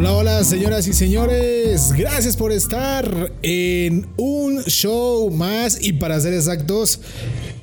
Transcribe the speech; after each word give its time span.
Hola, 0.00 0.14
hola, 0.14 0.42
señoras 0.44 0.88
y 0.88 0.94
señores. 0.94 1.92
Gracias 1.92 2.34
por 2.34 2.52
estar 2.52 3.30
en 3.42 4.06
un 4.16 4.64
show 4.64 5.30
más 5.30 5.76
y 5.78 5.92
para 5.92 6.18
ser 6.20 6.32
exactos, 6.32 7.02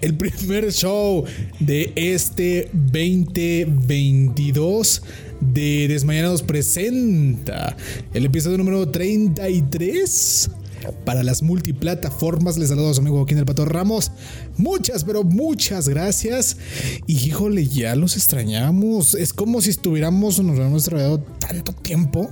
el 0.02 0.16
primer 0.16 0.72
show 0.72 1.26
de 1.60 1.92
este 1.96 2.70
2022 2.74 5.02
de 5.42 5.88
Desmayados 5.88 6.44
presenta 6.44 7.76
el 8.14 8.26
episodio 8.26 8.60
número 8.60 8.88
33 8.88 10.52
para 10.92 11.24
las 11.24 11.42
multiplataformas. 11.44 12.58
Les 12.58 12.70
saludo 12.70 12.90
a 12.90 12.94
su 12.94 13.02
amigo 13.02 13.18
Joaquín 13.18 13.38
del 13.38 13.46
Pato 13.46 13.66
Ramos. 13.66 14.12
Muchas, 14.58 15.04
pero 15.04 15.24
muchas 15.24 15.90
gracias. 15.90 16.58
Y 17.06 17.14
híjole, 17.14 17.68
ya 17.68 17.96
los 17.96 18.16
extrañamos. 18.16 19.14
Es 19.14 19.34
como 19.34 19.62
si 19.62 19.70
estuviéramos 19.70 20.38
nos 20.40 20.52
hubiéramos 20.52 20.84
extrañado 20.84 21.20
tanto 21.40 21.74
tiempo, 21.74 22.30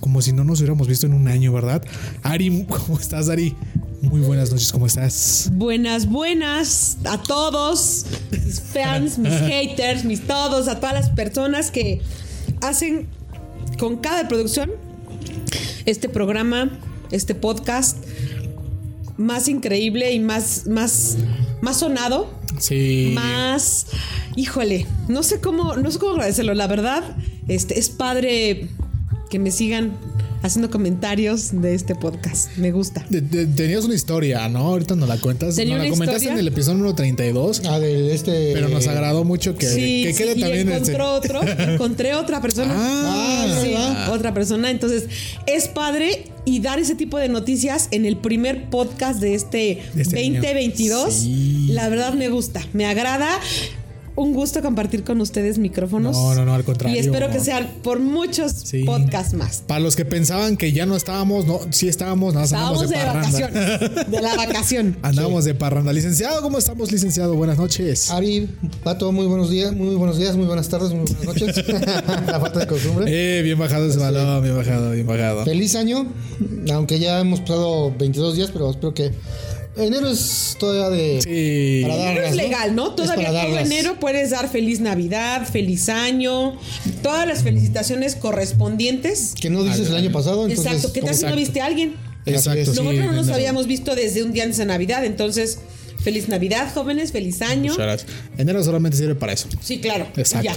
como 0.00 0.22
si 0.22 0.32
no 0.32 0.44
nos 0.44 0.60
hubiéramos 0.60 0.88
visto 0.88 1.06
en 1.06 1.14
un 1.14 1.28
año, 1.28 1.52
¿verdad? 1.52 1.82
Ari, 2.22 2.66
¿cómo 2.68 2.98
estás, 2.98 3.28
Ari? 3.28 3.54
Muy 4.02 4.20
buenas 4.20 4.50
noches, 4.50 4.72
¿cómo 4.72 4.86
estás? 4.86 5.50
Buenas, 5.52 6.08
buenas 6.08 6.98
a 7.04 7.22
todos, 7.22 8.06
mis 8.30 8.60
fans, 8.72 9.18
mis 9.18 9.32
haters, 9.32 10.04
mis 10.04 10.26
todos, 10.26 10.68
a 10.68 10.80
todas 10.80 10.94
las 10.94 11.10
personas 11.10 11.70
que 11.70 12.00
hacen 12.60 13.06
con 13.78 13.98
cada 13.98 14.26
producción 14.28 14.72
este 15.86 16.08
programa 16.08 16.78
este 17.12 17.34
podcast 17.34 17.98
más 19.16 19.48
increíble 19.48 20.12
y 20.12 20.20
más, 20.20 20.66
más, 20.66 21.16
más 21.60 21.78
sonado. 21.78 22.28
Sí. 22.58 23.12
Más, 23.14 23.86
híjole, 24.36 24.86
no 25.08 25.22
sé 25.22 25.40
cómo, 25.40 25.76
no 25.76 25.90
sé 25.90 25.98
cómo 25.98 26.12
agradecerlo. 26.12 26.54
La 26.54 26.66
verdad, 26.66 27.02
este, 27.48 27.78
es 27.78 27.88
padre 27.88 28.68
que 29.30 29.38
me 29.38 29.50
sigan 29.50 29.92
haciendo 30.42 30.70
comentarios 30.70 31.50
de 31.52 31.74
este 31.74 31.94
podcast. 31.94 32.56
Me 32.56 32.72
gusta. 32.72 33.04
tenías 33.56 33.84
una 33.84 33.94
historia, 33.94 34.48
¿no? 34.48 34.60
Ahorita 34.60 34.96
nos 34.96 35.08
la 35.08 35.18
cuentas. 35.18 35.56
¿Tenía 35.56 35.76
nos 35.76 35.84
la 35.86 35.90
comentaste 35.90 36.28
en 36.28 36.38
el 36.38 36.48
episodio 36.48 36.78
número 36.78 36.94
32. 36.94 37.62
Ah, 37.66 37.78
del 37.78 38.10
este. 38.10 38.52
Pero 38.52 38.68
nos 38.68 38.86
agradó 38.86 39.24
mucho 39.24 39.56
que, 39.56 39.66
sí, 39.66 40.04
que 40.04 40.14
quede 40.14 40.34
sí, 40.34 40.40
también. 40.40 40.68
Y 40.68 40.72
encontró 40.72 41.12
otro, 41.12 41.40
encontré 41.42 42.14
otra 42.14 42.40
persona. 42.40 42.74
Ah, 42.76 43.60
sí, 43.62 43.74
ah. 43.76 44.10
otra 44.12 44.34
persona. 44.34 44.70
Entonces, 44.70 45.04
es 45.46 45.68
padre 45.68 46.24
y 46.44 46.60
dar 46.60 46.78
ese 46.78 46.94
tipo 46.94 47.18
de 47.18 47.28
noticias 47.28 47.88
en 47.90 48.04
el 48.04 48.16
primer 48.16 48.68
podcast 48.68 49.20
de 49.20 49.34
este, 49.34 49.82
De 49.94 50.02
este 50.02 50.18
año. 50.18 50.40
2022. 50.40 51.14
Sí. 51.14 51.68
La 51.70 51.88
verdad 51.88 52.14
me 52.14 52.28
gusta, 52.28 52.60
me 52.72 52.86
agrada. 52.86 53.28
Un 54.14 54.34
gusto 54.34 54.60
compartir 54.60 55.04
con 55.04 55.20
ustedes 55.22 55.56
micrófonos. 55.58 56.14
No, 56.14 56.34
no, 56.34 56.44
no, 56.44 56.52
al 56.54 56.64
contrario. 56.64 56.94
Y 56.96 57.00
espero 57.00 57.30
que 57.30 57.40
sean 57.40 57.68
por 57.82 57.98
muchos 57.98 58.52
Sí. 58.52 58.84
podcasts 58.84 59.32
más. 59.32 59.62
Para 59.66 59.80
los 59.80 59.96
que 59.96 60.04
pensaban 60.04 60.58
que 60.58 60.72
ya 60.72 60.84
no 60.84 60.96
estábamos, 60.96 61.46
no, 61.46 61.60
sí 61.70 61.88
estábamos, 61.88 62.34
nada 62.34 62.42
más 62.44 62.52
Estábamos 62.52 62.82
andábamos 62.82 62.90
de, 62.90 62.96
de, 62.98 63.04
parranda. 63.04 63.88
vacaciones. 63.88 64.10
De 64.10 64.20
la 64.20 64.36
vacación. 64.36 64.96
Andábamos 65.02 65.44
de 65.46 65.54
parranda. 65.54 65.92
Licenciado, 65.94 66.42
¿cómo 66.42 66.58
estamos, 66.58 66.92
licenciado? 66.92 67.34
Buenas 67.36 67.56
noches. 67.56 68.10
Ari, 68.10 68.48
Pato, 68.84 69.12
muy 69.12 69.26
buenos 69.26 69.48
días, 69.48 69.74
muy 69.74 69.94
buenos 69.94 70.18
días, 70.18 70.36
muy 70.36 70.44
buenas 70.46 70.68
tardes, 70.68 70.90
muy 70.90 71.06
buenas 71.06 71.24
noches. 71.24 71.64
La 72.26 72.38
falta 72.38 72.58
de 72.60 72.66
costumbre. 72.66 73.06
Eh, 73.08 73.42
bien 73.42 73.58
bajado 73.58 73.86
ese 73.88 73.98
balón, 73.98 74.42
bien 74.42 74.54
bajado, 74.56 74.90
bien 74.90 75.06
bajado. 75.06 75.44
Feliz 75.44 75.74
año, 75.74 76.06
aunque 76.72 76.98
ya 76.98 77.18
hemos 77.20 77.40
pasado 77.40 77.94
22 77.98 78.36
días, 78.36 78.50
pero 78.52 78.70
espero 78.70 78.92
que 78.92 79.10
enero 79.76 80.08
es 80.08 80.56
todavía 80.58 80.88
de. 80.90 81.20
Sí. 81.22 81.82
Para 81.82 81.96
dar- 81.96 82.10
Enero 82.12 82.26
es 82.26 82.36
¿no? 82.36 82.42
legal, 82.42 82.74
¿no? 82.74 82.94
Todavía 82.94 83.26
todo 83.26 83.34
darlas. 83.36 83.66
enero 83.66 83.96
puedes 84.00 84.30
dar 84.30 84.48
feliz 84.50 84.80
Navidad, 84.80 85.48
feliz 85.48 85.88
año, 85.88 86.56
todas 87.02 87.26
las 87.26 87.42
felicitaciones 87.42 88.16
correspondientes. 88.16 89.34
Que 89.40 89.50
no 89.50 89.62
dices 89.64 89.88
el 89.88 89.96
año 89.96 90.12
pasado, 90.12 90.46
entonces. 90.46 90.66
Exacto, 90.72 90.92
¿qué 90.92 91.02
tal 91.02 91.14
si 91.14 91.24
no 91.24 91.36
viste 91.36 91.60
a 91.60 91.66
alguien? 91.66 91.94
Exacto, 92.26 92.60
sí, 92.72 92.80
Nosotros 92.80 92.94
no 92.94 93.12
nos 93.12 93.22
enero. 93.24 93.34
habíamos 93.34 93.66
visto 93.66 93.94
desde 93.94 94.22
un 94.22 94.32
día 94.32 94.44
antes 94.44 94.58
de 94.58 94.64
Navidad, 94.66 95.04
entonces, 95.04 95.58
feliz 96.02 96.28
Navidad, 96.28 96.72
jóvenes, 96.72 97.10
feliz 97.12 97.42
año. 97.42 97.74
Enero 98.38 98.62
solamente 98.62 98.96
sirve 98.96 99.14
para 99.16 99.32
eso. 99.32 99.48
Sí, 99.60 99.80
claro. 99.80 100.06
Exacto. 100.16 100.44
Ya. 100.44 100.56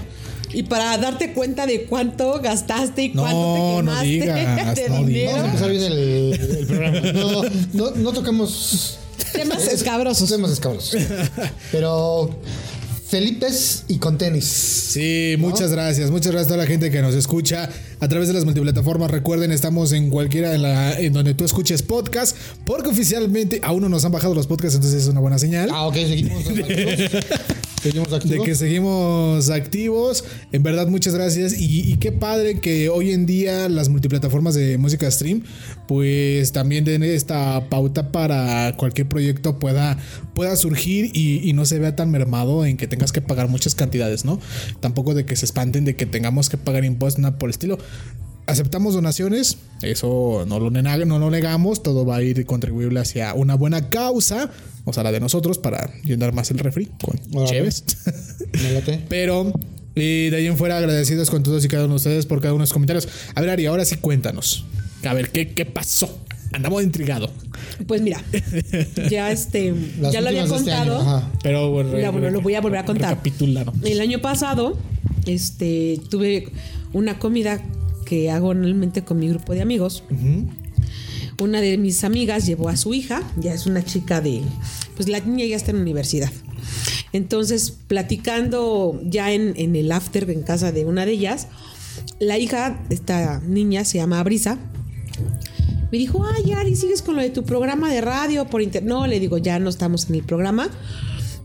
Y 0.53 0.64
para 0.64 0.96
darte 1.00 1.34
cuenta 1.34 1.66
de 1.66 1.84
cuánto 1.86 2.40
gastaste 2.40 3.03
y 3.06 3.09
No, 3.09 3.24
cuánto 3.24 3.38
te 3.38 3.84
no 3.84 3.92
quemaste 3.92 4.06
digas, 4.08 4.76
de 4.76 4.90
no 4.90 5.03
dinero. 5.03 5.32
Vamos 5.32 5.44
a 5.44 5.47
empezar 5.47 5.72
bien 5.72 5.84
el, 5.84 6.34
el 6.59 6.68
programa. 6.68 7.00
No, 7.14 7.44
no, 7.74 7.92
no 7.92 8.14
tocamos 8.14 9.00
Temas 9.34 9.68
escabrosos. 9.68 10.30
temas 10.30 10.52
escabrosos. 10.52 10.96
Pero 11.72 12.30
Felipes 13.08 13.84
y 13.88 14.00
con 14.00 14.18
tenis. 14.18 14.46
Sí, 14.46 15.36
muchas 15.38 15.72
gracias. 15.72 16.09
Muchas 16.09 16.31
gracias 16.31 16.48
a 16.48 16.53
toda 16.56 16.64
la 16.64 16.68
gente 16.68 16.90
que 16.90 17.03
nos 17.03 17.14
escucha 17.14 17.70
a 18.00 18.08
través 18.08 18.28
de 18.28 18.34
las 18.34 18.46
multiplataformas. 18.46 19.12
Recuerden, 19.12 19.52
estamos 19.52 19.92
en 19.92 20.09
cualquiera 20.09 20.50
de 20.50 20.58
la, 20.58 21.00
en 21.00 21.14
donde 21.14 21.36
tú 21.36 21.46
escuches 21.46 21.84
podcast, 21.84 22.36
porque 22.66 22.90
oficialmente 22.90 23.59
aún 23.64 23.84
no 23.84 23.90
nos 23.90 24.06
han 24.06 24.12
bajado 24.12 24.34
los 24.34 24.48
podcasts, 24.48 24.76
entonces 24.76 25.03
es 25.03 25.08
una 25.08 25.20
buena 25.20 25.38
señal. 25.38 25.70
Ah, 25.72 25.86
ok, 25.86 25.94
seguimos 25.94 26.44
activos. 27.85 28.29
De 28.29 28.40
que 28.40 28.56
seguimos 28.56 29.50
activos. 29.50 30.23
En 30.51 30.63
verdad, 30.63 30.88
muchas 30.88 31.13
gracias. 31.13 31.59
Y, 31.59 31.91
y 31.91 31.97
qué 31.97 32.12
padre 32.12 32.59
que 32.59 32.90
hoy 32.90 33.12
en 33.12 33.25
día 33.25 33.69
las 33.69 33.90
multiplataformas 33.90 34.56
de 34.56 34.78
música 34.78 35.09
stream, 35.09 35.44
pues 35.88 36.51
también 36.51 36.85
den 36.85 37.03
esta 37.03 37.69
pauta 37.69 38.12
para 38.12 38.75
cualquier 38.78 39.07
proyecto 39.07 39.59
pueda, 39.59 39.97
pueda 40.34 40.56
surgir 40.56 41.12
y, 41.13 41.47
y 41.47 41.53
no 41.53 41.66
se 41.66 41.79
vea 41.79 41.96
tan 41.96 42.12
mermado 42.12 42.66
en 42.66 42.78
que 42.78 42.88
tengas 42.88 43.12
que 43.12 43.22
pagar 43.22 43.50
muchas 43.50 43.75
cantidades, 43.75 44.25
¿no? 44.25 44.40
Tampoco 44.79 45.13
de 45.13 45.25
que 45.25 45.35
se 45.35 45.46
espanten 45.46 45.85
de 45.85 45.96
que 45.96 46.06
tengamos 46.06 46.50
que 46.50 46.57
pagar 46.57 46.85
impuestos, 46.85 47.22
nada 47.22 47.38
por 47.38 47.50
el 47.50 47.52
estilo. 47.52 47.78
Aceptamos 48.48 48.94
donaciones, 48.94 49.58
eso 49.82 50.46
no 50.48 50.60
lo, 50.60 50.70
nega- 50.70 51.06
no 51.06 51.18
lo 51.18 51.32
negamos, 51.32 51.82
todo 51.82 52.06
va 52.06 52.18
a 52.18 52.22
ir 52.22 52.46
contribuible 52.46 53.00
hacia 53.00 53.34
una 53.34 53.56
buena 53.56 53.90
causa, 53.90 54.52
o 54.86 54.94
sea, 54.94 55.02
la 55.04 55.12
de 55.12 55.20
nosotros, 55.20 55.58
para 55.58 55.92
llenar 56.04 56.32
más 56.34 56.52
el 56.52 56.60
refri 56.60 56.92
con 57.04 57.20
Órale. 57.34 57.50
cheves. 57.58 57.84
Me 58.62 58.72
late. 58.74 59.02
Pero 59.10 59.52
eh, 59.96 60.28
de 60.30 60.38
ahí 60.38 60.46
en 60.46 60.58
fuera 60.58 60.78
agradecidos 60.78 61.32
con 61.32 61.42
todos 61.42 61.66
y 61.66 61.68
cada 61.68 61.86
uno 61.86 61.94
de 61.94 61.98
ustedes 61.98 62.26
por 62.28 62.40
cada 62.40 62.54
uno 62.54 62.60
de 62.62 62.68
los 62.68 62.74
comentarios. 62.74 63.08
A 63.34 63.42
ver, 63.42 63.50
Ari, 63.50 63.66
ahora 63.66 63.84
sí 63.84 63.96
cuéntanos. 63.96 64.64
A 65.04 65.14
ver, 65.16 65.32
¿qué, 65.32 65.50
qué 65.54 65.66
pasó? 65.66 66.20
Andamos 66.54 66.84
intrigado. 66.84 67.32
Pues 67.88 68.02
mira, 68.02 68.24
ya 69.10 69.32
este, 69.32 69.74
Las 70.00 70.14
ya 70.14 70.22
lo 70.22 70.28
había 70.30 70.44
este 70.44 70.56
contado. 70.56 71.00
año, 71.02 71.10
ajá. 71.18 71.32
Pero 71.42 71.72
bueno, 71.72 71.90
bueno, 72.12 72.30
lo 72.30 72.42
voy 72.42 72.54
a 72.54 72.62
volver 72.62 72.80
a 72.80 72.86
contar. 72.86 73.20
El 73.84 74.02
año 74.02 74.20
pasado, 74.22 74.78
este, 75.26 76.00
tuve 76.10 76.50
una 76.94 77.18
comida 77.20 77.60
que 78.06 78.32
hago 78.32 78.52
anualmente 78.52 79.04
con 79.04 79.20
mi 79.20 79.28
grupo 79.28 79.54
de 79.54 79.62
amigos. 79.62 80.04
Una 81.40 81.60
de 81.60 81.78
mis 81.78 82.04
amigas 82.04 82.46
llevó 82.46 82.70
a 82.70 82.78
su 82.78 82.94
hija, 82.94 83.22
ya 83.38 83.54
es 83.54 83.66
una 83.66 83.84
chica 83.84 84.22
de, 84.22 84.42
pues 84.96 85.10
la 85.10 85.20
niña 85.20 85.46
ya 85.46 85.58
está 85.58 85.72
en 85.72 85.78
la 85.78 85.84
universidad. 85.84 86.32
Entonces, 87.12 87.72
platicando 87.72 89.02
ya 89.04 89.32
en, 89.32 89.54
en 89.58 89.76
el 89.76 89.92
after 89.92 90.30
en 90.30 90.44
casa 90.44 90.72
de 90.72 90.86
una 90.86 91.06
de 91.06 91.12
ellas, 91.12 91.48
la 92.20 92.38
hija, 92.38 92.82
esta 92.90 93.42
niña 93.42 93.84
se 93.84 93.98
llama 93.98 94.24
Brisa, 94.24 94.58
me 95.92 95.98
dijo, 95.98 96.26
ay, 96.26 96.52
Ari, 96.52 96.76
¿sigues 96.76 97.02
con 97.02 97.16
lo 97.16 97.22
de 97.22 97.30
tu 97.30 97.44
programa 97.44 97.92
de 97.92 98.02
radio 98.02 98.46
por 98.46 98.62
internet? 98.62 98.90
No, 98.90 99.08
le 99.08 99.20
digo, 99.20 99.38
ya 99.38 99.60
no 99.60 99.70
estamos 99.70 100.10
en 100.10 100.16
el 100.16 100.24
programa, 100.24 100.70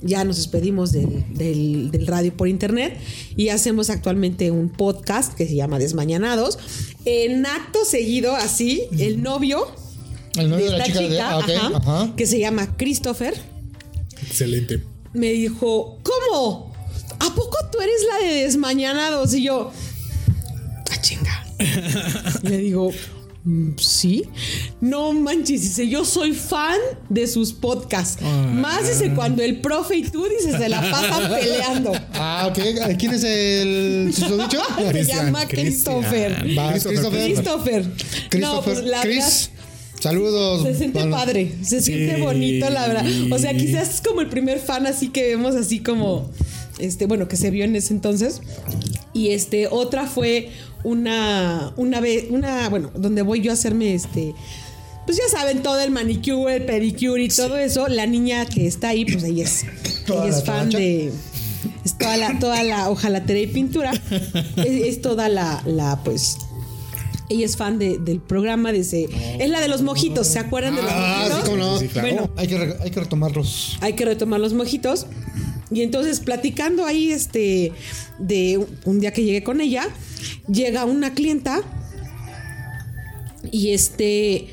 ya 0.02 0.24
nos 0.24 0.36
despedimos 0.36 0.92
del, 0.92 1.24
del- 1.34 1.90
del 1.90 2.06
radio 2.06 2.34
por 2.36 2.48
internet 2.48 2.98
y 3.36 3.48
hacemos 3.50 3.90
actualmente 3.90 4.50
un 4.50 4.68
podcast 4.70 5.34
que 5.34 5.46
se 5.46 5.54
llama 5.54 5.78
Desmañanados. 5.78 6.58
En 7.04 7.44
acto 7.46 7.84
seguido, 7.84 8.34
así, 8.34 8.84
el 8.98 9.22
novio 9.22 9.66
El 10.36 10.50
novio 10.50 10.66
de 10.66 10.72
de 10.72 10.78
la 10.78 10.84
chica, 10.86 11.00
de. 11.00 11.20
Ah, 11.20 11.38
ajá, 11.38 11.76
Ajá. 11.76 12.12
que 12.16 12.26
se 12.26 12.38
llama 12.38 12.76
Christopher, 12.76 13.34
Excelente. 14.22 14.82
me 15.12 15.30
dijo, 15.32 15.98
¿cómo? 16.02 16.72
¿A 17.18 17.34
poco 17.34 17.56
tú 17.72 17.78
eres 17.80 18.00
la 18.08 18.26
de 18.28 18.34
Desmañanados? 18.44 19.34
Y 19.34 19.42
yo, 19.44 19.70
ah, 20.90 21.00
chinga. 21.02 21.46
Le 22.42 22.56
digo, 22.58 22.90
"Mm, 22.90 23.19
sí. 23.78 24.24
No 24.80 25.12
manches, 25.12 25.62
dice, 25.62 25.88
yo 25.88 26.04
soy 26.04 26.32
fan 26.32 26.78
de 27.08 27.26
sus 27.26 27.52
podcasts. 27.52 28.22
Ah. 28.22 28.50
Más 28.54 28.88
dice, 28.88 29.14
cuando 29.14 29.42
el 29.42 29.60
profe 29.60 29.96
y 29.96 30.02
tú, 30.02 30.26
dice, 30.26 30.56
se 30.56 30.68
la 30.68 30.80
pasan 30.80 31.30
peleando. 31.40 31.92
Ah, 32.14 32.46
ok. 32.50 32.58
¿Quién 32.98 33.14
es 33.14 33.24
el 33.24 34.12
susodicho? 34.14 34.60
Se 34.92 35.04
llama 35.04 35.46
Christopher. 35.46 36.58
Va, 36.58 36.72
Christopher. 36.72 37.24
Christopher. 37.24 37.86
No, 37.86 37.92
Christopher. 38.28 38.62
pues 38.64 38.84
la 38.84 39.02
verdad, 39.02 39.02
Chris. 39.02 39.50
Saludos. 40.00 40.62
Se 40.62 40.74
siente 40.74 40.98
Bueno, 41.00 41.16
padre, 41.16 41.52
se 41.62 41.82
siente 41.82 42.16
bonito, 42.16 42.70
la 42.70 42.88
verdad. 42.88 43.04
O 43.30 43.38
sea, 43.38 43.54
quizás 43.54 43.96
es 43.96 44.00
como 44.00 44.22
el 44.22 44.28
primer 44.28 44.58
fan 44.58 44.86
así 44.86 45.08
que 45.08 45.28
vemos 45.28 45.54
así 45.56 45.80
como, 45.80 46.30
este, 46.78 47.04
bueno, 47.06 47.28
que 47.28 47.36
se 47.36 47.50
vio 47.50 47.64
en 47.64 47.76
ese 47.76 47.92
entonces. 47.92 48.40
Y 49.12 49.28
este, 49.30 49.66
otra 49.66 50.06
fue 50.06 50.50
una, 50.84 51.72
una 51.76 52.00
vez, 52.00 52.26
una, 52.30 52.68
bueno, 52.68 52.90
donde 52.94 53.22
voy 53.22 53.40
yo 53.40 53.50
a 53.50 53.54
hacerme 53.54 53.94
este, 53.94 54.34
pues 55.06 55.18
ya 55.18 55.28
saben, 55.30 55.62
todo 55.62 55.80
el 55.80 55.90
manicure, 55.90 56.56
el 56.56 56.64
pedicure 56.64 57.22
y 57.24 57.28
todo 57.28 57.56
eso. 57.56 57.88
La 57.88 58.06
niña 58.06 58.46
que 58.46 58.66
está 58.66 58.88
ahí, 58.88 59.04
pues 59.04 59.24
ella 59.24 59.44
es, 59.44 59.64
ella 60.08 60.24
la 60.24 60.28
es 60.28 60.44
fan 60.44 60.70
de, 60.70 61.12
es 61.84 61.98
toda 61.98 62.16
la, 62.16 62.38
toda 62.38 62.62
la 62.62 62.88
hojalatería 62.90 63.42
y 63.42 63.46
pintura. 63.48 63.92
Es, 64.56 64.66
es 64.86 65.00
toda 65.02 65.28
la, 65.28 65.62
la, 65.66 66.02
pues, 66.04 66.36
Ella 67.28 67.46
es 67.46 67.56
fan 67.56 67.78
de- 67.78 67.98
del 67.98 68.20
programa, 68.20 68.72
dice, 68.72 69.08
es 69.38 69.48
la 69.50 69.60
de 69.60 69.68
los 69.68 69.82
mojitos, 69.82 70.26
¿se 70.26 70.38
acuerdan 70.38 70.76
de 70.76 70.82
los 70.82 70.90
Ah, 70.92 71.16
mojitos? 71.18 71.38
sí, 71.40 71.44
cómo 71.50 71.56
no. 71.56 71.78
Sí, 71.78 71.88
claro. 71.88 72.08
Bueno, 72.08 72.30
Hay 72.36 72.46
que, 72.48 72.58
re- 72.58 72.76
hay 72.82 72.90
que 72.90 73.00
retomarlos. 73.00 73.78
hay 73.80 73.92
que 73.94 74.04
retomar 74.04 74.40
los 74.40 74.52
mojitos. 74.52 75.06
Y 75.72 75.82
entonces 75.82 76.18
platicando 76.20 76.84
ahí, 76.84 77.12
este, 77.12 77.72
de 78.18 78.64
un 78.84 78.98
día 79.00 79.12
que 79.12 79.22
llegué 79.22 79.44
con 79.44 79.60
ella, 79.60 79.88
llega 80.48 80.84
una 80.84 81.14
clienta 81.14 81.62
y 83.50 83.72
este 83.72 84.48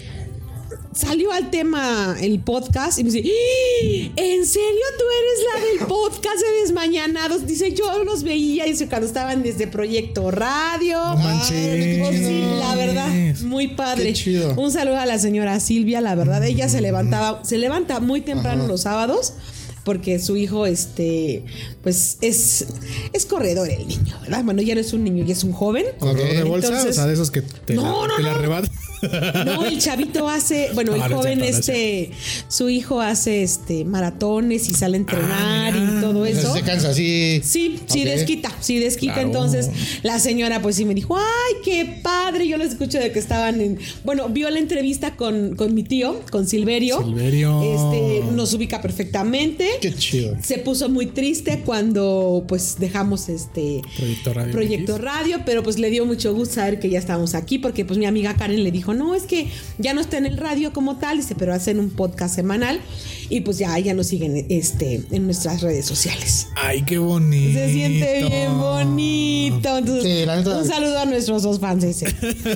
salió 0.93 1.31
al 1.31 1.51
tema 1.51 2.15
el 2.19 2.39
podcast 2.39 2.97
y 2.97 3.03
me 3.03 3.11
dice, 3.11 3.29
"¡Ah! 3.29 4.11
¿en 4.15 4.45
serio 4.45 4.81
tú 4.97 5.03
eres 5.19 5.45
la 5.53 5.67
del 5.67 5.87
podcast 5.87 6.39
de 6.41 6.61
Desmañanados? 6.61 7.45
Dice, 7.45 7.71
yo 7.73 8.03
los 8.03 8.23
veía, 8.23 8.65
dice, 8.65 8.87
cuando 8.87 9.05
estaban 9.05 9.43
desde 9.43 9.67
Proyecto 9.67 10.31
Radio. 10.31 10.97
No 10.97 11.17
manches. 11.17 12.17
Sí, 12.17 12.41
la 12.59 12.75
verdad, 12.75 13.09
muy 13.43 13.67
padre. 13.67 14.13
Un 14.55 14.71
saludo 14.71 14.97
a 14.97 15.05
la 15.05 15.19
señora 15.19 15.59
Silvia, 15.59 16.01
la 16.01 16.15
verdad, 16.15 16.43
ella 16.43 16.67
se 16.67 16.81
levantaba, 16.81 17.43
se 17.43 17.59
levanta 17.59 17.99
muy 17.99 18.21
temprano 18.21 18.65
los 18.67 18.81
sábados 18.81 19.33
porque 19.87 20.19
su 20.19 20.35
hijo, 20.35 20.65
este, 20.65 21.45
pues 21.81 22.17
es, 22.19 22.65
es 23.13 23.25
corredor 23.25 23.69
el 23.69 23.87
niño, 23.87 24.19
¿verdad? 24.21 24.43
Bueno, 24.43 24.61
ya 24.61 24.75
no 24.75 24.81
es 24.81 24.91
un 24.91 25.05
niño, 25.05 25.23
ya 25.23 25.31
es 25.31 25.45
un 25.45 25.53
joven. 25.53 25.85
Corredor 25.97 26.35
de 26.35 26.43
bolsa, 26.43 26.67
Entonces- 26.67 26.91
o 26.91 26.93
sea, 26.93 27.05
de 27.07 27.13
esos 27.13 27.31
que 27.31 27.41
te, 27.41 27.73
No, 27.75 27.83
la, 28.01 28.07
no, 28.09 28.15
te 28.17 28.21
la 28.23 28.29
no. 28.31 28.35
arrebatan. 28.35 28.69
No, 29.45 29.65
el 29.65 29.79
chavito 29.79 30.27
hace, 30.27 30.69
bueno, 30.73 30.93
el 30.95 30.99
No, 31.01 31.17
joven 31.17 31.39
cierto, 31.39 31.39
no 31.39 31.45
es 31.45 31.59
este, 31.69 32.11
su 32.47 32.69
hijo 32.69 33.01
hace 33.01 33.43
este 33.43 33.85
maratones 33.85 34.69
y 34.69 34.73
sale 34.73 34.97
a 34.97 34.99
entrenar 34.99 35.73
Ah, 35.73 35.77
y 35.77 35.79
mira. 35.81 36.01
todo 36.01 36.25
eso. 36.25 36.53
se 36.53 36.61
cansa. 36.61 36.93
Sí, 36.93 37.41
sí 37.43 37.79
Ok. 37.87 37.93
desquita, 38.05 38.51
sí 38.59 38.79
desquita. 38.79 39.13
Claro. 39.13 39.27
Entonces 39.29 39.69
la 40.03 40.19
señora 40.19 40.61
pues 40.61 40.75
sí 40.75 40.85
me 40.85 40.93
dijo, 40.93 41.17
ay, 41.17 41.55
qué 41.63 41.99
padre. 42.01 42.47
Yo 42.47 42.57
les 42.57 42.71
escucho 42.71 42.97
de 42.99 43.11
que 43.11 43.19
estaban 43.19 43.61
en, 43.61 43.77
bueno, 44.03 44.29
vio 44.29 44.49
la 44.49 44.59
entrevista 44.59 45.15
con, 45.15 45.55
con 45.55 45.73
mi 45.73 45.83
tío, 45.83 46.21
con 46.31 46.47
Silverio. 46.47 47.03
Silverio. 47.03 47.61
Este, 47.61 48.31
nos 48.33 48.53
ubica 48.53 48.81
perfectamente. 48.81 49.67
Qué 49.81 49.93
chido. 49.93 50.35
Se 50.43 50.57
puso 50.59 50.89
muy 50.89 51.07
triste 51.07 51.61
cuando 51.65 52.45
pues 52.47 52.77
dejamos 52.79 53.29
este 53.29 53.81
Proyecto 53.97 54.33
Radio 54.33 54.51
Proyecto. 54.51 54.97
Radio, 54.97 55.39
pero 55.45 55.63
pues 55.63 55.77
le 55.79 55.89
dio 55.89 56.05
mucho 56.05 56.33
gusto 56.33 56.55
saber 56.55 56.79
que 56.79 56.89
ya 56.89 56.99
estábamos 56.99 57.35
aquí 57.35 57.59
porque 57.59 57.85
pues 57.85 57.97
mi 57.99 58.05
amiga 58.05 58.33
Karen 58.35 58.63
le 58.63 58.71
dijo, 58.71 58.86
no, 58.93 59.15
es 59.15 59.23
que 59.23 59.47
ya 59.77 59.93
no 59.93 60.01
está 60.01 60.17
en 60.17 60.25
el 60.25 60.37
radio 60.37 60.73
como 60.73 60.97
tal, 60.97 61.17
dice, 61.17 61.35
pero 61.35 61.53
hacen 61.53 61.79
un 61.79 61.89
podcast 61.89 62.35
semanal 62.35 62.79
y 63.29 63.41
pues 63.41 63.57
ya, 63.57 63.77
ya 63.79 63.93
nos 63.93 64.07
siguen 64.07 64.45
este, 64.49 65.01
en 65.11 65.25
nuestras 65.25 65.61
redes 65.61 65.85
sociales. 65.85 66.47
Ay, 66.55 66.83
qué 66.83 66.97
bonito. 66.97 67.57
Se 67.59 67.71
siente 67.73 68.23
bien 68.27 68.57
bonito. 68.57 69.77
Entonces, 69.77 70.03
Sí, 70.03 70.25
la 70.25 70.37
neta. 70.37 70.57
un 70.57 70.67
saludo 70.67 70.99
a 70.99 71.05
nuestros 71.05 71.43
dos 71.43 71.59
fans. 71.59 71.83
ese. 71.83 72.11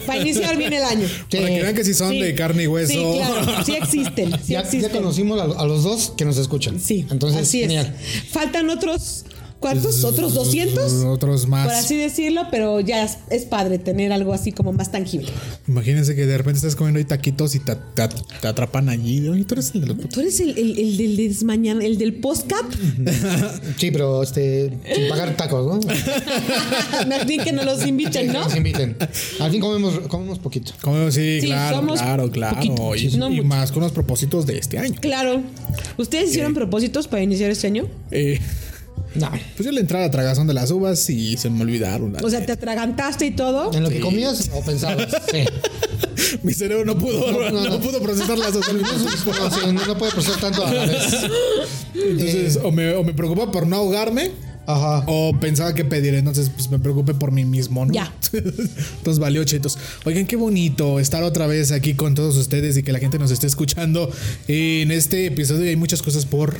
Para 0.05 0.19
iniciar 0.21 0.57
bien 0.57 0.73
el 0.73 0.83
año. 0.83 1.07
Para 1.29 1.47
que 1.47 1.61
vean 1.61 1.75
que 1.75 1.83
sí 1.83 1.93
son 1.93 2.11
Sí. 2.11 2.21
de 2.21 2.35
carne 2.35 2.63
y 2.63 2.67
hueso. 2.67 2.91
Sí, 2.93 3.17
claro. 3.17 3.63
Sí 3.65 3.73
existen. 3.73 4.31
Sí 4.43 4.53
ya, 4.81 4.89
conocimos 4.89 5.39
a, 5.39 5.43
a 5.61 5.65
los 5.65 5.83
dos 5.83 6.13
que 6.17 6.25
nos 6.25 6.37
escuchan. 6.37 6.79
Sí. 6.79 7.05
Entonces, 7.09 7.41
así 7.41 7.59
genial. 7.61 7.95
es. 7.99 8.29
Faltan 8.31 8.69
otros. 8.69 9.25
¿Cuántos? 9.61 10.03
¿Otros 10.03 10.33
200? 10.33 10.91
Otros 11.05 11.47
más. 11.47 11.67
Por 11.67 11.75
así 11.75 11.95
decirlo, 11.95 12.47
pero 12.51 12.79
ya 12.81 13.03
es, 13.05 13.19
es 13.29 13.45
padre 13.45 13.77
tener 13.77 14.11
algo 14.11 14.33
así 14.33 14.51
como 14.51 14.73
más 14.73 14.91
tangible. 14.91 15.29
Imagínense 15.67 16.15
que 16.15 16.25
de 16.25 16.35
repente 16.37 16.57
estás 16.57 16.75
comiendo 16.75 16.97
ahí 16.97 17.05
taquitos 17.05 17.53
y 17.55 17.59
te, 17.59 17.75
te- 17.93 18.09
te 18.41 18.47
atrapan 18.47 18.89
allí. 18.89 19.27
Oye, 19.29 19.43
tú 19.45 19.53
eres 19.53 19.71
el 19.75 19.81
de 19.81 19.87
los 19.87 20.09
Tú 20.09 20.19
eres 20.19 20.39
el, 20.39 20.57
el, 20.57 20.77
el 20.79 20.97
del 20.97 21.15
desmañana, 21.15 21.85
el 21.85 21.97
del 21.97 22.15
postcap. 22.15 22.65
Sí, 23.77 23.91
pero 23.91 24.23
este, 24.23 24.71
sin 24.95 25.07
pagar 25.09 25.35
tacos, 25.37 25.65
¿no? 25.85 25.93
Más 27.07 27.25
bien 27.25 27.43
que 27.43 27.51
nos 27.51 27.65
los 27.65 27.85
inviten, 27.85 28.27
¿no? 28.33 28.43
nos 28.43 28.55
inviten. 28.55 28.97
Al 29.39 29.51
fin 29.51 29.61
comemos, 29.61 29.99
comemos 30.07 30.39
poquito. 30.39 30.73
Como, 30.81 31.09
sí, 31.11 31.39
Sí, 31.41 31.47
claro, 31.47 31.77
somos 31.77 32.01
claro, 32.01 32.29
claro. 32.31 32.55
poquito, 32.55 32.95
y, 32.95 33.17
no 33.17 33.27
y 33.29 33.35
mucho. 33.37 33.43
más 33.47 33.71
con 33.71 33.83
los 33.83 33.91
propósitos 33.91 34.45
de 34.45 34.57
este 34.57 34.77
año. 34.79 34.95
Claro. 34.99 35.41
¿Ustedes 35.97 36.29
hicieron 36.31 36.53
propósitos 36.53 37.07
para 37.07 37.21
iniciar 37.23 37.51
este 37.51 37.67
año? 37.67 37.87
Eh, 38.11 38.39
No. 39.15 39.29
pues 39.29 39.65
yo 39.65 39.71
le 39.71 39.81
entré 39.81 39.97
a 39.97 40.01
la 40.01 40.11
tragazón 40.11 40.47
de 40.47 40.53
las 40.53 40.71
uvas 40.71 41.09
y 41.09 41.37
se 41.37 41.49
me 41.49 41.61
olvidaron. 41.63 42.15
O 42.23 42.29
sea, 42.29 42.45
te 42.45 42.51
atragantaste 42.53 43.25
y 43.25 43.31
todo. 43.31 43.73
¿En 43.73 43.83
lo 43.83 43.89
que 43.89 43.99
comías 43.99 44.49
o 44.53 44.63
pensabas? 44.63 45.07
Sí. 45.31 45.43
Mi 46.43 46.53
cerebro 46.53 46.85
no 46.85 46.97
pudo, 46.97 47.31
no, 47.31 47.49
No, 47.51 47.63
no, 47.63 47.69
no. 47.71 47.79
pudo 47.79 48.01
procesar 48.01 48.37
las 48.37 48.53
dos. 48.53 48.65
No, 49.87 49.97
puede 49.97 50.11
procesar 50.11 50.39
tanto 50.39 50.65
a 50.65 50.73
la 50.73 50.85
vez. 50.85 51.13
Entonces, 51.93 52.59
o 52.63 52.71
me, 52.71 52.93
o 52.93 53.03
me 53.03 53.13
preocupa 53.13 53.51
por 53.51 53.67
no 53.67 53.77
ahogarme. 53.77 54.31
Ajá. 54.67 55.03
O 55.07 55.37
pensaba 55.39 55.73
que 55.73 55.83
pedir, 55.83 56.13
entonces 56.13 56.49
pues 56.49 56.69
me 56.69 56.77
preocupé 56.77 57.15
por 57.15 57.31
mí 57.31 57.43
mismo, 57.45 57.83
¿no? 57.85 57.91
Ya. 57.93 58.13
entonces 58.33 59.19
valió 59.19 59.43
chetos. 59.43 59.77
Oigan, 60.05 60.27
qué 60.27 60.35
bonito 60.35 60.99
estar 60.99 61.23
otra 61.23 61.47
vez 61.47 61.71
aquí 61.71 61.95
con 61.95 62.13
todos 62.13 62.37
ustedes 62.37 62.77
y 62.77 62.83
que 62.83 62.91
la 62.91 62.99
gente 62.99 63.17
nos 63.17 63.31
esté 63.31 63.47
escuchando. 63.47 64.09
En 64.47 64.91
este 64.91 65.25
episodio 65.25 65.67
hay 65.67 65.75
muchas 65.75 66.01
cosas 66.01 66.25
por 66.25 66.57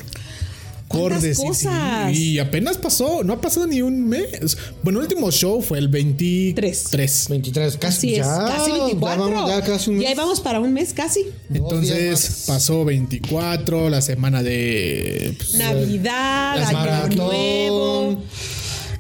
por 0.92 1.02
¿Cuántas 1.12 1.22
decir. 1.24 1.46
cosas? 1.48 2.16
Y 2.18 2.40
apenas 2.40 2.78
pasó, 2.78 3.24
no 3.24 3.34
ha 3.34 3.42
pasado 3.42 3.68
ni 3.68 3.82
un 3.82 4.08
mes. 4.08 4.58
Bueno, 4.84 5.00
el 5.00 5.06
último 5.06 5.32
show 5.32 5.62
fue 5.62 5.78
el 5.80 5.88
23. 5.88 6.84
Tres. 6.90 7.26
23, 7.30 7.78
casi 7.78 8.16
ya. 8.16 8.24
casi 8.24 8.72
24. 8.72 9.28
Ya, 9.28 9.34
vamos, 9.34 9.50
ya 9.50 9.62
casi 9.62 9.90
un 9.90 9.98
mes. 9.98 10.04
Y 10.04 10.08
ahí 10.08 10.16
vamos 10.16 10.40
para 10.42 10.60
un 10.60 10.74
mes 10.74 10.94
casi. 10.94 11.26
Entonces 11.54 12.44
pasó 12.48 12.86
24, 12.86 13.90
la 13.90 14.02
semana 14.02 14.44
de... 14.44 15.34
pues, 15.38 15.56
Navidad, 15.56 16.58
Año 16.58 16.72
maratón. 16.78 17.16
Nuevo. 17.18 18.24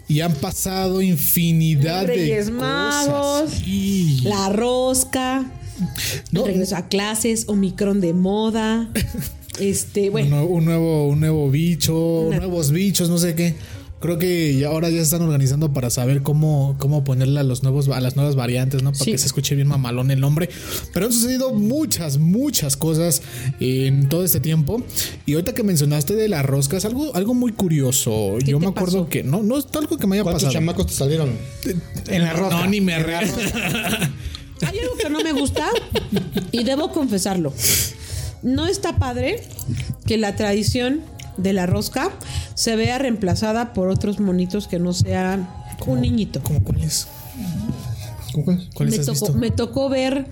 y 0.07 0.21
han 0.21 0.33
pasado 0.35 1.01
infinidad 1.01 2.05
Reyes 2.07 2.47
de 2.47 2.51
Magos, 2.51 3.41
cosas. 3.43 3.59
Sí. 3.63 4.21
La 4.23 4.49
rosca. 4.49 5.45
No, 6.31 6.45
Regreso 6.45 6.75
a 6.75 6.87
clases. 6.87 7.45
Omicron 7.47 8.01
de 8.01 8.13
moda. 8.13 8.89
Este, 9.61 10.09
bueno. 10.09 10.43
un, 10.45 10.57
un 10.59 10.65
nuevo, 10.65 11.07
un 11.07 11.19
nuevo 11.19 11.49
bicho, 11.49 11.95
Una- 12.21 12.37
nuevos 12.37 12.71
bichos, 12.71 13.09
no 13.09 13.17
sé 13.17 13.35
qué. 13.35 13.55
Creo 13.99 14.17
que 14.17 14.57
ya- 14.57 14.69
ahora 14.69 14.89
ya 14.89 14.95
se 14.97 15.03
están 15.03 15.21
organizando 15.21 15.73
para 15.73 15.91
saber 15.91 16.23
cómo, 16.23 16.75
cómo 16.79 17.03
ponerle 17.03 17.39
a 17.39 17.43
los 17.43 17.61
nuevos 17.61 17.87
a 17.89 17.99
las 18.01 18.15
nuevas 18.15 18.35
variantes, 18.35 18.81
¿no? 18.81 18.93
Para 18.93 19.05
Sí. 19.05 19.11
que 19.11 19.17
se 19.19 19.27
escuche 19.27 19.53
bien 19.53 19.67
mamalón 19.67 20.09
el 20.09 20.19
nombre. 20.19 20.49
Pero 20.91 21.05
han 21.05 21.13
sucedido 21.13 21.53
muchas, 21.53 22.17
muchas 22.17 22.77
cosas 22.77 23.21
en 23.59 24.09
todo 24.09 24.23
este 24.25 24.39
tiempo. 24.39 24.81
Y 25.27 25.33
ahorita 25.33 25.53
que 25.53 25.61
mencionaste 25.61 26.15
de 26.15 26.27
las 26.29 26.43
roscas, 26.43 26.83
algo, 26.85 27.15
algo 27.15 27.35
muy 27.35 27.51
curioso. 27.51 28.37
¿Qué 28.43 28.49
Yo 28.49 28.57
te 28.57 28.65
me 28.65 28.71
acuerdo 28.71 29.01
pasó? 29.01 29.09
que 29.09 29.21
no, 29.23 29.43
no 29.43 29.59
es 29.59 29.67
algo 29.75 29.95
que 29.99 30.07
me 30.07 30.15
haya 30.15 30.23
¿Cuántos 30.23 30.45
pasado. 30.45 30.53
chamacos 30.59 30.87
te 30.87 30.93
salieron? 30.93 31.29
En 32.07 32.23
la 32.23 32.33
rosca. 32.33 32.55
No, 32.59 32.67
ni 32.71 32.81
me 32.81 32.97
re- 32.97 33.17
Hay 33.17 34.77
algo 34.79 34.95
que 34.99 35.09
no 35.11 35.21
me 35.21 35.31
gusta 35.31 35.67
y 36.51 36.63
debo 36.63 36.91
confesarlo. 36.91 37.53
No 38.43 38.67
está 38.67 38.97
padre 38.97 39.43
que 40.05 40.17
la 40.17 40.35
tradición 40.35 41.01
de 41.37 41.53
la 41.53 41.65
rosca 41.65 42.11
se 42.55 42.75
vea 42.75 42.97
reemplazada 42.97 43.73
por 43.73 43.89
otros 43.89 44.19
monitos 44.19 44.67
que 44.67 44.79
no 44.79 44.93
sea 44.93 45.47
un 45.85 46.01
niñito. 46.01 46.41
¿Cómo 46.43 46.63
cuál 46.63 46.81
es? 46.83 47.07
¿Cómo 48.33 48.45
cuál? 48.45 48.67
¿Cuáles 48.73 48.95
me 48.95 48.99
has 49.01 49.05
tocó, 49.07 49.25
visto? 49.25 49.33
me 49.39 49.51
tocó 49.51 49.89
ver 49.89 50.25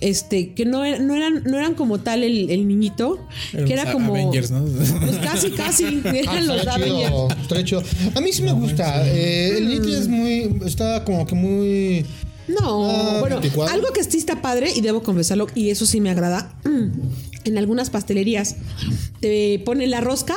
este 0.00 0.54
que 0.54 0.64
no, 0.64 0.84
era- 0.84 1.00
no 1.00 1.16
eran 1.16 1.42
no 1.44 1.56
eran 1.58 1.74
como 1.74 1.98
tal 1.98 2.22
el, 2.22 2.50
el 2.50 2.68
niñito 2.68 3.18
que 3.50 3.72
era 3.72 3.82
los 3.84 3.92
como 3.94 4.14
Avengers, 4.14 4.50
¿no? 4.52 4.64
pues 4.64 5.16
casi 5.18 5.50
casi 5.50 5.84
Ah, 6.04 6.10
eran 6.14 6.46
los 6.46 6.66
Avengers. 6.66 7.64
chido. 7.64 7.82
A 8.14 8.20
mí 8.20 8.32
sí 8.32 8.42
me 8.42 8.52
gusta. 8.52 9.04
Eh, 9.08 9.58
el 9.58 9.68
Little 9.70 9.98
es 9.98 10.06
muy. 10.08 10.60
Está 10.64 11.04
como 11.04 11.26
que 11.26 11.34
muy. 11.34 12.06
No, 12.46 12.88
Ah, 12.90 13.16
bueno, 13.20 13.40
24. 13.40 13.74
algo 13.74 13.92
que 13.92 14.02
sí 14.04 14.16
está 14.18 14.40
padre 14.40 14.72
y 14.74 14.80
debo 14.80 15.02
confesarlo 15.02 15.48
y 15.54 15.68
eso 15.70 15.84
sí 15.84 16.00
me 16.00 16.10
agrada. 16.10 16.54
En 17.44 17.56
algunas 17.58 17.90
pastelerías 17.90 18.56
te 19.20 19.60
ponen 19.64 19.90
la 19.90 20.00
rosca 20.00 20.34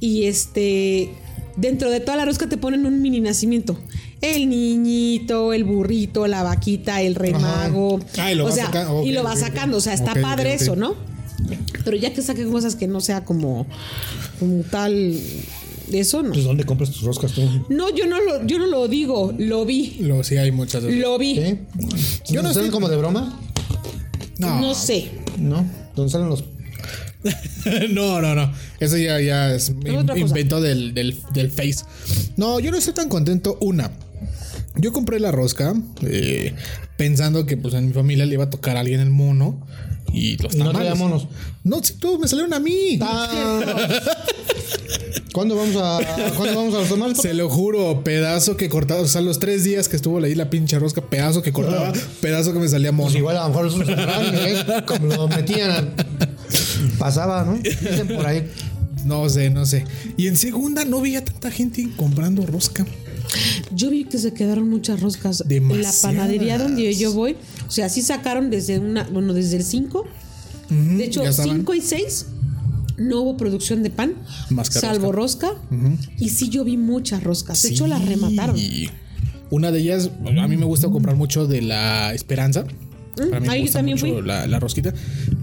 y 0.00 0.24
este 0.24 1.10
dentro 1.56 1.90
de 1.90 2.00
toda 2.00 2.16
la 2.16 2.24
rosca 2.24 2.48
te 2.48 2.56
ponen 2.58 2.86
un 2.86 3.00
mini 3.02 3.20
nacimiento. 3.20 3.78
El 4.20 4.48
niñito, 4.48 5.52
el 5.52 5.64
burrito, 5.64 6.26
la 6.26 6.42
vaquita, 6.42 7.02
el 7.02 7.14
remago. 7.14 8.00
Ah, 8.18 8.32
y 8.32 8.34
lo 8.34 8.44
o 8.44 8.46
vas 8.46 8.54
sea, 8.54 8.70
y 9.04 9.12
lo 9.12 9.22
ok. 9.22 9.36
sacando. 9.36 9.76
O 9.76 9.80
sea, 9.80 9.94
está 9.94 10.14
padre 10.14 10.54
eso, 10.54 10.74
¿no? 10.76 10.94
Pero 11.84 11.96
ya 11.96 12.12
que 12.12 12.22
saquen 12.22 12.50
cosas 12.50 12.76
que 12.76 12.86
no 12.88 13.00
sea 13.00 13.24
como, 13.24 13.66
como 14.40 14.62
tal, 14.64 15.18
eso 15.92 16.22
no. 16.22 16.32
Pues, 16.32 16.44
¿dónde 16.44 16.64
compras 16.64 16.90
tus 16.90 17.02
roscas 17.02 17.32
tú? 17.32 17.42
No, 17.68 17.94
yo 17.94 18.06
no 18.06 18.20
lo, 18.20 18.44
yo 18.46 18.58
no 18.58 18.66
lo 18.66 18.88
digo, 18.88 19.34
lo 19.38 19.64
vi. 19.64 19.96
Lo, 20.00 20.24
sí, 20.24 20.36
hay 20.38 20.50
muchas. 20.50 20.82
de- 20.82 20.96
Lo 20.96 21.18
vi. 21.18 21.34
¿Qué? 21.34 21.58
Yo 22.30 22.42
no 22.42 22.48
¿Salen 22.52 22.66
estoy- 22.66 22.70
como 22.70 22.88
de 22.88 22.96
broma? 22.96 23.38
No, 24.38 24.60
No 24.60 24.74
sé. 24.74 25.10
No. 25.38 25.64
¿Dónde 25.96 26.12
salen 26.12 26.28
los.? 26.28 26.44
no, 27.90 28.20
no, 28.20 28.34
no. 28.34 28.52
Eso 28.78 28.96
ya, 28.96 29.20
ya 29.20 29.52
es 29.54 29.70
in- 29.70 30.06
invento 30.16 30.60
del, 30.60 30.94
del, 30.94 31.18
del 31.32 31.50
Face. 31.50 31.84
No, 32.36 32.60
yo 32.60 32.70
no 32.70 32.76
estoy 32.78 32.94
tan 32.94 33.08
contento. 33.08 33.58
Una, 33.60 33.90
yo 34.76 34.92
compré 34.92 35.18
la 35.18 35.32
rosca 35.32 35.74
eh, 36.02 36.54
pensando 36.96 37.46
que 37.46 37.56
pues 37.56 37.74
en 37.74 37.86
mi 37.88 37.92
familia 37.92 38.26
le 38.26 38.34
iba 38.34 38.44
a 38.44 38.50
tocar 38.50 38.76
a 38.76 38.80
alguien 38.80 39.00
el 39.00 39.10
mono 39.10 39.66
y 40.12 40.36
los 40.38 40.54
Y 40.54 40.58
no 40.58 40.66
tamales. 40.72 40.96
monos. 40.96 41.28
No, 41.64 41.82
sí, 41.82 41.94
todos 41.94 42.18
me 42.20 42.28
salieron 42.28 42.52
a 42.54 42.60
mí. 42.60 42.98
Ah, 43.00 43.60
¿Cuándo 45.32 45.54
vamos 45.54 45.76
a, 45.76 45.98
¿cuándo 46.36 46.56
vamos 46.56 46.74
a 46.74 46.78
los 46.78 46.88
tamales? 46.88 47.18
Se 47.18 47.34
lo 47.34 47.50
juro, 47.50 48.02
pedazo 48.02 48.56
que 48.56 48.70
cortaba. 48.70 49.02
O 49.02 49.06
sea, 49.06 49.20
los 49.20 49.38
tres 49.38 49.64
días 49.64 49.88
que 49.88 49.96
estuvo 49.96 50.18
ahí 50.24 50.34
la 50.34 50.48
pinche 50.48 50.78
rosca, 50.78 51.02
pedazo 51.02 51.42
que 51.42 51.52
cortaba, 51.52 51.92
pedazo 52.22 52.54
que 52.54 52.58
me 52.58 52.68
salía 52.68 52.90
mono. 52.90 53.08
Pues 53.08 53.16
igual 53.18 53.36
a 53.36 53.42
lo 53.42 53.48
mejor 53.50 53.66
un 53.66 53.82
¿eh? 53.88 54.64
como 54.86 55.08
lo 55.08 55.28
metían. 55.28 55.92
Pasaba, 56.98 57.44
¿no? 57.44 57.58
Dicen 57.58 58.08
por 58.08 58.26
ahí. 58.26 58.50
No 59.04 59.28
sé, 59.28 59.50
no 59.50 59.66
sé. 59.66 59.84
Y 60.16 60.26
en 60.28 60.36
segunda 60.36 60.84
no 60.84 61.00
veía 61.02 61.22
tanta 61.24 61.50
gente 61.50 61.86
comprando 61.96 62.46
rosca. 62.46 62.86
Yo 63.74 63.90
vi 63.90 64.04
que 64.04 64.18
se 64.18 64.32
quedaron 64.32 64.68
muchas 64.68 65.00
roscas. 65.00 65.40
En 65.40 65.48
la 65.48 65.54
Demasiadas. 65.54 66.02
panadería 66.02 66.58
donde 66.58 66.94
yo 66.94 67.12
voy, 67.12 67.36
o 67.66 67.70
sea, 67.70 67.88
sí 67.88 68.02
sacaron 68.02 68.50
desde 68.50 68.78
una, 68.78 69.04
bueno, 69.04 69.32
desde 69.34 69.56
el 69.56 69.64
5. 69.64 70.04
de 70.70 71.04
hecho, 71.04 71.22
ya 71.22 71.30
estaban. 71.30 71.58
5 71.58 71.74
y 71.74 71.80
6 71.80 72.26
no 72.98 73.20
hubo 73.20 73.36
producción 73.36 73.82
de 73.82 73.90
pan, 73.90 74.14
Más 74.50 74.70
que 74.70 74.78
salvo 74.78 75.12
rosca. 75.12 75.52
Y 76.18 76.30
sí 76.30 76.48
yo 76.48 76.64
vi 76.64 76.76
muchas 76.76 77.22
roscas. 77.22 77.62
De 77.62 77.70
hecho, 77.70 77.86
las 77.86 78.04
remataron. 78.04 78.56
Una 79.50 79.70
de 79.70 79.80
ellas, 79.80 80.10
a 80.24 80.48
mí 80.48 80.56
me 80.56 80.64
gusta 80.64 80.88
comprar 80.88 81.16
mucho 81.16 81.46
de 81.46 81.62
la 81.62 82.14
Esperanza. 82.14 82.64
Para 83.16 83.40
mí 83.40 83.46
me 83.46 83.52
ahí 83.52 83.62
gusta 83.62 83.78
también 83.78 83.96
mucho 83.98 84.14
fui. 84.14 84.26
La, 84.26 84.46
la 84.46 84.60
rosquita. 84.60 84.92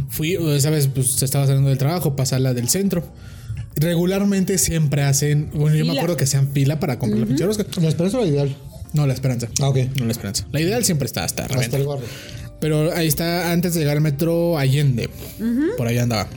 Fui, 0.09 0.37
sabes, 0.59 0.87
pues 0.87 1.11
se 1.11 1.25
estaba 1.25 1.45
saliendo 1.47 1.69
del 1.69 1.77
trabajo, 1.77 2.15
pasar 2.15 2.41
la 2.41 2.53
del 2.53 2.69
centro. 2.69 3.03
Regularmente 3.75 4.57
siempre 4.57 5.01
hacen, 5.03 5.49
bueno, 5.53 5.75
yo 5.75 5.85
me 5.85 5.93
acuerdo 5.93 6.17
que 6.17 6.27
sean 6.27 6.49
fila 6.49 6.79
para 6.79 6.99
comprar 6.99 7.21
la 7.21 7.25
pinche 7.25 7.45
rosca. 7.45 7.65
¿La 7.81 7.89
esperanza 7.89 8.17
o 8.17 8.21
la 8.21 8.27
ideal? 8.27 8.55
No, 8.93 9.07
la 9.07 9.13
Esperanza. 9.13 9.47
Ah, 9.59 9.69
ok. 9.69 9.77
No 9.99 10.05
la 10.05 10.11
Esperanza. 10.11 10.45
La 10.51 10.61
ideal 10.61 10.85
siempre 10.85 11.07
está 11.07 11.23
hasta 11.23 11.45
el 11.45 11.85
barrio. 11.85 12.05
Pero 12.59 12.93
ahí 12.93 13.07
está 13.07 13.51
antes 13.51 13.73
de 13.73 13.81
llegar 13.81 13.97
al 13.97 14.03
metro 14.03 14.57
Allende. 14.57 15.09
Por 15.77 15.87
ahí 15.87 15.97
andaba. 15.97 16.27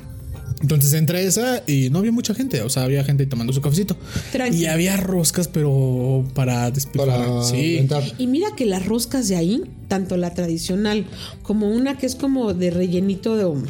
Entonces 0.63 0.93
entré 0.95 1.19
a 1.19 1.21
esa 1.21 1.63
y 1.67 1.91
no 1.91 1.99
había 1.99 2.13
mucha 2.13 2.35
gente. 2.35 2.63
O 2.63 2.71
sea, 2.71 2.85
había 2.85 3.05
gente 3.05 3.27
tomando 3.27 3.53
su 3.53 3.61
cafecito. 3.61 3.97
Tranqui. 4.33 4.57
Y 4.63 4.67
había 4.67 4.97
roscas, 4.97 5.49
pero 5.49 6.25
para 6.35 6.71
despilfarrar. 6.71 7.27
Para 7.27 7.43
Sí. 7.45 7.87
Y 8.19 8.27
mira 8.27 8.49
que 8.57 8.65
las 8.65 8.87
roscas 8.87 9.29
de 9.29 9.37
ahí, 9.37 9.63
tanto 9.89 10.17
la 10.17 10.33
tradicional 10.35 11.05
como 11.43 11.69
una 11.71 11.99
que 11.99 12.07
es 12.07 12.15
como 12.17 12.55
de 12.55 12.71
rellenito 12.71 13.37
de, 13.37 13.63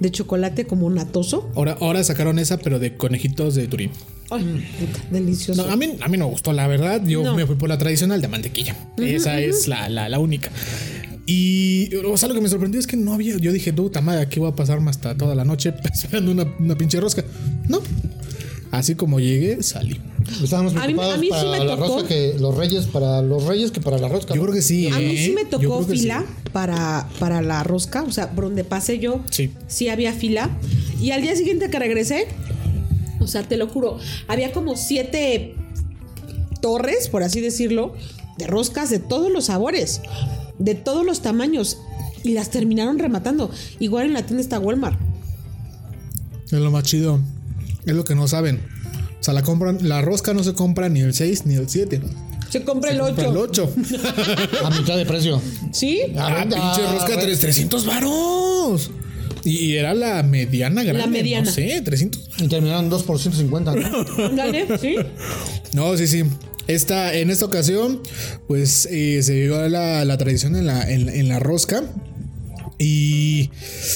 de 0.00 0.10
chocolate, 0.10 0.66
como 0.66 0.90
natoso. 0.90 1.50
Ahora, 1.54 1.78
ahora 1.80 2.04
sacaron 2.04 2.38
esa, 2.38 2.58
pero 2.58 2.78
de 2.78 2.94
conejitos 2.96 3.54
de 3.54 3.66
Turín. 3.66 3.90
Ay, 4.30 4.66
puta, 4.78 5.04
delicioso. 5.10 5.64
No, 5.66 5.72
a, 5.72 5.76
mí, 5.76 5.96
a 6.00 6.08
mí 6.08 6.16
no 6.18 6.26
me 6.26 6.30
gustó, 6.30 6.52
la 6.52 6.66
verdad. 6.66 7.02
Yo 7.06 7.22
No. 7.22 7.34
me 7.34 7.46
fui 7.46 7.56
por 7.56 7.68
la 7.68 7.78
tradicional 7.78 8.20
de 8.20 8.28
mantequilla. 8.28 8.76
esa 8.98 9.40
es 9.40 9.66
la, 9.68 9.88
la, 9.88 10.08
la 10.08 10.18
única. 10.18 10.50
Y, 11.26 11.94
o 11.96 12.16
sea, 12.18 12.28
lo 12.28 12.34
que 12.34 12.40
me 12.40 12.48
sorprendió 12.48 12.78
es 12.80 12.86
que 12.86 12.96
no 12.96 13.14
había. 13.14 13.36
Yo 13.38 13.52
dije, 13.52 13.72
puta 13.72 14.00
madre, 14.00 14.20
aquí 14.22 14.40
voy 14.40 14.50
a 14.50 14.54
pasarme 14.54 14.90
hasta 14.90 15.16
toda 15.16 15.34
la 15.34 15.44
noche 15.44 15.72
esperando 15.92 16.32
una, 16.32 16.46
una 16.58 16.76
pinche 16.76 17.00
rosca. 17.00 17.24
No. 17.68 17.80
Así 18.70 18.96
como 18.96 19.20
llegué, 19.20 19.62
salí. 19.62 20.00
Estábamos 20.42 20.72
A 20.74 20.78
mí- 20.78 20.94
preocupados 20.94 21.14
a 21.14 21.18
mí 21.18 21.26
sí 21.26 21.30
para 21.30 21.50
me 21.50 21.58
la 21.64 21.76
tocó. 21.76 21.86
rosca 21.94 22.08
que 22.08 22.34
los 22.40 22.56
reyes, 22.56 22.86
para 22.86 23.22
los 23.22 23.44
reyes 23.44 23.70
que 23.70 23.80
para 23.80 23.98
la 23.98 24.08
rosca. 24.08 24.34
Yo 24.34 24.42
creo 24.42 24.52
que 24.52 24.62
sí. 24.62 24.88
A 24.88 24.98
mí 24.98 25.16
sí 25.16 25.30
¿eh? 25.30 25.34
me 25.34 25.42
Yo 25.44 25.48
tocó 25.60 25.84
fila 25.84 26.24
sí. 26.26 26.50
para, 26.52 27.08
para 27.20 27.40
la 27.40 27.62
rosca, 27.62 28.02
o 28.02 28.10
sea, 28.10 28.32
por 28.32 28.44
donde 28.44 28.64
pasé 28.64 28.98
yo, 28.98 29.20
Sí. 29.30 29.88
había 29.88 30.12
fila. 30.12 30.50
Y 31.00 31.12
al 31.12 31.22
día 31.22 31.36
siguiente 31.36 31.70
que 31.70 31.78
regresé, 31.78 32.26
o 33.20 33.26
sea, 33.28 33.44
te 33.44 33.56
lo 33.56 33.68
juro, 33.68 33.98
había 34.26 34.50
como 34.52 34.76
siete 34.76 35.54
torres, 36.60 37.08
por 37.08 37.22
así 37.22 37.40
decirlo, 37.40 37.94
de 38.38 38.46
roscas 38.48 38.90
de 38.90 38.98
todos 38.98 39.30
los 39.30 39.44
sabores, 39.46 40.00
de 40.58 40.74
todos 40.74 41.04
los 41.04 41.20
tamaños. 41.22 41.78
Y 42.22 42.32
las 42.32 42.50
terminaron 42.50 42.98
rematando. 42.98 43.50
Igual 43.80 44.06
en 44.06 44.12
la 44.14 44.22
tienda 44.24 44.40
está 44.42 44.58
Walmart. 44.58 44.98
Es 46.46 46.52
lo 46.52 46.70
más 46.70 46.84
chido. 46.84 47.20
Es 47.84 47.94
lo 47.94 48.04
que 48.04 48.14
no 48.14 48.28
saben. 48.28 48.60
O 49.20 49.22
sea, 49.24 49.34
la 49.34 49.42
compran, 49.42 49.78
la 49.88 50.00
rosca 50.02 50.32
no 50.34 50.42
se 50.44 50.54
compra 50.54 50.88
ni 50.88 51.00
el 51.00 51.12
6 51.14 51.46
ni 51.46 51.54
el 51.54 51.68
7. 51.68 52.00
Se 52.50 52.62
compra 52.62 52.92
el 52.92 52.98
Compra 53.00 53.26
el 53.28 53.36
8. 53.36 53.72
8. 53.74 54.64
A 54.64 54.70
mitad 54.70 54.96
de 54.96 55.04
precio. 55.06 55.40
¿Sí? 55.72 56.00
Ah, 56.16 56.36
Ah, 56.38 56.42
pinche 56.44 56.92
rosca, 56.92 57.14
ah, 57.14 57.20
tres- 57.20 57.40
300 57.40 57.84
varos. 57.86 58.90
Y, 59.44 59.74
era 59.74 59.92
la 59.92 60.22
mediana 60.22 60.82
grande. 60.82 61.06
mediana. 61.08 61.44
No 61.46 61.52
sé, 61.52 61.82
300. 61.84 62.22
Y 62.38 62.48
terminaron 62.48 62.88
2 62.88 63.02
por 63.02 63.18
150. 63.18 63.74
¿no? 63.74 64.24
Ándale, 64.26 64.78
¿sí? 64.78 64.96
No, 65.72 65.94
sí, 65.98 66.06
sí. 66.06 66.22
Esta, 66.66 67.14
en 67.14 67.30
esta 67.30 67.44
ocasión, 67.44 68.00
pues 68.48 68.86
eh, 68.90 69.22
se 69.22 69.34
dio 69.34 69.68
la, 69.68 70.04
la 70.04 70.16
tradición 70.18 70.56
en 70.56 70.66
la, 70.66 70.90
en, 70.90 71.08
en 71.08 71.28
la 71.28 71.38
rosca. 71.38 71.82
Y, 72.78 73.50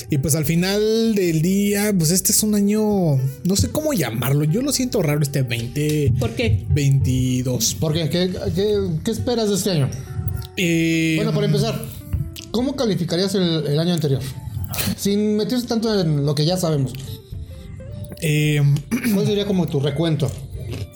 y 0.08 0.18
pues 0.18 0.34
al 0.36 0.44
final 0.44 1.14
del 1.14 1.42
día, 1.42 1.92
pues 1.98 2.10
este 2.12 2.30
es 2.30 2.42
un 2.44 2.54
año, 2.54 3.16
no 3.44 3.56
sé 3.56 3.70
cómo 3.70 3.92
llamarlo. 3.92 4.44
Yo 4.44 4.62
lo 4.62 4.70
siento 4.72 5.02
raro 5.02 5.20
este 5.22 5.42
20, 5.42 6.12
¿Por 6.18 6.30
qué? 6.36 6.64
22. 6.70 7.74
¿Por 7.74 7.92
qué? 7.92 8.08
¿Qué, 8.08 8.30
qué, 8.54 8.74
qué 9.04 9.10
esperas 9.10 9.48
de 9.48 9.54
este 9.56 9.70
año? 9.72 9.90
Eh, 10.56 11.14
Bueno, 11.16 11.32
para 11.34 11.46
empezar, 11.46 11.84
¿cómo 12.52 12.76
calificarías 12.76 13.34
el, 13.34 13.66
el 13.66 13.78
año 13.80 13.94
anterior? 13.94 14.20
Sin 14.96 15.36
meterse 15.36 15.66
tanto 15.66 16.00
en 16.00 16.24
lo 16.24 16.34
que 16.36 16.44
ya 16.46 16.56
sabemos. 16.56 16.92
eh, 18.20 18.62
¿Cuál 19.14 19.26
sería 19.26 19.44
como 19.46 19.66
tu 19.66 19.80
recuento? 19.80 20.30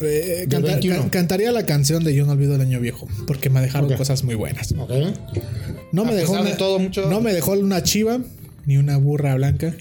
Eh, 0.01 0.47
Del 0.47 0.49
canta- 0.49 0.73
21. 0.73 0.97
can- 1.01 1.11
cantaría 1.11 1.53
la 1.53 1.65
canción 1.67 2.05
de 2.05 2.15
Yo 2.15 2.27
no 2.27 2.33
olvido 2.33 2.55
el 2.55 2.61
año 2.61 2.81
viejo, 2.81 3.09
porque 3.27 3.51
me 3.51 3.61
dejaron 3.61 3.91
Ok. 3.93 3.99
cosas 3.99 4.25
muy 4.25 4.35
buenas. 4.35 4.73
¿Ok? 4.77 4.91
No 5.93 6.05
me 6.05 6.15
dejó 6.15 6.35
de 6.37 6.41
una, 6.43 6.57
todo, 6.57 6.79
mucho- 6.79 7.09
no 7.11 7.21
me 7.21 7.33
dejó 7.33 7.53
una 7.53 7.83
chiva, 7.83 8.21
ni 8.67 8.77
una 8.77 8.97
burra 8.97 9.35
blanca, 9.35 9.75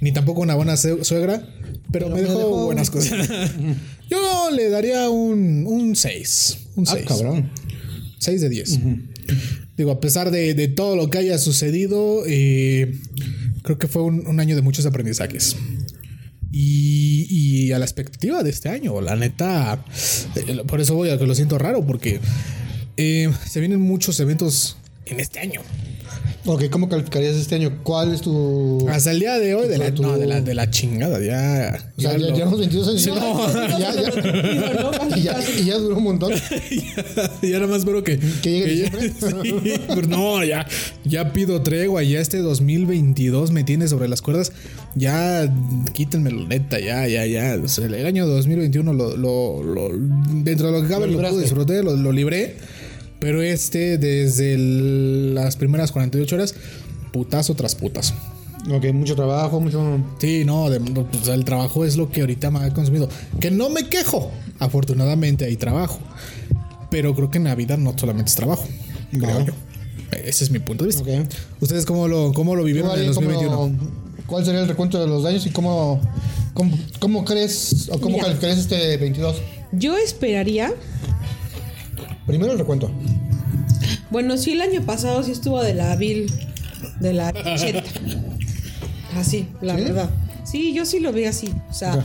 ni 0.00 0.12
tampoco 0.12 0.40
una 0.40 0.54
buena 0.54 0.76
su- 0.76 1.04
suegra, 1.04 1.46
pero, 1.92 2.06
Pero 2.06 2.08
me 2.10 2.14
me 2.22 2.28
dejó, 2.28 2.64
buenas 2.66 2.90
cosas. 2.90 3.28
Yo 4.10 4.50
le 4.50 4.68
daría 4.68 5.08
un 5.10 5.94
6. 5.96 6.58
Un 6.76 6.84
Ah, 6.88 6.92
6. 6.94 7.06
cabrón. 7.06 7.50
6 8.18 8.40
de 8.40 8.48
10. 8.48 8.78
Digo, 9.76 9.90
a 9.90 10.00
pesar 10.00 10.30
de, 10.30 10.54
de 10.54 10.68
todo 10.68 10.94
lo 10.96 11.08
que 11.10 11.18
haya 11.18 11.38
sucedido, 11.38 12.22
eh, 12.26 12.98
creo 13.62 13.78
que 13.78 13.88
fue 13.88 14.02
un, 14.02 14.26
un 14.26 14.40
año 14.40 14.54
de 14.56 14.62
muchos 14.62 14.86
aprendizajes. 14.86 15.56
Y, 16.52 17.26
y 17.28 17.53
a 17.74 17.78
la 17.78 17.84
expectativa 17.84 18.42
de 18.42 18.50
este 18.50 18.68
año, 18.68 19.00
la 19.00 19.16
neta, 19.16 19.84
eh, 20.36 20.62
por 20.66 20.80
eso 20.80 20.94
voy 20.94 21.10
a 21.10 21.18
que 21.18 21.26
lo 21.26 21.34
siento 21.34 21.58
raro, 21.58 21.84
porque 21.84 22.20
eh, 22.96 23.30
se 23.46 23.60
vienen 23.60 23.80
muchos 23.80 24.18
eventos 24.20 24.76
en 25.06 25.20
este 25.20 25.40
año. 25.40 25.60
Ok, 26.46 26.64
¿cómo 26.68 26.90
calificarías 26.90 27.36
este 27.36 27.54
año? 27.54 27.78
¿Cuál 27.82 28.12
es 28.12 28.20
tu...? 28.20 28.86
Hasta 28.90 29.12
el 29.12 29.20
día 29.20 29.38
de 29.38 29.54
hoy, 29.54 29.66
de 29.66 29.78
la, 29.78 29.94
Tu- 29.94 30.02
no, 30.02 30.18
de 30.18 30.26
la, 30.26 30.42
de 30.42 30.52
la 30.54 30.70
chingada, 30.70 31.18
ya. 31.18 31.74
O 31.96 32.00
sea, 32.02 32.12
ya, 32.12 32.18
lo- 32.18 32.34
llevamos 32.36 32.58
22 32.58 32.88
años. 32.88 33.06
No. 33.06 33.54
Ya, 33.78 33.94
ya, 33.94 34.02
y 35.16 35.22
ya, 35.22 35.38
y 35.58 35.64
ya 35.64 35.78
duró 35.78 35.96
un 35.96 36.04
montón. 36.04 36.32
ya, 36.70 37.30
ya 37.48 37.54
nada 37.60 37.66
más 37.66 37.78
espero 37.78 38.04
que. 38.04 38.18
Que 38.42 38.50
llegue 38.50 38.76
ya- 38.76 38.90
diciembre. 38.90 39.60
sí, 39.64 39.80
pues 39.94 40.06
no, 40.08 40.44
ya, 40.44 40.66
ya 41.04 41.32
pido 41.32 41.62
tregua. 41.62 42.02
Ya 42.02 42.20
este 42.20 42.38
2022 42.38 43.50
me 43.50 43.64
tiene 43.64 43.88
sobre 43.88 44.08
las 44.08 44.20
cuerdas. 44.20 44.52
Ya 44.94 45.50
quítenmelo, 45.94 46.46
neta, 46.46 46.78
ya, 46.78 47.08
ya, 47.08 47.24
ya. 47.24 47.58
O 47.64 47.68
sea, 47.68 47.86
el 47.86 48.04
año 48.04 48.26
2021 48.26 48.92
lo, 48.92 49.16
lo, 49.16 49.62
lo- 49.62 49.90
dentro 50.42 50.66
de 50.70 50.72
lo 50.74 50.82
que 50.82 50.88
cabe 50.92 51.06
Lo 51.06 51.18
pude 51.18 51.40
disfruté, 51.40 51.82
lo, 51.82 51.96
lo 51.96 52.12
libré. 52.12 52.56
Pero 53.24 53.40
este, 53.40 53.96
desde 53.96 54.52
el- 54.52 55.34
las 55.34 55.56
primeras 55.56 55.90
48 55.92 56.34
horas, 56.36 56.54
putazo 57.10 57.54
tras 57.54 57.74
putazo. 57.74 58.12
Ok, 58.70 58.84
mucho 58.92 59.14
trabajo, 59.16 59.60
mucho... 59.60 59.98
Sí, 60.18 60.42
no, 60.44 60.68
de- 60.68 60.78
pues, 60.80 61.28
el 61.28 61.42
trabajo 61.46 61.86
es 61.86 61.96
lo 61.96 62.10
que 62.10 62.20
ahorita 62.20 62.50
me 62.50 62.58
ha 62.58 62.74
consumido. 62.74 63.08
Que 63.40 63.50
no 63.50 63.70
me 63.70 63.88
quejo. 63.88 64.30
Afortunadamente 64.58 65.46
hay 65.46 65.56
trabajo. 65.56 66.00
Pero 66.90 67.14
creo 67.14 67.30
que 67.30 67.38
en 67.38 67.44
la 67.44 67.54
vida 67.54 67.78
no 67.78 67.94
solamente 67.96 68.28
es 68.28 68.36
trabajo. 68.36 68.66
Creo 69.10 69.38
No. 69.40 69.46
yo. 69.46 69.52
Ese 70.22 70.44
es 70.44 70.50
mi 70.50 70.58
punto 70.58 70.84
de 70.84 70.88
vista. 70.88 71.02
Ok. 71.02 71.26
¿Ustedes 71.60 71.86
cómo 71.86 72.06
lo, 72.06 72.34
cómo 72.34 72.54
lo 72.56 72.62
vivieron 72.62 72.90
en 72.92 73.06
el 73.06 73.14
¿Cuál, 73.14 73.14
2021? 73.14 73.56
cómo- 73.56 73.78
¿Cuál 74.26 74.44
sería 74.44 74.60
el 74.60 74.68
recuento 74.68 75.00
de 75.00 75.06
los 75.06 75.22
daños 75.22 75.46
y 75.46 75.50
cómo, 75.50 75.98
cómo, 76.52 76.76
cómo 76.98 77.24
crees 77.24 77.88
o 77.90 77.98
cómo 78.00 78.16
Mira. 78.16 78.24
calificarías 78.24 78.58
este 78.58 78.96
22? 78.98 79.36
Yo 79.72 79.96
esperaría. 79.96 80.72
Primero 82.26 82.52
el 82.52 82.58
recuento. 82.58 82.90
Bueno, 84.10 84.36
sí, 84.36 84.52
el 84.52 84.60
año 84.60 84.82
pasado 84.82 85.22
sí 85.22 85.32
estuvo 85.32 85.62
de 85.62 85.74
la 85.74 85.94
vil. 85.96 86.32
De 87.00 87.12
la 87.12 87.32
cheta. 87.56 87.82
Así, 89.16 89.48
la 89.60 89.76
¿Sí? 89.76 89.82
verdad. 89.84 90.10
Sí, 90.44 90.72
yo 90.74 90.84
sí 90.86 91.00
lo 91.00 91.12
veo 91.12 91.28
así. 91.30 91.52
O 91.70 91.74
sea, 91.74 92.02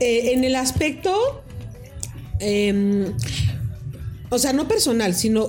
eh, 0.00 0.32
en 0.32 0.44
el 0.44 0.54
aspecto. 0.56 1.42
em, 2.40 3.12
o 4.30 4.38
sea, 4.38 4.52
no 4.52 4.68
personal, 4.68 5.14
sino 5.14 5.48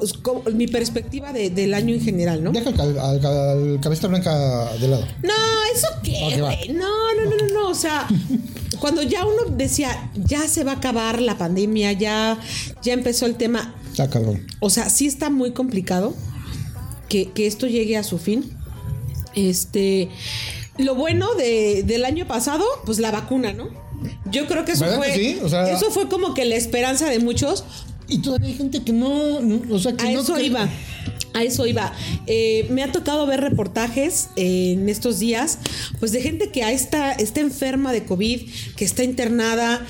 mi 0.54 0.66
perspectiva 0.68 1.34
de- 1.34 1.50
del 1.50 1.74
año 1.74 1.94
en 1.94 2.02
general, 2.02 2.42
¿no? 2.44 2.52
Deja 2.54 2.70
al, 2.70 2.98
al, 2.98 3.26
al 3.26 3.80
cabecita 3.82 4.08
blanca 4.08 4.72
de 4.80 4.88
lado. 4.88 5.06
No, 5.22 5.34
¿eso 5.76 5.88
qué? 6.02 6.38
No, 6.74 6.88
no, 7.14 7.26
no, 7.26 7.36
no, 7.48 7.54
no. 7.54 7.70
O 7.70 7.76
sea, 7.76 8.08
cuando 8.80 9.02
ya 9.04 9.26
uno 9.26 9.54
decía, 9.58 10.10
ya 10.16 10.48
se 10.48 10.64
va 10.64 10.72
a 10.72 10.76
acabar 10.76 11.22
la 11.22 11.38
pandemia, 11.38 11.92
ya, 11.92 12.40
ya 12.82 12.94
empezó 12.94 13.26
el 13.26 13.36
tema. 13.36 13.76
Está 13.92 14.10
cabrón. 14.10 14.46
O 14.60 14.70
sea, 14.70 14.90
sí 14.90 15.06
está 15.08 15.30
muy 15.30 15.52
complicado 15.52 16.16
que, 17.10 17.30
que 17.32 17.48
esto 17.48 17.68
llegue 17.68 17.98
a 17.98 18.04
su 18.04 18.18
fin. 18.18 18.52
Este. 19.36 20.10
Lo 20.78 20.96
bueno 20.96 21.34
de- 21.36 21.84
del 21.86 22.06
año 22.06 22.26
pasado, 22.28 22.64
pues 22.86 23.00
la 23.00 23.12
vacuna, 23.12 23.52
¿no? 23.54 23.68
Yo 24.32 24.48
creo 24.48 24.64
que 24.64 24.72
eso 24.74 24.86
¿Verdad 24.86 24.98
fue. 24.98 25.08
que 25.08 25.16
sí? 25.16 25.40
O 25.44 25.50
sea- 25.50 25.70
eso 25.72 25.92
fue 25.92 26.08
como 26.08 26.34
que 26.34 26.46
la 26.46 26.56
esperanza 26.56 27.10
de 27.10 27.20
muchos. 27.20 27.66
Y 28.08 28.20
todavía 28.20 28.48
hay 28.50 28.56
gente 28.56 28.82
que 28.84 28.94
no, 28.94 29.42
no- 29.42 29.62
o 29.76 29.80
sea, 29.80 29.94
que 29.94 30.08
A 30.08 30.12
no 30.12 30.22
eso 30.22 30.40
iba. 30.40 30.70
A 31.34 31.44
eso 31.44 31.68
iba. 31.68 31.94
Eh, 32.26 32.66
me 32.72 32.82
ha 32.82 32.92
tocado 32.92 33.28
ver 33.28 33.42
reportajes 33.42 34.30
eh, 34.36 34.72
en 34.74 34.90
estos 34.90 35.20
días, 35.20 35.60
pues 36.00 36.12
de 36.12 36.22
gente 36.22 36.50
que 36.50 36.62
está, 36.72 37.12
está 37.12 37.42
enferma 37.42 37.92
de 37.92 38.06
COVID, 38.06 38.50
que 38.76 38.86
está 38.86 39.04
internada. 39.04 39.86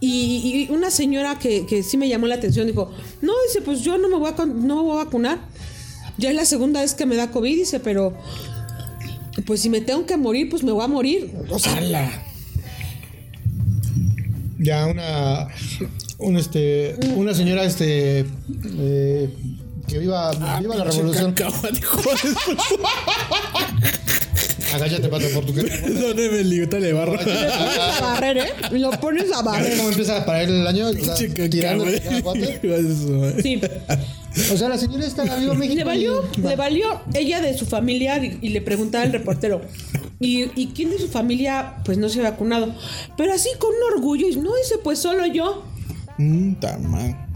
Y, 0.00 0.66
y 0.70 0.72
una 0.72 0.90
señora 0.90 1.38
que, 1.38 1.66
que 1.66 1.82
sí 1.82 1.96
me 1.96 2.08
llamó 2.08 2.26
la 2.28 2.36
atención 2.36 2.66
dijo, 2.66 2.90
no, 3.20 3.32
dice, 3.48 3.62
pues 3.62 3.80
yo 3.80 3.98
no 3.98 4.08
me 4.08 4.16
voy 4.16 4.30
a, 4.30 4.46
no 4.46 4.76
me 4.76 4.82
voy 4.82 4.92
a 5.00 5.04
vacunar. 5.04 5.38
Ya 6.18 6.30
es 6.30 6.36
la 6.36 6.44
segunda 6.44 6.80
vez 6.80 6.94
que 6.94 7.06
me 7.06 7.16
da 7.16 7.30
COVID, 7.30 7.56
dice, 7.56 7.80
pero 7.80 8.16
pues 9.46 9.60
si 9.60 9.70
me 9.70 9.80
tengo 9.80 10.06
que 10.06 10.16
morir, 10.16 10.48
pues 10.50 10.62
me 10.62 10.72
voy 10.72 10.84
a 10.84 10.88
morir. 10.88 11.32
O 11.50 11.58
sea, 11.58 11.76
¡Hala! 11.76 12.22
Ya 14.58 14.86
una, 14.86 15.48
un, 16.18 16.36
este, 16.36 16.96
una 17.14 17.34
señora 17.34 17.64
este, 17.64 18.24
eh, 18.78 19.30
que 19.86 19.98
viva, 19.98 20.32
viva 20.60 20.74
la 20.76 20.84
Pinche 20.84 20.98
revolución. 20.98 21.32
cacahuate, 21.34 21.80
Agáchate, 24.74 25.08
pato, 25.08 25.26
por 25.34 25.46
tu 25.46 25.54
que. 25.54 25.62
Perdóneme, 25.62 26.44
Ligota 26.44 26.78
le 26.78 26.92
barro. 26.92 27.12
lo 27.12 27.18
pones 27.18 27.52
a 27.52 28.00
barrer, 28.00 28.38
¿eh? 28.38 28.44
Lo 28.72 28.90
pones 28.92 29.32
a 29.32 29.38
A 29.38 29.42
barrer. 29.42 29.76
cómo 29.76 29.88
empieza 29.90 30.24
para 30.26 30.42
ir 30.42 30.50
el 30.50 30.66
año. 30.66 30.88
O 30.88 30.92
sea, 30.92 31.14
tirando 31.48 31.84
de. 31.84 31.98
Sí. 33.42 33.60
O 34.52 34.56
sea, 34.56 34.68
la 34.68 34.78
señora 34.78 35.04
está 35.06 35.22
viva 35.36 35.52
en 35.52 35.58
México. 35.58 35.76
Le 35.76 35.84
valió, 35.84 36.24
y- 36.36 36.40
le 36.42 36.56
valió 36.56 37.00
ella 37.14 37.40
de 37.40 37.56
su 37.56 37.66
familia 37.66 38.22
y, 38.22 38.38
y 38.42 38.48
le 38.50 38.60
preguntaba 38.60 39.04
al 39.04 39.12
reportero. 39.12 39.62
¿Y, 40.20 40.44
¿Y 40.60 40.68
quién 40.74 40.90
de 40.90 40.98
su 40.98 41.08
familia 41.08 41.76
pues 41.84 41.96
no 41.98 42.08
se 42.08 42.20
ha 42.20 42.30
vacunado? 42.30 42.74
Pero 43.16 43.32
así 43.32 43.48
con 43.58 43.70
un 43.70 43.94
orgullo. 43.96 44.28
Y 44.28 44.36
no, 44.36 44.54
dice, 44.56 44.76
pues 44.82 44.98
solo 44.98 45.26
yo. 45.26 45.64
Mm, 46.18 46.54
ta 46.54 46.76
man. 46.78 47.27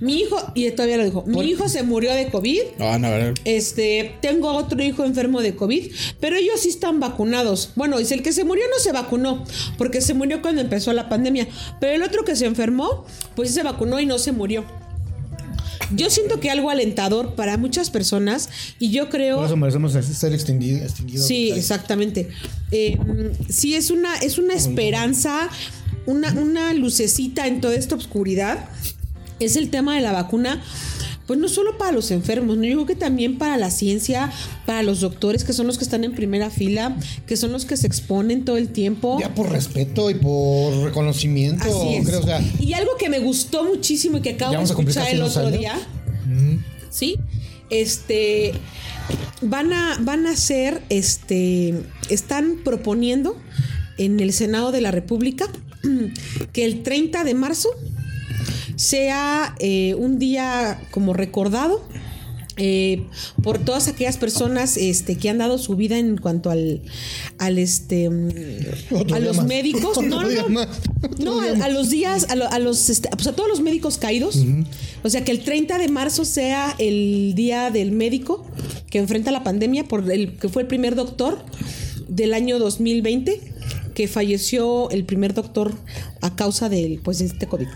Mi 0.00 0.20
hijo, 0.20 0.36
y 0.54 0.70
todavía 0.70 0.96
lo 0.96 1.04
dijo, 1.04 1.24
mi 1.26 1.42
hijo 1.42 1.68
se 1.68 1.82
murió 1.82 2.14
de 2.14 2.28
COVID. 2.28 2.60
Ah, 2.78 2.98
no, 2.98 3.08
a 3.08 3.10
ver. 3.10 3.34
Este, 3.44 4.16
tengo 4.20 4.52
otro 4.52 4.82
hijo 4.82 5.04
enfermo 5.04 5.40
de 5.40 5.54
COVID, 5.54 5.92
pero 6.20 6.36
ellos 6.36 6.60
sí 6.60 6.68
están 6.68 7.00
vacunados. 7.00 7.72
Bueno, 7.76 7.98
dice, 7.98 8.14
el 8.14 8.22
que 8.22 8.32
se 8.32 8.44
murió 8.44 8.64
no 8.70 8.78
se 8.82 8.92
vacunó, 8.92 9.44
porque 9.78 10.00
se 10.00 10.14
murió 10.14 10.42
cuando 10.42 10.60
empezó 10.60 10.92
la 10.92 11.08
pandemia. 11.08 11.48
Pero 11.80 11.94
el 11.94 12.02
otro 12.02 12.24
que 12.24 12.36
se 12.36 12.46
enfermó, 12.46 13.04
pues 13.34 13.48
sí 13.48 13.54
se 13.54 13.62
vacunó 13.62 14.00
y 14.00 14.06
no 14.06 14.18
se 14.18 14.32
murió. 14.32 14.64
Yo 15.92 16.08
siento 16.08 16.38
que 16.38 16.50
algo 16.50 16.70
alentador 16.70 17.34
para 17.34 17.56
muchas 17.56 17.90
personas, 17.90 18.48
y 18.78 18.90
yo 18.90 19.08
creo... 19.08 19.36
Por 19.38 19.46
eso 19.46 19.56
merecemos 19.56 19.92
ser 19.92 20.32
extinguidos. 20.32 20.92
Sí, 21.26 21.50
exactamente. 21.50 22.28
Eh, 22.70 22.96
sí, 23.48 23.74
es 23.74 23.90
una, 23.90 24.14
es 24.18 24.38
una 24.38 24.54
esperanza, 24.54 25.48
una, 26.06 26.32
una 26.32 26.72
lucecita 26.74 27.48
en 27.48 27.60
toda 27.60 27.74
esta 27.74 27.96
oscuridad. 27.96 28.68
Es 29.40 29.56
el 29.56 29.70
tema 29.70 29.96
de 29.96 30.02
la 30.02 30.12
vacuna. 30.12 30.62
Pues 31.26 31.38
no 31.38 31.48
solo 31.48 31.78
para 31.78 31.92
los 31.92 32.10
enfermos, 32.10 32.56
¿no? 32.56 32.64
yo 32.64 32.74
creo 32.74 32.86
que 32.86 32.96
también 32.96 33.38
para 33.38 33.56
la 33.56 33.70
ciencia, 33.70 34.32
para 34.66 34.82
los 34.82 35.00
doctores 35.00 35.44
que 35.44 35.52
son 35.52 35.68
los 35.68 35.78
que 35.78 35.84
están 35.84 36.02
en 36.02 36.12
primera 36.12 36.50
fila, 36.50 36.96
que 37.24 37.36
son 37.36 37.52
los 37.52 37.64
que 37.64 37.76
se 37.76 37.86
exponen 37.86 38.44
todo 38.44 38.56
el 38.56 38.70
tiempo. 38.70 39.16
Ya 39.20 39.32
por 39.32 39.48
respeto 39.48 40.10
y 40.10 40.14
por 40.14 40.74
reconocimiento, 40.82 41.64
creo, 42.04 42.18
o 42.18 42.22
sea, 42.24 42.42
y 42.58 42.72
algo 42.72 42.96
que 42.98 43.08
me 43.08 43.20
gustó 43.20 43.62
muchísimo 43.62 44.18
y 44.18 44.22
que 44.22 44.30
acabo 44.30 44.56
de 44.56 44.64
escuchar 44.64 45.08
el 45.08 45.22
otro 45.22 45.46
años. 45.46 45.60
día. 45.60 45.74
Sí. 46.90 47.16
Este. 47.70 48.52
Van 49.40 49.72
a, 49.72 49.98
van 50.00 50.26
a 50.26 50.32
hacer. 50.32 50.82
Este. 50.90 51.74
Están 52.08 52.58
proponiendo 52.64 53.36
en 53.96 54.20
el 54.20 54.32
Senado 54.32 54.72
de 54.72 54.80
la 54.80 54.90
República 54.90 55.46
que 56.52 56.64
el 56.64 56.82
30 56.82 57.24
de 57.24 57.34
marzo 57.34 57.70
sea 58.80 59.54
eh, 59.58 59.94
un 59.98 60.18
día 60.18 60.80
como 60.90 61.12
recordado 61.12 61.82
eh, 62.56 63.04
por 63.42 63.58
todas 63.58 63.88
aquellas 63.88 64.16
personas 64.18 64.76
este, 64.76 65.16
que 65.16 65.30
han 65.30 65.38
dado 65.38 65.56
su 65.58 65.76
vida 65.76 65.98
en 65.98 66.16
cuanto 66.18 66.50
al, 66.50 66.82
al 67.38 67.58
este 67.58 68.08
mm, 68.10 68.94
Otro 68.94 69.16
a 69.16 69.20
los 69.20 69.36
más. 69.38 69.46
médicos, 69.46 69.96
Otro 69.98 70.02
no, 70.02 70.22
no, 70.48 70.66
no, 71.18 71.40
a, 71.40 71.64
a 71.64 71.68
los 71.68 71.90
días, 71.90 72.26
a, 72.30 72.36
lo- 72.36 72.50
a 72.50 72.58
los 72.58 72.90
este, 72.90 73.08
pues 73.10 73.26
a 73.28 73.32
todos 73.34 73.48
los 73.48 73.60
médicos 73.60 73.98
caídos, 73.98 74.38
o 75.02 75.08
sea 75.10 75.24
que 75.24 75.32
el 75.32 75.40
30 75.44 75.78
de 75.78 75.88
marzo 75.88 76.24
sea 76.24 76.74
el 76.78 77.34
día 77.34 77.70
del 77.70 77.92
médico 77.92 78.44
que 78.90 78.98
enfrenta 78.98 79.30
la 79.30 79.42
pandemia 79.44 79.84
por 79.84 80.10
el 80.10 80.36
que 80.38 80.48
fue 80.48 80.62
el 80.62 80.68
primer 80.68 80.94
doctor 80.96 81.42
del 82.08 82.34
año 82.34 82.58
2020 82.58 83.40
que 83.94 84.08
falleció 84.08 84.90
el 84.90 85.04
primer 85.04 85.32
doctor 85.34 85.72
a 86.20 86.34
causa 86.34 86.68
del 86.68 86.98
pues 87.02 87.18
de 87.20 87.26
este 87.26 87.46
COVID. 87.46 87.66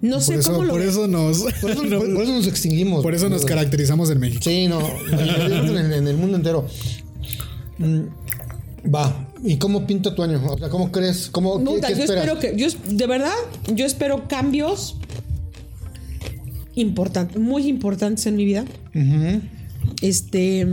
No 0.00 0.20
sé 0.20 0.32
Por 0.32 0.40
eso, 0.40 0.52
cómo 0.52 0.64
lo 0.64 0.70
por 0.72 0.82
eso 0.82 1.06
nos. 1.08 1.38
por 1.60 1.70
eso, 1.70 1.82
no, 1.84 1.98
por- 2.00 2.14
por 2.14 2.22
eso 2.24 2.32
nos 2.32 2.46
extinguimos. 2.46 3.02
por 3.02 3.14
eso 3.14 3.28
nos 3.30 3.44
caracterizamos 3.44 4.10
en 4.10 4.20
México. 4.20 4.42
Sí, 4.44 4.68
no, 4.68 4.80
en, 5.10 5.92
en 5.92 6.06
el 6.08 6.16
mundo 6.16 6.36
entero. 6.36 6.66
Mm, 7.78 8.00
Va, 8.94 9.30
¿y 9.42 9.56
cómo 9.56 9.86
pinta 9.86 10.14
tu 10.14 10.22
año? 10.22 10.42
O 10.46 10.58
sea, 10.58 10.68
¿cómo 10.68 10.92
crees? 10.92 11.30
¿Cómo, 11.32 11.58
qué, 11.58 11.64
yo 11.64 11.86
esperas? 12.04 12.10
espero 12.26 12.38
que, 12.38 12.54
yo 12.54 12.68
de 12.94 13.06
verdad, 13.06 13.32
yo 13.74 13.86
espero 13.86 14.28
cambios 14.28 14.96
importantes, 16.74 17.40
muy 17.40 17.66
importantes 17.66 18.26
en 18.26 18.36
mi 18.36 18.44
vida. 18.44 18.66
Este, 20.02 20.66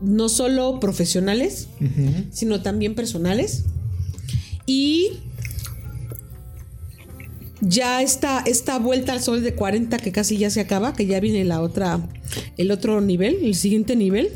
no 0.00 0.28
solo 0.28 0.80
profesionales, 0.80 1.68
sino 2.32 2.60
también 2.60 2.96
personales. 2.96 3.64
Y 4.66 5.10
ya 7.60 8.02
está 8.02 8.42
esta 8.46 8.78
vuelta 8.78 9.12
al 9.12 9.22
sol 9.22 9.42
de 9.42 9.54
40 9.54 9.98
que 9.98 10.12
casi 10.12 10.38
ya 10.38 10.50
se 10.50 10.60
acaba, 10.60 10.92
que 10.92 11.06
ya 11.06 11.20
viene 11.20 11.44
la 11.44 11.60
otra, 11.60 12.00
el 12.56 12.70
otro 12.70 13.00
nivel, 13.00 13.38
el 13.42 13.54
siguiente 13.54 13.96
nivel. 13.96 14.30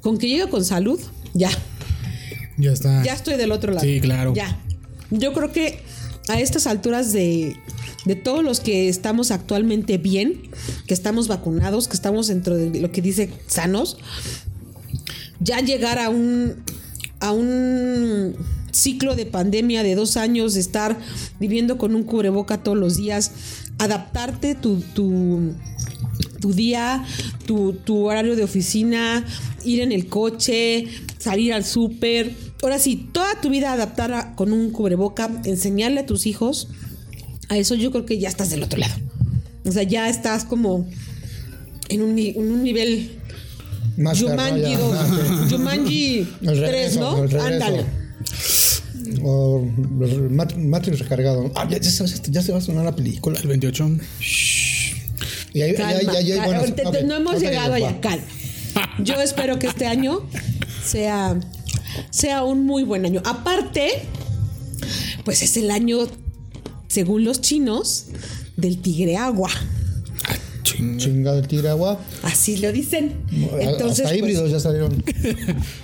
Con 0.00 0.18
que 0.18 0.28
llegue 0.28 0.48
con 0.48 0.64
salud, 0.64 1.00
ya. 1.34 1.50
Ya 2.58 2.72
está. 2.72 3.02
Ya 3.02 3.14
estoy 3.14 3.36
del 3.36 3.52
otro 3.52 3.72
lado. 3.72 3.86
Sí, 3.86 4.00
claro. 4.00 4.34
Ya. 4.34 4.58
Yo 5.10 5.32
creo 5.32 5.52
que 5.52 5.80
a 6.28 6.40
estas 6.40 6.66
alturas 6.66 7.12
de, 7.12 7.56
de 8.04 8.14
todos 8.16 8.42
los 8.42 8.60
que 8.60 8.88
estamos 8.88 9.30
actualmente 9.30 9.98
bien, 9.98 10.50
que 10.86 10.94
estamos 10.94 11.28
vacunados, 11.28 11.88
que 11.88 11.94
estamos 11.94 12.28
dentro 12.28 12.56
de 12.56 12.80
lo 12.80 12.90
que 12.90 13.02
dice 13.02 13.30
sanos, 13.46 13.98
ya 15.40 15.60
llegar 15.60 15.98
a 15.98 16.08
un, 16.08 16.62
a 17.20 17.32
un 17.32 18.36
ciclo 18.72 19.14
de 19.14 19.26
pandemia 19.26 19.82
de 19.82 19.94
dos 19.94 20.16
años, 20.16 20.54
de 20.54 20.60
estar 20.60 20.98
viviendo 21.38 21.78
con 21.78 21.94
un 21.94 22.02
cubreboca 22.02 22.62
todos 22.62 22.76
los 22.78 22.96
días, 22.96 23.30
adaptarte 23.78 24.54
tu, 24.54 24.80
tu, 24.94 25.52
tu 26.40 26.52
día, 26.52 27.04
tu, 27.46 27.74
tu 27.74 28.06
horario 28.08 28.34
de 28.36 28.44
oficina, 28.44 29.24
ir 29.64 29.80
en 29.80 29.92
el 29.92 30.06
coche, 30.08 30.86
salir 31.18 31.52
al 31.52 31.64
súper. 31.64 32.32
Ahora 32.62 32.78
sí, 32.78 33.08
toda 33.12 33.40
tu 33.40 33.50
vida 33.50 33.72
adaptar 33.72 34.12
a- 34.12 34.34
con 34.34 34.52
un 34.52 34.70
cubreboca, 34.70 35.30
enseñarle 35.44 36.00
a 36.00 36.06
tus 36.06 36.26
hijos, 36.26 36.68
a 37.48 37.58
eso 37.58 37.74
yo 37.74 37.90
creo 37.90 38.06
que 38.06 38.18
ya 38.18 38.28
estás 38.28 38.50
del 38.50 38.62
otro 38.62 38.78
lado. 38.78 38.94
O 39.64 39.72
sea, 39.72 39.82
ya 39.84 40.08
estás 40.08 40.44
como 40.44 40.88
en 41.88 42.02
un, 42.02 42.14
ni- 42.14 42.30
en 42.30 42.50
un 42.50 42.62
nivel 42.62 43.18
Más 43.96 44.18
Jumanji 44.20 44.62
perro, 44.76 44.88
2, 44.88 45.50
ya. 45.50 45.56
Jumanji 45.58 46.18
El 46.40 46.46
3, 46.46 46.58
regreso, 46.60 47.00
¿no? 47.00 47.40
Ándale. 47.42 47.84
O 49.24 49.64
Matrix 50.58 50.98
recargado. 50.98 51.50
Ah, 51.54 51.66
ya, 51.68 51.78
ya 51.78 51.90
se, 51.90 52.02
va- 52.04 52.10
ya 52.28 52.42
se 52.42 52.52
va 52.52 52.58
a 52.58 52.60
sonar 52.60 52.84
la 52.84 52.94
película. 52.96 53.38
El 53.40 53.48
28. 53.48 53.90
Y 55.54 55.60
ahí, 55.62 55.74
Calma, 55.74 56.12
ya, 56.14 56.20
ya, 56.22 56.44
bueno, 56.46 56.62
no 57.04 57.16
hemos 57.16 57.40
llegado 57.40 57.74
allá, 57.74 58.00
calma. 58.00 58.24
Yo 59.02 59.20
espero 59.20 59.58
que 59.58 59.66
este 59.66 59.86
año 59.86 60.26
sea, 60.84 61.38
sea 62.10 62.42
un 62.44 62.64
muy 62.64 62.84
buen 62.84 63.04
año. 63.04 63.20
Aparte, 63.24 63.90
pues 65.24 65.42
es 65.42 65.56
el 65.58 65.70
año, 65.70 65.98
según 66.88 67.24
los 67.24 67.40
chinos, 67.42 68.06
del 68.56 68.78
tigre 68.80 69.16
agua. 69.16 69.50
Ching. 70.62 70.96
Chinga 70.98 71.32
del 71.34 71.46
tigre 71.48 71.68
agua. 71.70 71.98
Así 72.22 72.56
lo 72.58 72.70
dicen. 72.72 73.14
Entonces, 73.30 74.06
Hasta 74.06 74.08
pues, 74.10 74.18
híbridos 74.18 74.50
ya 74.50 74.60
salieron. 74.60 75.02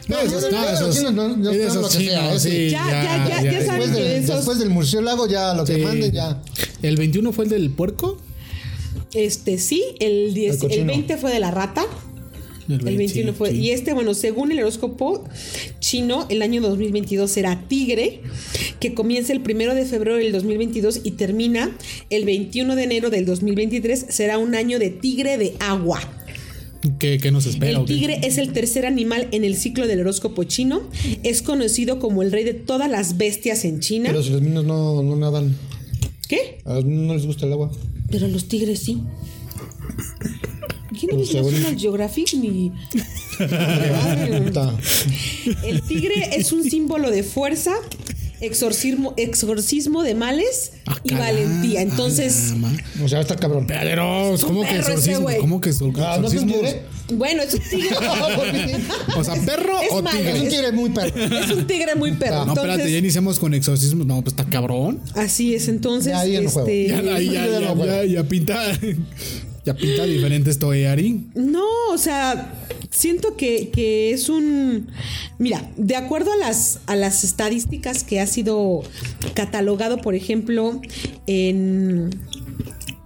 No, 0.08 0.18
esos, 0.20 0.50
no, 0.50 0.68
esos, 0.68 1.12
no- 1.12 1.36
no 1.36 1.50
esos 1.50 1.54
esperan 1.54 1.82
lo 1.82 1.88
que 1.88 1.94
sea, 1.94 2.20
chinos, 2.28 2.42
sí, 2.42 2.70
Ya, 2.70 2.86
ya, 2.86 3.42
ya, 3.42 3.50
ya 3.52 3.66
saben 3.66 3.80
Después, 3.80 3.90
que 3.90 4.02
del, 4.14 4.24
esos- 4.24 4.36
después 4.36 4.58
del 4.58 4.70
murciélago, 4.70 5.26
ya 5.28 5.54
lo 5.54 5.64
que 5.64 5.74
Sí. 5.76 5.80
manden, 5.82 6.12
ya. 6.12 6.42
¿El 6.82 6.96
21 6.96 7.32
fue 7.32 7.44
el 7.44 7.50
del 7.50 7.70
puerco? 7.70 8.20
este 9.14 9.56
sí, 9.58 9.82
el, 10.00 10.34
10 10.34 10.62
El 10.64 10.72
el 10.72 10.84
20 10.86 11.16
fue 11.16 11.32
de 11.32 11.40
la 11.40 11.50
rata. 11.50 11.84
El 12.68 12.96
21 12.96 13.32
fue. 13.32 13.52
Y 13.52 13.70
este, 13.70 13.94
bueno, 13.94 14.14
según 14.14 14.52
el 14.52 14.60
horóscopo 14.60 15.24
chino, 15.80 16.26
el 16.28 16.42
año 16.42 16.60
2022 16.60 17.30
será 17.30 17.64
Tigre, 17.66 18.20
que 18.78 18.94
comienza 18.94 19.32
el 19.32 19.40
primero 19.40 19.74
de 19.74 19.86
febrero 19.86 20.18
del 20.18 20.32
2022 20.32 21.00
y 21.04 21.12
termina 21.12 21.76
el 22.10 22.24
21 22.24 22.76
de 22.76 22.82
enero 22.82 23.10
del 23.10 23.24
2023. 23.24 24.06
Será 24.10 24.38
un 24.38 24.54
año 24.54 24.78
de 24.78 24.90
Tigre 24.90 25.38
de 25.38 25.54
agua. 25.60 26.00
¿Qué, 26.98 27.18
qué 27.18 27.30
nos 27.30 27.46
espera? 27.46 27.80
El 27.80 27.86
tigre 27.86 28.20
es 28.22 28.38
el 28.38 28.52
tercer 28.52 28.86
animal 28.86 29.28
en 29.32 29.44
el 29.44 29.56
ciclo 29.56 29.86
del 29.86 30.00
horóscopo 30.00 30.44
chino. 30.44 30.82
Es 31.22 31.42
conocido 31.42 31.98
como 31.98 32.22
el 32.22 32.30
rey 32.30 32.44
de 32.44 32.54
todas 32.54 32.90
las 32.90 33.16
bestias 33.16 33.64
en 33.64 33.80
China. 33.80 34.10
Pero 34.10 34.22
si 34.22 34.30
los 34.30 34.42
niños 34.42 34.64
no, 34.64 35.02
no 35.02 35.16
nadan, 35.16 35.56
¿Qué? 36.28 36.58
a 36.64 36.74
los 36.74 36.84
niños 36.84 37.06
no 37.06 37.14
les 37.14 37.26
gusta 37.26 37.46
el 37.46 37.52
agua. 37.52 37.72
Pero 38.10 38.26
a 38.26 38.28
los 38.28 38.46
tigres 38.46 38.80
sí. 38.80 39.02
¿Quién 40.98 41.18
no 41.18 41.24
según- 41.26 41.52
National 41.52 41.78
Geographic 41.78 42.34
ni.? 42.34 42.72
Puta. 44.44 44.74
El 45.64 45.82
tigre 45.82 46.30
es 46.36 46.52
un 46.52 46.68
símbolo 46.68 47.10
de 47.10 47.22
fuerza, 47.22 47.72
exorcismo, 48.40 49.14
exorcismo 49.16 50.02
de 50.02 50.14
males 50.14 50.72
Ah, 50.86 50.96
y 51.04 51.14
valentía. 51.14 51.82
Entonces, 51.82 52.52
ma- 52.56 52.72
O 53.02 53.08
sea, 53.08 53.20
está 53.20 53.36
cabrón. 53.36 53.66
Pederos, 53.66 54.44
¿cómo 54.44 54.62
que 54.62 54.70
ese 54.78 54.78
exorcismo? 54.92 55.28
¿Cómo 55.40 55.60
que 55.60 55.70
exor- 55.70 55.92
Ah, 55.98 56.18
¿no 56.20 56.28
es 56.28 56.34
un 56.34 56.48
exorcismos? 56.48 56.60
tigre? 56.60 56.82
bueno, 57.16 57.42
es 57.42 57.54
un 57.54 57.60
tigre. 57.60 57.88
O 59.16 59.24
sea, 59.24 59.34
perro 59.36 59.80
Es 59.80 59.88
o 59.92 60.02
malo, 60.02 60.16
tigre. 60.18 60.36
Es 60.36 60.42
un 60.42 60.48
tigre 60.48 60.72
muy 60.72 60.90
perro. 60.90 61.24
es 61.38 61.50
un 61.50 61.66
tigre 61.66 61.94
muy 61.96 62.12
perro. 62.12 62.44
No, 62.44 62.52
espérate, 62.52 62.66
ya 62.68 62.72
Entonces, 62.74 62.98
iniciamos 62.98 63.38
con 63.38 63.54
exorcismo. 63.54 64.04
No, 64.04 64.22
pues 64.22 64.32
está 64.34 64.44
cabrón. 64.48 65.00
así 65.14 65.54
es. 65.54 65.68
Entonces, 65.68 66.12
Ya, 66.12 66.20
juego. 66.20 66.60
este. 66.60 66.88
Ya, 66.88 66.98
ahí 67.14 67.30
ya, 67.32 67.46
ya 67.46 68.04
ya 68.04 68.22
pinta. 68.24 68.60
Ya 69.68 69.74
pinta 69.74 70.06
diferente 70.06 70.48
esto 70.48 70.70
Ari. 70.70 71.26
No, 71.34 71.66
o 71.90 71.98
sea, 71.98 72.54
siento 72.90 73.36
que, 73.36 73.68
que 73.68 74.12
es 74.12 74.30
un. 74.30 74.86
Mira, 75.38 75.70
de 75.76 75.94
acuerdo 75.94 76.32
a 76.32 76.36
las, 76.36 76.80
a 76.86 76.96
las 76.96 77.22
estadísticas 77.22 78.02
que 78.02 78.18
ha 78.18 78.26
sido 78.26 78.82
catalogado, 79.34 79.98
por 79.98 80.14
ejemplo, 80.14 80.80
en. 81.26 82.08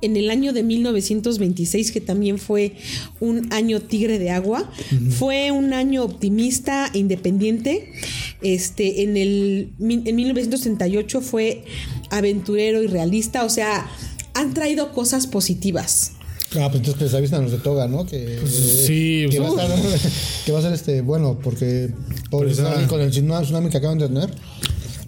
En 0.03 0.17
el 0.17 0.31
año 0.31 0.53
de 0.53 0.63
1926, 0.63 1.91
que 1.91 2.01
también 2.01 2.39
fue 2.39 2.75
un 3.19 3.53
año 3.53 3.81
tigre 3.81 4.19
de 4.21 4.31
agua, 4.31 4.69
fue 5.11 5.53
un 5.53 5.73
año 5.73 6.05
optimista 6.05 6.91
e 6.95 6.99
independiente. 6.99 7.93
Este, 8.41 9.03
en 9.03 9.17
el 9.17 9.71
en 9.81 10.17
1938 10.17 11.21
fue 11.21 11.65
aventurero 12.11 12.83
y 12.83 12.89
realista. 12.89 13.45
O 13.45 13.49
sea, 13.49 13.89
han 14.35 14.55
traído 14.55 14.93
cosas 14.93 15.27
positivas. 15.27 16.13
Ah, 16.57 16.69
pues 16.69 16.77
entonces 16.77 16.95
que 16.97 17.05
les 17.05 17.15
avisan 17.15 17.43
los 17.43 17.53
de 17.53 17.59
Toga, 17.59 17.89
¿no? 17.89 18.05
Que, 18.07 18.41
sí, 18.47 19.27
que, 19.31 19.41
pues, 19.41 19.57
va 19.57 19.63
a 19.63 19.75
estar, 19.75 20.11
que 20.47 20.53
va 20.53 20.59
a 20.59 20.63
ser 20.63 20.73
este, 20.73 21.01
bueno, 21.01 21.39
porque 21.43 21.91
por 22.31 22.45
Pues, 22.45 22.59
estar 22.59 22.79
ah. 22.79 22.87
con 22.89 23.01
el 23.01 23.11
tsunami 23.11 23.45
tsunami 23.45 23.71
que 23.71 23.79
acaban 23.79 23.99
de 23.99 24.09
tener. 24.09 24.31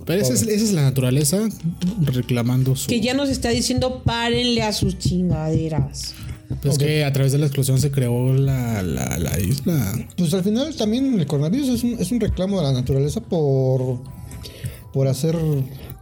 Pero 0.06 0.20
esa 0.20 0.34
es, 0.34 0.42
esa 0.42 0.64
es 0.64 0.72
la 0.72 0.82
naturaleza 0.82 1.48
reclamando 2.02 2.76
su. 2.76 2.88
Que 2.88 3.00
ya 3.00 3.14
nos 3.14 3.30
está 3.30 3.48
diciendo 3.50 4.02
párenle 4.04 4.62
a 4.62 4.72
sus 4.72 4.98
chingaderas. 4.98 6.14
Pues 6.62 6.78
que 6.78 7.04
a 7.04 7.12
través 7.12 7.32
de 7.32 7.38
la 7.38 7.46
explosión 7.46 7.80
se 7.80 7.90
creó 7.90 8.34
la, 8.34 8.82
la, 8.82 9.18
la 9.18 9.40
isla. 9.40 9.94
Pues 10.16 10.32
al 10.34 10.44
final 10.44 10.74
también 10.76 11.18
el 11.18 11.26
coronavirus 11.26 11.68
es 11.70 11.82
un, 11.82 11.92
es 11.98 12.12
un 12.12 12.20
reclamo 12.20 12.58
de 12.58 12.64
la 12.64 12.72
naturaleza 12.72 13.20
por, 13.20 14.00
por 14.92 15.08
hacer, 15.08 15.36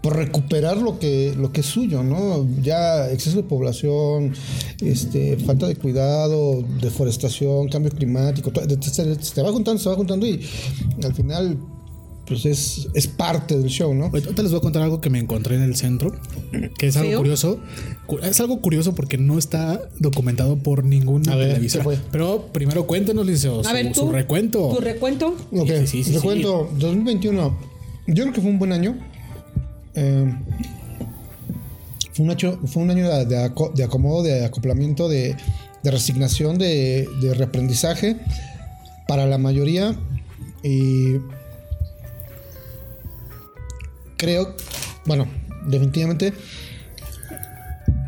por 0.03 0.17
recuperar 0.17 0.79
lo 0.79 0.99
que, 0.99 1.33
lo 1.39 1.53
que 1.53 1.61
es 1.61 1.67
suyo, 1.67 2.03
¿no? 2.03 2.47
Ya 2.61 3.09
exceso 3.11 3.37
de 3.37 3.43
población, 3.45 4.33
este, 4.81 5.37
falta 5.39 5.67
de 5.69 5.77
cuidado, 5.77 6.63
deforestación, 6.81 7.69
cambio 7.69 7.91
climático, 7.93 8.51
todo- 8.51 8.67
te 8.67 9.43
va 9.43 9.53
juntando, 9.53 9.81
se 9.81 9.89
va 9.89 9.95
juntando 9.95 10.27
y 10.27 10.41
al 11.05 11.15
final 11.15 11.57
pues 12.27 12.47
es, 12.47 12.89
es 12.95 13.09
parte 13.09 13.59
del 13.59 13.69
show, 13.69 13.93
¿no? 13.95 14.07
Ahorita 14.07 14.43
les 14.43 14.53
voy 14.53 14.59
a 14.59 14.63
contar 14.63 14.83
algo 14.83 15.01
que 15.01 15.11
me 15.11 15.19
encontré 15.19 15.57
en 15.57 15.63
el 15.63 15.75
centro, 15.77 16.13
que 16.79 16.87
es 16.87 16.97
algo 16.97 17.11
¿Feo? 17.11 17.19
curioso. 17.19 17.59
Cu- 18.07 18.19
Es 18.21 18.41
algo 18.41 18.61
curioso 18.61 18.95
porque 18.95 19.19
no 19.19 19.39
está 19.39 19.83
documentado 19.99 20.57
por 20.57 20.85
ninguna 20.85 21.33
A 21.33 21.37
ver, 21.37 21.49
televisora. 21.55 21.83
¿qué 21.85 21.97
fue? 21.97 21.99
Pero 22.13 22.47
primero 22.53 22.87
cuéntenos, 22.87 23.27
Liceo, 23.27 23.61
A 23.61 23.65
su, 23.65 23.73
ver, 23.73 23.95
su 23.95 24.01
tú. 24.07 24.13
recuento. 24.13 24.69
Tu 24.75 24.81
recuento. 24.81 25.37
Ok, 25.53 25.69
Sí, 25.81 25.87
sí, 25.87 26.05
sí, 26.05 26.11
te 26.13 26.19
sí. 26.21 26.25
cuento, 26.25 26.71
2021, 26.79 27.59
yo 28.07 28.15
creo 28.25 28.33
que 28.33 28.41
fue 28.41 28.51
un 28.51 28.59
buen 28.59 28.73
año. 28.73 28.97
Eh, 29.95 30.35
fue, 32.13 32.25
un 32.25 32.31
año 32.31 32.59
fue 32.67 32.83
un 32.83 32.91
año 32.91 33.09
de, 33.09 33.27
de 33.27 33.37
aco- 33.45 33.73
de 33.75 33.85
acomodo, 33.85 34.23
de 34.23 34.45
acoplamiento, 34.45 35.09
de, 35.09 35.37
resignación, 35.85 36.59
de, 36.59 37.09
de 37.21 37.35
reaprendizaje 37.35 38.17
para 39.09 39.27
la 39.27 39.39
mayoría. 39.39 39.95
Y 40.63 41.17
creo, 44.17 44.55
bueno, 45.07 45.27
definitivamente, 45.67 46.33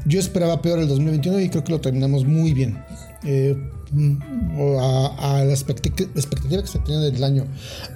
yo 0.06 0.20
esperaba 0.20 0.60
peor 0.62 0.78
el 0.78 0.88
2021 0.88 1.40
y 1.40 1.48
creo 1.48 1.64
que 1.64 1.72
lo 1.72 1.80
terminamos 1.80 2.24
muy 2.24 2.52
bien. 2.52 2.78
Eh, 3.24 3.56
a, 4.80 5.38
a 5.38 5.44
la 5.44 5.52
expectativa 5.52 6.62
que 6.62 6.68
se 6.68 6.78
tenía 6.80 7.00
del 7.00 7.22
año, 7.24 7.46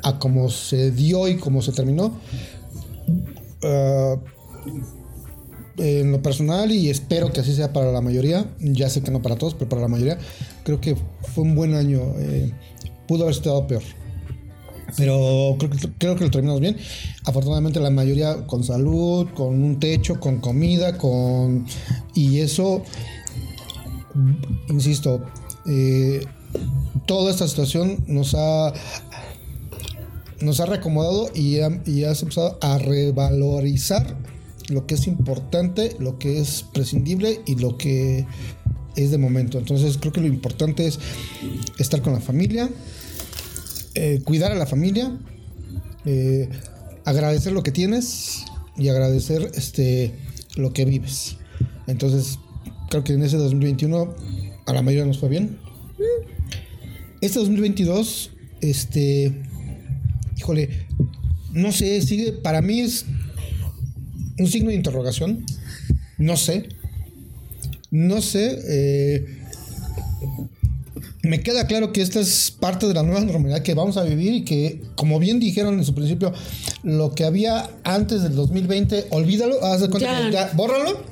a 0.02 0.18
cómo 0.18 0.48
se 0.48 0.90
dio 0.90 1.28
y 1.28 1.36
cómo 1.36 1.60
se 1.62 1.72
terminó. 1.72 2.18
Ah, 3.62 4.16
en 5.76 6.10
lo 6.10 6.20
personal, 6.22 6.72
y 6.72 6.90
espero 6.90 7.32
que 7.32 7.40
así 7.40 7.54
sea 7.54 7.72
para 7.72 7.92
la 7.92 8.00
mayoría, 8.00 8.52
ya 8.58 8.90
sé 8.90 9.02
que 9.02 9.10
no 9.10 9.22
para 9.22 9.36
todos, 9.36 9.54
pero 9.54 9.68
para 9.68 9.82
la 9.82 9.88
mayoría, 9.88 10.18
creo 10.64 10.80
que 10.80 10.96
fue 11.34 11.44
un 11.44 11.54
buen 11.54 11.74
año. 11.74 12.00
eh, 12.18 12.52
pudo 13.08 13.22
haber 13.22 13.34
estado 13.34 13.66
peor. 13.66 13.82
Pero 14.96 15.56
creo 15.98 16.16
que 16.16 16.24
lo 16.24 16.30
terminamos 16.30 16.60
bien. 16.60 16.76
Afortunadamente 17.24 17.80
la 17.80 17.90
mayoría 17.90 18.46
con 18.46 18.64
salud, 18.64 19.28
con 19.34 19.62
un 19.62 19.78
techo, 19.78 20.18
con 20.18 20.40
comida, 20.40 20.96
con... 20.96 21.66
Y 22.14 22.40
eso, 22.40 22.82
insisto, 24.68 25.22
eh, 25.66 26.24
toda 27.06 27.30
esta 27.30 27.46
situación 27.46 28.02
nos 28.06 28.34
ha 28.34 28.72
nos 30.40 30.60
ha 30.60 30.66
reacomodado 30.66 31.30
y, 31.34 31.60
ha- 31.60 31.80
has 32.10 32.22
empezado 32.22 32.58
a 32.60 32.78
revalorizar 32.78 34.16
lo 34.68 34.86
que 34.86 34.94
es 34.94 35.06
importante, 35.06 35.96
lo 35.98 36.18
que 36.18 36.40
es 36.40 36.64
prescindible 36.72 37.40
y 37.46 37.56
lo 37.56 37.78
que 37.78 38.26
es 38.96 39.10
de 39.10 39.18
momento. 39.18 39.58
Entonces 39.58 39.96
creo 39.98 40.12
que 40.12 40.20
lo 40.20 40.26
importante 40.26 40.86
es 40.86 40.98
estar 41.78 42.02
con 42.02 42.12
la 42.12 42.20
familia, 42.20 42.68
eh, 43.94 44.20
cuidar 44.24 44.52
a 44.52 44.56
la 44.56 44.66
familia, 44.66 45.18
eh, 46.04 46.48
agradecer 47.04 47.52
lo 47.52 47.62
que 47.62 47.72
tienes 47.72 48.44
y 48.76 48.88
agradecer 48.88 49.50
este 49.54 50.14
lo 50.56 50.72
que 50.72 50.84
vives. 50.84 51.36
Entonces 51.86 52.38
creo 52.90 53.04
que 53.04 53.14
en 53.14 53.22
ese 53.22 53.36
2021 53.36 54.14
a 54.66 54.72
la 54.72 54.82
mayoría 54.82 55.06
nos 55.06 55.18
fue 55.18 55.28
bien. 55.28 55.58
Este 57.20 57.38
2022, 57.40 58.30
este, 58.60 59.42
híjole, 60.38 60.86
no 61.52 61.72
sé, 61.72 62.00
sigue, 62.02 62.32
para 62.32 62.62
mí 62.62 62.80
es 62.80 63.04
un 64.38 64.46
signo 64.46 64.70
de 64.70 64.76
interrogación. 64.76 65.44
No 66.16 66.36
sé. 66.36 66.68
No 67.90 68.20
sé. 68.22 68.58
eh, 68.68 69.26
me 71.22 71.42
queda 71.42 71.66
claro 71.66 71.92
que 71.92 72.00
esta 72.00 72.20
es 72.20 72.50
parte 72.58 72.86
de 72.86 72.94
la 72.94 73.02
nueva 73.02 73.20
normalidad 73.20 73.62
que 73.62 73.74
vamos 73.74 73.96
a 73.96 74.02
vivir 74.04 74.32
y 74.34 74.44
que, 74.44 74.82
como 74.94 75.18
bien 75.18 75.40
dijeron 75.40 75.74
en 75.78 75.84
su 75.84 75.94
principio, 75.94 76.32
lo 76.82 77.14
que 77.14 77.24
había 77.24 77.68
antes 77.84 78.22
del 78.22 78.34
2020, 78.34 79.08
olvídalo, 79.10 79.62
haz 79.64 79.80
de 79.80 79.90
cuenta 79.90 80.10
Ya. 80.20 80.26
que 80.26 80.32
ya, 80.32 80.50
bórralo. 80.54 81.02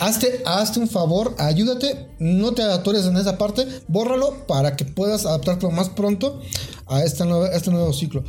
Hazte, 0.00 0.42
hazte 0.44 0.80
un 0.80 0.88
favor, 0.88 1.36
ayúdate, 1.38 2.08
no 2.18 2.52
te 2.52 2.62
atores 2.62 3.04
en 3.06 3.16
esa 3.16 3.38
parte, 3.38 3.64
bórralo 3.86 4.46
para 4.48 4.74
que 4.76 4.84
puedas 4.84 5.24
adaptarte 5.26 5.64
lo 5.66 5.70
más 5.70 5.90
pronto 5.90 6.42
a, 6.86 7.02
esta 7.04 7.24
nueva, 7.24 7.46
a 7.46 7.56
este 7.56 7.70
nuevo 7.70 7.92
ciclo. 7.92 8.24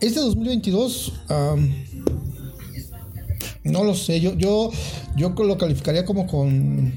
Este 0.00 0.20
2022, 0.20 1.12
am, 1.28 1.74
no 3.64 3.82
lo 3.84 3.94
sé, 3.94 4.20
yo, 4.20 4.34
yo, 4.34 4.70
yo 5.16 5.30
lo 5.30 5.58
calificaría 5.58 6.04
como 6.04 6.26
con, 6.26 6.92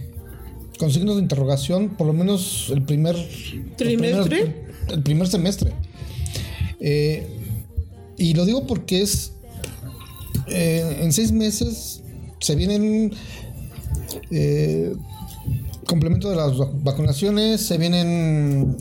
con 0.77 0.91
signos 0.91 1.15
de 1.15 1.21
interrogación, 1.23 1.89
por 1.89 2.07
lo 2.07 2.13
menos 2.13 2.69
el 2.71 2.83
primer 2.83 3.15
¿Trimestre? 3.77 4.65
el 4.89 5.01
primer 5.01 5.27
semestre. 5.27 5.71
Eh, 6.79 7.27
y 8.17 8.33
lo 8.33 8.45
digo 8.45 8.67
porque 8.67 9.01
es 9.01 9.31
eh, 10.47 10.99
en 11.01 11.11
seis 11.13 11.31
meses 11.31 12.01
se 12.39 12.55
vienen 12.55 13.13
eh, 14.31 14.93
complemento 15.85 16.29
de 16.29 16.35
las 16.35 16.51
vac- 16.53 16.83
vacunaciones, 16.83 17.61
se 17.65 17.77
vienen 17.77 18.77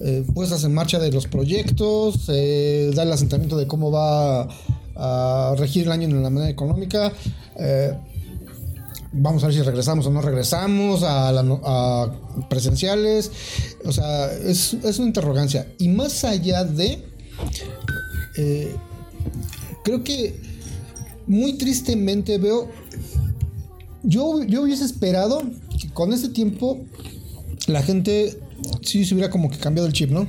eh, 0.00 0.24
puestas 0.34 0.64
en 0.64 0.74
marcha 0.74 0.98
de 0.98 1.12
los 1.12 1.26
proyectos, 1.26 2.22
se 2.26 2.90
da 2.94 3.02
el 3.02 3.12
asentamiento 3.12 3.56
de 3.56 3.66
cómo 3.66 3.90
va 3.90 4.48
a 4.96 5.54
regir 5.56 5.84
el 5.84 5.92
año 5.92 6.08
en 6.08 6.22
la 6.22 6.30
manera 6.30 6.50
económica. 6.50 7.12
eh, 7.56 7.94
vamos 9.12 9.42
a 9.42 9.48
ver 9.48 9.56
si 9.56 9.62
regresamos 9.62 10.06
o 10.06 10.10
no 10.10 10.22
regresamos 10.22 11.02
a, 11.02 11.32
la 11.32 11.44
a 11.64 12.12
presenciales. 12.48 13.30
O 13.84 13.92
sea, 13.92 14.32
es, 14.32 14.74
es 14.74 14.98
una 14.98 15.08
interrogancia. 15.08 15.66
Y 15.78 15.88
más 15.88 16.24
allá 16.24 16.64
de, 16.64 17.04
eh, 18.36 18.74
creo 19.84 20.04
que 20.04 20.40
muy 21.26 21.54
tristemente 21.54 22.38
veo 22.38 22.68
yo, 24.02 24.42
yo 24.44 24.62
hubiese 24.62 24.84
esperado 24.84 25.42
que 25.78 25.90
con 25.90 26.12
este 26.12 26.30
tiempo 26.30 26.78
la 27.66 27.82
gente 27.82 28.38
sí 28.82 29.04
se 29.04 29.14
hubiera 29.14 29.30
como 29.30 29.50
que 29.50 29.58
cambiado 29.58 29.86
el 29.86 29.92
chip, 29.92 30.10
¿no? 30.10 30.26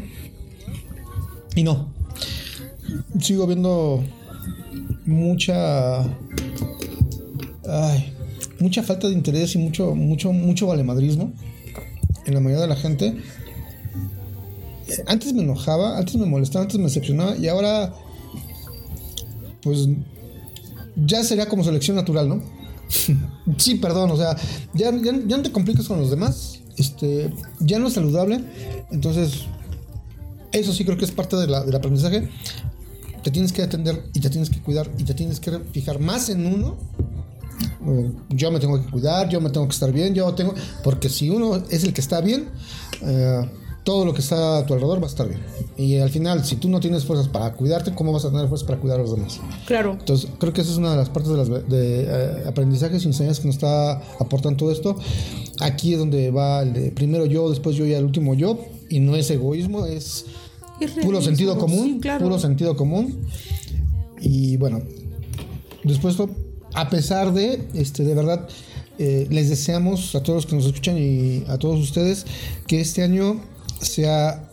Y 1.56 1.64
no. 1.64 1.94
Sigo 3.20 3.48
viendo 3.48 4.04
mucha. 5.06 6.02
Ay, 7.68 8.14
mucha 8.60 8.84
falta 8.84 9.08
de 9.08 9.14
interés 9.14 9.56
y 9.56 9.58
mucho, 9.58 9.96
mucho, 9.96 10.34
mucho 10.34 10.68
valemadrismo 10.68 11.34
en 12.26 12.34
la 12.34 12.40
mayoría 12.40 12.64
de 12.64 12.68
la 12.68 12.76
gente. 12.76 13.16
Antes 15.08 15.34
me 15.34 15.44
enojaba, 15.44 15.98
antes 15.98 16.16
me 16.16 16.26
molestaba, 16.26 16.64
antes 16.64 16.78
me 16.78 16.86
decepcionaba 16.86 17.36
y 17.38 17.48
ahora. 17.48 17.94
Pues. 19.62 19.88
Ya 21.06 21.24
sería 21.24 21.48
como 21.48 21.64
selección 21.64 21.96
natural, 21.96 22.28
¿no? 22.28 22.44
sí, 23.58 23.76
perdón, 23.76 24.12
o 24.12 24.18
sea, 24.18 24.36
ya, 24.74 24.92
ya, 24.92 25.14
ya 25.26 25.38
no 25.38 25.44
te 25.44 25.52
complicas 25.52 25.88
con 25.88 26.00
los 26.00 26.10
demás. 26.10 26.61
Este, 26.82 27.32
ya 27.60 27.78
no 27.80 27.88
es 27.88 27.94
saludable. 27.94 28.44
Entonces, 28.92 29.46
eso 30.52 30.74
sí 30.74 30.84
creo 30.84 30.98
que 30.98 31.06
es 31.06 31.12
parte 31.12 31.36
de 31.36 31.48
la- 31.48 31.64
del 31.64 31.76
aprendizaje. 31.76 32.28
Te 33.24 33.30
tienes 33.30 33.54
que 33.54 33.62
atender 33.62 34.04
y 34.14 34.20
te 34.20 34.30
tienes 34.32 34.50
que 34.50 34.60
cuidar 34.62 34.90
y 34.98 35.04
te 35.04 35.14
tienes 35.14 35.40
que 35.40 35.60
fijar 35.72 36.00
más 36.00 36.30
en 36.30 36.46
uno. 36.48 36.76
Yo 38.30 38.52
me 38.52 38.60
tengo 38.60 38.84
que 38.84 38.90
cuidar, 38.90 39.30
yo 39.30 39.40
me 39.42 39.50
tengo 39.52 39.68
que 39.68 39.74
estar 39.74 39.92
bien, 39.92 40.14
yo 40.16 40.34
tengo. 40.34 40.54
Porque 40.84 41.08
si 41.10 41.30
uno 41.30 41.56
es 41.70 41.84
el 41.84 41.94
que 41.94 42.02
está 42.02 42.20
bien, 42.22 42.50
eh, 43.02 43.42
todo 43.84 44.06
lo 44.06 44.14
que 44.14 44.22
está 44.22 44.60
a 44.60 44.66
tu 44.66 44.74
alrededor 44.74 45.00
va 45.00 45.06
a 45.06 45.10
estar 45.10 45.28
bien. 45.28 45.42
Y 45.78 45.98
al 45.98 46.10
final, 46.10 46.46
si 46.46 46.58
tú 46.58 46.70
no 46.70 46.80
tienes 46.80 47.06
fuerzas 47.06 47.28
para 47.28 47.54
cuidarte, 47.54 47.94
¿cómo 47.94 48.12
vas 48.12 48.26
a 48.26 48.30
tener 48.30 48.48
fuerzas 48.48 48.68
para 48.68 48.80
cuidar 48.80 49.00
a 49.00 49.04
los 49.04 49.12
demás? 49.12 49.40
Claro. 49.66 49.98
Entonces, 50.00 50.30
creo 50.38 50.54
que 50.54 50.62
esa 50.62 50.72
es 50.72 50.78
una 50.78 50.92
de 50.92 50.98
las 50.98 51.10
partes 51.10 51.32
de, 51.32 51.38
las, 51.38 51.50
de 51.50 52.04
eh, 52.08 52.44
aprendizajes 52.46 53.04
y 53.04 53.08
enseñanzas 53.08 53.40
que 53.40 53.48
nos 53.48 53.56
está 53.56 53.94
aportando 54.20 54.58
todo 54.58 54.72
esto. 54.72 54.96
Aquí 55.62 55.94
es 55.94 56.00
donde 56.00 56.30
va 56.30 56.62
el 56.62 56.74
de 56.74 56.92
primero 56.92 57.26
yo, 57.26 57.50
después 57.50 57.76
yo 57.76 57.86
y 57.86 57.94
al 57.94 58.06
último 58.06 58.36
yo. 58.36 58.60
Y 58.90 59.00
no 59.00 59.16
es 59.16 59.32
egoísmo, 59.32 59.86
es 59.86 60.26
Es 60.80 60.92
puro 60.92 61.22
sentido 61.22 61.58
común. 61.58 61.94
sí, 61.96 62.00
claro. 62.02 62.26
Puro 62.26 62.40
sentido 62.40 62.76
común. 62.76 63.26
Y 64.20 64.58
bueno, 64.58 64.82
después, 65.84 66.16
a 66.74 66.90
pesar 66.90 67.34
de, 67.34 67.68
este, 67.74 68.04
de 68.04 68.14
verdad, 68.14 68.48
eh, 69.00 69.26
les 69.32 69.50
deseamos 69.50 70.14
a 70.14 70.22
todos 70.22 70.44
los 70.44 70.46
que 70.46 70.56
nos 70.56 70.66
escuchan 70.66 70.98
y 70.98 71.44
a 71.48 71.58
todos 71.58 71.80
ustedes 71.80 72.26
que 72.68 72.82
este 72.82 73.02
año 73.02 73.42
sea 73.82 74.50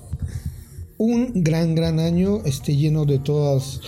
un 0.97 1.45
gran, 1.45 1.75
gran 1.75 2.01
año, 2.01 2.45
esté 2.45 2.77
lleno 2.77 3.05
de 3.05 3.19
todas 3.19 3.81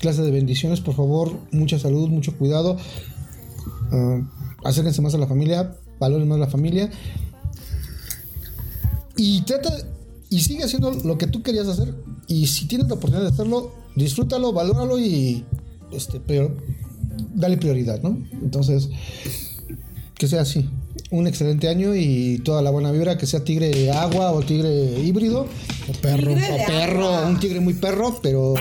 clases 0.00 0.24
de 0.24 0.30
bendiciones. 0.30 0.80
Por 0.80 0.94
favor, 0.94 1.38
mucha 1.50 1.78
salud, 1.78 2.08
mucho 2.08 2.36
cuidado. 2.36 2.76
Ah, 3.90 4.20
acérquense 4.64 5.02
más 5.02 5.14
a 5.14 5.18
la 5.18 5.26
familia, 5.26 5.76
valoren 5.98 6.28
más 6.28 6.38
la 6.38 6.48
familia. 6.48 6.90
Y 9.16 9.42
trata 9.42 9.70
y 10.28 10.40
sigue 10.40 10.64
haciendo 10.64 10.92
lo 10.92 11.16
que 11.16 11.26
tú 11.26 11.42
querías 11.42 11.68
hacer. 11.68 11.94
Y 12.26 12.46
si 12.46 12.66
tienes 12.66 12.88
la 12.88 12.94
oportunidad 12.94 13.28
de 13.28 13.32
hacerlo, 13.32 13.72
disfrútalo, 13.96 14.52
valóralo 14.52 14.98
y 14.98 15.44
este, 15.92 16.20
pero 16.20 16.54
dale 17.34 17.56
prioridad, 17.56 18.02
¿no? 18.02 18.18
Entonces, 18.42 18.90
que 20.14 20.26
sea 20.28 20.42
así. 20.42 20.68
Un 21.14 21.28
excelente 21.28 21.68
año 21.68 21.94
y 21.94 22.40
toda 22.44 22.60
la 22.60 22.70
buena 22.70 22.90
vibra, 22.90 23.16
que 23.16 23.26
sea 23.26 23.44
tigre 23.44 23.88
agua 23.92 24.32
o 24.32 24.42
tigre 24.42 24.98
híbrido. 25.00 25.46
O 25.88 25.92
perro. 26.00 26.34
De 26.34 26.42
O 26.42 26.66
perro, 26.66 27.06
agua. 27.14 27.28
un 27.30 27.38
tigre 27.38 27.60
muy 27.60 27.74
perro, 27.74 28.18
pero 28.20 28.54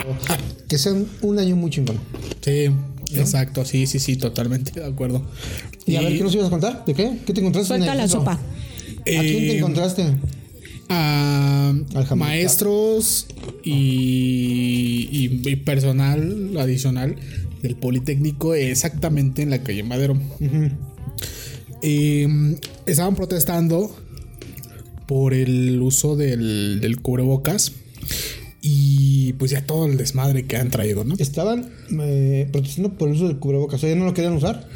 que 0.67 0.77
sea 0.77 0.93
un, 1.21 1.39
año 1.39 1.55
muy 1.55 1.71
chingón. 1.71 1.97
Sí, 2.41 2.69
exacto. 3.15 3.65
Sí, 3.65 3.87
sí, 3.87 3.97
sí, 3.97 4.17
totalmente 4.17 4.79
de 4.79 4.85
acuerdo. 4.85 5.23
Y, 5.87 5.95
a 5.95 6.01
ver, 6.01 6.15
¿qué 6.15 6.23
nos 6.23 6.35
ibas 6.35 6.45
a 6.45 6.49
contar? 6.51 6.85
¿De 6.85 6.93
qué? 6.93 7.17
¿Qué 7.25 7.33
te 7.33 7.39
encontraste? 7.39 7.73
en 7.73 7.79
Suelta 7.79 7.91
el 7.93 7.97
la 7.97 8.07
sopa. 8.07 8.33
¿A 8.33 8.39
quién 9.03 9.15
te 9.47 9.51
Eh, 9.53 9.57
encontraste? 9.57 10.03
a 10.89 11.73
Al 11.95 12.15
maestros 12.17 13.25
y, 13.63 15.09
y- 15.11 15.41
y 15.49 15.55
personal 15.55 16.55
adicional 16.59 17.15
del 17.63 17.75
Politécnico 17.77 18.53
exactamente 18.53 19.41
en 19.41 19.49
la 19.49 19.63
calle 19.63 19.81
Madero. 19.81 20.15
Eh, 21.83 22.57
estaban 22.85 23.15
protestando 23.15 23.95
por 25.05 25.33
el 25.33 25.81
uso 25.81 26.15
del, 26.15 26.79
del 26.81 27.01
cubrebocas 27.01 27.73
y 28.61 29.33
pues 29.33 29.51
ya 29.51 29.65
todo 29.65 29.85
el 29.85 29.97
desmadre 29.97 30.45
que 30.45 30.55
han 30.55 30.69
traído, 30.69 31.03
¿no? 31.03 31.15
Estaban 31.19 31.69
eh, 31.99 32.47
protestando 32.51 32.93
por 32.93 33.09
el 33.09 33.15
uso 33.15 33.27
del 33.27 33.37
cubrebocas. 33.37 33.75
O 33.75 33.79
sea, 33.81 33.89
¿ya 33.89 33.95
no 33.97 34.05
lo 34.05 34.13
querían 34.13 34.33
usar? 34.33 34.67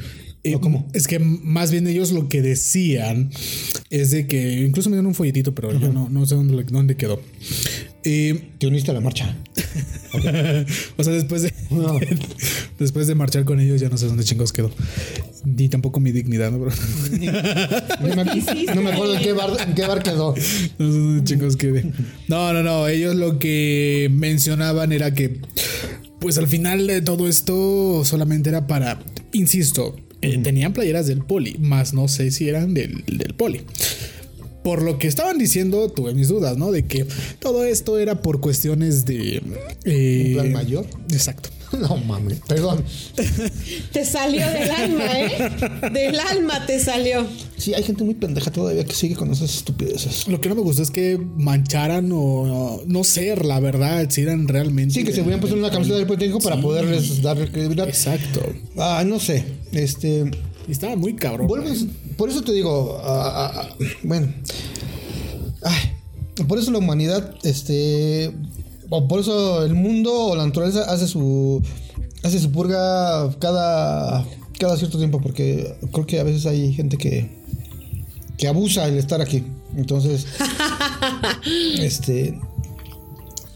Eh, 0.44 0.56
¿O 0.56 0.62
cómo? 0.62 0.86
Es 0.94 1.08
que 1.08 1.20
más 1.20 1.72
bien 1.72 1.88
ellos 1.88 2.12
lo 2.12 2.28
que 2.28 2.42
decían 2.42 3.32
es 3.90 4.12
de 4.12 4.28
que 4.28 4.66
incluso 4.66 4.90
me 4.90 4.98
dieron 4.98 5.08
un 5.08 5.16
folletito, 5.16 5.56
pero 5.56 5.72
yo 5.80 5.94
no, 5.94 6.10
no 6.10 6.26
sé 6.26 6.36
dónde, 6.36 6.64
dónde 6.66 6.98
quedó. 6.98 7.22
Eh, 8.10 8.52
Te 8.58 8.68
uniste 8.68 8.92
a 8.92 8.94
la 8.94 9.02
marcha. 9.02 9.36
o 10.98 11.04
sea, 11.04 11.12
después 11.14 11.42
de, 11.42 11.54
No. 11.70 12.00
después 12.80 13.06
de 13.08 13.16
marchar 13.16 13.44
con 13.44 13.60
ellos, 13.60 13.82
ya 13.82 13.90
no 13.90 13.98
sé 13.98 14.06
dónde 14.06 14.24
chingos 14.24 14.54
quedó. 14.54 14.72
Ni 15.44 15.68
tampoco 15.68 16.00
mi 16.00 16.14
dignidad, 16.14 16.52
¿no? 16.52 16.60
Pero, 16.60 16.72
No 18.00 18.08
me, 18.08 18.76
no 18.76 18.82
me 18.82 18.92
acuerdo 18.92 19.16
en 19.16 19.22
qué 19.22 19.34
bar, 19.34 19.50
en 19.68 19.74
qué 19.76 19.82
bar 19.86 20.04
quedó. 20.04 20.34
no 20.34 20.42
sé 20.42 20.70
dónde 20.78 21.24
chingos 21.26 21.58
quedé. 21.58 21.92
No, 22.30 22.54
no, 22.54 22.64
no. 22.64 22.88
Ellos 22.88 23.14
lo 23.16 23.40
que 23.40 24.08
mencionaban 24.10 24.94
era 24.94 25.14
que, 25.14 25.42
pues 26.22 26.38
al 26.38 26.48
final 26.48 26.88
de 26.88 27.02
todo 27.02 27.28
esto 27.28 28.06
solamente 28.06 28.50
era 28.50 28.68
para, 28.68 29.00
insisto, 29.34 29.98
eh, 30.22 30.38
tenían 30.38 30.72
playeras 30.72 31.08
del 31.08 31.26
poli, 31.26 31.58
más 31.60 31.94
no 31.94 32.08
sé 32.08 32.32
si 32.32 32.48
eran 32.48 32.74
del, 32.74 33.04
del 33.06 33.34
poli. 33.34 33.64
Por 34.68 34.82
lo 34.82 35.00
que 35.00 35.08
estaban 35.08 35.38
diciendo, 35.38 35.88
tuve 35.88 36.14
mis 36.14 36.28
dudas, 36.28 36.58
¿no? 36.58 36.74
De 36.74 36.86
que 36.86 37.06
todo 37.40 37.64
esto 37.64 38.00
era 38.00 38.22
por 38.22 38.42
cuestiones 38.42 39.06
de... 39.06 39.42
eh, 39.86 40.26
¿Un 40.28 40.34
plan 40.34 40.52
mayor? 40.52 40.86
Exacto. 41.10 41.48
No 41.80 41.96
mames, 41.96 42.40
perdón. 42.46 42.84
Te 43.94 44.04
salió 44.04 44.46
del 44.46 44.70
alma, 44.72 45.06
¿eh? 45.20 45.52
Del 45.94 46.20
alma 46.20 46.66
te 46.66 46.80
salió. 46.80 47.26
Sí, 47.58 47.74
hay 47.74 47.84
gente 47.84 48.04
muy 48.04 48.14
pendeja 48.14 48.52
todavía 48.52 48.84
que 48.84 48.94
sigue 48.94 49.16
con 49.16 49.32
esas 49.32 49.54
estupideces. 49.54 50.28
Lo 50.28 50.42
que 50.42 50.50
no 50.50 50.56
me 50.56 50.62
gustó 50.62 50.84
es 50.84 50.92
que 50.92 51.18
mancharan 51.18 52.10
o 52.14 52.84
no 52.88 53.04
ser, 53.06 53.46
la 53.46 53.60
verdad, 53.62 54.10
si 54.10 54.22
eran 54.22 54.48
realmente... 54.50 54.94
Sí, 54.94 55.04
que 55.06 55.14
se 55.14 55.22
hubieran 55.22 55.40
puesto 55.40 55.58
una 55.58 55.70
camiseta 55.70 55.98
del 55.98 56.08
Politécnico 56.08 56.40
para 56.40 56.60
poderles 56.60 57.22
darle 57.22 57.50
credibilidad. 57.50 57.88
Exacto. 57.88 58.42
Ah, 58.78 59.04
no 59.06 59.20
sé. 59.20 59.46
Este. 59.72 60.30
Y 60.68 60.72
estaba 60.72 60.96
muy 60.98 61.16
cabrón. 61.16 61.48
Vuelves, 61.48 61.86
por 62.18 62.30
eso 62.30 62.42
te 62.42 62.52
digo, 62.52 63.00
bueno, 64.04 64.34
ay, 65.64 66.46
por 66.48 66.60
eso 66.60 66.72
la 66.72 66.80
humanidad, 66.80 67.36
este, 67.44 68.34
o 68.90 69.08
por 69.08 69.20
eso 69.20 69.64
el 69.64 69.76
mundo 69.76 70.14
o 70.14 70.36
la 70.36 70.46
naturaleza 70.46 70.92
hace 70.92 71.08
su, 71.08 71.62
hace 72.24 72.40
su 72.40 72.52
purga 72.52 73.30
cada, 73.40 74.26
cada 74.60 74.78
cierto 74.78 74.98
tiempo, 74.98 75.22
porque 75.22 75.76
creo 75.92 76.06
que 76.08 76.20
a 76.20 76.24
veces 76.24 76.46
hay 76.46 76.74
gente 76.74 76.98
que, 76.98 77.30
que 78.38 78.48
abusa 78.48 78.88
el 78.88 78.98
estar 78.98 79.22
aquí, 79.22 79.44
entonces, 79.76 80.26
este, 81.80 82.40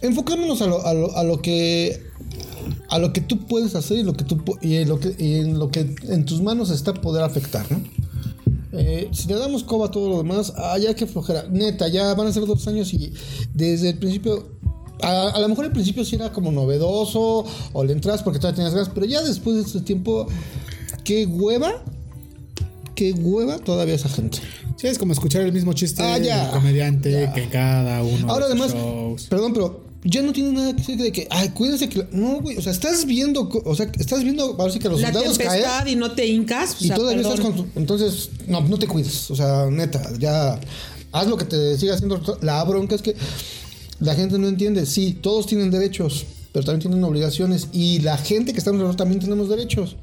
enfocémonos 0.02 0.62
a 0.62 0.68
lo, 0.68 0.86
a 0.86 0.94
lo, 0.94 1.18
a 1.18 1.24
lo 1.24 1.42
que 1.42 2.12
a 2.90 3.00
lo 3.00 3.14
que 3.14 3.22
tú 3.22 3.40
puedes 3.48 3.74
hacer 3.76 4.00
y 4.00 4.04
lo 4.04 4.14
que 4.14 4.24
tú 4.24 4.44
y 4.62 4.76
en 4.76 4.90
lo 4.90 5.00
que 5.00 5.16
y 5.18 5.40
en 5.40 5.58
lo 5.58 5.72
que 5.72 5.96
en 6.04 6.26
tus 6.26 6.42
manos 6.42 6.70
está 6.70 6.94
poder 6.94 7.24
afectar, 7.24 7.66
¿no? 7.72 7.82
Eh, 8.74 9.10
si 9.12 9.28
le 9.28 9.36
damos 9.36 9.64
coba 9.64 9.88
a 9.88 9.92
todo 9.92 10.10
lo 10.10 10.18
demás, 10.20 10.54
ah, 10.56 10.78
ya 10.78 10.94
que 10.94 11.06
flojera. 11.08 11.44
Neta, 11.50 11.88
ya 11.90 12.14
van 12.14 12.28
a 12.28 12.32
ser 12.34 12.46
dos 12.46 12.66
años 12.68 12.94
y 12.94 13.14
desde 13.54 13.90
el 13.90 13.98
principio, 13.98 14.48
a, 15.02 15.30
a 15.30 15.40
lo 15.42 15.50
mejor 15.50 15.66
al 15.66 15.72
principio 15.72 16.06
sí 16.06 16.16
era 16.16 16.32
como 16.32 16.52
novedoso 16.52 17.46
o 17.74 17.84
le 17.84 17.94
entras 17.94 18.24
porque 18.24 18.40
todavía 18.40 18.56
tenías 18.58 18.74
ganas, 18.74 18.90
pero 18.94 19.06
ya 19.06 19.22
después 19.24 19.56
de 19.58 19.62
este 19.64 19.82
tiempo, 19.82 20.28
qué 21.04 21.26
hueva, 21.26 21.84
qué 22.96 23.14
hueva 23.14 23.58
todavía 23.60 23.96
esa 23.96 24.10
gente. 24.10 24.40
Sí, 24.78 24.88
es 24.88 24.98
como 24.98 25.14
escuchar 25.14 25.42
el 25.44 25.54
mismo 25.54 25.74
chiste 25.74 26.02
Ah, 26.02 26.18
ya. 26.18 26.44
del 26.46 26.52
comediante 26.52 27.12
Ya. 27.12 27.34
que 27.34 27.50
cada 27.50 28.02
uno 28.04 28.32
Ahora 28.32 28.48
de 28.48 28.54
además, 28.54 28.74
shows. 28.74 29.28
perdón, 29.28 29.54
pero 29.54 29.82
ya 30.04 30.22
no 30.22 30.34
tiene 30.34 30.52
nada 30.52 30.72
que 30.74 30.80
decir 30.82 30.98
de 30.98 31.12
que, 31.12 31.28
ay, 31.30 31.50
cuídense 31.50 31.88
que... 31.90 32.00
la-". 32.00 32.08
No, 32.12 32.40
güey, 32.42 32.58
o 32.58 32.62
sea, 32.62 32.72
estás 32.72 33.06
viendo, 33.06 33.48
o 33.66 33.76
sea, 33.76 33.92
estás 34.00 34.24
viendo, 34.24 34.58
sí 34.72 34.80
que 34.80 34.90
los 34.90 35.02
La 35.02 35.12
soldados 35.12 35.38
tempestad 35.38 35.86
y 35.86 35.96
no 35.96 36.12
te 36.14 36.26
hincas. 36.28 36.76
o 36.80 36.84
Y 36.84 36.88
sea, 36.88 36.96
todavía 36.96 37.22
perdón. 37.24 37.34
estás 37.40 37.46
con 37.56 37.56
tu- 37.72 37.80
Entonces, 37.80 38.30
no, 38.48 38.62
no 38.62 38.78
te 38.80 38.88
cuides. 38.88 39.30
O 39.32 39.36
sea, 39.36 39.68
neta, 39.70 40.02
ya 40.20 40.60
haz 41.12 41.28
lo 41.28 41.38
que 41.38 41.46
te 41.46 41.78
siga 41.78 41.94
haciendo. 41.96 42.22
La 42.42 42.64
bronca 42.64 42.96
es 42.96 43.02
que 43.02 43.16
la 44.00 44.16
gente 44.16 44.38
no 44.40 44.48
entiende. 44.48 44.86
Sí, 44.86 45.18
todos 45.22 45.46
tienen 45.46 45.70
derechos, 45.70 46.26
pero 46.52 46.66
también 46.66 46.82
tienen 46.90 47.04
obligaciones. 47.04 47.68
Y 47.72 48.00
la 48.00 48.18
gente 48.18 48.54
que 48.54 48.58
está 48.60 48.72
alrededor 48.72 48.96
también 48.96 49.20
tenemos 49.20 49.50
derechos. 49.50 49.96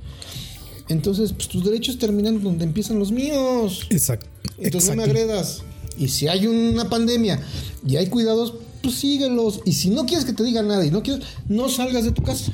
Entonces, 0.88 1.32
pues 1.32 1.48
tus 1.48 1.64
derechos 1.64 1.98
terminan 1.98 2.42
donde 2.42 2.64
empiezan 2.64 2.98
los 2.98 3.12
míos. 3.12 3.86
Exacto. 3.90 4.26
Entonces 4.58 4.90
no 4.90 4.96
me 4.96 5.02
Exacto. 5.02 5.20
agredas. 5.20 5.62
Y 5.98 6.08
si 6.08 6.28
hay 6.28 6.46
una 6.46 6.88
pandemia 6.88 7.42
y 7.86 7.96
hay 7.96 8.06
cuidados, 8.06 8.54
pues 8.82 8.94
síguelos. 8.96 9.60
Y 9.64 9.72
si 9.72 9.90
no 9.90 10.06
quieres 10.06 10.24
que 10.24 10.32
te 10.32 10.42
diga 10.44 10.62
nada 10.62 10.84
y 10.86 10.90
no 10.90 11.02
quieres, 11.02 11.24
no 11.48 11.68
salgas 11.68 12.04
de 12.04 12.12
tu 12.12 12.22
casa. 12.22 12.52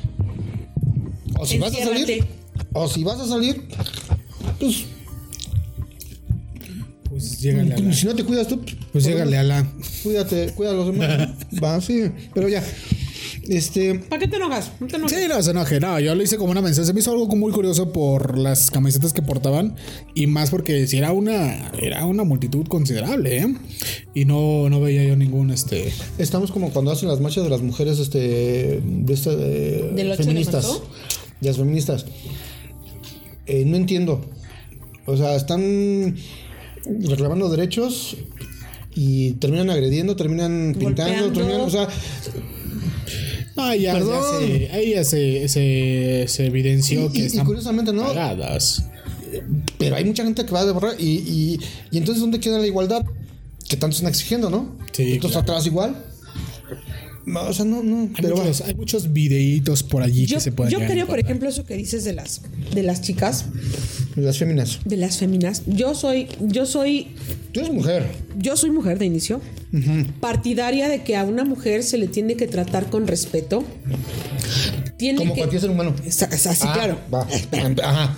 O 1.38 1.46
si 1.46 1.58
vas 1.58 1.74
a 1.74 1.84
salir, 1.84 2.24
o 2.72 2.88
si 2.88 3.04
vas 3.04 3.20
a 3.20 3.26
salir, 3.26 3.62
pues 4.60 4.84
Pues 7.08 7.22
Pues 7.28 7.40
llégale 7.40 7.74
a 7.74 7.78
la- 7.78 7.92
Si 7.92 8.06
no 8.06 8.14
te 8.14 8.24
cuidas 8.24 8.48
tú, 8.48 8.60
Pues 8.92 9.04
llégale 9.04 9.38
a 9.38 9.42
la. 9.44 9.70
cuídate, 10.02 10.52
cuida 10.54 10.70
a 10.70 10.74
los 10.74 10.86
demás. 10.86 11.28
Va, 11.62 11.80
sí, 11.80 12.10
pero 12.34 12.48
ya. 12.48 12.62
Este, 13.48 13.94
¿Para 13.96 14.20
qué 14.20 14.28
te 14.28 14.36
enojas? 14.36 14.72
No 14.80 14.86
te 14.86 14.96
enojes. 14.96 15.18
Sí, 15.18 15.24
no 15.28 15.42
se 15.42 15.50
enoje, 15.50 15.80
no, 15.80 16.00
yo 16.00 16.14
lo 16.14 16.22
hice 16.22 16.36
como 16.38 16.50
una 16.52 16.62
mensaje. 16.62 16.86
Se 16.86 16.92
me 16.94 17.00
hizo 17.00 17.12
algo 17.12 17.26
muy 17.36 17.52
curioso 17.52 17.92
por 17.92 18.38
las 18.38 18.70
camisetas 18.70 19.12
que 19.12 19.20
portaban 19.22 19.76
y 20.14 20.26
más 20.26 20.50
porque 20.50 20.86
si 20.86 20.96
era 20.98 21.12
una 21.12 21.70
era 21.78 22.06
una 22.06 22.24
multitud 22.24 22.66
considerable, 22.66 23.38
¿eh? 23.38 23.54
Y 24.14 24.24
no, 24.24 24.68
no 24.70 24.80
veía 24.80 25.04
yo 25.04 25.16
ningún 25.16 25.50
este 25.50 25.92
estamos 26.18 26.50
como 26.52 26.70
cuando 26.72 26.90
hacen 26.90 27.08
las 27.08 27.20
marchas 27.20 27.44
de 27.44 27.50
las 27.50 27.60
mujeres 27.62 27.98
este, 27.98 28.80
de 28.82 29.12
esta, 29.12 29.34
de- 29.36 29.92
¿Del 29.94 30.10
8 30.12 30.16
de 30.18 30.24
feministas. 30.24 30.80
De 31.40 31.48
las 31.48 31.56
feministas. 31.58 32.06
Eh, 33.46 33.64
no 33.66 33.76
entiendo. 33.76 34.24
O 35.06 35.16
sea, 35.18 35.36
están 35.36 36.16
reclamando 36.86 37.50
derechos 37.50 38.16
y 38.94 39.32
terminan 39.32 39.68
agrediendo, 39.70 40.16
terminan 40.16 40.74
pintando, 40.78 41.30
terminan, 41.32 41.60
o 41.62 41.68
sea, 41.70 41.88
Ah, 43.56 43.74
ya, 43.76 43.92
ya 43.92 43.94
Perdón. 43.94 44.40
se, 44.48 44.70
ahí 44.72 44.90
ya 44.94 45.04
se, 45.04 45.48
se, 45.48 46.24
se 46.28 46.46
evidenció 46.46 47.06
Y- 47.06 47.12
que 47.12 47.18
y- 47.18 47.22
y 47.22 47.26
están 47.26 47.46
curiosamente, 47.46 47.92
¿no? 47.92 48.02
pagadas. 48.04 48.84
pero 49.78 49.96
hay 49.96 50.04
mucha 50.04 50.24
gente 50.24 50.44
que 50.44 50.52
va 50.52 50.60
a 50.62 50.72
borrar 50.72 50.94
y, 50.98 51.04
y, 51.08 51.60
y 51.90 51.98
entonces 51.98 52.20
¿dónde 52.20 52.40
queda 52.40 52.58
la 52.58 52.66
igualdad? 52.66 53.04
Que 53.68 53.76
tanto 53.76 53.94
están 53.96 54.08
exigiendo, 54.10 54.50
¿no? 54.50 54.76
Sí, 54.92 55.02
Entonces 55.14 55.32
claro. 55.38 55.40
atrás 55.40 55.66
igual. 55.66 56.04
No, 57.26 57.40
o 57.42 57.52
sea, 57.54 57.64
no, 57.64 57.82
no, 57.82 58.02
Hay, 58.02 58.10
pero 58.20 58.36
muchos, 58.36 58.60
hay 58.60 58.74
muchos 58.74 59.12
videitos 59.12 59.82
por 59.82 60.02
allí 60.02 60.26
Yo, 60.26 60.36
que 60.36 60.40
se 60.42 60.52
pueden 60.52 60.72
yo 60.72 60.78
creo, 60.86 61.06
por 61.06 61.18
ejemplo, 61.18 61.48
eso 61.48 61.64
que 61.64 61.74
dices 61.74 62.04
de 62.04 62.12
las, 62.12 62.42
de 62.74 62.82
las 62.82 63.00
chicas, 63.00 63.46
va, 64.14 64.22
las 64.22 64.36
féminas. 64.36 64.80
de 64.84 64.96
las 64.98 65.16
féminas. 65.16 65.62
Yo 65.66 65.94
soy, 65.94 66.28
yo 66.40 66.66
soy, 66.66 67.14
Tú 67.52 67.60
eres 67.60 67.72
mujer. 67.72 68.06
yo 68.38 68.56
soy 68.58 68.70
mujer 68.72 68.98
de 68.98 69.06
inicio, 69.06 69.40
partidaria 70.20 70.88
de 70.88 71.02
que 71.02 71.16
a 71.16 71.24
una 71.24 71.44
mujer 71.44 71.82
se 71.82 71.98
le 71.98 72.06
tiene 72.08 72.36
que 72.36 72.46
tratar 72.46 72.90
con 72.90 73.06
respeto. 73.06 73.64
Tiene 74.96 75.18
Como 75.18 75.34
que, 75.34 75.40
cualquier 75.40 75.60
ser 75.60 75.70
humano. 75.70 75.94
Esa- 76.06 76.26
esa- 76.26 76.54
sí, 76.54 76.64
Ah, 76.68 76.72
claro. 76.74 76.98
Va. 77.12 77.26
Ajá. 77.82 78.16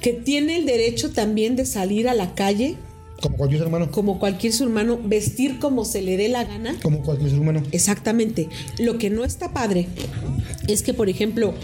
Que 0.00 0.12
tiene 0.12 0.56
el 0.56 0.66
derecho 0.66 1.10
también 1.10 1.56
de 1.56 1.64
salir 1.66 2.08
a 2.08 2.14
la 2.14 2.34
calle, 2.34 2.76
Como 3.20 3.36
cualquier 3.36 3.60
ser 3.60 3.68
humano. 3.68 3.90
como 3.90 4.18
cualquier 4.18 4.52
ser 4.52 4.66
humano, 4.66 4.98
vestir 5.04 5.58
como 5.58 5.84
se 5.84 6.02
le 6.02 6.16
dé 6.16 6.28
la 6.28 6.44
gana. 6.44 6.76
Como 6.82 7.02
cualquier 7.02 7.30
ser 7.30 7.38
humano. 7.38 7.62
Exactamente. 7.70 8.48
Lo 8.78 8.98
que 8.98 9.10
no 9.10 9.24
está 9.24 9.52
padre 9.52 9.86
es 10.68 10.82
que, 10.82 10.94
por 10.94 11.08
ejemplo, 11.08 11.54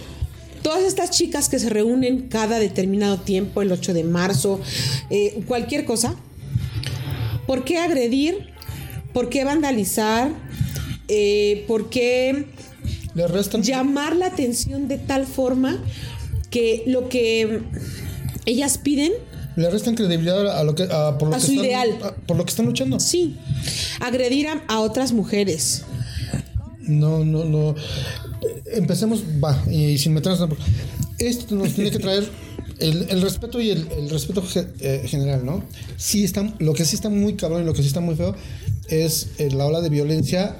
todas 0.63 0.85
estas 0.85 1.11
chicas 1.11 1.49
que 1.49 1.59
se 1.59 1.69
reúnen 1.71 2.29
cada 2.29 2.59
determinado 2.59 3.19
tiempo, 3.19 3.63
el 3.63 3.73
8 3.73 3.95
de 3.95 4.05
marzo, 4.05 4.61
eh, 5.11 5.41
cualquier 5.49 5.85
cosa, 5.85 6.15
¿por 7.47 7.65
qué 7.65 7.79
agredir? 7.79 8.55
¿Por 9.17 9.31
qué 9.31 9.45
vandalizar? 9.45 10.31
Eh, 11.09 11.65
¿Por 11.67 11.89
qué 11.89 12.45
Le 13.15 13.27
restan. 13.27 13.63
llamar 13.63 14.15
la 14.15 14.27
atención 14.27 14.89
de 14.89 14.99
tal 14.99 15.27
forma 15.27 15.83
que 16.51 16.83
lo 16.87 17.09
que 17.09 17.63
ellas 18.45 18.77
piden 18.77 19.13
Le 19.57 19.71
restan 19.71 19.95
credibilidad 19.95 20.47
a 20.59 20.63
lo 20.65 20.75
que 20.75 20.83
a, 20.83 21.17
por 21.17 21.29
lo 21.31 21.35
A 21.35 21.39
que 21.39 21.47
su 21.47 21.53
están, 21.53 21.65
ideal. 21.65 21.99
a- 22.03 22.15
por 22.15 22.37
lo 22.37 22.45
que 22.45 22.51
están 22.51 22.67
luchando. 22.67 23.01
Sí, 23.01 23.37
agredir 24.01 24.49
a, 24.49 24.63
a 24.69 24.81
otras 24.81 25.13
mujeres. 25.13 25.85
No, 26.83 27.25
no, 27.25 27.47
no. 27.47 27.75
Empecemos, 28.67 29.23
va, 29.43 29.65
y 29.71 29.97
sin 29.97 30.13
meternos. 30.13 30.47
Esto 31.19 31.55
nos 31.55 31.73
tiene 31.73 31.91
que 31.91 31.99
traer 32.01 32.29
el, 32.81 33.07
el 33.09 33.23
respeto 33.23 33.63
y 33.63 33.71
el, 33.71 33.89
el 33.97 34.11
respeto 34.11 34.43
ge- 34.43 34.69
eh, 34.81 35.05
general, 35.07 35.47
¿no? 35.47 35.65
Sí 35.97 36.23
está, 36.23 36.53
lo 36.59 36.75
que 36.75 36.85
sí 36.85 36.95
está 36.97 37.09
muy 37.09 37.33
cabrón 37.35 37.63
y 37.63 37.65
lo 37.65 37.73
que 37.73 37.81
sí 37.81 37.89
está 37.89 38.01
muy 38.01 38.15
feo 38.15 38.37
es 38.89 39.29
eh, 39.39 39.51
la 39.51 39.67
ola 39.67 39.81
de 39.81 39.89
violencia 39.89 40.57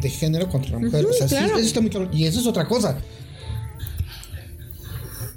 de 0.00 0.10
género 0.10 0.48
contra 0.48 0.72
la 0.72 0.78
mujer. 0.78 1.06
O 1.06 1.12
sea, 1.12 1.28
sí, 1.28 1.34
claro. 1.34 1.56
eso 1.56 1.66
está 1.66 1.80
muy 1.80 1.90
cabrón. 1.90 2.10
Y 2.12 2.24
eso 2.24 2.40
es 2.40 2.46
otra 2.46 2.66
cosa. 2.68 2.98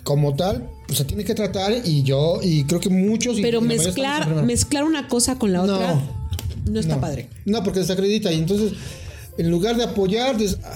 Como 0.04 0.36
tal, 0.36 0.70
pues, 0.88 0.98
se 0.98 1.06
tiene 1.06 1.24
que 1.24 1.36
tratar 1.36 1.74
y 1.86 2.04
yo, 2.04 2.40
y 2.42 2.64
creo 2.66 2.80
que 2.80 2.90
muchos... 2.90 3.40
Pero 3.42 3.60
y 3.60 3.68
mezclar, 3.68 4.44
mezclar 4.44 4.84
una 4.84 5.08
cosa 5.08 5.38
con 5.38 5.54
la 5.54 5.62
otra 5.62 6.02
no, 6.66 6.80
está 6.80 6.96
no. 6.96 7.02
padre. 7.02 7.30
No, 7.46 7.64
porque 7.64 7.80
desacredita 7.80 8.32
y 8.32 8.40
entonces, 8.40 8.74
en 9.38 9.50
lugar 9.50 9.78
de 9.78 9.84
apoyar, 9.84 10.36
"Ah, 10.64 10.76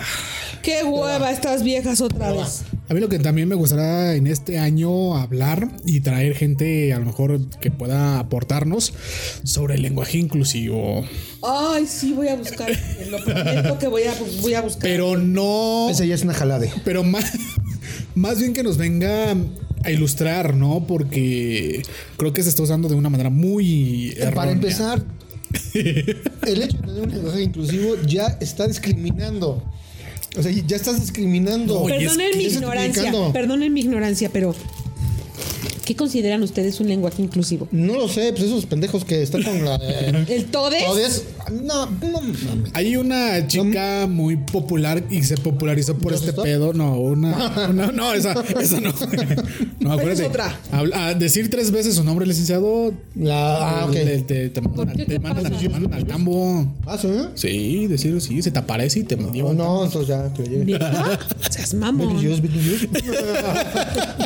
Qué 0.61 0.83
hueva 0.83 1.31
estas 1.31 1.63
viejas 1.63 2.01
otra 2.01 2.31
vez. 2.33 2.63
A 2.87 2.93
mí 2.93 2.99
lo 2.99 3.09
que 3.09 3.17
también 3.17 3.47
me 3.47 3.55
gustaría 3.55 4.13
en 4.15 4.27
este 4.27 4.59
año 4.59 5.17
hablar 5.17 5.69
y 5.85 6.01
traer 6.01 6.35
gente 6.35 6.93
a 6.93 6.99
lo 6.99 7.05
mejor 7.05 7.39
que 7.59 7.71
pueda 7.71 8.19
aportarnos 8.19 8.93
sobre 9.43 9.75
el 9.75 9.81
lenguaje 9.81 10.19
inclusivo. 10.19 11.03
Ay, 11.41 11.87
sí, 11.87 12.13
voy 12.13 12.27
a 12.27 12.35
buscar. 12.35 12.69
Lo 13.09 13.23
prometo 13.23 13.79
que 13.79 13.87
voy 13.87 14.03
a, 14.03 14.13
voy 14.41 14.53
a 14.53 14.61
buscar. 14.61 14.83
Pero 14.83 15.17
no... 15.17 15.87
esa 15.89 16.05
ya 16.05 16.13
es 16.13 16.21
una 16.21 16.35
jalade. 16.35 16.71
Pero 16.83 17.03
más, 17.03 17.31
más 18.13 18.39
bien 18.39 18.53
que 18.53 18.61
nos 18.61 18.77
venga 18.77 19.35
a 19.83 19.91
ilustrar, 19.91 20.55
¿no? 20.55 20.85
Porque 20.87 21.81
creo 22.17 22.33
que 22.33 22.43
se 22.43 22.49
está 22.49 22.61
usando 22.61 22.87
de 22.87 22.95
una 22.95 23.09
manera 23.09 23.31
muy 23.31 24.13
Para 24.17 24.27
errónea. 24.29 24.51
empezar, 24.53 25.03
el 25.73 26.61
hecho 26.61 26.77
de 26.77 26.83
tener 26.83 27.01
un 27.01 27.11
lenguaje 27.11 27.41
inclusivo 27.41 27.95
ya 28.05 28.37
está 28.39 28.67
discriminando. 28.67 29.63
O 30.37 30.43
sea, 30.43 30.51
ya 30.51 30.75
estás 30.75 30.99
discriminando. 30.99 31.87
No, 31.87 31.89
es 31.89 31.97
Perdonen 31.97 32.31
que 32.31 32.37
mi 32.37 32.43
ignorancia. 32.45 33.13
Perdonen 33.33 33.73
mi 33.73 33.81
ignorancia, 33.81 34.29
pero 34.29 34.55
¿qué 35.85 35.95
consideran 35.95 36.43
ustedes 36.43 36.79
un 36.79 36.87
lenguaje 36.87 37.21
inclusivo? 37.21 37.67
No 37.71 37.93
lo 37.95 38.07
sé, 38.07 38.31
pues 38.33 38.43
esos 38.43 38.65
pendejos 38.65 39.05
que 39.05 39.21
están 39.23 39.43
con 39.43 39.63
la. 39.63 39.75
eh, 39.81 40.25
¿El 40.29 40.45
todes? 40.45 40.83
todes. 40.83 41.23
No, 41.63 41.85
no 41.85 42.21
mames. 42.21 42.41
Hay 42.73 42.97
una 42.97 43.47
chica 43.47 44.07
muy 44.09 44.35
popular 44.35 45.03
y 45.11 45.23
se 45.23 45.37
popularizó 45.37 45.95
por 45.97 46.11
¿Ya 46.11 46.17
este 46.17 46.29
está? 46.31 46.43
pedo. 46.43 46.73
No, 46.73 46.97
una. 46.99 47.67
una- 47.69 47.91
no, 47.91 48.13
esa, 48.13 48.33
esa 48.59 48.79
no. 48.81 48.91
No, 49.79 49.91
acuérdate. 49.93 50.23
es 50.23 50.27
otra. 50.29 50.59
Habla- 50.71 51.07
a 51.09 51.13
decir 51.13 51.49
tres 51.51 51.69
veces 51.69 51.93
su 51.95 52.03
nombre, 52.03 52.25
licenciado. 52.25 52.91
La. 53.15 53.81
Ah, 53.81 53.85
ok. 53.85 53.91
Te, 53.93 54.21
te, 54.21 54.49
te 54.49 54.61
mandan, 54.61 54.87
qué? 54.95 55.05
te 55.05 55.13
¿Qué 55.13 55.19
mandan- 55.19 55.57
te 55.59 55.69
mandan 55.69 55.93
al 55.93 56.07
campo. 56.07 56.65
Ah, 56.87 56.97
¿sí? 56.97 57.07
Sí, 57.35 57.87
decir 57.87 58.19
sí, 58.21 58.41
se 58.41 58.49
te 58.49 58.57
aparece 58.59 58.99
y 58.99 59.03
te 59.03 59.15
No, 59.15 59.31
lleva. 59.31 59.53
no, 59.53 59.85
entonces 59.85 60.07
ya 60.07 60.33
que 60.33 60.43
llegue. 60.43 60.79
Seas 61.51 61.73
mamón. 61.75 62.17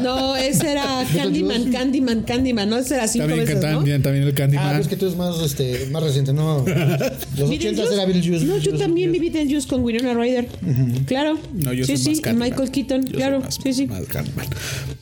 No, 0.02 0.36
ese 0.36 0.72
era 0.72 1.06
Candyman. 1.50 1.72
Candyman, 1.74 2.22
Candyman, 2.24 2.70
¿no? 2.70 2.78
Ese 2.78 2.96
era 2.96 3.08
cinco 3.08 3.28
También, 3.28 3.46
veces, 3.48 3.62
¿no? 3.64 3.76
también, 3.78 4.02
también 4.02 4.24
el 4.24 4.32
Ah, 4.32 4.36
Candyman. 4.36 4.68
pero 4.70 4.82
es 4.82 4.88
que 4.88 4.96
tú 4.96 5.06
eres 5.06 5.18
más, 5.18 5.40
este, 5.42 5.88
más 5.92 6.04
reciente, 6.04 6.34
¿no? 6.34 6.64
Los. 7.38 7.50
80 7.50 7.84
era 7.94 8.06
Beetlejuice. 8.06 8.46
No, 8.46 8.58
yo 8.58 8.78
también 8.78 9.12
vi 9.12 9.20
Beetlejuice. 9.20 9.68
Con 9.68 9.84
Winona 9.84 10.14
Ryder. 10.14 10.48
Claro. 11.06 11.38
No, 11.54 11.74
yo 11.74 11.86
sí, 11.86 11.98
soy 11.98 12.16
sí, 12.16 12.22
más. 12.26 12.36
Michael 12.36 12.72
Keaton, 12.72 13.02
Yo 13.04 13.08
soy 13.10 13.18
claro. 13.18 13.40
más- 13.42 13.60
sí, 13.62 13.74
sí. 13.74 13.88
más 13.88 14.02
Candyman. 14.08 14.48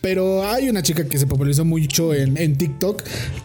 Pero 0.01 0.47
hay 0.49 0.69
una 0.69 0.81
chica 0.83 1.05
que 1.07 1.17
se 1.17 1.27
popularizó 1.27 1.65
mucho 1.65 2.13
en, 2.13 2.38
en 2.38 2.57
TikTok. 2.57 3.03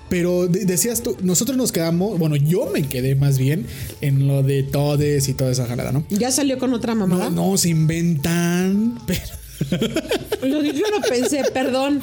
Pero 0.08 0.46
de- 0.46 0.64
decías 0.64 1.02
tú, 1.02 1.16
nosotros 1.22 1.56
nos 1.56 1.72
quedamos, 1.72 2.18
bueno, 2.18 2.36
yo 2.36 2.70
me 2.72 2.82
quedé 2.82 3.14
más 3.14 3.38
bien 3.38 3.66
en 4.00 4.26
lo 4.26 4.42
de 4.42 4.62
todes 4.62 5.28
y 5.28 5.34
toda 5.34 5.50
esa 5.52 5.66
jalada, 5.66 5.92
¿no? 5.92 6.04
Ya 6.10 6.30
salió 6.30 6.58
con 6.58 6.72
otra 6.74 6.94
mamada. 6.94 7.30
No, 7.30 7.50
no, 7.52 7.56
se 7.56 7.70
inventan. 7.70 8.98
pero- 9.06 9.20
Yo 9.70 10.60
lo 10.90 11.00
pensé, 11.08 11.42
perdón. 11.52 12.00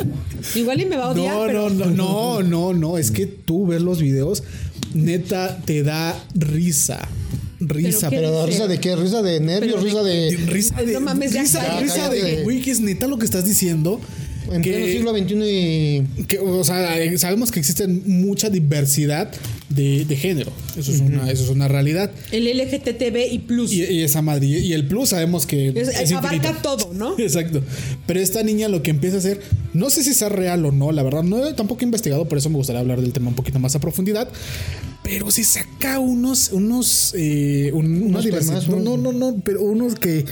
Igual 0.55 0.81
y 0.81 0.85
me 0.85 0.97
va 0.97 1.05
a 1.05 1.09
odiar, 1.11 1.35
No, 1.35 1.45
pero. 1.45 1.69
no, 1.69 1.85
no, 1.85 1.93
no, 1.93 2.43
no, 2.43 2.73
no. 2.73 2.97
Es 2.97 3.11
que 3.11 3.25
tú 3.25 3.67
ves 3.67 3.81
los 3.81 4.01
videos, 4.01 4.43
neta, 4.93 5.61
te 5.65 5.83
da 5.83 6.17
risa. 6.35 7.07
Risa, 7.61 8.09
¿Pero 8.09 8.45
risa 8.45 8.67
de 8.67 8.79
qué? 8.79 8.95
Risa 8.95 9.21
de 9.21 9.41
nervios, 9.41 9.75
Pero- 9.75 9.85
risa 9.85 10.03
de. 10.03 10.37
Risa 10.47 10.81
de. 10.81 10.93
no 10.93 11.01
mames, 11.01 11.33
ya 11.33 11.41
risa, 11.41 11.79
risa 11.81 12.09
de. 12.09 12.43
Güey, 12.43 12.61
que 12.61 12.71
es 12.71 12.79
neta 12.79 13.05
lo 13.07 13.17
que 13.17 13.25
estás 13.25 13.43
diciendo. 13.45 13.99
En 14.51 14.61
pleno 14.61 14.85
Que, 14.85 14.91
siglo 14.93 15.11
XXI 15.11 15.35
y. 15.43 16.23
que, 16.25 16.39
o 16.39 16.63
sea, 16.63 16.95
sabemos 17.17 17.51
que 17.51 17.59
existe 17.59 17.85
mucha 17.87 18.49
diversidad 18.49 19.29
de, 19.69 20.05
de 20.05 20.15
género. 20.15 20.51
Eso 20.77 20.91
es, 20.91 20.99
una, 20.99 21.29
eso 21.31 21.43
es 21.43 21.49
una 21.49 21.67
realidad. 21.67 22.11
El 22.31 22.45
LGTB 22.57 23.31
y 23.31 23.39
plus. 23.39 23.71
Y, 23.73 23.83
y 23.83 24.01
esa 24.03 24.21
madre. 24.21 24.47
Y 24.47 24.73
el 24.73 24.87
plus 24.87 25.09
sabemos 25.09 25.45
que. 25.45 25.69
Es- 25.69 25.87
es 25.89 26.11
abarca 26.11 26.35
infinito. 26.35 26.59
todo, 26.61 26.93
¿no? 26.93 27.15
Exacto. 27.19 27.61
Pero 28.07 28.19
esta 28.19 28.41
niña 28.43 28.67
lo 28.67 28.81
que 28.83 28.89
empieza 28.91 29.17
a 29.17 29.19
hacer, 29.19 29.41
no 29.73 29.89
sé 29.89 30.03
si 30.03 30.13
sea 30.13 30.29
real 30.29 30.65
o 30.65 30.71
no, 30.71 30.91
la 30.91 31.03
verdad, 31.03 31.23
no 31.23 31.53
tampoco 31.55 31.81
he 31.81 31.85
investigado, 31.85 32.27
por 32.27 32.37
eso 32.37 32.49
me 32.49 32.55
gustaría 32.55 32.79
hablar 32.81 33.01
del 33.01 33.13
tema 33.13 33.29
un 33.29 33.35
poquito 33.35 33.59
más 33.59 33.75
a 33.75 33.79
profundidad. 33.79 34.27
Pero 35.11 35.31
si 35.31 35.43
saca 35.43 35.97
unos, 35.99 36.51
unos, 36.51 37.13
eh, 37.17 37.71
un- 37.73 38.03
Unos 38.03 38.67
No, 38.67 38.79
no, 38.79 38.95
no, 38.97 39.11
no, 39.11 39.41
pero 39.43 39.63
unos 39.63 39.95
que, 39.95 40.23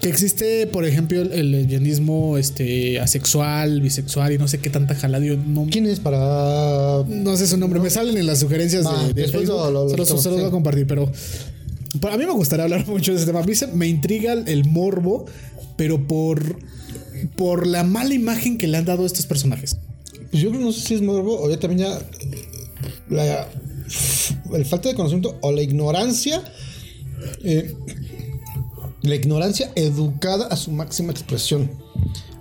que 0.00 0.08
existe, 0.08 0.68
por 0.68 0.84
ejemplo, 0.86 1.20
el, 1.20 1.32
el 1.32 1.50
lesbianismo 1.50 2.38
este, 2.38 3.00
asexual, 3.00 3.80
bisexual 3.80 4.32
y 4.32 4.38
no 4.38 4.46
sé 4.46 4.58
qué 4.58 4.70
tanta 4.70 4.94
jalada. 4.94 5.24
No, 5.24 5.66
¿Quién 5.68 5.86
es 5.86 5.98
para.? 5.98 7.02
no 7.08 7.36
sé 7.36 7.48
su 7.48 7.56
nombre, 7.56 7.80
me 7.80 7.90
salen 7.90 8.16
en 8.16 8.26
las 8.26 8.38
sugerencias 8.38 8.86
Va, 8.86 9.02
de, 9.02 9.14
de 9.14 9.22
después 9.22 9.46
Facebook. 9.46 9.56
lo- 9.58 9.70
lo- 9.72 9.84
lo 9.84 9.90
se 9.90 9.96
los, 10.14 10.22
se 10.22 10.28
los 10.30 10.38
voy 10.38 10.46
a 10.48 10.50
compartir, 10.52 10.86
pero 10.86 11.10
para 12.00 12.16
mí 12.16 12.24
me 12.24 12.32
gustaría 12.32 12.64
hablar 12.64 12.86
mucho 12.86 13.10
de 13.10 13.16
ese 13.16 13.26
tema. 13.26 13.40
A 13.40 13.44
mí 13.44 13.54
se- 13.56 13.66
me 13.66 13.88
intriga 13.88 14.32
el 14.34 14.64
morbo, 14.64 15.26
pero 15.76 16.06
por, 16.06 16.56
por 17.36 17.66
la 17.66 17.82
mala 17.82 18.14
imagen 18.14 18.58
que 18.58 18.68
le 18.68 18.76
han 18.76 18.84
dado 18.84 19.02
a 19.02 19.06
estos 19.06 19.26
personajes. 19.26 19.76
Pues 20.30 20.40
yo 20.40 20.50
no 20.52 20.70
sé 20.70 20.80
si 20.86 20.94
es 20.94 21.02
morbo 21.02 21.40
o 21.42 21.50
ya 21.50 21.58
también 21.58 21.88
ya. 21.90 21.98
la, 23.08 23.48
el 24.52 24.64
falta 24.64 24.88
de 24.88 24.94
conocimiento 24.94 25.38
o 25.42 25.52
la 25.52 25.62
ignorancia. 25.62 26.42
eh, 27.44 27.74
la 29.02 29.14
ignorancia 29.14 29.70
educada 29.74 30.46
a 30.46 30.56
su 30.56 30.70
máxima 30.70 31.12
expresión. 31.12 31.70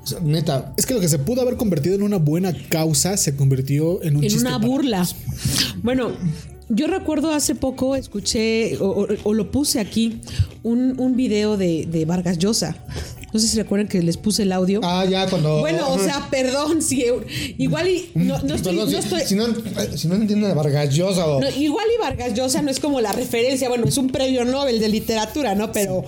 O 0.01 0.07
sea, 0.07 0.19
neta, 0.21 0.73
Es 0.77 0.85
que 0.85 0.93
lo 0.93 0.99
que 1.01 1.09
se 1.09 1.19
pudo 1.19 1.41
haber 1.41 1.57
convertido 1.57 1.95
en 1.95 2.03
una 2.03 2.17
buena 2.17 2.53
causa 2.69 3.17
se 3.17 3.35
convirtió 3.35 4.01
en 4.03 4.15
un 4.17 4.23
en 4.23 4.29
chiste 4.29 4.47
una 4.47 4.57
burla. 4.57 5.05
Bueno, 5.81 6.11
yo 6.69 6.87
recuerdo 6.87 7.31
hace 7.33 7.55
poco, 7.55 7.95
escuché 7.97 8.77
o, 8.77 8.87
o- 8.87 9.07
o 9.23 9.33
lo 9.33 9.51
puse 9.51 9.79
aquí, 9.81 10.21
un, 10.63 10.99
un 10.99 11.15
video 11.17 11.57
de, 11.57 11.85
de 11.89 12.05
Vargas 12.05 12.37
Llosa. 12.37 12.77
No 13.33 13.39
sé 13.39 13.47
si 13.47 13.57
recuerdan 13.57 13.87
que 13.87 14.01
les 14.03 14.15
puse 14.17 14.43
el 14.43 14.51
audio. 14.51 14.79
ah, 14.83 15.05
ya 15.09 15.27
cuando. 15.27 15.59
bueno, 15.59 15.89
o 15.91 15.97
sea, 15.99 16.27
perdón, 16.31 16.81
si 16.81 17.03
igual 17.57 17.87
y 17.87 18.09
no, 18.15 18.37
no 18.43 18.55
estoy, 18.55 18.75
Perdón, 18.75 18.91
no 18.91 18.99
estoy- 18.99 19.21
si 19.25 19.35
no, 19.35 19.47
si 19.97 20.07
no 20.07 20.15
entienden 20.15 20.49
de 20.49 20.53
Vargas 20.55 20.93
Llosa 20.93 21.25
o. 21.25 21.41
no, 21.41 21.49
igual 21.49 21.85
y 21.97 21.99
Vargas 22.01 22.33
Llosa 22.35 22.61
no 22.61 22.69
es 22.69 22.79
como 22.79 23.01
la 23.01 23.11
referencia, 23.11 23.69
bueno, 23.69 23.85
es 23.87 23.97
un 23.97 24.09
premio 24.09 24.45
Nobel 24.45 24.79
de 24.79 24.87
literatura, 24.89 25.55
¿no? 25.55 25.71
Pero, 25.71 26.03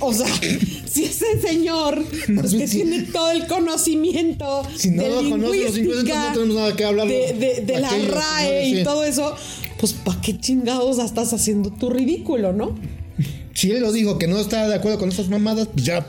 o 0.00 0.12
sea, 0.12 0.26
si 0.90 1.04
ese 1.04 1.40
señor 1.40 2.02
pues, 2.34 2.54
que 2.54 2.66
sí. 2.66 2.78
tiene 2.78 3.02
todo 3.04 3.30
el 3.30 3.46
conocimiento 3.46 4.62
Si 4.76 4.90
no 4.90 5.02
de 5.04 5.08
lo 5.10 5.22
lingüística, 5.22 6.28
no 6.28 6.32
tenemos 6.34 6.56
nada 6.56 6.74
que 6.76 6.84
hablar. 6.84 7.06
de, 7.06 7.32
de- 7.34 7.60
de 7.64 7.78
la 7.80 7.88
Aquellos 7.88 8.10
RAE 8.14 8.68
y 8.68 8.82
todo 8.84 9.04
eso, 9.04 9.34
pues 9.78 9.92
¿para 9.92 10.20
qué 10.20 10.38
chingados 10.40 10.98
estás 10.98 11.32
haciendo 11.32 11.70
tu 11.70 11.90
ridículo, 11.90 12.52
no? 12.52 12.74
Si 13.56 13.70
él 13.70 13.80
lo 13.80 13.90
dijo 13.90 14.18
que 14.18 14.26
no 14.26 14.36
está 14.38 14.68
de 14.68 14.74
acuerdo 14.74 14.98
con 14.98 15.08
estas 15.08 15.30
mamadas, 15.30 15.68
pues 15.72 15.86
ya. 15.86 16.06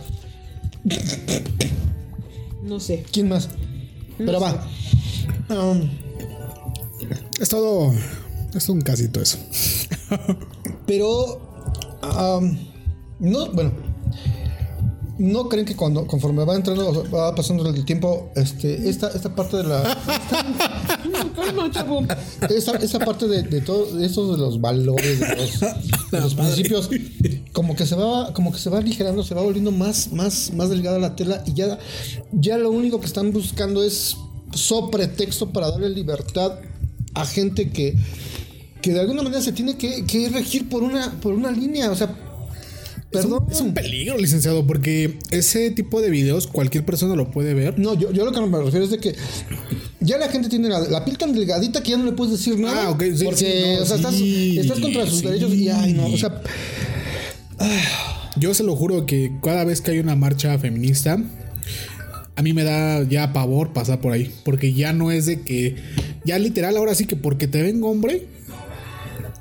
No 2.61 2.77
sé. 2.81 3.05
¿Quién 3.09 3.29
más? 3.29 3.47
Pero 4.17 4.41
va. 4.41 4.67
Um, 5.49 5.89
Es 7.39 7.47
todo. 7.47 7.93
Es 8.53 8.67
un 8.67 8.81
casito 8.81 9.21
eso. 9.21 9.37
pero. 10.85 11.39
um, 12.03 12.57
no, 13.19 13.49
bueno. 13.53 13.71
¿No 15.19 15.49
creen 15.49 15.65
que 15.65 15.75
cuando 15.75 16.05
conforme 16.05 16.45
va 16.45 16.55
entrando, 16.55 16.89
o 16.89 17.09
va 17.09 17.33
pasando 17.33 17.67
el 17.67 17.85
tiempo, 17.85 18.31
este, 18.35 18.87
esta, 18.87 19.09
esta 19.09 19.33
parte 19.33 19.57
de 19.57 19.63
la. 19.63 19.97
Esta, 22.49 22.73
esta 22.73 22.99
parte 22.99 23.27
de, 23.27 23.43
de 23.43 23.61
todo, 23.61 23.85
de 23.95 24.37
los 24.37 24.61
valores, 24.61 25.19
de 25.19 26.21
los, 26.21 26.35
principios, 26.35 26.89
como 27.51 27.75
que 27.75 27.85
se 27.85 27.95
va, 27.95 28.33
como 28.33 28.51
que 28.51 28.59
se 28.59 28.69
va 28.69 28.77
aligerando, 28.77 29.23
se 29.23 29.33
va 29.33 29.41
volviendo 29.41 29.71
más, 29.71 30.11
más, 30.11 30.53
más 30.53 30.69
delgada 30.69 30.99
la 30.99 31.15
tela 31.15 31.43
y 31.45 31.53
ya, 31.53 31.79
ya 32.31 32.57
lo 32.57 32.69
único 32.69 32.99
que 32.99 33.07
están 33.07 33.31
buscando 33.31 33.83
es 33.83 34.15
so 34.53 34.91
pretexto 34.91 35.51
para 35.51 35.71
darle 35.71 35.89
libertad 35.89 36.59
a 37.13 37.25
gente 37.25 37.69
que, 37.71 37.95
que 38.81 38.93
de 38.93 38.99
alguna 38.99 39.23
manera 39.23 39.41
se 39.41 39.51
tiene 39.51 39.77
que, 39.77 40.05
que 40.05 40.29
regir 40.29 40.69
por 40.69 40.83
una, 40.83 41.19
por 41.19 41.33
una 41.33 41.51
línea. 41.51 41.89
O 41.91 41.95
sea, 41.95 42.26
Es 43.19 43.25
un, 43.25 43.31
perdón. 43.31 43.47
es 43.51 43.61
un 43.61 43.73
peligro, 43.73 44.17
licenciado, 44.17 44.65
porque 44.67 45.17
ese 45.31 45.71
tipo 45.71 46.01
de 46.01 46.09
videos 46.09 46.47
cualquier 46.47 46.85
persona 46.85 47.15
lo 47.15 47.31
puede 47.31 47.53
ver. 47.53 47.77
No, 47.79 47.93
yo, 47.93 48.11
yo 48.11 48.25
lo 48.25 48.31
que 48.31 48.41
me 48.41 48.57
refiero 48.59 48.85
es 48.85 48.91
de 48.91 48.99
que 48.99 49.15
ya 49.99 50.17
la 50.17 50.29
gente 50.29 50.49
tiene 50.49 50.69
la, 50.69 50.79
la 50.79 51.03
piel 51.05 51.17
tan 51.17 51.33
delgadita 51.33 51.81
que 51.83 51.91
ya 51.91 51.97
no 51.97 52.05
le 52.05 52.11
puedes 52.13 52.37
decir 52.37 52.59
nada. 52.59 52.85
Ah, 52.85 52.89
ok, 52.91 53.03
sí, 53.15 53.25
porque, 53.25 53.37
sí, 53.39 53.75
no, 53.77 53.83
o 53.83 53.85
sea, 53.85 54.11
sí, 54.11 54.59
estás, 54.59 54.65
estás 54.77 54.79
contra 54.79 55.05
sus 55.07 55.19
sí. 55.19 55.25
derechos 55.25 55.53
y, 55.53 55.69
ay, 55.69 55.93
no, 55.93 56.05
o 56.07 56.17
sea, 56.17 56.41
Yo 58.39 58.53
se 58.53 58.63
lo 58.63 58.75
juro 58.75 59.05
que 59.05 59.31
cada 59.41 59.63
vez 59.63 59.81
que 59.81 59.91
hay 59.91 59.99
una 59.99 60.15
marcha 60.15 60.57
feminista, 60.59 61.17
a 62.35 62.41
mí 62.43 62.53
me 62.53 62.63
da 62.63 63.01
ya 63.03 63.33
pavor 63.33 63.73
pasar 63.73 63.99
por 63.99 64.13
ahí. 64.13 64.31
Porque 64.45 64.73
ya 64.73 64.93
no 64.93 65.11
es 65.11 65.25
de 65.25 65.41
que. 65.41 65.75
Ya 66.23 66.37
literal, 66.37 66.77
ahora 66.77 66.93
sí 66.93 67.05
que 67.05 67.15
porque 67.15 67.47
te 67.47 67.61
ven 67.63 67.81
hombre, 67.83 68.27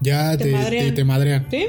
ya 0.01 0.37
Te 0.39 0.45
te, 0.45 0.53
madrean. 0.53 0.87
te- 0.87 0.93
te 0.93 1.05
madrean. 1.05 1.47
¿Sí? 1.51 1.65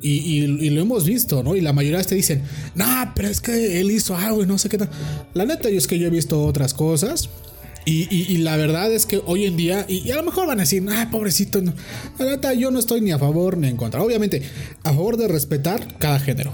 Y, 0.00 0.44
y- 0.44 0.70
lo 0.70 0.80
hemos 0.82 1.04
visto, 1.04 1.42
¿no? 1.42 1.56
Y 1.56 1.60
la 1.60 1.72
mayoría 1.72 2.02
te 2.02 2.14
dicen, 2.14 2.42
no, 2.74 2.86
pero 3.16 3.28
es 3.28 3.40
que 3.40 3.80
él 3.80 3.90
hizo 3.90 4.16
algo 4.16 4.42
y 4.42 4.46
no 4.46 4.56
sé 4.58 4.68
qué 4.68 4.78
tal. 4.78 4.90
La 5.34 5.44
neta, 5.44 5.68
yo 5.70 5.78
es 5.78 5.86
que 5.86 5.98
yo 5.98 6.06
he 6.06 6.10
visto 6.10 6.42
otras 6.44 6.72
cosas. 6.74 7.28
Y, 7.84 8.06
y- 8.12 8.36
la 8.38 8.56
verdad 8.58 8.92
es 8.92 9.06
que 9.06 9.22
hoy 9.24 9.46
en 9.46 9.56
día, 9.56 9.86
y, 9.88 10.10
a 10.10 10.16
lo 10.16 10.22
mejor 10.22 10.46
van 10.46 10.58
a 10.58 10.62
decir, 10.62 10.84
ah, 10.90 11.08
pobrecito. 11.10 11.62
no". 11.62 11.72
La 12.18 12.26
neta, 12.26 12.52
yo 12.52 12.70
no 12.70 12.78
estoy 12.78 13.00
ni 13.00 13.12
a 13.12 13.18
favor 13.18 13.56
ni 13.56 13.66
en 13.68 13.76
contra. 13.78 14.02
Obviamente, 14.02 14.42
a 14.82 14.90
favor 14.92 15.16
de 15.16 15.26
respetar 15.26 15.96
cada 15.98 16.20
género. 16.20 16.52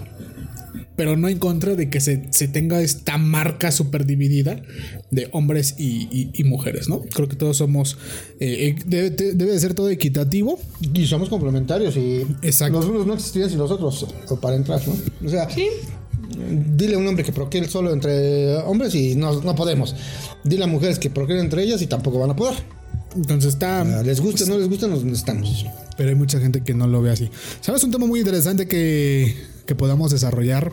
Pero 0.97 1.17
no 1.17 1.29
en 1.29 1.39
contra 1.39 1.75
de 1.75 1.91
que 1.91 2.01
se, 2.01 2.29
se 2.31 2.47
tenga 2.47 2.81
esta 2.81 3.19
marca 3.19 3.73
súper 3.73 4.07
dividida 4.07 4.63
de 5.11 5.29
hombres 5.33 5.75
y, 5.79 6.09
y- 6.11 6.31
y 6.35 6.45
mujeres, 6.45 6.89
¿no? 6.89 7.01
Creo 7.03 7.29
que 7.29 7.35
todos 7.37 7.57
somos. 7.57 7.99
eh, 8.39 8.77
eh, 8.79 8.83
debe, 8.87 9.11
debe 9.11 9.53
de 9.53 9.59
ser 9.59 9.75
todo 9.75 9.91
equitativo. 9.91 10.59
y 10.95 11.07
somos 11.07 11.29
complementarios 11.29 11.97
y 11.97 12.25
Exacto. 12.43 12.79
los 12.79 12.87
unos 12.89 13.07
no 13.07 13.15
existirían 13.15 13.51
sin 13.51 13.59
los 13.59 13.71
otros 13.71 14.07
o 14.29 14.37
para 14.41 14.55
entrar, 14.57 14.81
¿no? 14.87 14.95
O 15.27 15.29
sea, 15.29 15.51
Sí. 15.51 15.67
dile 16.77 16.95
a 16.95 16.99
un 16.99 17.07
hombre 17.07 17.25
que 17.25 17.33
procree 17.33 17.67
solo 17.69 17.93
entre 17.93 18.57
hombres 18.59 18.95
y 18.95 19.15
no, 19.17 19.41
no 19.43 19.55
podemos. 19.55 19.95
Dile 20.45 20.65
a 20.65 20.67
mujeres 20.69 20.99
que 20.99 21.11
procreen 21.11 21.41
entre 21.41 21.63
ellas 21.65 21.83
y 21.83 21.87
tampoco 21.87 22.19
van 22.21 22.31
a 22.31 22.37
poder. 22.37 22.55
Entonces 23.17 23.55
está. 23.55 23.85
Les 24.03 24.21
guste 24.21 24.45
o 24.45 24.47
no 24.47 24.59
les 24.59 24.69
guste, 24.69 24.89
nos 24.89 25.05
necesitamos. 25.05 25.67
Pero 25.97 26.09
hay 26.09 26.15
mucha 26.17 26.41
gente 26.41 26.63
que 26.63 26.75
no 26.75 26.87
lo 26.89 27.01
ve 27.03 27.11
así. 27.11 27.31
¿Sabes? 27.61 27.83
Un 27.85 27.91
tema 27.93 28.07
muy 28.07 28.19
interesante 28.21 28.67
que, 28.67 29.35
que 29.67 29.75
podamos 29.75 30.11
desarrollar. 30.11 30.73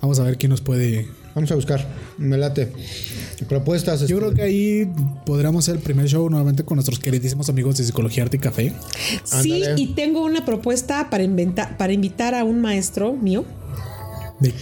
Vamos 0.00 0.18
a 0.18 0.22
ver 0.24 0.38
quién 0.38 0.50
nos 0.50 0.60
puede. 0.60 1.08
Vamos 1.34 1.50
a 1.50 1.54
buscar, 1.54 1.86
me 2.18 2.36
late. 2.36 2.72
Propuestas. 3.48 4.00
Yo 4.00 4.06
este, 4.06 4.16
creo 4.16 4.34
que 4.34 4.42
ahí 4.42 4.90
podríamos 5.24 5.64
hacer 5.64 5.76
el 5.76 5.82
primer 5.82 6.06
show 6.08 6.28
nuevamente 6.28 6.64
con 6.64 6.76
nuestros 6.76 6.98
queridísimos 6.98 7.48
amigos 7.48 7.76
de 7.78 7.84
Psicología 7.84 8.24
Arte 8.24 8.36
y 8.36 8.40
Café. 8.40 8.72
Sí, 9.24 9.62
Ándale. 9.62 9.80
y 9.80 9.94
tengo 9.94 10.24
una 10.24 10.44
propuesta 10.44 11.10
para, 11.10 11.22
inventar, 11.22 11.76
para 11.76 11.92
invitar 11.92 12.34
a 12.34 12.44
un 12.44 12.60
maestro 12.60 13.12
mío. 13.12 13.44
De, 14.40 14.52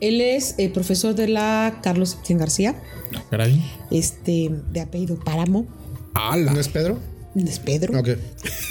Él 0.00 0.20
es 0.20 0.54
eh, 0.58 0.68
profesor 0.70 1.14
de 1.14 1.28
la 1.28 1.80
Carlos 1.82 2.10
Septién 2.10 2.38
García, 2.38 2.74
caray. 3.30 3.62
este, 3.90 4.50
de 4.72 4.80
apellido 4.80 5.18
Páramo, 5.18 5.66
¡Hala! 6.14 6.52
¿No 6.54 6.60
es 6.60 6.68
Pedro? 6.68 6.98
es 7.34 7.58
Pedro. 7.58 7.98
Ok. 8.00 8.08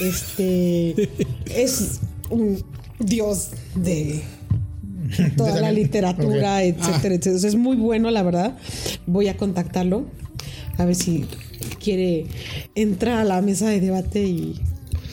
Este 0.02 1.10
es 1.56 2.00
un 2.32 2.64
dios 3.00 3.50
de 3.76 4.24
toda 5.38 5.60
la 5.60 5.72
literatura, 5.72 6.58
ok. 6.58 6.64
etcétera, 6.64 7.16
etcétera. 7.16 7.48
Es 7.48 7.56
muy 7.56 7.78
bueno, 7.78 8.12
la 8.12 8.24
verdad. 8.24 8.58
Voy 9.06 9.28
a 9.28 9.38
contactarlo 9.38 10.06
a 10.78 10.86
ver 10.86 10.96
si 10.96 11.26
quiere 11.80 12.26
entrar 12.76 13.20
a 13.20 13.24
la 13.24 13.42
mesa 13.42 13.70
de 13.70 13.80
debate 13.80 14.24
y, 14.24 14.60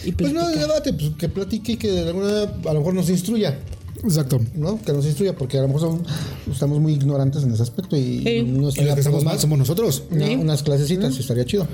y 0.04 0.12
Pues 0.12 0.32
no, 0.32 0.48
de 0.48 0.56
debate, 0.56 0.92
pues 0.92 1.10
que 1.18 1.28
platique 1.28 1.72
y 1.72 1.76
que 1.76 1.90
de 1.90 2.08
alguna 2.08 2.42
a 2.42 2.72
lo 2.72 2.80
mejor 2.80 2.94
nos 2.94 3.08
instruya, 3.10 3.58
Exacto. 4.04 4.40
¿no? 4.54 4.80
Que 4.82 4.92
nos 4.92 5.06
instruya, 5.06 5.34
porque 5.36 5.58
a 5.58 5.62
lo 5.62 5.68
mejor 5.68 5.80
son- 5.80 6.02
estamos 6.50 6.80
muy 6.80 6.92
ignorantes 6.94 7.42
en 7.44 7.52
ese 7.52 7.62
aspecto 7.62 7.96
y 7.96 8.22
Sí. 8.24 8.42
no 8.42 8.70
que 8.72 8.80
estamos 8.82 9.22
mal 9.24 9.38
somos 9.38 9.58
nosotros. 9.58 10.02
una- 10.10 10.26
Sí. 10.26 10.34
unas 10.34 10.62
clasecitas, 10.62 11.16
estaría 11.18 11.44
chido. 11.44 11.68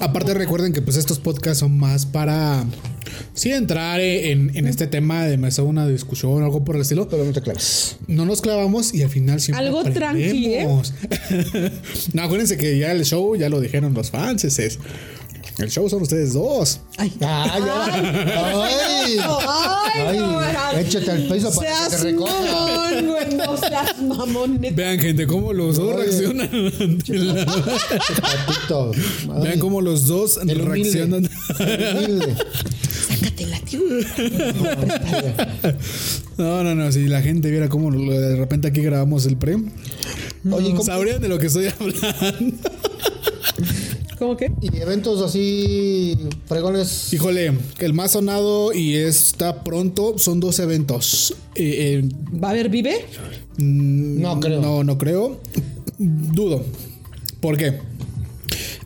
Aparte 0.00 0.34
recuerden 0.34 0.72
que 0.72 0.82
pues 0.82 0.96
estos 0.96 1.18
podcasts 1.18 1.60
son 1.60 1.78
más 1.78 2.06
para 2.06 2.64
sí 3.34 3.50
entrar 3.52 4.00
en, 4.00 4.56
en 4.56 4.66
este 4.66 4.86
tema 4.86 5.24
de 5.26 5.36
mesa 5.36 5.62
una 5.62 5.86
discusión 5.86 6.32
o 6.32 6.44
algo 6.44 6.64
por 6.64 6.76
el 6.76 6.82
estilo. 6.82 7.08
Pero 7.08 7.24
no 7.24 7.32
te 7.32 7.40
claves. 7.42 7.96
No 8.06 8.24
nos 8.24 8.40
clavamos 8.40 8.94
y 8.94 9.02
al 9.02 9.10
final 9.10 9.40
siempre 9.40 9.66
Algo 9.66 9.84
tranqui, 9.84 10.54
¿eh? 10.54 10.66
no, 12.14 12.22
acuérdense 12.22 12.56
que 12.56 12.78
ya 12.78 12.92
el 12.92 13.04
show 13.04 13.36
ya 13.36 13.48
lo 13.48 13.60
dijeron 13.60 13.94
los 13.94 14.10
fans. 14.10 14.44
Es, 14.44 14.78
el 15.58 15.70
show 15.70 15.88
son 15.88 16.02
ustedes 16.02 16.32
dos. 16.32 16.80
Ay. 16.96 17.12
¡Ay, 17.20 17.62
ay! 17.62 19.18
Ay, 19.96 20.18
Ay, 20.18 20.84
échate 20.86 21.10
al 21.10 21.22
piso 21.28 21.50
para 21.54 21.70
que 21.88 21.96
te 21.96 22.02
recoja. 22.04 23.00
no 23.36 23.56
seas 23.56 24.00
mamón. 24.02 24.60
Vean, 24.74 24.98
gente, 24.98 25.26
cómo 25.26 25.52
los 25.52 25.76
dos 25.76 25.96
reaccionan. 25.96 26.48
Vean 29.42 29.58
cómo 29.58 29.80
los 29.80 30.06
dos 30.06 30.38
el 30.38 30.60
humilde. 30.60 30.64
reaccionan. 30.64 31.28
el 31.58 31.96
humilde. 31.96 32.36
Sácatela, 33.08 33.58
tío. 33.60 33.80
No, 36.38 36.62
no, 36.64 36.74
no. 36.74 36.92
Si 36.92 37.06
la 37.06 37.22
gente 37.22 37.50
viera 37.50 37.68
cómo 37.68 37.90
de 37.90 38.36
repente 38.36 38.68
aquí 38.68 38.80
grabamos 38.82 39.26
el 39.26 39.36
pre, 39.36 39.56
Oye, 40.50 40.70
¿cómo- 40.70 40.84
sabrían 40.84 41.20
de 41.20 41.28
lo 41.28 41.38
que 41.38 41.46
estoy 41.48 41.66
hablando. 41.78 42.56
¿Cómo 44.20 44.36
que? 44.36 44.52
y 44.60 44.76
eventos 44.76 45.22
así 45.22 46.14
fregones. 46.44 47.10
Híjole, 47.12 47.52
el 47.78 47.94
más 47.94 48.10
sonado 48.12 48.74
y 48.74 48.94
está 48.96 49.64
pronto 49.64 50.18
son 50.18 50.40
dos 50.40 50.58
eventos. 50.58 51.34
Eh, 51.54 52.02
eh, 52.04 52.08
¿Va 52.38 52.48
a 52.48 52.50
haber 52.50 52.68
vive? 52.68 53.06
mm, 53.56 54.20
No 54.20 54.38
creo. 54.38 54.60
No, 54.60 54.84
no 54.84 54.98
creo. 54.98 55.40
Dudo. 55.98 56.62
¿Por 57.40 57.56
qué? 57.56 57.78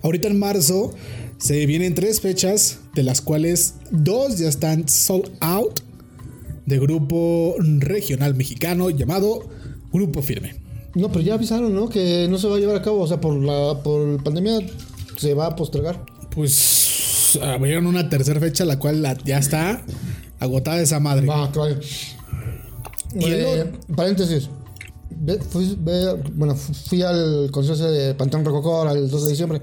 Ahorita 0.03 0.29
en 0.29 0.39
marzo 0.39 0.95
se 1.39 1.67
vienen 1.67 1.97
tres 1.97 2.21
fechas, 2.21 2.79
de 2.95 3.03
las 3.03 3.21
cuales 3.21 3.75
dos 3.91 4.39
ya 4.39 4.49
están 4.49 4.89
sold 4.89 5.33
out 5.41 5.81
de 6.65 6.79
grupo 6.79 7.57
regional 7.59 8.37
mexicano 8.37 8.89
llamado 8.91 9.49
Grupo 9.93 10.23
Firme. 10.23 10.55
No, 10.95 11.09
pero 11.11 11.23
ya 11.23 11.35
avisaron, 11.35 11.75
¿no? 11.75 11.89
Que 11.89 12.29
no 12.31 12.39
se 12.39 12.47
va 12.47 12.55
a 12.57 12.61
llevar 12.61 12.77
a 12.77 12.83
cabo. 12.83 13.01
O 13.01 13.09
sea, 13.09 13.21
por 13.21 13.35
la 13.35 13.83
por 13.83 14.23
pandemia 14.23 14.61
se 15.17 15.35
va 15.35 15.47
a 15.47 15.57
postergar. 15.57 16.05
Pues 16.31 17.39
abrieron 17.43 17.87
una 17.87 18.09
tercera 18.09 18.41
fecha, 18.41 18.65
la 18.65 18.79
cual 18.79 19.03
la- 19.03 19.17
ya 19.25 19.39
está 19.39 19.83
agotada 20.41 20.81
esa 20.81 21.01
madre. 21.01 21.27
Va, 21.27 21.51
que 21.53 21.59
vaya. 21.59 21.79
Y 23.15 23.25
el 23.25 23.33
Eh, 23.41 23.73
paréntesis. 23.95 24.49
Ve- 25.17 25.39
fui, 25.39 25.77
ve- 25.79 26.15
bueno, 26.35 26.55
fu- 26.57 26.75
fui 26.75 27.03
al 27.03 27.49
concierto 27.53 27.91
de 27.91 28.15
Panteón 28.15 28.45
Rococó 28.45 28.77
ahora 28.79 28.93
el 28.93 29.09
12 29.09 29.25
de 29.27 29.31
diciembre. 29.31 29.63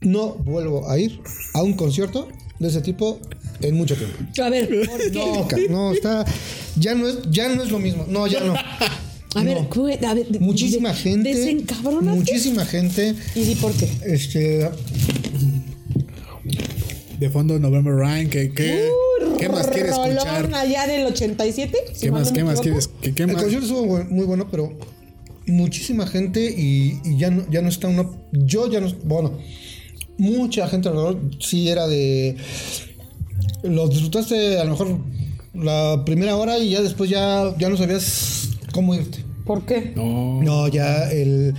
No 0.00 0.34
vuelvo 0.34 0.88
a 0.90 0.98
ir 0.98 1.20
a 1.54 1.62
un 1.62 1.74
concierto 1.74 2.28
de 2.58 2.68
ese 2.68 2.80
tipo 2.80 3.20
en 3.60 3.74
mucho 3.76 3.94
tiempo. 3.96 4.16
A 4.42 4.48
ver. 4.48 4.70
No, 5.12 5.46
no, 5.68 5.92
está. 5.92 6.24
Ya 6.76 6.94
no 6.94 7.06
es, 7.08 7.18
ya 7.30 7.54
no 7.54 7.62
es 7.62 7.70
lo 7.70 7.78
mismo. 7.78 8.06
No, 8.08 8.26
ya 8.26 8.40
no. 8.40 8.54
A 9.34 9.42
ver, 9.44 9.62
no. 9.62 9.68
cu- 9.68 9.86
a 9.86 10.14
ver, 10.14 10.26
de- 10.26 10.40
Muchísima 10.40 10.88
de- 10.90 10.94
gente. 10.96 11.34
Desencabrónate. 11.34 12.16
Muchísima 12.18 12.64
gente. 12.64 13.14
Y 13.34 13.40
di 13.40 13.54
por 13.54 13.72
qué. 13.72 13.88
Este. 14.06 14.68
De 17.18 17.28
fondo 17.30 17.58
November 17.58 17.94
Rain, 17.94 18.30
¿qué, 18.30 18.50
qué, 18.52 18.88
¿qué 19.38 19.48
más 19.50 19.66
quieres 19.66 19.92
escuchar? 19.92 20.52
allá 20.54 20.86
del 20.86 21.06
87. 21.06 21.76
si 21.92 22.06
¿Qué 22.06 22.10
más, 22.12 22.32
qué 22.32 22.44
más 22.44 22.60
quieres? 22.62 22.88
¿Qué, 23.02 23.14
qué 23.14 23.24
El 23.24 23.32
más? 23.32 23.42
concierto 23.42 23.66
estuvo 23.66 24.04
muy 24.04 24.24
bueno, 24.24 24.48
pero 24.50 24.72
muchísima 25.46 26.06
gente 26.06 26.42
y, 26.56 26.98
y 27.04 27.18
ya, 27.18 27.30
no, 27.30 27.44
ya 27.50 27.60
no 27.60 27.68
está 27.68 27.88
uno. 27.88 28.16
Yo 28.32 28.70
ya 28.70 28.80
no. 28.80 28.90
Bueno, 29.04 29.38
mucha 30.16 30.66
gente 30.68 30.88
alrededor 30.88 31.20
sí 31.40 31.68
era 31.68 31.86
de. 31.86 32.36
Lo 33.64 33.86
disfrutaste 33.88 34.58
a 34.58 34.64
lo 34.64 34.70
mejor 34.70 34.98
la 35.52 36.02
primera 36.06 36.36
hora 36.36 36.58
y 36.58 36.70
ya 36.70 36.80
después 36.80 37.10
ya, 37.10 37.54
ya 37.58 37.68
no 37.68 37.76
sabías 37.76 38.49
cómo 38.72 38.94
irte. 38.94 39.24
¿Por 39.44 39.64
qué? 39.64 39.92
No. 39.96 40.40
No, 40.42 40.68
ya 40.68 41.10
el. 41.10 41.54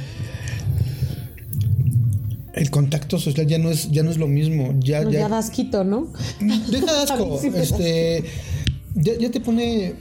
El 2.54 2.70
contacto 2.70 3.18
social 3.18 3.48
ya 3.48 3.58
no 3.58 3.70
es, 3.70 3.90
ya 3.92 4.04
no 4.04 4.12
es 4.12 4.18
lo 4.18 4.28
mismo. 4.28 4.76
Ya, 4.80 5.02
No, 5.04 5.12
ya, 5.12 5.22
ya 5.22 5.30
das 5.30 5.50
quito, 5.50 5.84
¿no? 5.86 6.12
Deja 6.40 6.94
de 6.94 7.00
asco. 7.04 7.38
sí 7.42 7.50
da 7.50 7.62
este. 7.62 8.24
Ya, 8.96 9.14
ya 9.18 9.32
te 9.32 9.40
pone 9.40 9.94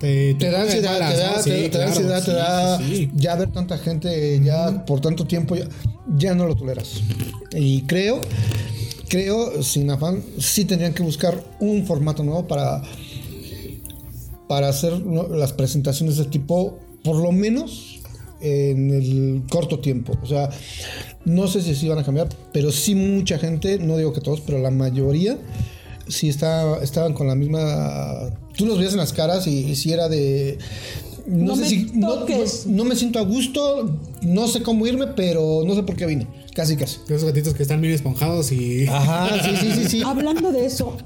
Te, 0.00 0.34
te 0.34 0.50
da 0.50 0.62
ansiedad, 0.62 0.92
malas, 0.94 1.14
te 1.14 1.20
da, 1.20 1.30
¿no? 1.30 1.36
te, 1.36 1.42
Sí, 1.42 1.50
te 1.50 1.62
da 1.62 1.70
claro, 1.70 1.86
ansiedad, 1.88 2.24
te 2.24 2.32
da 2.32 2.78
sí, 2.78 3.10
ya 3.14 3.36
ver 3.36 3.52
tanta 3.52 3.78
gente 3.78 4.40
ya 4.42 4.84
por 4.84 5.00
tanto 5.00 5.26
tiempo, 5.26 5.54
ya, 5.54 5.68
ya 6.16 6.34
no 6.34 6.46
lo 6.46 6.56
toleras. 6.56 7.02
Y 7.52 7.82
creo, 7.82 8.20
creo, 9.08 9.62
sin 9.62 9.90
afán, 9.90 10.24
sí 10.38 10.64
tendrían 10.64 10.92
que 10.92 11.04
buscar 11.04 11.40
un 11.60 11.86
formato 11.86 12.24
nuevo 12.24 12.48
para, 12.48 12.82
para 14.50 14.66
hacer 14.66 14.94
las 15.30 15.52
presentaciones 15.52 16.16
de 16.16 16.24
tipo, 16.24 16.76
por 17.04 17.14
lo 17.14 17.30
menos 17.30 18.00
en 18.40 18.90
el 18.90 19.42
corto 19.48 19.78
tiempo. 19.78 20.14
O 20.24 20.26
sea, 20.26 20.50
no 21.24 21.46
sé 21.46 21.62
si 21.62 21.76
sí 21.76 21.86
van 21.86 22.00
a 22.00 22.04
cambiar, 22.04 22.28
pero 22.52 22.72
sí 22.72 22.96
mucha 22.96 23.38
gente, 23.38 23.78
no 23.78 23.96
digo 23.96 24.12
que 24.12 24.20
todos, 24.20 24.40
pero 24.40 24.58
la 24.58 24.72
mayoría 24.72 25.38
sí 26.08 26.28
está, 26.28 26.82
estaban 26.82 27.14
con 27.14 27.28
la 27.28 27.36
misma... 27.36 28.36
Tú 28.56 28.66
los 28.66 28.76
veías 28.76 28.92
en 28.92 28.98
las 28.98 29.12
caras 29.12 29.46
y 29.46 29.76
si 29.76 29.92
era 29.92 30.08
de... 30.08 30.58
No, 31.30 31.46
No 31.46 31.56
sé 31.56 31.62
me 31.62 31.68
si... 31.68 31.90
No- 31.94 32.26
no 32.66 32.84
me 32.84 32.96
siento 32.96 33.18
a 33.18 33.22
gusto, 33.22 33.98
no 34.22 34.48
sé 34.48 34.62
cómo 34.62 34.86
irme, 34.86 35.06
pero 35.08 35.62
no 35.64 35.74
sé 35.74 35.82
por 35.84 35.96
qué 35.96 36.06
vine. 36.06 36.26
Casi, 36.54 36.76
casi. 36.76 36.98
Esos 37.08 37.24
gatitos 37.24 37.54
que 37.54 37.62
están 37.62 37.80
bien 37.80 37.94
esponjados 37.94 38.50
y. 38.52 38.86
Ajá, 38.88 39.28
sí, 39.42 39.50
sí, 39.60 39.72
sí, 39.72 39.84
sí. 39.88 40.02
Hablando 40.06 40.50
de 40.50 40.66
eso, 40.66 40.96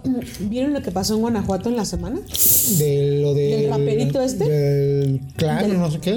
¿vieron 0.40 0.72
lo 0.72 0.82
que 0.82 0.90
pasó 0.90 1.14
en 1.14 1.20
Guanajuato 1.20 1.68
en 1.68 1.76
la 1.76 1.84
semana? 1.84 2.18
De 2.78 3.18
lo 3.20 3.34
de... 3.34 3.42
¿Del 3.56 3.70
raperito 3.70 4.20
este? 4.22 4.48
Del 4.48 5.20
clan, 5.36 5.68
Del- 5.68 5.78
no 5.78 5.90
sé 5.90 5.98
qué. 6.00 6.10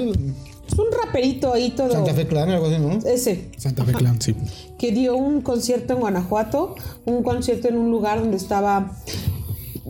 Es 0.70 0.78
un 0.78 0.86
raperito 1.04 1.52
ahí 1.52 1.70
todo. 1.70 1.90
Santa 1.92 2.12
Fe 2.14 2.26
Clan, 2.26 2.50
algo 2.50 2.66
así, 2.66 2.78
¿no? 2.78 2.98
Ese. 3.08 3.48
Santa 3.56 3.84
Fe 3.84 3.92
Clan, 3.92 4.20
sí. 4.20 4.34
que 4.78 4.92
dio 4.92 5.16
un 5.16 5.40
concierto 5.42 5.94
en 5.94 6.00
Guanajuato, 6.00 6.74
un 7.06 7.22
concierto 7.22 7.68
en 7.68 7.78
un 7.78 7.90
lugar 7.90 8.20
donde 8.20 8.36
estaba, 8.36 8.92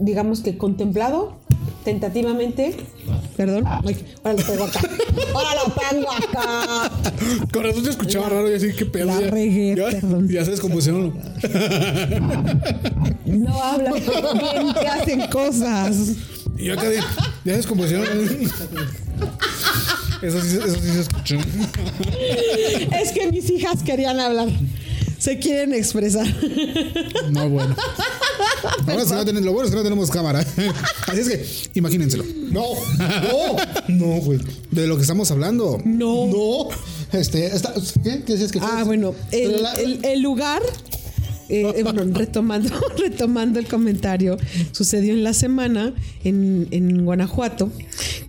digamos 0.00 0.40
que 0.40 0.56
contemplado, 0.56 1.36
tentativamente. 1.84 2.76
Perdón. 3.36 3.64
Ay, 3.66 3.96
ahora 4.22 4.36
lo 4.36 4.44
tengo 4.44 4.64
acá. 4.64 4.80
Ahora 5.34 5.50
lo 5.54 5.72
tengo 5.72 6.10
acá. 6.10 6.90
Con 7.52 7.62
razón 7.62 7.84
se 7.84 7.90
escuchaba 7.90 8.28
raro 8.28 8.50
y 8.50 8.54
así, 8.54 8.72
qué 8.72 8.86
pedo. 8.86 9.06
La 9.06 9.20
ya, 9.20 9.30
regué, 9.30 9.76
ya, 9.76 9.84
perdón. 9.86 10.28
Ya 10.28 10.44
se 10.44 10.50
descompusieron. 10.52 11.14
No 13.26 13.62
hablan 13.62 13.92
bien 13.92 14.72
que 14.72 14.88
hacen 14.88 15.26
cosas. 15.28 15.96
Y 16.56 16.64
yo 16.64 16.74
acá 16.74 16.88
de, 16.88 16.96
ya 16.96 17.04
se 17.44 17.56
descompusieron. 17.56 18.06
Eso 20.22 20.40
sí, 20.42 20.56
eso 20.56 20.74
sí 20.74 20.90
se 20.90 21.00
escuchó. 21.00 21.36
Es 23.00 23.12
que 23.12 23.30
mis 23.30 23.48
hijas 23.50 23.82
querían 23.84 24.18
hablar. 24.18 24.48
Se 25.18 25.38
quieren 25.38 25.74
expresar. 25.74 26.26
No, 27.30 27.48
bueno. 27.48 27.76
Lo 28.62 28.84
bueno, 28.84 29.02
es 29.02 29.08
que 29.08 29.14
no 29.14 29.24
tenemos, 29.24 29.44
lo 29.44 29.52
bueno 29.52 29.64
es 29.66 29.70
que 29.70 29.76
no 29.76 29.82
tenemos 29.82 30.10
cámara. 30.10 30.40
Así 31.06 31.20
es 31.20 31.28
que, 31.28 31.78
imagínenselo. 31.78 32.24
No, 32.50 32.64
no, 32.98 33.56
no, 33.88 34.20
güey. 34.20 34.40
De 34.70 34.86
lo 34.86 34.96
que 34.96 35.02
estamos 35.02 35.30
hablando. 35.30 35.80
No. 35.84 36.26
No. 36.26 36.68
Este, 37.18 37.50
¿qué? 38.02 38.22
¿Qué 38.24 38.32
decías 38.32 38.52
que 38.52 38.58
Ah, 38.62 38.82
bueno, 38.84 39.14
el, 39.32 39.62
La- 39.62 39.74
el- 39.74 40.04
el 40.04 40.20
lugar, 40.20 40.62
eh, 41.48 41.72
eh, 41.76 41.82
bueno, 41.82 42.02
retomando, 42.12 42.70
retomando 42.98 43.58
el 43.58 43.66
comentario, 43.66 44.36
sucedió 44.72 45.12
en 45.14 45.24
la 45.24 45.32
semana 45.34 45.94
en, 46.24 46.68
en 46.70 47.04
Guanajuato 47.04 47.70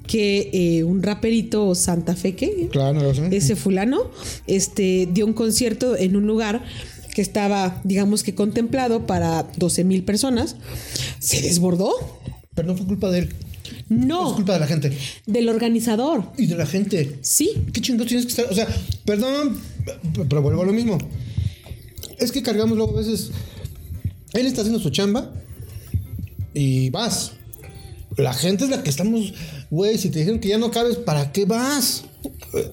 que 0.07 0.49
eh, 0.53 0.83
un 0.83 1.03
raperito 1.03 1.75
Santa 1.75 2.15
Fe, 2.15 2.35
¿qué? 2.35 2.67
Claro, 2.71 3.11
así. 3.11 3.21
ese 3.31 3.55
fulano, 3.55 4.09
este, 4.47 5.07
dio 5.11 5.25
un 5.25 5.33
concierto 5.33 5.95
en 5.95 6.15
un 6.15 6.25
lugar 6.25 6.63
que 7.13 7.21
estaba, 7.21 7.81
digamos 7.83 8.23
que 8.23 8.35
contemplado 8.35 9.05
para 9.07 9.43
12 9.57 9.83
mil 9.83 10.03
personas, 10.03 10.55
se 11.19 11.41
desbordó. 11.41 11.91
Pero 12.55 12.67
no 12.69 12.75
fue 12.77 12.85
culpa 12.85 13.09
de 13.09 13.19
él. 13.19 13.29
Es 13.29 13.83
No, 13.89 14.35
culpa 14.35 14.53
de 14.53 14.59
la 14.59 14.67
gente. 14.67 14.91
del 15.25 15.49
organizador. 15.49 16.31
Y 16.37 16.45
de 16.47 16.55
la 16.55 16.65
gente. 16.65 17.19
Sí, 17.21 17.51
¿Qué 17.73 17.81
chingados 17.81 18.07
tienes 18.07 18.25
que 18.25 18.31
estar? 18.31 18.45
O 18.51 18.55
sea, 18.55 18.67
perdón, 19.05 19.57
pero 20.27 20.41
vuelvo 20.41 20.61
a 20.61 20.65
lo 20.65 20.73
mismo. 20.73 20.97
Es 22.19 22.31
que 22.31 22.41
cargamos 22.43 22.77
luego 22.77 22.93
a 22.95 22.99
veces. 22.99 23.31
Él 24.33 24.45
está 24.45 24.61
haciendo 24.61 24.79
su 24.81 24.89
chamba 24.89 25.31
y 26.53 26.89
vas. 26.89 27.31
La 28.17 28.33
gente 28.33 28.65
es 28.65 28.69
la 28.69 28.83
que 28.83 28.89
estamos. 28.89 29.33
Güey, 29.69 29.97
si 29.97 30.09
te 30.09 30.19
dijeron 30.19 30.39
que 30.39 30.49
ya 30.49 30.57
no 30.57 30.71
cabes, 30.71 30.97
¿para 30.97 31.31
qué 31.31 31.45
vas? 31.45 32.03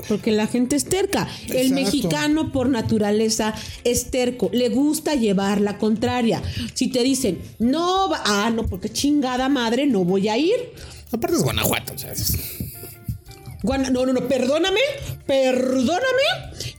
Porque 0.08 0.32
la 0.32 0.46
gente 0.46 0.74
es 0.76 0.84
terca. 0.86 1.28
El 1.48 1.68
mexicano 1.74 2.52
por 2.52 2.68
naturaleza 2.68 3.54
es 3.84 4.10
terco. 4.10 4.50
Le 4.52 4.68
gusta 4.70 5.14
llevar 5.14 5.60
la 5.60 5.78
contraria. 5.78 6.42
Si 6.74 6.88
te 6.88 7.02
dicen, 7.02 7.38
no, 7.58 8.08
va- 8.08 8.22
ah, 8.24 8.50
no, 8.54 8.66
porque 8.66 8.88
chingada 8.88 9.48
madre, 9.48 9.86
no 9.86 10.04
voy 10.04 10.28
a 10.28 10.38
ir. 10.38 10.56
Aparte 11.12 11.36
es 11.36 11.42
Guanajuato. 11.42 11.92
O 11.94 11.98
sea, 11.98 12.12
es- 12.12 12.36
Guana- 13.62 13.90
no, 13.90 14.06
no, 14.06 14.12
no, 14.12 14.26
perdóname, 14.28 14.80
perdóname 15.26 16.00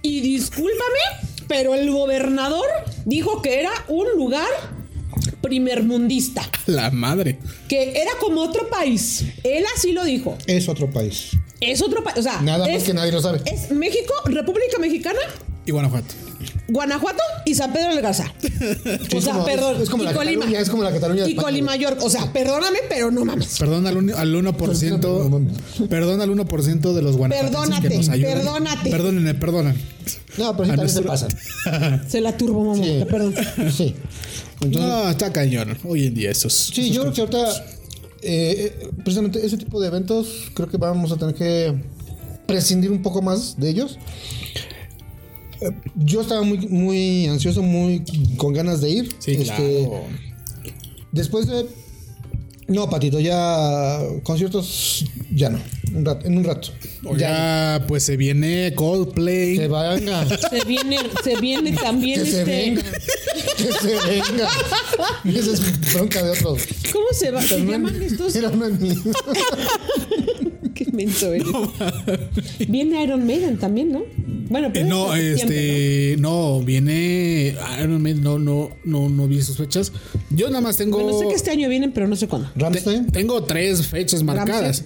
y 0.02 0.22
discúlpame, 0.22 1.00
pero 1.48 1.74
el 1.76 1.92
gobernador 1.92 2.66
dijo 3.06 3.42
que 3.42 3.60
era 3.60 3.72
un 3.90 4.08
lugar 4.16 4.48
primermundista, 5.42 6.50
la 6.66 6.92
madre. 6.92 7.40
que 7.68 7.92
era 8.02 8.12
como 8.20 8.42
otro 8.42 8.70
país. 8.70 9.26
Él 9.44 9.64
así 9.76 9.92
lo 9.92 10.04
dijo. 10.04 10.38
Es 10.48 10.68
otro 10.70 10.90
país. 10.90 11.32
Es 11.60 11.82
otro 11.82 12.04
país, 12.04 12.18
o 12.20 12.22
sea, 12.22 12.42
Nada 12.42 12.60
más 12.68 12.70
es, 12.70 12.84
que 12.84 12.94
nadie 12.94 13.12
lo 13.12 13.22
sabe. 13.22 13.42
es 13.46 13.72
México, 13.72 14.14
República 14.26 14.78
Mexicana, 14.80 15.20
Y 15.66 15.72
Guanajuato. 15.72 16.14
Guanajuato 16.70 17.24
y 17.46 17.56
San 17.56 17.72
Pedro 17.74 17.90
del 17.94 18.02
Garza. 18.02 18.32
O 19.16 19.22
sea, 19.22 19.34
como- 19.34 19.46
perdón. 19.46 19.78
es- 19.78 19.84
es 19.84 19.90
como 19.90 20.04
y 20.04 20.06
la 20.06 20.14
Colima. 20.14 20.42
Cataluña, 20.42 20.60
es 20.60 20.70
como 20.70 20.84
la 20.84 20.92
Cataluña 20.92 21.24
de 21.24 21.30
Y 21.30 21.32
España, 21.32 21.46
Colimayor. 21.48 21.98
O 22.02 22.10
sea, 22.10 22.32
perdóname, 22.34 22.80
pero 22.90 23.10
no 23.10 23.24
mames. 23.26 23.56
Perdón 23.58 23.88
al, 23.88 23.98
un- 23.98 24.14
al 24.14 24.36
1%. 24.36 25.42
Perdón 25.90 26.22
al 26.22 26.30
1% 26.30 26.94
de 26.94 27.02
los 27.02 27.16
guanajuatenses 27.18 27.52
Perdónate, 27.62 27.88
que 27.90 27.98
nos 27.98 28.10
ayudan. 28.10 28.34
perdónate. 28.34 28.90
Perdónenme, 28.92 29.34
perdonan. 29.36 29.76
No, 30.38 30.56
pero 30.58 30.66
sí 30.66 30.72
A 30.72 30.76
también 30.76 30.90
se 30.96 31.02
pasan. 31.02 31.30
Se 32.10 32.22
la 32.22 32.36
turbo, 32.38 32.64
mamá. 32.66 32.84
Sí. 32.84 33.04
Perdón. 33.10 33.36
Sí. 33.76 33.96
Entonces, 34.62 34.82
No, 34.92 35.10
está 35.10 35.32
cañón. 35.34 35.78
Hoy 35.86 36.08
en 36.08 36.14
día 36.16 36.32
esos. 36.32 36.54
Sí, 36.54 36.92
yo 36.92 37.02
creo 37.12 37.14
que 37.14 37.22
ahorita, 37.38 37.66
eh, 38.30 38.90
precisamente 39.04 39.46
ese 39.46 39.58
tipo 39.58 39.80
de 39.80 39.88
eventos, 39.88 40.52
creo 40.54 40.68
que 40.68 40.78
vamos 40.78 41.12
a 41.12 41.18
tener 41.18 41.34
que 41.34 41.74
prescindir 42.46 42.92
un 42.92 43.02
poco 43.02 43.22
más 43.22 43.58
de 43.58 43.70
ellos. 43.70 43.98
Eh, 45.62 45.72
Yo 45.96 46.22
estaba 46.22 46.42
muy, 46.42 46.68
muy 46.68 47.28
ansioso, 47.28 47.62
muy 47.64 48.04
con 48.38 48.54
ganas 48.54 48.82
de 48.82 48.90
ir. 48.90 49.16
Sí, 49.20 49.32
Este, 49.32 49.46
claro. 49.86 50.04
Después 51.12 51.48
de. 51.48 51.66
No, 52.68 52.90
Patito, 52.90 53.20
ya. 53.20 54.00
Conciertos, 54.24 55.06
ya 55.34 55.50
no. 55.50 55.60
Un 55.94 56.04
rato, 56.06 56.28
en 56.28 56.38
un 56.38 56.44
rato. 56.44 56.70
Ya, 57.18 57.84
pues 57.88 58.04
se 58.04 58.18
viene 58.18 58.74
Coldplay. 58.76 59.56
Que 59.58 59.68
venga. 59.70 60.26
Se 60.50 60.66
viene, 60.66 60.98
se 61.24 61.36
viene 61.40 61.72
también 61.72 62.24
Que 62.24 62.30
se 62.30 62.40
este. 62.42 62.52
venga. 62.52 62.84
Que 63.56 63.72
se 63.72 63.96
venga. 64.10 64.50
Esa 65.40 65.52
es 65.54 65.94
bronca 65.94 66.22
de 66.24 66.32
otros. 66.32 66.62
¿Cómo 66.92 67.08
se 67.14 67.32
va? 67.32 67.42
Se 67.42 67.58
llaman 67.66 68.02
estos. 68.04 68.36
Era 68.36 68.50
una 68.50 68.68
niña. 68.70 68.96
Qué 70.76 70.86
menso 70.92 71.32
eres. 71.34 71.48
Viene 72.68 73.02
Iron 73.04 73.26
Maiden 73.26 73.58
también, 73.58 73.92
¿no? 73.94 74.04
Bueno, 74.50 74.68
Eh, 74.68 74.72
pero 74.74 74.86
no, 74.88 75.16
es 75.16 75.40
septiembre, 75.40 76.12
este, 76.14 76.22
no, 76.22 76.62
viene, 76.62 77.56
Iron 77.82 78.02
Man, 78.02 78.22
no, 78.22 78.40
no, 78.40 78.70
no, 78.84 79.10
no 79.10 79.28
vi 79.28 79.42
sus 79.42 79.58
fechas. 79.58 79.92
Yo 80.30 80.48
nada 80.48 80.62
más 80.62 80.78
tengo, 80.78 80.98
¿no? 81.00 81.04
Bueno, 81.06 81.20
sé 81.20 81.28
que 81.28 81.36
este 81.36 81.52
año 81.52 81.68
vienen, 81.70 81.92
pero 81.92 82.08
no 82.08 82.16
sé 82.16 82.28
cuándo. 82.28 82.50
te- 82.54 82.60
Ramstein. 82.60 83.08
tengo 83.08 83.44
tres 83.44 83.88
fechas 83.88 84.24
marcadas. 84.24 84.84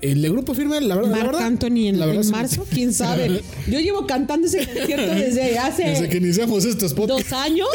El 0.00 0.20
de 0.20 0.28
grupo 0.30 0.52
firme, 0.54 0.80
la 0.80 0.96
verdad, 0.96 1.10
Marc 1.12 1.26
verdad, 1.26 1.42
Anthony 1.46 1.86
en, 1.86 2.00
la 2.00 2.06
verdad 2.06 2.24
en 2.24 2.30
marzo, 2.32 2.66
quién 2.68 2.92
sabe. 2.92 3.40
Yo 3.70 3.78
llevo 3.78 4.04
cantando 4.06 4.48
ese 4.48 4.66
concierto 4.66 5.14
desde 5.14 5.56
hace 5.58 5.84
Desde 5.84 6.08
que 6.08 6.16
iniciamos 6.16 6.64
estos 6.64 6.92
podcasts. 6.92 7.30
dos 7.30 7.38
años. 7.38 7.68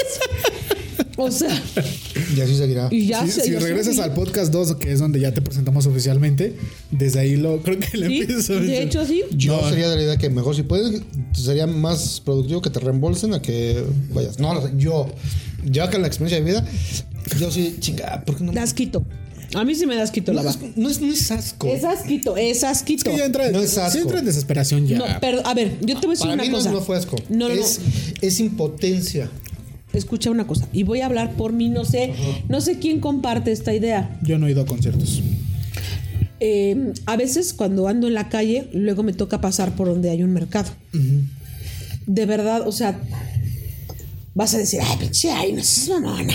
O 1.16 1.32
sea, 1.32 1.50
Y 2.36 2.42
así 2.42 2.56
seguirá. 2.56 2.90
y 2.92 3.08
ya 3.08 3.24
si 3.26 3.32
sé. 3.32 3.42
si 3.44 3.56
regresas 3.56 4.00
al 4.00 4.14
podcast 4.14 4.52
2, 4.52 4.76
que 4.76 4.92
es 4.92 5.00
donde 5.00 5.20
ya 5.20 5.34
te 5.34 5.42
presentamos 5.42 5.86
oficialmente, 5.86 6.56
desde 6.92 7.20
ahí 7.20 7.36
lo 7.38 7.62
creo 7.64 7.80
que 7.80 7.98
le 7.98 8.06
a 8.08 8.60
de 8.60 8.82
hecho, 8.84 9.06
sí. 9.06 9.24
Yo 9.32 9.62
No. 9.62 9.70
sería 9.70 9.90
de 9.90 9.96
la 9.96 10.02
idea 10.04 10.18
que 10.18 10.30
mejor 10.30 10.56
si 10.56 10.64
puedes, 10.64 11.02
sería 11.34 11.68
más 11.68 12.22
productivo 12.24 12.62
que 12.62 12.70
te 12.70 12.80
reembolsen 12.80 13.34
a 13.34 13.42
que 13.42 13.84
vayas. 14.14 14.40
No, 14.40 14.54
no 14.54 14.62
sé, 14.62 14.74
yo, 14.78 15.08
ya 15.66 15.90
con 15.90 16.02
la 16.02 16.08
experiencia 16.08 16.44
de 16.44 16.52
vida, 16.52 16.66
yo 17.40 17.52
sí, 17.52 17.78
chinga, 17.80 18.24
¿por 18.26 18.38
qué 18.38 18.44
no? 18.44 18.52
Das 18.52 18.74
quito. 18.74 19.06
A 19.56 19.64
mí 19.64 19.74
sí 19.76 19.86
me 19.86 19.96
das 19.96 20.12
quito 20.12 20.34
no, 20.34 20.42
es, 20.42 20.58
no, 20.76 20.90
es, 20.90 21.00
no 21.00 21.14
es 21.14 21.32
asco. 21.32 21.68
Es 21.68 21.86
asquito, 21.86 22.36
es 22.36 22.66
asquito. 22.66 23.10
Que 23.10 23.18
ya 23.18 23.26
entra, 23.26 23.50
No 23.50 23.62
es 23.62 23.70
sí 23.72 23.80
asco. 23.80 24.00
entra 24.00 24.20
en 24.20 24.26
desesperación 24.26 24.86
ya. 24.86 24.98
No, 24.98 25.06
pero 25.22 25.46
a 25.48 25.54
ver, 25.54 25.78
yo 25.80 25.98
te 26.00 26.06
voy 26.06 26.08
a 26.08 26.20
decir 26.20 26.24
Para 26.28 26.34
una 26.34 26.44
mí 26.44 26.50
no, 26.50 26.58
cosa. 26.58 26.72
no 26.72 26.82
fue 26.82 26.98
asco. 26.98 27.16
No, 27.30 27.48
no, 27.48 27.54
es, 27.54 27.80
es 28.20 28.40
impotencia. 28.42 29.32
Escucha 29.98 30.32
una 30.32 30.48
cosa. 30.48 30.68
Y 30.74 30.84
voy 30.84 31.02
a 31.02 31.08
hablar 31.08 31.34
por 31.34 31.54
mí, 31.54 31.70
no 31.70 31.86
sé, 31.86 32.14
no 32.48 32.62
sé 32.62 32.80
quién 32.80 33.00
comparte 33.00 33.52
esta 33.52 33.74
idea. 33.74 34.18
Yo 34.22 34.38
no 34.38 34.48
he 34.48 34.52
ido 34.52 34.62
a 34.62 34.66
conciertos. 34.66 35.22
Eh, 36.40 36.94
a 37.06 37.18
veces 37.18 37.54
cuando 37.54 37.88
ando 37.88 38.08
en 38.08 38.14
la 38.14 38.30
calle, 38.30 38.70
luego 38.74 39.04
me 39.04 39.14
toca 39.14 39.42
pasar 39.42 39.76
por 39.76 39.88
donde 39.88 40.10
hay 40.10 40.24
un 40.24 40.34
mercado. 40.34 40.70
De 42.06 42.26
verdad, 42.26 42.68
o 42.68 42.72
sea, 42.72 43.00
vas 44.34 44.54
a 44.54 44.60
decir, 44.60 44.80
ay, 44.84 44.98
pinche, 45.00 45.32
ay, 45.32 45.54
no 45.54 45.64
seas 45.64 46.00
mamona. 46.00 46.34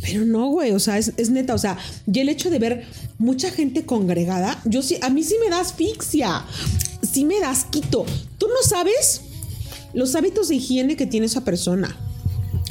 Pero 0.00 0.24
no, 0.24 0.48
güey, 0.48 0.72
o 0.72 0.78
sea, 0.78 0.98
es, 0.98 1.12
es 1.16 1.30
neta, 1.30 1.54
o 1.54 1.58
sea, 1.58 1.76
y 2.12 2.18
el 2.20 2.28
hecho 2.28 2.48
de 2.48 2.58
ver 2.58 2.84
mucha 3.18 3.50
gente 3.50 3.84
congregada, 3.84 4.60
yo 4.64 4.82
sí, 4.82 4.96
a 5.02 5.10
mí 5.10 5.22
sí 5.22 5.34
me 5.42 5.50
da 5.50 5.60
asfixia, 5.60 6.44
sí 7.02 7.24
me 7.24 7.40
da 7.40 7.50
asquito. 7.50 8.06
Tú 8.38 8.46
no 8.46 8.68
sabes 8.68 9.22
los 9.94 10.14
hábitos 10.14 10.48
de 10.48 10.56
higiene 10.56 10.96
que 10.96 11.06
tiene 11.06 11.26
esa 11.26 11.44
persona. 11.44 11.96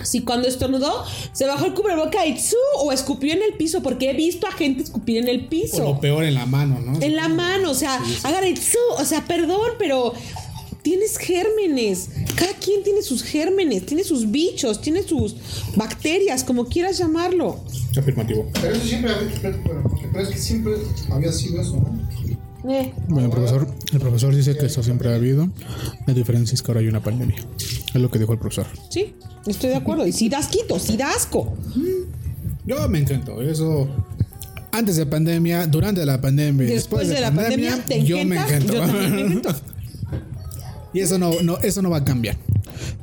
Si 0.04 0.22
cuando 0.22 0.48
estornudó, 0.48 1.06
se 1.32 1.46
bajó 1.46 1.66
el 1.66 1.74
cubreboca 1.74 2.26
y 2.26 2.36
¡tsu! 2.36 2.58
o 2.80 2.92
escupió 2.92 3.34
en 3.34 3.42
el 3.42 3.54
piso, 3.54 3.82
porque 3.82 4.10
he 4.10 4.14
visto 4.14 4.46
a 4.48 4.52
gente 4.52 4.84
escupir 4.84 5.18
en 5.18 5.28
el 5.28 5.48
piso. 5.48 5.84
O 5.84 5.94
lo 5.94 6.00
peor 6.00 6.26
en 6.26 6.34
la 6.34 6.46
mano, 6.46 6.80
¿no? 6.80 7.02
En 7.02 7.16
la 7.16 7.30
mano, 7.30 7.72
o 7.72 7.74
sea, 7.74 8.02
agarra 8.24 8.48
y 8.48 8.56
¡tsu! 8.56 8.78
o 8.98 9.06
sea, 9.06 9.26
perdón, 9.26 9.72
pero 9.80 10.14
tienes 10.86 11.18
gérmenes. 11.18 12.10
Cada 12.36 12.54
quien 12.54 12.84
tiene 12.84 13.02
sus 13.02 13.24
gérmenes, 13.24 13.86
tiene 13.86 14.04
sus 14.04 14.30
bichos, 14.30 14.82
tiene 14.82 15.02
sus 15.02 15.36
bacterias, 15.76 16.44
como 16.44 16.66
quieras 16.66 17.00
llamarlo. 17.00 17.60
Afirmativo. 17.98 18.48
Pero 18.62 18.76
eso 18.76 18.86
siempre, 18.86 19.12
pero 19.42 20.20
es 20.20 20.30
que 20.30 20.38
siempre 20.38 20.74
había 21.10 21.32
sido 21.32 21.62
eso, 21.62 21.78
¿no? 21.78 22.08
Eh, 22.68 22.94
Bueno, 23.08 23.26
el 23.28 23.32
profesor, 23.32 23.68
el 23.94 24.00
profesor 24.00 24.36
dice 24.36 24.58
que 24.58 24.66
eso 24.66 24.82
siempre 24.82 25.12
ha 25.12 25.16
habido. 25.16 25.50
La 26.08 26.14
diferencia 26.14 26.56
es 26.56 26.62
que 26.62 26.72
ahora 26.72 26.82
hay 26.82 26.88
una 26.88 27.02
pandemia. 27.04 27.36
Es 27.58 28.02
lo 28.02 28.10
que 28.10 28.20
dijo 28.20 28.34
el 28.34 28.40
profesor. 28.40 28.66
sí, 28.90 29.14
estoy 29.46 29.70
de 29.70 29.76
acuerdo. 29.76 30.06
Y 30.08 30.12
si 30.12 30.30
das 30.30 30.48
quito, 30.48 30.80
si 30.80 30.98
da 30.98 31.12
asco. 31.12 31.54
Yo 32.66 32.90
me 32.90 33.00
encantó. 33.00 33.42
Eso. 33.42 33.88
Antes 34.72 34.96
de 34.98 35.06
pandemia, 35.06 35.68
durante 35.68 36.06
la 36.06 36.20
pandemia, 36.20 36.66
Después 36.68 37.08
después, 37.08 37.10
de 37.10 37.22
la 37.22 37.32
pandemia, 37.32 37.86
¿te 37.86 38.04
yo 38.04 38.18
me 38.26 38.36
encantas? 38.36 38.52
encantó. 38.52 38.74
Yo 38.74 38.80
también 38.82 39.16
me 39.16 39.22
encantó. 39.34 39.56
y 40.94 41.00
eso 41.00 41.18
no, 41.18 41.32
no, 41.44 41.58
eso 41.60 41.82
no 41.82 41.90
va 41.90 41.98
a 41.98 42.04
cambiar. 42.04 42.36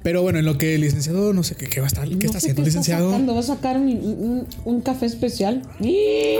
Pero 0.02 0.22
bueno, 0.22 0.38
en 0.38 0.44
lo 0.44 0.58
que 0.58 0.74
el 0.74 0.80
licenciado, 0.80 1.32
no 1.32 1.42
sé 1.42 1.54
qué, 1.54 1.66
qué 1.66 1.80
va 1.80 1.86
a 1.86 1.88
estar, 1.88 2.08
qué 2.08 2.14
No 2.16 2.20
está 2.26 2.38
haciendo, 2.38 2.62
qué 2.62 2.66
licenciado. 2.66 3.10
sacando, 3.10 3.34
va 3.34 3.40
a 3.40 3.44
sacar 3.44 3.76
un, 3.76 3.88
un- 3.88 4.46
un 4.64 4.80
café 4.80 5.06
especial. 5.06 5.62
¡Y! 5.80 5.96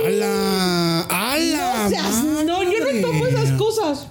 ¡Hala! 0.06 1.00
¡Hala! 1.08 1.82
No 1.84 1.88
seas- 1.90 2.24
no, 2.46 2.62
yo 2.62 2.70
no 2.92 3.00
tomo 3.00 3.26
esas 3.26 3.52
cosas. 3.52 4.06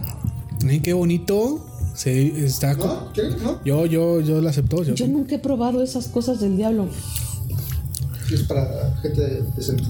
Ay, 0.67 0.79
qué 0.79 0.93
bonito. 0.93 1.67
Se 1.93 2.45
está. 2.45 2.73
¿No? 2.75 3.11
¿Quieres? 3.13 3.41
¿No? 3.41 3.59
Yo, 3.65 3.85
yo, 3.85 4.21
yo 4.21 4.39
lo 4.41 4.47
acepto. 4.49 4.83
Yo, 4.83 4.93
Yo 4.95 5.07
nunca 5.07 5.35
he 5.35 5.39
probado 5.39 5.83
esas 5.83 6.07
cosas 6.07 6.39
del 6.39 6.55
diablo. 6.55 6.87
Es 8.33 8.43
para 8.43 8.95
gente 9.01 9.43
decente. 9.57 9.83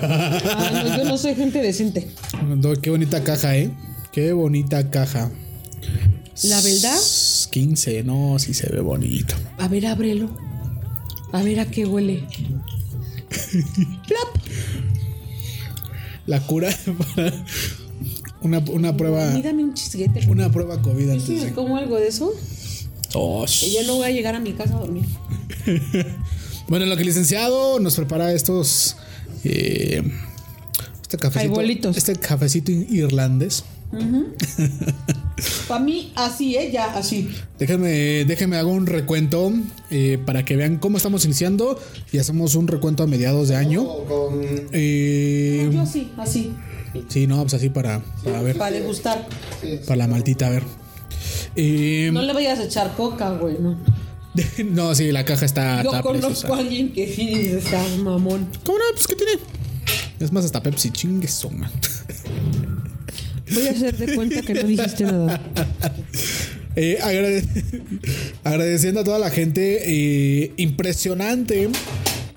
Ah, 0.00 0.70
no, 0.72 0.96
yo 0.96 1.04
no 1.04 1.18
soy 1.18 1.34
gente 1.34 1.60
decente. 1.60 2.10
No, 2.56 2.72
Qué 2.80 2.88
bonita 2.90 3.22
caja, 3.22 3.54
¿eh? 3.56 3.70
Qué 4.12 4.32
bonita 4.32 4.90
caja. 4.90 5.30
La 6.44 6.60
verdad, 6.62 6.98
15, 7.56 8.02
no, 8.04 8.38
sí 8.38 8.52
se 8.52 8.68
ve 8.70 8.80
bonito. 8.80 9.34
a 9.56 9.66
ver, 9.66 9.86
ábrelo. 9.86 10.28
A 11.32 11.42
ver 11.42 11.58
a 11.60 11.64
qué 11.70 11.86
huele. 11.86 12.22
La 16.26 16.40
cura 16.40 16.68
para 17.14 17.32
una, 18.42 18.58
una 18.58 18.94
prueba. 18.94 19.24
Dame 19.40 19.64
un 19.64 19.72
chisguete. 19.72 20.26
Una 20.28 20.50
prueba 20.52 20.82
COVID 20.82 21.08
antes 21.08 21.42
de. 21.44 21.52
como 21.52 21.78
algo 21.78 21.96
de 21.96 22.08
eso, 22.08 22.30
Oh, 23.14 23.46
que 23.46 23.70
ya 23.70 23.84
no 23.84 23.94
voy 23.96 24.06
a 24.08 24.10
llegar 24.10 24.34
a 24.34 24.40
mi 24.40 24.52
casa 24.52 24.76
a 24.76 24.80
dormir. 24.80 25.04
Bueno, 26.68 26.82
en 26.82 26.90
lo 26.90 26.96
que 26.96 27.02
el 27.02 27.06
licenciado 27.08 27.78
nos 27.78 27.94
prepara 27.94 28.32
estos. 28.32 28.96
eh, 29.44 30.02
este 31.00 31.16
cafecito. 31.16 31.90
Este 31.90 32.16
cafecito 32.16 32.72
irlandés. 32.72 33.62
Para 35.68 35.80
mí, 35.80 36.12
así, 36.14 36.56
¿eh? 36.56 36.70
Ya, 36.72 36.92
así. 36.94 37.28
Déjenme, 37.58 38.24
déjenme 38.24 38.56
hago 38.56 38.70
un 38.70 38.86
recuento 38.86 39.52
eh, 39.90 40.18
para 40.24 40.44
que 40.44 40.56
vean 40.56 40.76
cómo 40.78 40.96
estamos 40.96 41.24
iniciando 41.24 41.78
y 42.12 42.18
hacemos 42.18 42.54
un 42.54 42.68
recuento 42.68 43.02
a 43.02 43.06
mediados 43.06 43.48
de 43.48 43.56
año. 43.56 43.84
Con 43.84 44.40
Eh, 44.72 45.68
Yo 45.72 45.80
así, 45.82 46.10
así. 46.16 46.52
sí, 47.08 47.26
no, 47.26 47.40
pues 47.42 47.54
así 47.54 47.68
para, 47.68 48.02
para 48.24 48.42
ver, 48.42 48.56
Para 48.58 48.70
degustar. 48.76 49.26
para 49.86 49.96
la 49.96 50.06
maltita, 50.06 50.46
a 50.46 50.50
ver. 50.50 50.62
Eh, 51.54 52.10
No 52.12 52.22
le 52.22 52.32
vayas 52.32 52.58
a 52.58 52.64
echar 52.64 52.94
coca, 52.96 53.30
güey, 53.32 53.56
no. 53.60 53.78
no, 54.70 54.94
sí, 54.94 55.12
la 55.12 55.24
caja 55.24 55.46
está, 55.46 55.82
Yo 55.82 55.90
está 55.90 56.02
conozco 56.02 56.28
preciosa. 56.28 56.54
a 56.54 56.58
alguien 56.58 56.92
que 56.92 57.06
sí 57.14 57.26
dice, 57.26 57.58
está 57.58 57.82
mamón. 58.02 58.48
¿Cómo 58.64 58.78
no? 58.78 58.84
Pues 58.92 59.06
¿qué 59.06 59.14
tiene? 59.14 59.32
Es 60.20 60.32
más, 60.32 60.44
hasta 60.44 60.62
Pepsi, 60.62 60.90
chingue 60.90 61.28
madre. 61.52 61.72
Voy 63.52 63.66
a 63.68 63.70
hacer 63.70 63.96
de 63.96 64.14
cuenta 64.14 64.42
que 64.42 64.54
no 64.54 64.62
dijiste 64.64 65.04
nada. 65.04 65.40
Eh, 66.78 66.98
agrade- 67.00 67.42
agradeciendo 68.44 69.00
a 69.00 69.04
toda 69.04 69.18
la 69.18 69.30
gente. 69.30 69.78
eh, 69.86 70.52
impresionante. 70.58 71.70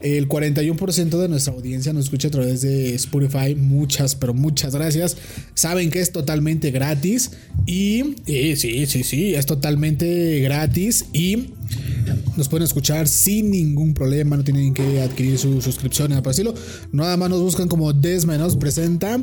El 0.02 0.28
41% 0.28 1.18
de 1.18 1.28
nuestra 1.28 1.54
audiencia 1.54 1.92
nos 1.92 2.06
escucha 2.06 2.30
a 2.30 2.32
través 2.32 2.62
de 2.62 2.96
Spotify. 2.96 3.56
Muchas, 3.56 4.16
pero 4.16 4.34
muchas 4.34 4.74
gracias. 4.74 5.18
Saben 5.54 5.90
que 5.90 6.00
es 6.00 6.12
totalmente 6.12 6.72
gratis. 6.72 7.32
Y 7.66 8.16
eh, 8.28 8.56
sí, 8.56 8.86
sí, 8.86 9.04
sí, 9.04 9.36
es 9.36 9.46
totalmente 9.46 10.40
gratis. 10.40 11.06
Y 11.12 11.54
nos 12.38 12.48
pueden 12.48 12.64
escuchar 12.64 13.08
sin 13.08 13.52
ningún 13.52 13.94
problema. 13.94 14.38
No 14.38 14.44
tienen 14.44 14.74
que 14.74 15.02
adquirir 15.02 15.38
su 15.38 15.62
suscripción, 15.62 16.10
nada 16.10 16.24
por 16.24 16.32
estilo. 16.32 16.54
Nada 16.92 17.18
más 17.18 17.30
nos 17.30 17.42
buscan 17.42 17.68
como 17.68 17.92
Desma 17.92 18.38
nos 18.38 18.56
presenta. 18.56 19.22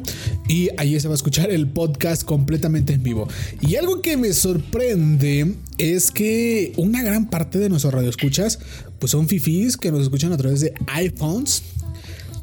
Y 0.49 0.69
ahí 0.77 1.01
se 1.01 1.09
va 1.09 1.15
a 1.15 1.17
escuchar 1.17 1.51
el 1.51 1.69
podcast 1.69 2.25
completamente 2.25 2.93
en 2.93 3.03
vivo. 3.03 3.29
Y 3.63 3.77
algo 3.77 4.03
que 4.03 4.17
me 4.19 4.33
sorprende 4.35 5.55
es 5.79 6.11
que 6.11 6.73
una 6.77 7.03
gran 7.03 7.31
parte 7.31 7.59
de 7.59 7.69
nuestros 7.69 7.95
radioescuchas 7.95 8.59
pues 8.99 9.11
son 9.13 9.29
fifís 9.29 9.77
que 9.77 9.91
nos 9.93 10.03
escuchan 10.03 10.33
a 10.33 10.37
través 10.37 10.61
de 10.61 10.73
iPhones. 10.89 11.63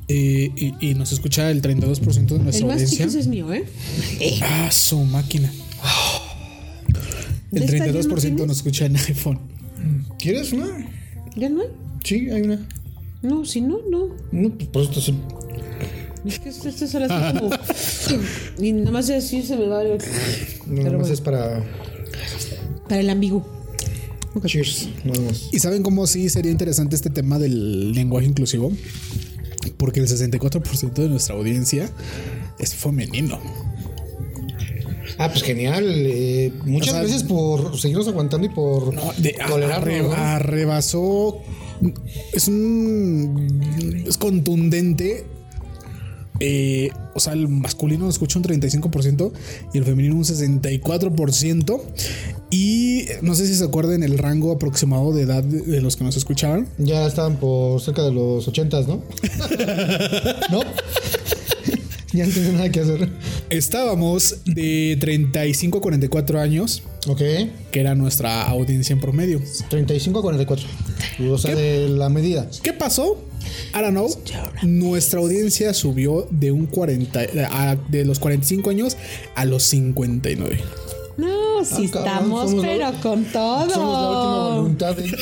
eh, 0.07 0.51
y, 0.55 0.89
y 0.89 0.93
nos 0.95 1.11
escucha 1.13 1.49
el 1.49 1.61
32% 1.61 2.25
de 2.27 2.35
El 2.35 2.43
nuestra 2.43 2.65
más 2.67 2.73
audiencia. 2.75 2.97
chiquis 3.07 3.15
es 3.15 3.27
mío, 3.27 3.51
¿eh? 3.53 3.63
Ah, 4.43 4.69
su 4.71 4.99
máquina. 5.05 5.51
El 7.51 7.59
¿De 7.59 7.65
esta 7.65 7.77
ya 7.85 7.91
no 7.91 7.99
32% 7.99 8.19
tienes? 8.21 8.47
nos 8.47 8.57
escucha 8.57 8.85
en 8.85 8.95
iPhone. 8.97 9.39
¿Quieres 10.19 10.51
una? 10.53 10.67
¿Ya 11.35 11.49
no 11.49 11.61
hay? 11.61 11.67
Sí, 12.03 12.29
hay 12.29 12.41
una. 12.41 12.59
No, 13.21 13.45
si 13.45 13.61
no, 13.61 13.77
no. 13.89 14.09
No, 14.31 14.49
pues 14.49 14.67
por 14.69 14.81
eso 14.83 14.91
te- 14.91 16.29
Es 16.29 16.39
que 16.39 16.49
esto 16.49 16.67
esto 16.69 16.85
es 16.85 16.95
así 16.95 17.37
como. 17.39 17.49
y 18.65 18.71
nada 18.73 18.91
más 18.91 19.09
así 19.09 19.41
se 19.43 19.55
me 19.55 19.67
va. 19.67 19.83
el- 19.83 19.97
no, 19.97 20.03
Pero 20.65 20.75
nada 20.83 20.91
más 20.97 20.99
bueno. 21.01 21.13
es 21.13 21.21
para 21.21 21.63
Para 22.89 23.01
el 23.01 23.09
ambiguo. 23.09 23.45
Cheers. 24.41 24.89
¿Y 25.51 25.59
saben 25.59 25.83
cómo 25.83 26.07
sí 26.07 26.29
sería 26.29 26.51
interesante 26.51 26.95
este 26.95 27.09
tema 27.09 27.39
del 27.39 27.91
lenguaje 27.93 28.27
inclusivo? 28.27 28.71
Porque 29.77 29.99
el 29.99 30.07
64% 30.07 30.93
de 30.93 31.09
nuestra 31.09 31.35
audiencia 31.35 31.89
es 32.59 32.73
femenino. 32.75 33.39
Ah, 35.17 35.29
pues 35.29 35.43
genial. 35.43 35.85
eh, 35.87 36.51
muchas 36.65 36.89
O 36.89 36.91
sea, 36.93 36.99
gracias 37.01 37.23
por 37.23 37.77
seguirnos 37.79 38.07
aguantando 38.07 38.47
y 38.47 38.49
por 38.49 38.93
No, 38.93 39.13
de, 39.17 39.35
tolerarnos, 39.47 39.87
arre- 39.87 40.01
¿no? 40.07 40.13
arrebasó. 40.13 41.37
Es 42.33 42.47
un. 42.47 44.03
Es 44.07 44.17
contundente 44.17 45.25
eh, 46.39 46.89
o 47.13 47.19
sea, 47.19 47.33
el 47.33 47.47
masculino 47.47 48.09
escucha 48.09 48.39
un 48.39 48.45
35% 48.45 49.31
y 49.73 49.77
el 49.77 49.85
femenino 49.85 50.15
un 50.15 50.23
64%. 50.23 51.81
Y 52.49 53.05
no 53.21 53.35
sé 53.35 53.47
si 53.47 53.55
se 53.55 53.63
acuerdan 53.63 54.03
el 54.03 54.17
rango 54.17 54.51
aproximado 54.51 55.13
de 55.13 55.23
edad 55.23 55.43
de, 55.43 55.81
los 55.81 55.95
que 55.95 56.03
nos 56.03 56.17
escuchaban. 56.17 56.67
Ya 56.77 57.05
estaban 57.05 57.37
por 57.37 57.81
cerca 57.81 58.03
de 58.03 58.11
los 58.11 58.47
80, 58.47 58.81
¿no? 58.81 58.87
¿No? 60.51 60.61
ya 62.13 62.25
no 62.25 62.33
tengo 62.33 62.51
nada 62.53 62.69
que 62.69 62.79
hacer. 62.79 63.09
Estábamos 63.49 64.37
de 64.45 64.97
35 64.99 65.77
a 65.77 65.81
44 65.81 66.39
años, 66.39 66.83
Ok. 67.07 67.21
que 67.71 67.79
era 67.79 67.95
nuestra 67.95 68.43
audiencia 68.43 68.93
en 68.93 68.99
promedio. 68.99 69.41
35 69.69 70.19
a 70.19 70.21
44. 70.21 70.65
O 71.31 71.37
sea, 71.37 71.55
de 71.55 71.89
la 71.89 72.09
medida. 72.09 72.47
¿Qué 72.61 72.73
pasó? 72.73 73.17
I 73.73 73.81
don't 73.81 73.91
know. 73.91 74.09
Nuestra 74.63 75.19
audiencia 75.19 75.73
subió 75.73 76.27
de 76.31 76.51
un 76.51 76.65
40 76.65 77.19
a- 77.49 77.75
de 77.89 78.05
los 78.05 78.19
45 78.19 78.69
años 78.69 78.97
a 79.35 79.45
los 79.45 79.63
59. 79.63 80.59
No, 81.15 81.63
sí 81.63 81.85
Ah, 81.89 81.91
cabrón, 81.93 82.13
estamos, 82.13 82.49
somos 82.49 82.65
la- 82.65 82.71
pero 82.71 82.91
con 83.01 83.23
todo. 83.25 83.69
Somos 83.69 84.01
la 84.01 84.09
última 84.09 84.55
voluntad. 84.55 84.95
de- 84.95 85.05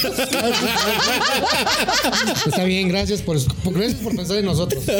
Está 2.48 2.64
bien, 2.64 2.88
gracias 2.90 3.22
por, 3.22 3.38
por- 3.64 3.74
gracias 3.74 4.02
por 4.02 4.16
pensar 4.16 4.38
en 4.38 4.46
nosotros. 4.46 4.84
No, 4.88 4.94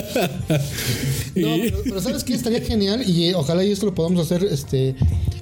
pero, 1.64 1.78
pero 1.84 2.02
¿sabes 2.02 2.24
qué? 2.24 2.34
Estaría 2.34 2.62
genial 2.62 3.08
y 3.08 3.30
eh, 3.30 3.36
ojalá 3.36 3.64
y 3.64 3.72
esto 3.72 3.86
lo 3.86 3.96
podamos 3.96 4.26
hacer 4.26 4.44
este, 4.44 4.96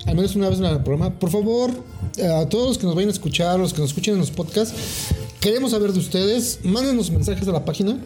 al 0.05 0.15
menos 0.15 0.36
una 0.36 0.49
vez 0.49 0.59
en 0.59 0.65
el 0.65 0.84
programa. 0.84 1.17
Por 1.19 1.32
favor, 1.32 1.71
eh, 2.17 2.27
a 2.27 2.47
todos 2.47 2.67
los 2.69 2.77
que 2.77 2.86
nos 2.86 2.95
vayan 2.95 3.09
a 3.09 3.13
escuchar, 3.13 3.59
los 3.59 3.73
que 3.73 3.82
nos 3.82 3.89
escuchen 3.89 4.13
en 4.15 4.19
los 4.19 4.32
podcasts, 4.32 4.73
queremos 5.40 5.72
saber 5.72 5.92
de 5.94 6.00
ustedes. 6.00 6.60
Mándenos 6.64 7.12
mensajes 7.12 7.48
a 7.48 7.52
la 7.52 7.66
página. 7.66 7.98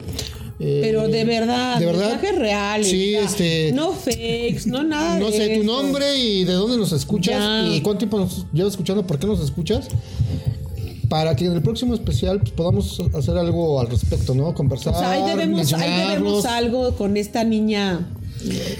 Eh, 0.59 0.79
Pero 0.83 1.07
de 1.07 1.23
verdad, 1.25 1.79
de 1.79 1.85
verdad. 1.87 2.11
mensajes 2.11 2.37
reales. 2.37 2.87
Sí, 2.87 3.11
ya. 3.11 3.23
este. 3.25 3.71
No 3.73 3.91
fakes, 3.91 4.61
no 4.67 4.83
nada. 4.83 5.19
No 5.19 5.31
de 5.31 5.37
sé 5.37 5.47
tu 5.47 5.61
eso. 5.61 5.63
nombre 5.63 6.15
y 6.17 6.43
de 6.43 6.53
dónde 6.53 6.77
nos 6.77 6.91
escuchas 6.91 7.37
Ya. 7.39 7.67
y 7.75 7.81
cuánto 7.81 7.99
tiempo 7.99 8.19
nos 8.19 8.45
llevas 8.53 8.73
escuchando, 8.73 9.05
por 9.05 9.17
qué 9.19 9.27
nos 9.27 9.39
escuchas. 9.41 9.87
Para 11.09 11.35
que 11.35 11.45
en 11.45 11.53
el 11.53 11.61
próximo 11.61 11.93
especial 11.93 12.39
pues, 12.39 12.51
podamos 12.51 12.99
hacer 13.13 13.37
algo 13.37 13.79
al 13.79 13.87
respecto, 13.87 14.33
¿no? 14.33 14.53
Conversar, 14.55 14.95
O 14.95 14.99
sea, 14.99 15.11
ahí 15.11 15.29
debemos, 15.29 15.71
ahí 15.73 16.07
debemos 16.07 16.45
algo 16.45 16.95
con 16.95 17.17
esta 17.17 17.43
niña, 17.43 18.07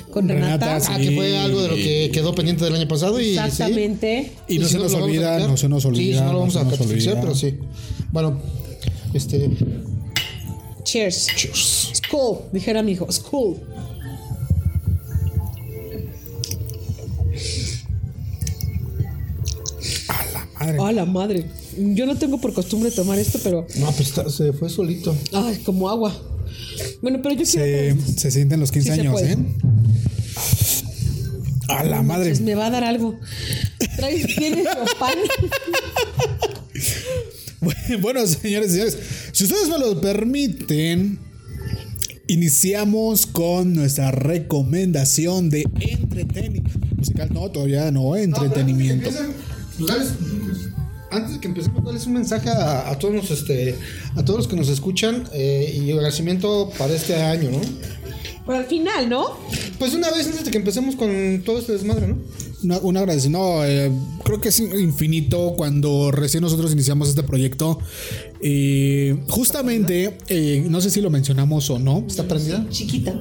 con 0.09 0.27
Renata, 0.29 0.65
Renata. 0.77 0.93
Ah, 0.93 0.97
que 0.97 1.11
fue 1.11 1.37
algo 1.37 1.61
de 1.61 1.67
lo 1.67 1.75
que 1.75 2.09
quedó 2.13 2.33
pendiente 2.33 2.63
del 2.63 2.75
año 2.75 2.87
pasado 2.87 3.19
y 3.19 3.25
sí. 3.25 3.37
Exactamente. 3.37 4.31
Y 4.47 4.57
no 4.57 4.65
si 4.67 4.73
se 4.73 4.79
nos 4.79 4.93
a 4.95 4.97
olvida, 5.03 5.39
no 5.47 5.57
se 5.57 5.69
nos 5.69 5.83
Sí, 5.83 5.87
olvida, 5.89 6.19
si 6.19 6.25
no 6.25 6.33
lo 6.33 6.39
vamos 6.39 6.55
a 6.55 6.63
nos 6.63 6.73
catificar, 6.77 7.13
olvida. 7.13 7.21
pero 7.21 7.35
sí. 7.35 7.55
Bueno, 8.13 8.39
este. 9.13 9.49
Cheers. 10.83 11.27
School, 11.95 12.37
dijera 12.53 12.83
mi 12.83 12.91
hijo. 12.91 13.11
School. 13.11 13.57
Madre. 20.59 20.77
A 20.79 20.91
la 20.93 21.05
madre. 21.05 21.45
Yo 21.77 22.05
no 22.05 22.15
tengo 22.17 22.39
por 22.39 22.53
costumbre 22.53 22.91
tomar 22.91 23.19
esto, 23.19 23.39
pero. 23.43 23.67
No, 23.75 23.87
pues 23.91 24.09
está- 24.09 24.29
se 24.29 24.53
fue 24.53 24.69
solito. 24.69 25.15
Ay, 25.33 25.57
como 25.65 25.89
agua. 25.89 26.15
Bueno, 27.01 27.19
pero 27.21 27.35
yo. 27.35 27.45
Se, 27.45 27.95
se 28.15 28.31
sienten 28.31 28.59
los 28.59 28.71
15 28.71 28.89
Sí 28.89 28.95
se 28.95 29.01
años. 29.01 29.21
¿eh? 29.21 29.37
A 31.67 31.83
la 31.83 32.01
madre. 32.01 32.29
Pues 32.29 32.41
me 32.41 32.55
va 32.55 32.67
a 32.67 32.69
dar 32.69 32.83
algo. 32.83 33.19
¿Traes, 33.97 34.25
¿Tienes 34.35 34.67
pan? 34.99 35.13
Bueno, 38.01 38.25
señores 38.27 38.69
y 38.69 38.73
señores, 38.73 38.97
si 39.31 39.43
ustedes 39.43 39.69
me 39.69 39.77
lo 39.77 39.99
permiten, 40.01 41.19
iniciamos 42.27 43.25
con 43.25 43.73
nuestra 43.73 44.11
recomendación 44.11 45.49
de 45.49 45.63
entretenimiento. 45.79 46.79
Musical, 46.97 47.29
no, 47.33 47.51
todavía 47.51 47.91
no, 47.91 48.15
entretenimiento. 48.15 49.09
Pues, 49.77 50.13
antes 51.11 51.33
de 51.33 51.39
que 51.39 51.47
empecemos, 51.47 51.83
darles 51.83 52.07
un 52.07 52.13
mensaje 52.13 52.49
a, 52.49 52.89
a 52.89 52.97
todos 52.97 53.13
los, 53.13 53.31
este, 53.31 53.75
a 54.15 54.25
todos 54.25 54.39
los 54.39 54.47
que 54.47 54.55
nos 54.55 54.69
escuchan 54.69 55.27
eh, 55.33 55.79
y 55.83 55.91
agradecimiento 55.91 56.71
para 56.77 56.93
este 56.93 57.15
año, 57.15 57.51
¿no? 57.51 57.59
Pero 58.45 58.57
al 58.57 58.65
final, 58.65 59.09
¿no? 59.09 59.37
Pues 59.79 59.93
una 59.93 60.09
vez 60.11 60.27
antes 60.27 60.45
de 60.45 60.51
que 60.51 60.57
empecemos 60.57 60.95
con 60.95 61.43
todo 61.45 61.59
este 61.59 61.73
desmadre, 61.73 62.07
¿no? 62.07 62.17
Una, 62.63 62.77
un 62.79 62.97
agradecimiento. 62.97 63.39
No, 63.39 63.65
eh, 63.65 63.91
creo 64.23 64.39
que 64.41 64.49
es 64.49 64.59
infinito 64.59 65.53
cuando 65.57 66.11
recién 66.11 66.41
nosotros 66.41 66.71
iniciamos 66.71 67.09
este 67.09 67.23
proyecto. 67.23 67.79
Eh, 68.41 69.17
justamente, 69.29 70.17
eh, 70.27 70.65
no 70.69 70.81
sé 70.81 70.89
si 70.89 70.99
lo 71.01 71.09
mencionamos 71.09 71.69
o 71.69 71.79
no. 71.79 72.03
¿Está 72.07 72.27
prendida? 72.27 72.65
Chiquita. 72.69 73.13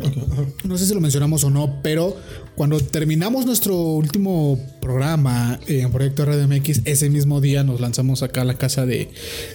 No 0.65 0.77
sé 0.79 0.87
si 0.87 0.95
lo 0.95 1.01
mencionamos 1.01 1.45
o 1.45 1.51
no, 1.51 1.81
pero 1.83 2.17
cuando 2.57 2.81
terminamos 2.81 3.47
nuestro 3.47 3.77
último 3.77 4.59
programa 4.81 5.61
eh, 5.69 5.81
en 5.83 5.91
Proyecto 5.93 6.25
Radio 6.25 6.47
MX, 6.49 6.83
ese 6.85 7.09
mismo 7.09 7.41
día 7.41 7.63
nos 7.63 7.81
lanzamos 7.81 8.23
acá 8.23 8.43
a 8.43 8.45
la 8.45 8.55
casa 8.59 8.85
de, 8.85 9.11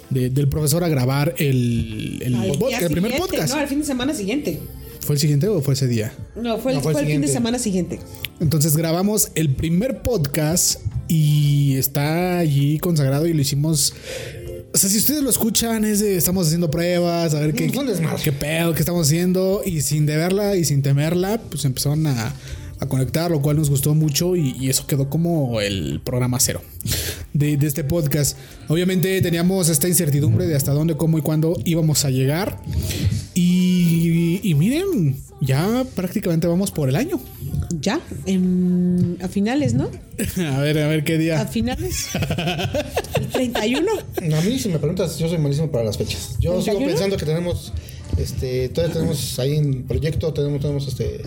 de- 0.09 0.29
del 0.29 0.47
profesor 0.47 0.83
a 0.83 0.87
grabar 0.89 1.35
el, 1.37 2.19
el, 2.23 2.35
Al 2.35 2.51
pod- 2.51 2.67
día 2.69 2.79
el 2.79 2.89
primer 2.91 3.17
podcast. 3.17 3.53
No, 3.53 3.59
al 3.59 3.67
fin 3.67 3.79
de 3.79 3.85
semana 3.85 4.13
siguiente. 4.13 4.59
¿Fue 5.07 5.15
el 5.15 5.21
siguiente 5.21 5.47
o 5.47 5.61
fue 5.61 5.73
ese 5.73 5.87
día? 5.87 6.11
No, 6.35 6.57
fue 6.57 6.73
el, 6.73 6.79
No, 6.79 6.83
fue 6.83 6.91
el 6.91 6.97
fue 6.97 7.01
el 7.03 7.07
fin 7.07 7.21
de 7.21 7.29
semana 7.29 7.59
siguiente. 7.59 7.97
Entonces 8.41 8.75
grabamos 8.75 9.31
el 9.35 9.55
primer 9.55 10.01
podcast 10.01 10.81
y 11.07 11.77
está 11.77 12.39
allí 12.39 12.77
consagrado 12.79 13.25
y 13.25 13.31
lo 13.31 13.39
hicimos. 13.39 13.93
O 14.73 14.77
sea, 14.77 14.89
si 14.89 14.97
ustedes 14.97 15.23
lo 15.23 15.29
escuchan, 15.29 15.85
es 15.85 16.01
de 16.01 16.17
estamos 16.17 16.47
haciendo 16.47 16.69
pruebas, 16.69 17.33
a 17.33 17.39
ver 17.39 17.53
qué, 17.53 17.71
qué 18.21 18.31
pedo, 18.33 18.73
qué 18.73 18.79
estamos 18.81 19.07
haciendo. 19.07 19.61
Y 19.65 19.79
sin 19.79 20.05
deberla 20.05 20.57
y 20.57 20.65
sin 20.65 20.81
temerla, 20.81 21.39
pues 21.49 21.63
empezaron 21.63 22.05
a, 22.05 22.35
a 22.79 22.85
conectar, 22.87 23.31
lo 23.31 23.41
cual 23.41 23.55
nos 23.55 23.69
gustó 23.69 23.95
mucho 23.95 24.35
y, 24.35 24.57
y 24.59 24.69
eso 24.69 24.87
quedó 24.87 25.09
como 25.09 25.61
el 25.61 26.01
programa 26.03 26.37
cero 26.41 26.61
de, 27.33 27.55
de 27.55 27.65
este 27.65 27.85
podcast. 27.85 28.37
Obviamente 28.67 29.21
teníamos 29.21 29.69
esta 29.69 29.87
incertidumbre 29.87 30.47
de 30.47 30.55
hasta 30.55 30.73
dónde, 30.73 30.97
cómo 30.97 31.17
y 31.17 31.21
cuándo 31.21 31.57
íbamos 31.63 32.03
a 32.03 32.09
llegar. 32.09 32.61
Y, 34.41 34.49
y 34.51 34.55
miren, 34.55 35.15
ya 35.41 35.85
prácticamente 35.95 36.47
vamos 36.47 36.71
por 36.71 36.89
el 36.89 36.95
año. 36.95 37.19
Ya, 37.81 37.99
en- 38.25 39.17
a 39.21 39.27
finales, 39.27 39.73
¿no? 39.73 39.89
A 40.55 40.59
ver, 40.61 40.79
a 40.79 40.87
ver 40.87 41.03
qué 41.03 41.13
A 41.13 41.17
día. 41.17 41.45
finales. 41.45 42.07
El 43.15 43.27
31. 43.27 43.91
A 44.37 44.41
mí, 44.41 44.57
si 44.59 44.69
me 44.69 44.79
preguntas, 44.79 45.17
yo 45.19 45.27
soy 45.29 45.37
malísimo 45.37 45.69
para 45.71 45.83
las 45.83 45.97
fechas. 45.97 46.35
Yo 46.39 46.61
sigo 46.61 46.79
¿31? 46.79 46.85
pensando 46.87 47.17
que 47.17 47.25
tenemos, 47.25 47.73
este, 48.17 48.69
todavía 48.69 48.93
tenemos 48.95 49.37
ahí 49.39 49.55
en 49.57 49.83
proyecto, 49.83 50.33
tenemos, 50.33 50.59
tenemos 50.61 50.87
este, 50.87 51.21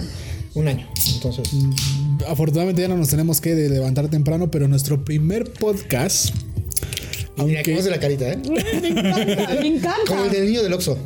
un 0.55 0.69
año. 0.69 0.89
Entonces, 1.15 1.49
Afortunadamente 2.29 2.83
ya 2.83 2.89
no 2.89 2.97
nos 2.97 3.09
tenemos 3.09 3.41
que 3.41 3.55
de 3.55 3.69
levantar 3.71 4.09
temprano, 4.09 4.51
pero 4.51 4.67
nuestro 4.69 5.05
primer 5.05 5.53
podcast. 5.53 6.35
Y 7.39 7.43
mira, 7.45 7.63
cómo 7.65 7.81
la 7.81 8.01
carita, 8.01 8.33
¿eh? 8.33 8.39
Me 8.83 8.89
encanta, 8.89 9.55
me 9.61 9.67
encanta. 9.69 9.97
Como 10.07 10.25
el 10.25 10.31
del 10.31 10.47
niño 10.47 10.63
del 10.63 10.73
Oxxo. 10.73 10.99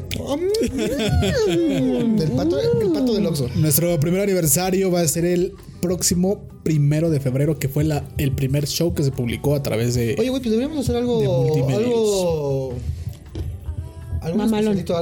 del 1.47 2.31
pato, 2.33 2.59
el 2.61 2.93
pato 2.93 3.15
del 3.15 3.27
Oxxo. 3.27 3.49
nuestro 3.57 3.99
primer 4.01 4.21
aniversario 4.23 4.91
va 4.91 5.01
a 5.01 5.09
ser 5.09 5.25
el 5.25 5.53
próximo 5.81 6.49
primero 6.63 7.11
de 7.11 7.21
febrero, 7.21 7.59
que 7.59 7.69
fue 7.69 7.85
la, 7.85 8.05
el 8.19 8.33
primer 8.33 8.67
show 8.67 8.95
que 8.95 9.03
se 9.03 9.11
publicó 9.13 9.55
a 9.55 9.63
través 9.63 9.95
de. 9.95 10.17
Oye, 10.19 10.31
güey, 10.31 10.41
pues 10.43 10.51
deberíamos 10.51 10.79
hacer 10.79 10.97
algo, 10.97 11.55
algo, 11.73 12.75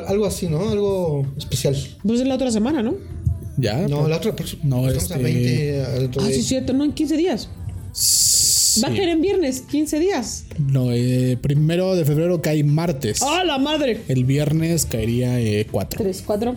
algo 0.09 0.27
así, 0.27 0.49
¿no? 0.49 0.69
Algo 0.69 1.27
especial. 1.39 1.77
Pues 2.05 2.21
es 2.21 2.27
la 2.27 2.35
otra 2.35 2.51
semana, 2.51 2.83
¿no? 2.83 2.95
ya. 3.59 3.87
No, 3.87 3.99
pues, 3.99 4.09
la 4.09 4.17
otra, 4.17 4.35
pues, 4.35 4.57
No, 4.65 4.89
estamos 4.89 5.11
a 5.11 5.15
este- 5.15 5.23
20, 5.23 6.01
dentro 6.01 6.23
Ah, 6.23 6.27
de- 6.27 6.35
sí, 6.35 6.43
cierto, 6.43 6.73
no, 6.73 6.85
en 6.85 6.93
15 6.93 7.17
días. 7.17 7.49
sí. 7.93 8.52
Va 8.83 8.89
a 8.89 8.91
caer 8.91 9.09
en 9.09 9.21
viernes, 9.21 9.63
15 9.63 9.99
días. 9.99 10.45
No, 10.59 10.93
eh, 10.93 11.37
primero 11.41 11.95
de 11.97 12.05
febrero 12.05 12.41
cae 12.41 12.63
martes. 12.65 13.21
¡Ah, 13.23 13.43
la 13.45 13.59
madre! 13.59 14.01
El 14.09 14.25
viernes 14.25 14.87
caería 14.87 15.37
4. 15.71 15.99
3, 16.03 16.23
4. 16.25 16.57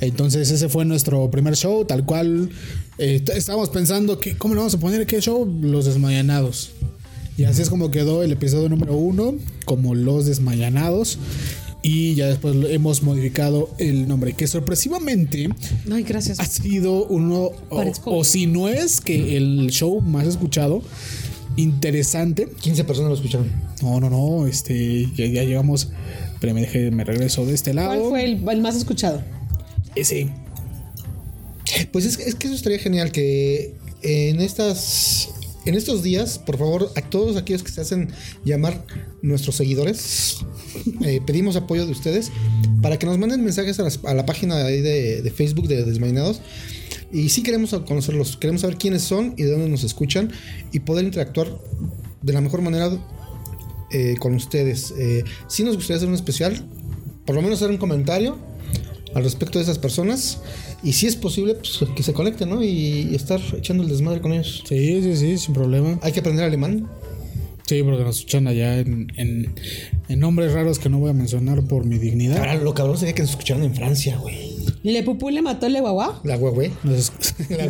Entonces 0.00 0.50
ese 0.50 0.68
fue 0.68 0.84
nuestro 0.84 1.30
primer 1.30 1.56
show, 1.56 1.84
tal 1.84 2.04
cual. 2.04 2.50
eh, 2.98 3.22
estábamos 3.34 3.70
pensando 3.70 4.18
que 4.18 4.36
cómo 4.36 4.54
le 4.54 4.58
vamos 4.58 4.74
a 4.74 4.80
poner 4.80 5.06
qué 5.06 5.20
show, 5.20 5.44
Los 5.60 5.86
Desmayanados. 5.86 6.70
Y 7.36 7.44
así 7.44 7.62
es 7.62 7.70
como 7.70 7.90
quedó 7.92 8.22
el 8.24 8.32
episodio 8.32 8.68
número 8.68 8.94
uno, 8.96 9.34
como 9.64 9.94
Los 9.94 10.26
Desmayanados. 10.26 11.18
Y 11.82 12.14
ya 12.16 12.26
después 12.26 12.56
lo- 12.56 12.68
hemos 12.68 13.02
modificado 13.02 13.70
el 13.78 14.08
nombre, 14.08 14.32
que 14.32 14.46
sorpresivamente 14.48 15.48
Ay, 15.92 16.02
gracias. 16.02 16.40
ha 16.40 16.44
sido 16.44 17.06
uno, 17.06 17.50
o, 17.70 17.76
Parezco- 17.82 18.02
o 18.06 18.24
si 18.24 18.46
no 18.46 18.68
es 18.68 19.00
que 19.00 19.36
el 19.36 19.68
show 19.70 20.00
más 20.00 20.26
escuchado, 20.26 20.82
interesante. 21.56 22.48
15 22.60 22.84
personas 22.84 23.10
lo 23.10 23.14
escucharon. 23.16 23.50
No, 23.82 24.00
no, 24.00 24.10
no, 24.10 24.46
este, 24.46 25.06
ya, 25.16 25.26
ya 25.26 25.44
llegamos, 25.44 25.88
pero 26.40 26.52
me 26.54 26.62
dejé, 26.62 26.90
me 26.90 27.04
regreso 27.04 27.46
de 27.46 27.54
este 27.54 27.72
lado. 27.74 27.88
¿Cuál 27.98 28.08
fue 28.10 28.24
el, 28.24 28.48
el 28.48 28.60
más 28.60 28.76
escuchado? 28.76 29.22
Ese. 29.94 30.28
Pues 31.92 32.04
es, 32.04 32.18
es 32.18 32.34
que 32.34 32.46
eso 32.48 32.56
estaría 32.56 32.78
genial 32.78 33.12
que 33.12 33.74
en 34.02 34.40
estas 34.40 35.28
en 35.64 35.74
estos 35.74 36.02
días, 36.02 36.38
por 36.38 36.58
favor, 36.58 36.92
a 36.96 37.02
todos 37.02 37.36
aquellos 37.36 37.62
que 37.62 37.70
se 37.70 37.80
hacen 37.80 38.10
llamar 38.44 38.84
nuestros 39.22 39.56
seguidores. 39.56 40.38
Eh, 41.04 41.20
pedimos 41.24 41.56
apoyo 41.56 41.86
de 41.86 41.92
ustedes 41.92 42.30
para 42.82 42.98
que 42.98 43.06
nos 43.06 43.18
manden 43.18 43.42
mensajes 43.42 43.80
a, 43.80 44.14
la 44.14 44.26
página 44.26 44.56
de 44.56 45.32
Facebook 45.34 45.66
de 45.66 45.84
Desmainados. 45.84 46.40
Y 47.10 47.30
sí 47.30 47.42
queremos 47.42 47.70
conocerlos, 47.86 48.36
queremos 48.36 48.60
saber 48.60 48.76
quiénes 48.76 49.02
son 49.02 49.34
y 49.36 49.44
de 49.44 49.50
dónde 49.50 49.68
nos 49.68 49.82
escuchan 49.82 50.30
y 50.72 50.80
poder 50.80 51.06
interactuar 51.06 51.48
de 52.22 52.32
la 52.32 52.40
mejor 52.40 52.60
manera 52.60 52.90
eh, 53.90 54.16
con 54.18 54.34
ustedes. 54.34 54.92
Eh, 54.98 55.24
sí 55.46 55.64
nos 55.64 55.76
gustaría 55.76 55.96
hacer 55.96 56.08
un 56.08 56.14
especial, 56.14 56.66
por 57.24 57.34
lo 57.34 57.42
menos 57.42 57.58
hacer 57.58 57.70
un 57.70 57.78
comentario 57.78 58.36
al 59.14 59.24
respecto 59.24 59.58
de 59.58 59.64
esas 59.64 59.78
personas. 59.78 60.40
Y 60.82 60.92
si 60.92 61.06
es 61.06 61.16
posible, 61.16 61.54
pues 61.54 61.80
que 61.96 62.02
se 62.02 62.12
conecten, 62.12 62.50
¿no? 62.50 62.62
Y, 62.62 63.08
y 63.10 63.14
estar 63.14 63.40
echando 63.56 63.82
el 63.82 63.88
desmadre 63.88 64.20
con 64.20 64.32
ellos. 64.32 64.62
Sí, 64.68 65.02
sí, 65.02 65.16
sí, 65.16 65.38
sin 65.38 65.54
problema. 65.54 65.98
Hay 66.02 66.12
que 66.12 66.20
aprender 66.20 66.44
alemán. 66.44 66.88
Sí, 67.66 67.82
porque 67.82 68.02
nos 68.02 68.16
escuchan 68.18 68.46
allá 68.46 68.78
en, 68.78 69.12
en, 69.16 69.54
en 70.08 70.20
nombres 70.20 70.52
raros 70.54 70.78
que 70.78 70.88
no 70.88 70.98
voy 71.00 71.10
a 71.10 71.12
mencionar 71.12 71.62
por 71.64 71.84
mi 71.84 71.98
dignidad. 71.98 72.38
Ahora, 72.38 72.54
lo 72.54 72.72
cabrón 72.74 72.96
sería 72.96 73.14
que 73.14 73.22
nos 73.22 73.32
escucharan 73.32 73.62
en 73.64 73.74
Francia, 73.74 74.16
güey. 74.16 74.56
Le 74.84 75.02
pupú 75.02 75.28
le 75.28 75.42
mató 75.42 75.68
le 75.68 75.80
guagua. 75.80 76.20
La. 76.24 76.38
Nos- 76.38 77.12
La 77.50 77.66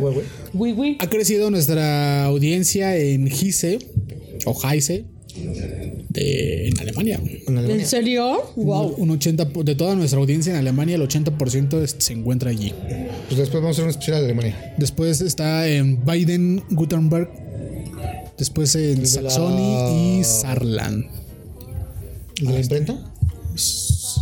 güey. 0.52 0.96
ha 1.00 1.08
crecido 1.08 1.50
nuestra 1.50 2.24
audiencia 2.26 2.96
en 2.96 3.26
Gise 3.28 3.78
o 4.44 4.54
Heise 4.68 5.06
de, 6.08 6.68
en 6.68 6.80
Alemania. 6.80 7.20
En 7.22 7.40
¿En 7.52 7.58
Alemania. 7.58 7.86
serio? 7.86 8.52
Wow. 8.56 8.94
Un 8.96 9.10
80 9.10 9.48
po- 9.50 9.64
de 9.64 9.74
toda 9.74 9.94
nuestra 9.94 10.18
audiencia 10.18 10.52
en 10.52 10.58
Alemania, 10.58 10.96
el 10.96 11.02
80% 11.02 11.82
es- 11.82 11.96
se 11.98 12.12
encuentra 12.12 12.50
allí. 12.50 12.72
Pues 13.28 13.38
después 13.38 13.62
vamos 13.62 13.68
a 13.68 13.70
hacer 13.72 13.84
un 13.84 13.90
especial 13.90 14.18
de 14.20 14.24
Alemania. 14.26 14.74
Después 14.78 15.20
está 15.20 15.68
en 15.68 16.04
Baden, 16.04 16.62
Gutenberg. 16.70 17.28
Después 18.38 18.74
en 18.76 19.00
la- 19.00 19.06
Saxony 19.06 20.20
y 20.20 20.24
Saarland. 20.24 21.04
¿Y 22.40 22.46
de 22.46 22.52
la 22.52 22.60
imprenta? 22.60 23.12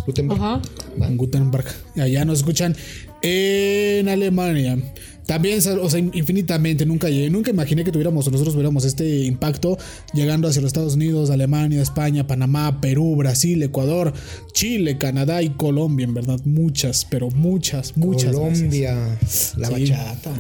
Gutenberg. 0.07 0.41
Ajá. 0.41 0.63
En 1.01 1.17
Gutenberg. 1.17 1.67
Allá 1.97 2.25
nos 2.25 2.39
escuchan 2.39 2.75
en 3.23 4.09
Alemania. 4.09 4.79
También, 5.27 5.59
o 5.59 5.91
sea, 5.91 5.99
infinitamente, 5.99 6.87
nunca 6.87 7.09
llegué, 7.11 7.29
nunca 7.31 7.51
imaginé 7.51 7.83
que 7.83 7.91
tuviéramos, 7.91 8.31
nosotros 8.31 8.55
tuviéramos 8.55 8.85
este 8.85 9.25
impacto 9.25 9.77
llegando 10.15 10.47
hacia 10.49 10.63
los 10.63 10.69
Estados 10.69 10.95
Unidos, 10.95 11.31
Alemania, 11.31 11.83
España, 11.83 12.27
Panamá, 12.27 12.81
Perú, 12.81 13.17
Brasil, 13.17 13.61
Ecuador, 13.63 14.13
Chile, 14.53 14.99
Canadá 14.99 15.43
y 15.43 15.51
Colombia, 15.51 16.05
en 16.05 16.15
verdad, 16.15 16.41
muchas, 16.45 17.05
pero 17.11 17.29
muchas, 17.31 17.97
muchas. 17.97 18.33
Colombia. 18.33 19.19
La 19.57 19.69
Sí. 19.69 19.73
bachata. 19.91 20.33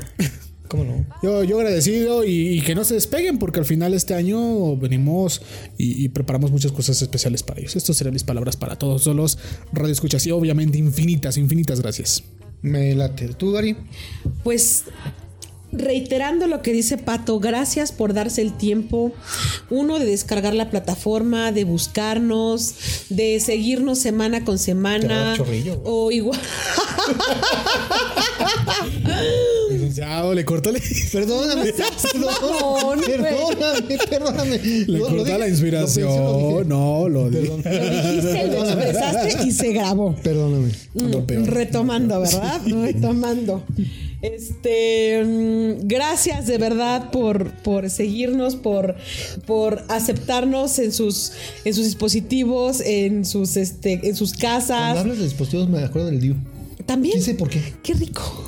¿Cómo 0.69 0.85
no? 0.85 1.07
Yo, 1.23 1.45
yo 1.45 1.59
agradecido 1.59 2.25
y, 2.25 2.31
y 2.59 2.61
que 2.61 2.75
no 2.75 2.85
se 2.85 2.95
despeguen 2.95 3.39
porque 3.39 3.61
al 3.61 3.65
final 3.67 3.95
este 3.95 4.15
año 4.15 4.77
venimos 4.77 5.41
y, 5.79 6.05
y 6.05 6.09
preparamos 6.09 6.51
muchas 6.51 6.73
cosas 6.73 7.01
especiales 7.03 7.45
para 7.45 7.61
ellos. 7.61 7.77
Estas 7.77 7.97
serán 7.97 8.13
mis 8.13 8.25
palabras 8.25 8.57
para 8.57 8.77
todos 8.77 9.07
los 9.07 9.39
radioescuchas 9.73 10.27
y 10.27 10.33
obviamente 10.33 10.77
infinitas, 10.79 11.37
infinitas 11.37 11.81
gracias. 11.81 12.25
Me 12.63 12.95
late. 12.95 13.29
¿Tú, 13.35 13.53
Dari? 13.53 13.77
Pues 14.43 14.85
reiterando 15.73 16.47
lo 16.47 16.63
que 16.63 16.73
dice 16.73 16.97
Pato, 16.99 17.39
gracias 17.39 17.93
por 17.93 18.15
darse 18.15 18.41
el 18.43 18.53
tiempo, 18.57 19.13
uno 19.71 19.99
de 19.99 20.07
descargar 20.07 20.55
la 20.55 20.71
plataforma, 20.71 21.53
de 21.53 21.65
buscarnos, 21.65 22.75
de 23.11 23.39
seguirnos 23.41 23.99
semana 23.99 24.45
con 24.45 24.59
semana 24.59 25.35
o 25.85 26.11
igual 26.11 26.41
Licenciado, 29.97 30.35
le 30.35 30.45
cortó 30.45 30.73
la, 30.73 30.79
Perdóname. 31.13 31.71
güey. 31.71 31.73
Perdóname, 33.07 33.99
perdóname. 34.11 34.59
le 34.59 34.87
Lo- 34.87 34.99
lo 34.99 35.05
cortó 35.09 35.25
dije, 35.25 35.39
la 35.39 35.47
lo 35.47 35.49
inspiración. 35.49 36.09
pensé, 36.09 36.21
lo 36.23 36.49
dije. 36.59 36.65
no, 36.69 37.09
lo 37.09 37.31
di- 37.31 37.37
Perdón. 37.37 37.63
lo 37.65 37.91
dijiste, 37.91 38.47
lo 38.49 38.65
expresaste 38.65 39.47
y 39.49 39.51
se 39.53 39.73
grabó. 39.73 40.15
Perdóname. 40.23 40.71
lo 40.95 41.27
peor. 41.27 41.47
Retomando, 41.49 42.21
¿verdad? 42.21 42.61
Retomando. 42.67 43.63
Este, 44.23 45.23
mm, 45.25 45.87
gracias 45.87 46.47
de 46.47 46.59
verdad 46.59 47.11
por, 47.11 47.51
por 47.63 47.89
seguirnos, 47.91 48.57
por, 48.57 48.97
por 49.47 49.83
aceptarnos 49.89 50.79
en 50.79 50.93
sus, 50.93 51.33
en 51.65 51.75
sus 51.75 51.85
dispositivos, 51.85 52.81
en 52.81 53.25
sus, 53.25 53.57
este, 53.57 54.01
en 54.09 54.17
sus 54.17 54.33
Cuando 54.35 54.59
casas. 54.59 54.99
hablas 54.99 55.19
de 55.19 55.25
dispositivos 55.25 55.69
me 55.69 55.79
acuerdo 55.83 56.09
del 56.09 56.21
Diu. 56.21 56.35
También. 56.87 57.15
¿Quién 57.15 57.25
sé 57.25 57.35
por 57.35 57.51
qué? 57.51 57.75
Qué 57.83 57.95
rico. 57.95 58.45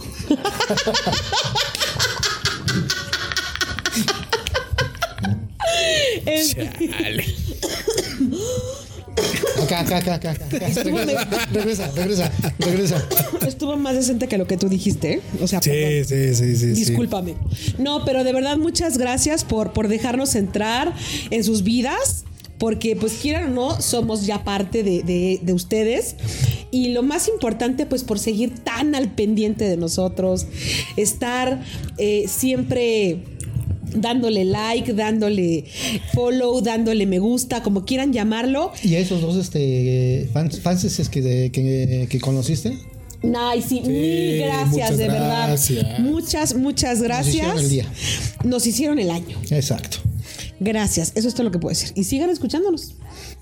Chale. 6.24 7.24
Acá, 9.62 9.80
acá, 9.80 9.96
acá, 9.98 10.14
acá. 10.14 10.30
acá. 10.30 10.48
Regresa, 10.82 11.24
regresa, 11.52 11.90
regresa, 11.94 12.32
regresa. 12.58 13.08
estuvo 13.46 13.76
más 13.76 13.96
decente 13.96 14.28
que 14.28 14.38
lo 14.38 14.46
que 14.46 14.56
tú 14.56 14.68
dijiste. 14.68 15.14
¿eh? 15.14 15.20
O 15.40 15.48
sea, 15.48 15.60
sí, 15.60 16.04
sí, 16.04 16.34
sí. 16.34 16.56
sí. 16.56 16.66
Discúlpame. 16.72 17.34
No, 17.78 18.04
pero 18.04 18.24
de 18.24 18.32
verdad 18.32 18.56
muchas 18.56 18.98
gracias 18.98 19.44
por, 19.44 19.72
por 19.72 19.88
dejarnos 19.88 20.34
entrar 20.34 20.94
en 21.30 21.44
sus 21.44 21.64
vidas. 21.64 22.24
Porque 22.58 22.96
pues 22.96 23.12
quieran 23.22 23.52
o 23.52 23.54
no, 23.54 23.80
somos 23.80 24.26
ya 24.26 24.42
parte 24.44 24.82
de, 24.82 25.02
de- 25.02 25.40
de 25.42 25.52
ustedes. 25.52 26.16
Y 26.70 26.88
lo 26.88 27.02
más 27.02 27.28
importante, 27.28 27.86
pues 27.86 28.02
por 28.04 28.18
seguir 28.18 28.52
tan 28.64 28.94
al 28.94 29.10
pendiente 29.14 29.64
de 29.68 29.76
nosotros. 29.76 30.46
Estar 30.96 31.62
eh, 31.98 32.24
siempre 32.28 33.18
dándole 33.94 34.44
like, 34.44 34.92
dándole 34.92 35.64
follow, 36.12 36.60
dándole 36.60 37.06
me 37.06 37.18
gusta, 37.20 37.62
como 37.62 37.84
quieran 37.84 38.12
llamarlo. 38.12 38.72
¿Y 38.82 38.96
a 38.96 38.98
esos 38.98 39.20
dos 39.22 39.36
este, 39.36 40.28
fans, 40.32 40.60
fanses 40.60 41.08
que, 41.08 41.22
de- 41.22 41.50
que, 41.50 42.06
que 42.10 42.20
conociste? 42.20 42.76
Ay, 43.36 43.62
sí, 43.62 43.80
mil 43.80 44.38
gracias, 44.38 44.68
muchas 44.70 44.98
de 44.98 45.04
gracias. 45.06 45.74
verdad. 45.84 45.98
Muchas, 46.00 46.54
muchas 46.54 47.02
gracias. 47.02 47.34
hicieron 47.36 47.58
el 47.58 47.68
día. 47.68 47.86
Nos 48.44 48.66
hicieron 48.66 48.98
el 48.98 49.10
año. 49.10 49.36
Exacto. 49.50 49.98
Gracias, 50.60 51.12
eso 51.14 51.28
es 51.28 51.34
todo 51.34 51.44
lo 51.44 51.50
que 51.50 51.58
puedo 51.58 51.70
decir. 51.70 51.92
Y 51.94 52.04
sigan 52.04 52.30
escuchándonos, 52.30 52.94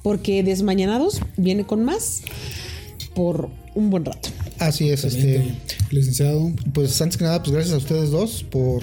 porque 0.03 0.43
Desmañanados 0.43 1.21
viene 1.37 1.67
con 1.67 1.85
más 1.85 2.23
por 3.15 3.51
un 3.75 3.91
buen 3.91 4.05
rato. 4.05 4.29
Así 4.59 4.91
es, 4.91 5.05
este. 5.05 5.55
Licenciado. 5.91 6.53
Pues 6.73 7.01
antes 7.01 7.17
que 7.17 7.25
nada, 7.25 7.43
pues 7.43 7.53
gracias 7.53 7.75
a 7.75 7.79
ustedes 7.79 8.11
dos 8.11 8.45
por 8.45 8.83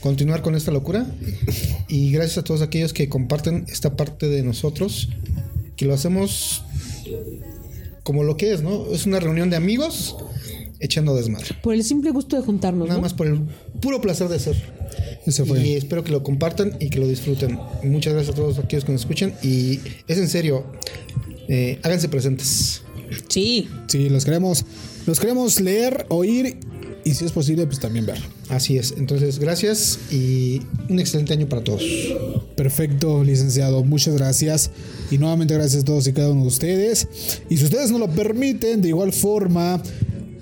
continuar 0.00 0.42
con 0.42 0.54
esta 0.54 0.70
locura. 0.70 1.06
Y 1.88 2.12
gracias 2.12 2.38
a 2.38 2.44
todos 2.44 2.62
aquellos 2.62 2.92
que 2.92 3.08
comparten 3.08 3.66
esta 3.68 3.96
parte 3.96 4.28
de 4.28 4.42
nosotros, 4.42 5.08
que 5.76 5.86
lo 5.86 5.94
hacemos 5.94 6.62
como 8.02 8.24
lo 8.24 8.36
que 8.36 8.52
es, 8.52 8.62
¿no? 8.62 8.86
Es 8.92 9.06
una 9.06 9.20
reunión 9.20 9.50
de 9.50 9.56
amigos 9.56 10.16
echando 10.80 11.14
desmadre. 11.14 11.48
Por 11.62 11.74
el 11.74 11.84
simple 11.84 12.10
gusto 12.10 12.36
de 12.36 12.42
juntarnos. 12.42 12.88
Nada 12.88 12.98
¿no? 12.98 13.02
más 13.02 13.14
por 13.14 13.26
el 13.26 13.40
puro 13.80 14.00
placer 14.00 14.28
de 14.28 14.38
ser. 14.38 14.56
Ese 15.26 15.44
fue. 15.44 15.66
Y 15.66 15.74
espero 15.74 16.04
que 16.04 16.12
lo 16.12 16.22
compartan 16.22 16.76
y 16.80 16.90
que 16.90 16.98
lo 16.98 17.06
disfruten. 17.06 17.58
Muchas 17.82 18.14
gracias 18.14 18.34
a 18.34 18.36
todos 18.36 18.58
aquellos 18.58 18.84
que 18.84 18.92
nos 18.92 19.02
escuchan. 19.02 19.34
Y 19.42 19.80
es 20.06 20.18
en 20.18 20.28
serio, 20.28 20.64
eh, 21.48 21.78
háganse 21.82 22.08
presentes. 22.08 22.82
Sí. 23.28 23.68
Sí, 23.88 24.08
los 24.08 24.24
queremos, 24.24 24.64
los 25.06 25.20
queremos 25.20 25.60
leer, 25.60 26.06
oír 26.08 26.58
y 27.04 27.14
si 27.14 27.24
es 27.24 27.32
posible, 27.32 27.66
pues 27.66 27.80
también 27.80 28.04
ver. 28.04 28.18
Así 28.50 28.76
es. 28.76 28.94
Entonces, 28.98 29.38
gracias 29.38 29.98
y 30.10 30.60
un 30.90 31.00
excelente 31.00 31.32
año 31.32 31.48
para 31.48 31.64
todos. 31.64 31.82
Perfecto, 32.54 33.24
licenciado. 33.24 33.82
Muchas 33.82 34.14
gracias. 34.14 34.70
Y 35.10 35.16
nuevamente 35.16 35.54
gracias 35.54 35.82
a 35.82 35.84
todos 35.86 36.06
y 36.06 36.12
cada 36.12 36.30
uno 36.30 36.42
de 36.42 36.48
ustedes. 36.48 37.08
Y 37.48 37.56
si 37.56 37.64
ustedes 37.64 37.90
nos 37.90 38.00
lo 38.00 38.10
permiten, 38.10 38.82
de 38.82 38.88
igual 38.88 39.14
forma, 39.14 39.82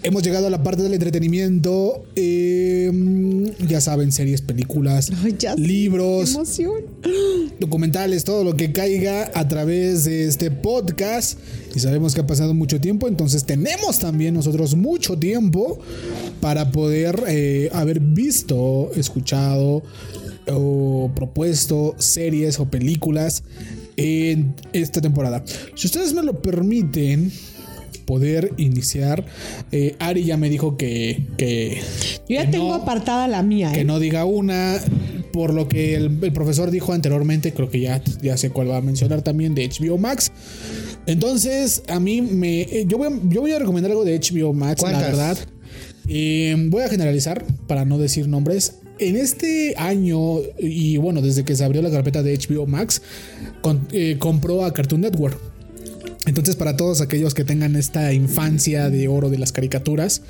hemos 0.07 0.23
llegado 0.23 0.47
a 0.47 0.51
la 0.51 0.63
parte 0.63 0.85
del 0.85 0.95
entretenimiento. 0.95 2.05
Eh, 2.15 3.53
ya 3.67 3.81
saben, 3.81 4.13
series, 4.13 4.41
películas, 4.41 5.07
sé, 5.39 5.57
libros, 5.57 6.39
documentales, 7.59 8.23
todo 8.23 8.45
lo 8.45 8.57
que 8.57 8.73
caiga 8.73 9.31
a 9.35 9.49
través 9.49 10.05
de 10.05 10.27
este 10.27 10.51
podcast. 10.53 11.39
Y 11.75 11.81
sabemos 11.81 12.15
que 12.15 12.21
ha 12.21 12.27
pasado 12.27 12.55
mucho 12.55 12.81
tiempo, 12.81 13.09
entonces 13.09 13.45
tenemos 13.45 13.99
también 13.99 14.35
nosotros 14.35 14.77
mucho 14.77 15.19
tiempo 15.19 15.81
para 16.41 16.71
poder 16.71 17.25
eh, 17.27 17.69
haber 17.73 18.01
visto, 18.01 18.91
escuchado 18.95 19.83
o 20.49 21.11
propuesto 21.17 21.97
series 21.99 22.61
o 22.61 22.71
películas 22.71 23.43
en 23.97 24.55
esta 24.73 25.01
temporada. 25.01 25.45
Si 25.75 25.89
ustedes 25.89 26.13
me 26.15 26.23
lo 26.23 26.41
permiten, 26.41 27.33
poder 28.07 28.53
iniciar. 28.57 29.27
eh, 29.73 29.97
Ari 29.99 30.25
ya 30.25 30.37
me 30.39 30.49
dijo 30.49 30.77
que, 30.79 31.27
que 31.37 31.81
Yo 32.29 32.37
ya 32.37 32.47
que 32.47 32.53
tengo 32.53 32.69
no- 32.69 32.75
apartada 32.75 33.29
la 33.29 33.43
mía, 33.43 33.73
que 33.73 33.81
¿eh? 33.81 33.85
no 33.85 33.99
diga 33.99 34.25
una, 34.25 34.79
por 35.33 35.53
lo 35.53 35.69
que 35.69 35.95
el, 35.97 36.19
el 36.23 36.33
profesor 36.33 36.71
dijo 36.71 36.93
anteriormente, 36.95 37.53
creo 37.53 37.69
que 37.69 37.81
ya, 37.81 38.03
ya 38.23 38.37
sé 38.39 38.51
cuál 38.51 38.71
va 38.71 38.79
a 38.79 38.81
mencionar 38.81 39.21
también 39.23 39.55
de 39.55 39.69
HBO 39.69 39.99
Max. 39.99 40.33
Entonces, 41.07 41.83
a 41.89 42.01
mí 42.01 42.23
me. 42.23 42.63
eh, 42.63 42.85
Yo 42.89 42.99
voy 42.99 43.09
a, 43.09 43.21
yo 43.29 43.41
voy 43.41 43.53
a 43.53 43.59
recomendar 43.59 43.91
algo 43.91 44.05
de 44.05 44.19
HBO 44.19 44.53
Max, 44.53 44.83
la 44.83 44.99
verdad. 45.01 45.39
Eh, 46.09 46.55
voy 46.69 46.83
a 46.83 46.89
generalizar 46.89 47.45
para 47.67 47.85
no 47.85 47.99
decir 47.99 48.29
nombres. 48.29 48.75
en 48.99 49.15
este 49.17 49.75
año, 49.77 50.39
y 50.59 50.97
bueno, 50.97 51.21
desde 51.21 51.45
que 51.45 51.55
se 51.55 51.63
abrió 51.65 51.83
la 51.83 51.91
carpeta 51.91 52.23
de 52.23 52.35
HBO 52.39 52.67
Max, 52.67 53.03
con- 53.61 53.87
eh, 53.93 54.17
compró 54.19 54.65
a 54.65 54.73
Cartoon 54.73 55.03
Network. 55.03 55.39
Entonces, 56.27 56.57
para 56.57 56.77
todos 56.77 57.01
aquellos 57.01 57.35
que 57.35 57.45
tengan 57.45 57.77
esta 57.77 58.13
infancia 58.13 58.91
de 58.91 59.09
oro 59.09 59.31
de 59.31 59.39
las 59.39 59.53
caricaturas, 59.53 60.23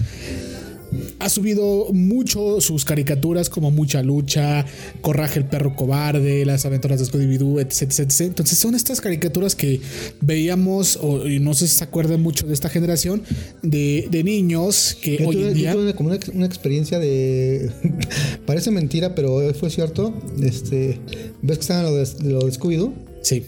ha 1.18 1.28
subido 1.28 1.88
mucho 1.92 2.60
sus 2.60 2.84
caricaturas 2.84 3.48
como 3.48 3.70
Mucha 3.70 4.02
Lucha, 4.02 4.64
Corraje 5.00 5.38
el 5.38 5.46
perro 5.46 5.74
cobarde, 5.74 6.44
Las 6.44 6.64
aventuras 6.64 7.00
de 7.00 7.06
Scooby-Doo, 7.06 7.60
etc, 7.60 7.82
etc, 7.82 8.00
etc. 8.00 8.20
Entonces 8.20 8.58
son 8.58 8.74
estas 8.74 9.00
caricaturas 9.00 9.54
que 9.54 9.80
veíamos, 10.20 10.98
o 11.00 11.26
y 11.26 11.40
no 11.40 11.54
sé 11.54 11.68
si 11.68 11.78
se 11.78 11.84
acuerdan 11.84 12.22
mucho 12.22 12.46
de 12.46 12.54
esta 12.54 12.68
generación, 12.68 13.22
de, 13.62 14.08
de 14.10 14.24
niños 14.24 14.96
que 15.00 15.18
Yo 15.18 15.28
hoy 15.28 15.36
tuve, 15.36 15.48
en 15.48 15.54
yo 15.54 15.60
día... 15.60 15.72
tuve 15.72 15.82
una, 15.84 15.92
como 15.94 16.10
una, 16.10 16.18
una 16.34 16.46
experiencia 16.46 16.98
de. 16.98 17.70
Parece 18.46 18.70
mentira, 18.70 19.14
pero 19.14 19.52
fue 19.54 19.70
cierto. 19.70 20.14
Este, 20.42 21.00
¿Ves 21.42 21.58
que 21.58 21.62
estaba 21.62 21.82
lo 21.82 21.94
de, 21.94 22.06
lo 22.24 22.46
de 22.46 22.52
Scooby-Doo? 22.52 22.92
Sí. 23.22 23.42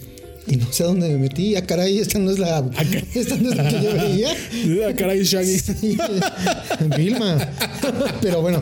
Y 0.47 0.55
no 0.55 0.71
sé 0.71 0.83
a 0.83 0.87
dónde 0.87 1.09
me 1.09 1.17
metí. 1.17 1.55
Ah, 1.55 1.65
caray, 1.65 1.99
esta 1.99 2.17
no 2.19 2.31
es 2.31 2.39
la. 2.39 2.63
Esta 3.13 3.35
no 3.37 3.51
es 3.51 3.55
la 3.57 3.67
que 3.67 3.83
yo 3.83 3.93
veía. 3.93 4.35
Ah, 4.89 4.93
caray, 4.95 5.23
Shaggy. 5.23 5.59
Sí, 5.59 5.97
Vilma. 6.97 7.37
Pero 8.21 8.41
bueno, 8.41 8.61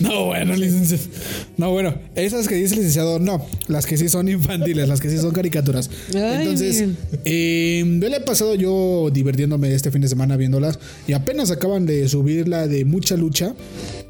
No, 0.00 0.26
bueno, 0.26 0.54
licenciado. 0.56 1.02
No, 1.56 1.70
bueno, 1.70 1.94
esas 2.14 2.48
que 2.48 2.54
dice 2.54 2.74
el 2.74 2.80
licenciado, 2.80 3.18
no. 3.18 3.46
Las 3.68 3.86
que 3.86 3.96
sí 3.96 4.08
son 4.08 4.28
infantiles, 4.28 4.88
las 4.88 5.00
que 5.00 5.10
sí 5.10 5.18
son 5.18 5.32
caricaturas. 5.32 5.90
Ay, 6.14 6.38
Entonces, 6.40 6.84
eh, 7.24 7.82
yo 8.00 8.08
le 8.08 8.16
he 8.16 8.20
pasado 8.20 8.54
yo 8.54 9.10
divirtiéndome 9.12 9.72
este 9.74 9.90
fin 9.90 10.00
de 10.00 10.08
semana 10.08 10.36
viéndolas. 10.36 10.78
Y 11.06 11.12
apenas 11.12 11.50
acaban 11.50 11.86
de 11.86 12.08
subir 12.08 12.48
la 12.48 12.66
de 12.66 12.84
Mucha 12.84 13.16
Lucha. 13.16 13.54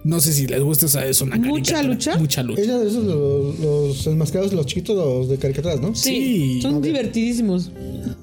No 0.03 0.18
sé 0.20 0.32
si 0.32 0.46
les 0.46 0.62
gusta 0.62 0.86
esa, 0.86 1.05
es 1.07 1.20
una 1.20 1.36
¿Mucha. 1.36 1.82
Lucha? 1.82 2.16
Mucha 2.16 2.42
Lucha. 2.42 2.62
esos 2.62 3.05
los, 3.05 3.59
los, 3.59 3.59
los 3.61 4.07
enmascarados, 4.07 4.53
los 4.55 4.64
chiquitos, 4.66 4.96
los 4.96 5.28
de 5.28 5.36
caricaturas, 5.36 5.80
¿no? 5.80 5.94
Sí, 5.94 6.61
son 6.62 6.80
divertidísimos. 6.80 7.70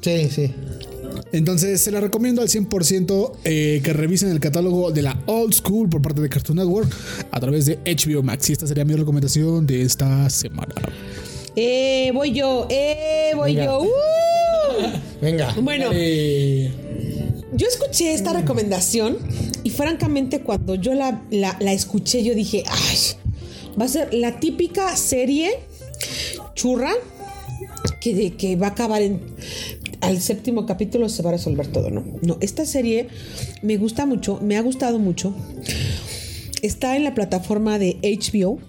Sí, 0.01 0.28
sí. 0.30 0.51
Entonces 1.34 1.82
se 1.82 1.91
la 1.91 1.99
recomiendo 1.99 2.41
al 2.41 2.47
100% 2.47 3.32
eh, 3.43 3.82
que 3.84 3.93
revisen 3.93 4.30
el 4.30 4.39
catálogo 4.39 4.91
de 4.91 5.01
la 5.01 5.21
Old 5.28 5.53
School 5.53 5.89
por 5.89 6.01
parte 6.01 6.21
de 6.21 6.30
Cartoon 6.30 6.57
Network 6.57 6.89
a 7.32 7.39
través 7.39 7.65
de 7.65 7.78
HBO 7.86 8.23
Max. 8.23 8.49
Y 8.49 8.53
esta 8.53 8.65
sería 8.65 8.86
mi 8.86 8.95
recomendación 8.95 9.67
de 9.67 9.82
esta 9.82 10.30
semana. 10.30 10.73
Eh, 11.55 12.11
voy 12.13 12.32
yo, 12.34 12.67
eh, 12.69 13.32
voy 13.36 13.55
Venga. 13.55 13.65
yo. 13.65 13.82
¡Uh! 13.82 13.88
Venga. 15.21 15.55
Bueno, 15.61 15.89
Eh, 15.93 16.71
yo 17.53 17.67
escuché 17.67 18.13
esta 18.13 18.34
recomendación 18.34 19.17
y 19.68 19.70
francamente 19.70 20.39
cuando 20.41 20.76
yo 20.76 20.93
la, 20.93 21.22
la- 21.30 21.57
la 21.59 21.74
escuché 21.74 22.24
yo 22.24 22.34
dije, 22.34 22.63
ay, 22.68 22.97
va 23.80 23.84
a 23.86 23.88
ser 23.89 24.13
la 24.13 24.39
típica 24.39 24.95
serie 24.95 25.49
churra 26.55 26.91
que, 27.99 28.15
de- 28.15 28.32
que 28.38 28.55
va 28.55 28.68
a 28.68 28.70
acabar 28.70 29.01
en... 29.01 29.20
Al 29.99 30.22
séptimo 30.22 30.65
capítulo 30.68 31.09
se 31.09 31.24
va 31.24 31.32
a 31.32 31.34
resolver 31.34 31.68
todo, 31.68 31.89
¿no? 31.89 32.05
No, 32.22 32.38
esta 32.39 32.65
serie 32.65 33.07
me 33.63 33.78
gusta 33.78 34.05
mucho, 34.05 34.39
me 34.43 34.55
ha 34.55 34.61
gustado 34.61 34.99
mucho. 34.99 35.34
Está 36.61 36.95
en 36.95 37.03
la 37.03 37.13
plataforma 37.15 37.80
de 37.80 37.97
HBO. 38.03 38.59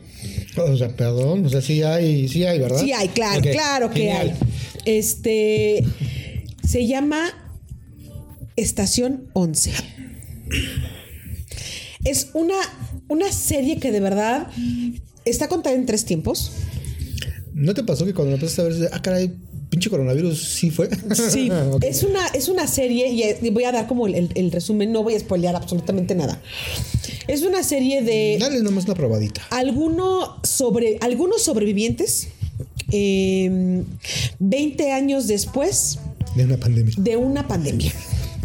O 0.57 0.77
sea, 0.77 0.89
perdón. 0.97 1.45
O 1.45 1.49
sea, 1.51 1.61
sí 1.61 1.83
hay, 1.83 2.27
sí 2.29 2.45
hay, 2.45 2.59
¿verdad? 2.59 2.81
Sí 2.83 2.93
hay, 2.93 3.09
claro, 3.09 3.43
claro 3.43 3.91
que 3.91 4.01
genial. 4.01 4.31
hay. 4.41 4.99
Este 4.99 5.85
se 6.67 6.87
llama 6.87 7.31
Estación 8.57 9.29
11. 9.35 9.73
Es 12.05 12.29
una, 12.35 12.55
una 13.09 13.31
serie 13.33 13.79
que 13.79 13.91
de 13.93 14.01
verdad 14.01 14.49
está 15.25 15.49
contada 15.49 15.75
en 15.77 15.85
tres 15.87 16.05
tiempos. 16.05 16.53
¿No 17.55 17.75
te 17.75 17.83
pasó 17.83 18.05
que 18.07 18.15
cuando 18.15 18.35
empezaste 18.35 18.61
a 18.63 18.65
ver, 18.65 18.91
ah, 18.93 19.03
caray, 19.03 19.33
pinche 19.69 19.91
coronavirus 19.91 20.41
sí 20.41 20.71
fue? 20.71 20.89
Sí, 21.15 21.51
es, 21.83 22.03
una, 22.05 22.27
es 22.29 22.49
una 22.49 22.67
serie 22.69 23.09
y 23.09 23.23
eh, 23.25 23.39
voy 23.53 23.65
a 23.65 23.73
dar 23.73 23.87
como 23.89 24.07
el, 24.07 24.15
el- 24.15 24.31
el 24.37 24.53
resumen, 24.53 24.93
no 24.93 25.03
voy 25.03 25.15
a 25.17 25.21
spoilear 25.21 25.57
absolutamente 25.57 26.15
nada. 26.15 26.41
Es 27.27 27.43
una 27.43 27.63
serie 27.63 28.01
de 28.03 28.39
Dale 28.41 28.63
nomás 28.63 28.85
una 28.85 28.95
probadita. 28.95 29.43
alguno 29.51 30.37
sobre, 30.45 30.99
algunos 31.01 31.43
sobrevivientes 31.43 32.29
eh, 32.93 33.83
20 34.39 34.93
años 34.93 35.27
después 35.27 35.99
De 36.37 36.45
una 36.45 36.57
pandemia. 36.59 36.95
de 36.97 37.17
una 37.17 37.47
pandemia. 37.47 37.93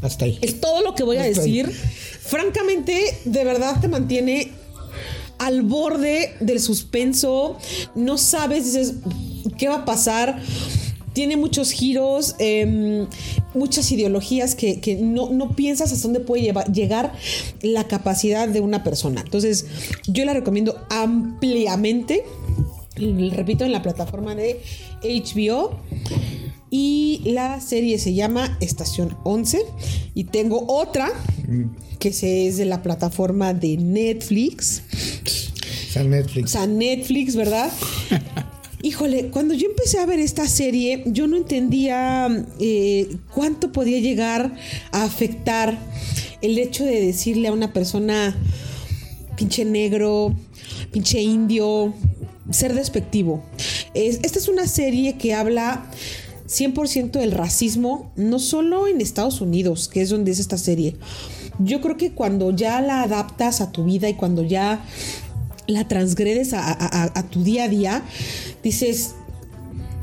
Hasta 0.03 0.25
ahí. 0.25 0.37
Es 0.41 0.59
todo 0.61 0.81
lo 0.81 0.93
que 0.95 1.03
voy 1.03 1.17
a 1.17 1.23
Hasta 1.23 1.41
ahí. 1.41 1.61
decir. 1.61 1.71
Francamente, 2.21 3.17
de 3.25 3.43
verdad 3.43 3.79
te 3.81 3.87
mantiene 3.87 4.51
al 5.39 5.61
borde 5.63 6.35
del 6.39 6.59
suspenso. 6.59 7.57
No 7.95 8.17
sabes, 8.17 8.65
dices, 8.65 8.93
qué 9.57 9.67
va 9.69 9.75
a 9.77 9.85
pasar. 9.85 10.39
Tiene 11.13 11.37
muchos 11.37 11.71
giros, 11.71 12.35
em, 12.39 13.07
muchas 13.53 13.91
ideologías 13.91 14.55
que, 14.55 14.79
que 14.79 14.95
no, 14.95 15.29
no 15.29 15.55
piensas 15.55 15.91
hasta 15.91 16.03
dónde 16.07 16.21
puede 16.21 16.41
llevar- 16.43 16.71
llegar 16.73 17.13
la 17.61 17.87
capacidad 17.87 18.47
de 18.47 18.61
una 18.61 18.83
persona. 18.83 19.21
Entonces, 19.21 19.65
yo 20.07 20.25
la 20.25 20.33
recomiendo 20.33 20.83
ampliamente. 20.89 22.23
Repito, 22.95 23.63
en 23.65 23.71
la 23.71 23.81
plataforma 23.81 24.33
de 24.35 24.59
HBO. 25.03 25.79
Y 26.75 27.21
la 27.25 27.61
serie 27.61 27.99
se 27.99 28.15
llama 28.15 28.57
Estación 28.59 29.15
11. 29.25 29.59
Y 30.15 30.23
tengo 30.23 30.65
otra 30.67 31.11
que 31.99 32.11
se- 32.11 32.47
es 32.47 32.57
de 32.57 32.65
la 32.65 32.81
plataforma 32.81 33.53
de 33.53 33.77
Netflix. 33.77 34.81
Sea, 35.91 36.03
Netflix. 36.03 36.49
Sea, 36.49 36.65
Netflix, 36.65 37.35
¿verdad? 37.35 37.71
Híjole, 38.81 39.27
cuando 39.29 39.53
yo 39.53 39.67
empecé 39.67 39.99
a 39.99 40.07
ver 40.07 40.17
esta 40.19 40.47
serie, 40.47 41.03
yo 41.05 41.27
no 41.27 41.37
entendía 41.37 42.43
eh, 42.59 43.17
cuánto 43.35 43.71
podía 43.71 43.99
llegar 43.99 44.55
a 44.91 45.03
afectar 45.03 45.77
el 46.41 46.57
hecho 46.57 46.83
de 46.85 46.99
decirle 47.05 47.49
a 47.49 47.53
una 47.53 47.71
persona 47.71 48.35
pinche 49.37 49.63
negro, 49.63 50.33
pinche 50.91 51.21
indio, 51.21 51.93
ser 52.49 52.73
despectivo. 52.73 53.43
Es- 53.93 54.21
esta 54.23 54.39
es 54.39 54.47
una 54.47 54.65
serie 54.67 55.17
que 55.19 55.35
habla 55.35 55.85
100% 56.53 57.11
del 57.11 57.31
racismo, 57.31 58.11
no 58.15 58.39
solo 58.39 58.87
en 58.87 59.01
Estados 59.01 59.41
Unidos, 59.41 59.89
que 59.89 60.01
es 60.01 60.09
donde 60.09 60.31
es 60.31 60.39
esta 60.39 60.57
serie. 60.57 60.95
Yo 61.59 61.81
creo 61.81 61.97
que 61.97 62.11
cuando 62.11 62.51
ya 62.51 62.81
la 62.81 63.01
adaptas 63.01 63.61
a 63.61 63.71
tu 63.71 63.85
vida 63.85 64.07
y 64.09 64.15
cuando 64.15 64.43
ya 64.43 64.83
la 65.67 65.87
transgredes 65.87 66.53
a, 66.53 67.25
tu 67.29 67.43
día 67.43 67.65
a 67.65 67.67
día, 67.69 68.03
dices, 68.63 69.15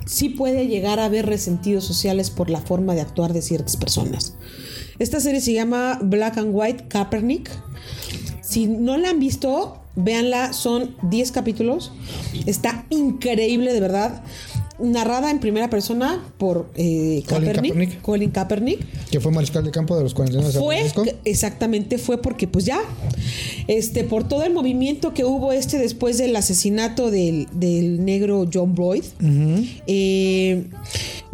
sí 0.06 0.30
puede 0.30 0.66
llegar 0.66 0.98
a 0.98 1.06
haber 1.06 1.26
resentidos 1.26 1.84
sociales 1.84 2.30
por 2.30 2.50
la 2.50 2.60
forma 2.60 2.94
de 2.94 3.02
actuar 3.02 3.32
de 3.32 3.42
ciertas 3.42 3.76
personas. 3.76 4.34
Esta 4.98 5.20
serie 5.20 5.40
se 5.40 5.52
llama 5.52 5.98
Black 6.02 6.38
and 6.38 6.50
White 6.52 6.88
Kaepernick. 6.88 7.50
Si 8.42 8.66
no 8.66 8.96
la 8.96 9.10
han 9.10 9.20
visto, 9.20 9.80
véanla, 9.96 10.52
son 10.52 10.96
10 11.02 11.32
capítulos. 11.32 11.92
Está 12.46 12.84
increíble, 12.90 13.72
de 13.72 13.80
verdad. 13.80 14.22
Narrada 14.82 15.30
en 15.30 15.40
primera 15.40 15.68
persona 15.70 16.22
por 16.38 16.70
eh, 16.74 17.22
Colin 17.28 17.44
Kaepernick, 17.44 17.72
Kaepernick. 17.74 18.02
Colin 18.02 18.30
Kaepernick. 18.30 18.80
Que 19.10 19.20
fue 19.20 19.32
mariscal 19.32 19.64
de 19.64 19.70
campo 19.70 19.96
de 19.96 20.02
los 20.02 20.14
49 20.14 20.46
de 20.46 20.52
San 20.52 20.62
Fue, 20.62 20.76
Francisco. 20.76 21.02
que- 21.04 21.16
exactamente, 21.24 21.98
fue 21.98 22.20
porque 22.22 22.46
pues 22.48 22.64
ya, 22.64 22.80
este, 23.66 24.04
por 24.04 24.26
todo 24.28 24.44
el 24.44 24.52
movimiento 24.52 25.14
que 25.14 25.24
hubo 25.24 25.52
este 25.52 25.78
después 25.78 26.18
del 26.18 26.34
asesinato 26.36 27.10
del, 27.10 27.46
del 27.52 28.04
negro 28.04 28.48
John 28.52 28.74
Floyd, 28.74 29.04
eh, 29.86 30.64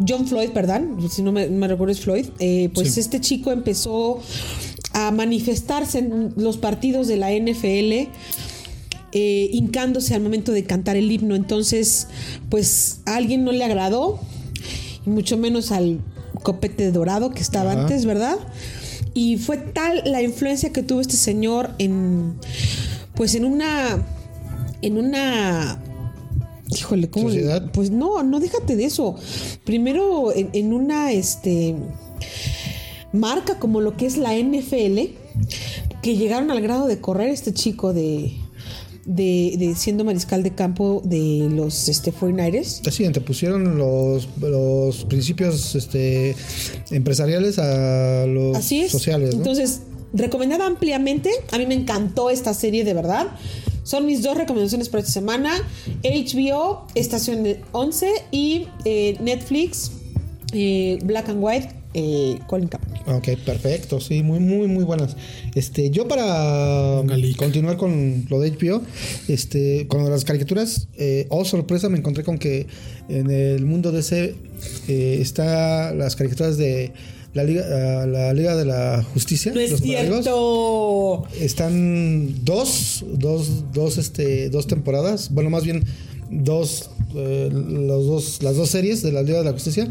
John 0.07 0.27
Floyd, 0.27 0.49
perdón, 0.51 0.97
si 1.09 1.21
no 1.21 1.31
me, 1.31 1.47
me 1.47 1.67
recuerdo 1.67 1.91
es 1.91 1.99
Floyd, 2.01 2.25
eh, 2.39 2.69
pues 2.73 2.93
Sí. 2.93 2.99
este 2.99 3.19
chico 3.19 3.51
empezó 3.51 4.19
a 4.93 5.11
manifestarse 5.11 5.99
en 5.99 6.33
los 6.37 6.57
partidos 6.57 7.07
de 7.07 7.17
la 7.17 7.31
NFL. 7.31 8.09
Eh, 9.11 9.49
hincándose 9.51 10.13
al 10.15 10.21
momento 10.21 10.51
de 10.51 10.63
cantar 10.63 10.95
el 10.97 11.11
himno, 11.11 11.35
entonces, 11.35 12.07
pues 12.49 12.99
a 13.05 13.15
alguien 13.15 13.43
no 13.43 13.51
le 13.51 13.63
agradó, 13.63 14.19
y 15.05 15.09
mucho 15.09 15.37
menos 15.37 15.71
al 15.71 15.99
copete 16.43 16.91
dorado 16.91 17.31
que 17.31 17.41
estaba 17.41 17.71
Ajá. 17.71 17.81
antes, 17.81 18.05
¿verdad? 18.05 18.37
Y 19.13 19.37
fue 19.37 19.57
tal 19.57 20.01
la 20.05 20.21
influencia 20.21 20.71
que 20.71 20.83
tuvo 20.83 21.01
este 21.01 21.15
señor 21.17 21.71
en, 21.79 22.35
pues 23.15 23.33
en 23.35 23.45
una, 23.45 24.05
en 24.81 24.97
una, 24.97 25.81
híjole, 26.69 27.09
¿cómo? 27.09 27.29
le- 27.29 27.35
¿Sociedad? 27.35 27.71
Pues 27.71 27.89
no, 27.89 28.21
no 28.23 28.39
déjate 28.39 28.75
de 28.75 28.85
eso. 28.85 29.15
Primero 29.63 30.33
en, 30.35 30.49
en 30.53 30.71
una, 30.73 31.11
este, 31.13 31.75
marca 33.13 33.57
como 33.57 33.81
lo 33.81 33.95
que 33.97 34.05
es 34.05 34.17
la 34.17 34.35
NFL, 34.37 34.99
que 36.01 36.15
llegaron 36.17 36.51
al 36.51 36.61
grado 36.61 36.87
de 36.87 36.99
correr 36.99 37.29
este 37.29 37.53
chico 37.53 37.93
de, 37.93 38.33
de, 39.07 39.55
de 39.57 39.73
siendo 39.75 40.03
mariscal 40.03 40.43
de 40.43 40.53
campo 40.53 41.01
de 41.03 41.49
los 41.49 41.87
este, 41.87 42.13
49ers. 42.13 42.87
Así, 42.87 43.05
antepusieron 43.05 43.77
los, 43.77 44.27
los 44.39 45.05
principios 45.05 45.73
este, 45.75 46.35
empresariales 46.91 47.57
a 47.57 48.25
los 48.27 48.55
Así 48.55 48.81
es. 48.81 48.91
sociales, 48.91 49.31
¿no? 49.33 49.37
Entonces, 49.37 49.81
recomendada 50.13 50.67
ampliamente. 50.67 51.31
A 51.51 51.57
mí 51.57 51.65
me 51.65 51.73
encantó 51.73 52.29
esta 52.29 52.53
serie, 52.53 52.83
de 52.83 52.93
verdad. 52.93 53.27
Son 53.83 54.05
mis 54.05 54.21
dos 54.21 54.37
recomendaciones 54.37 54.89
para 54.89 54.99
esta 54.99 55.13
semana. 55.13 55.53
HBO, 56.03 56.85
Estación 56.93 57.45
11 57.71 58.11
y 58.31 58.67
eh, 58.83 59.17
Netflix, 59.21 59.91
eh, 60.51 60.99
Black 61.03 61.29
and 61.29 61.39
White, 61.41 61.69
eh, 61.93 62.37
Colin 62.47 62.67
Kaepernick. 62.67 62.86
Ok, 63.07 63.29
perfecto, 63.45 64.01
sí, 64.01 64.21
muy, 64.21 64.39
muy, 64.39 64.67
muy 64.67 64.83
buenas. 64.83 65.15
Este, 65.55 65.89
yo 65.91 66.09
para 66.09 67.01
Galic. 67.03 67.37
continuar 67.37 67.77
con 67.77 68.25
lo 68.29 68.41
de 68.41 68.51
HBO, 68.51 68.81
este, 69.29 69.87
con 69.87 70.09
las 70.09 70.25
caricaturas, 70.25 70.89
eh, 70.97 71.25
oh 71.29 71.45
sorpresa, 71.45 71.87
me 71.87 71.97
encontré 71.97 72.25
con 72.25 72.37
que 72.37 72.67
en 73.07 73.31
el 73.31 73.65
mundo 73.65 73.93
de 73.93 74.01
ese 74.01 74.35
eh, 74.89 75.19
está 75.21 75.93
las 75.93 76.17
caricaturas 76.17 76.57
de 76.57 76.91
la 77.33 77.45
Liga, 77.45 77.63
ah, 77.69 78.05
la 78.07 78.33
Liga 78.33 78.57
de 78.57 78.65
la 78.65 79.01
Justicia. 79.13 79.53
No 79.53 79.61
es 79.61 79.71
los 79.71 79.79
cierto. 79.79 81.27
Están 81.39 82.43
dos, 82.43 83.05
dos, 83.13 83.71
dos, 83.71 83.97
este, 83.97 84.49
dos 84.49 84.67
temporadas. 84.67 85.29
Bueno, 85.31 85.49
más 85.49 85.63
bien 85.63 85.85
dos, 86.29 86.89
eh, 87.15 87.49
los 87.51 88.05
dos, 88.05 88.43
las 88.43 88.57
dos 88.57 88.69
series 88.69 89.01
de 89.01 89.11
la 89.13 89.21
Liga 89.21 89.37
de 89.39 89.45
la 89.45 89.53
Justicia. 89.53 89.87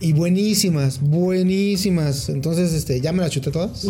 Y 0.00 0.12
buenísimas, 0.14 1.00
buenísimas. 1.00 2.30
Entonces, 2.30 2.72
este, 2.72 3.00
ya 3.00 3.12
me 3.12 3.20
las 3.20 3.30
chuté 3.30 3.50
todas. 3.50 3.86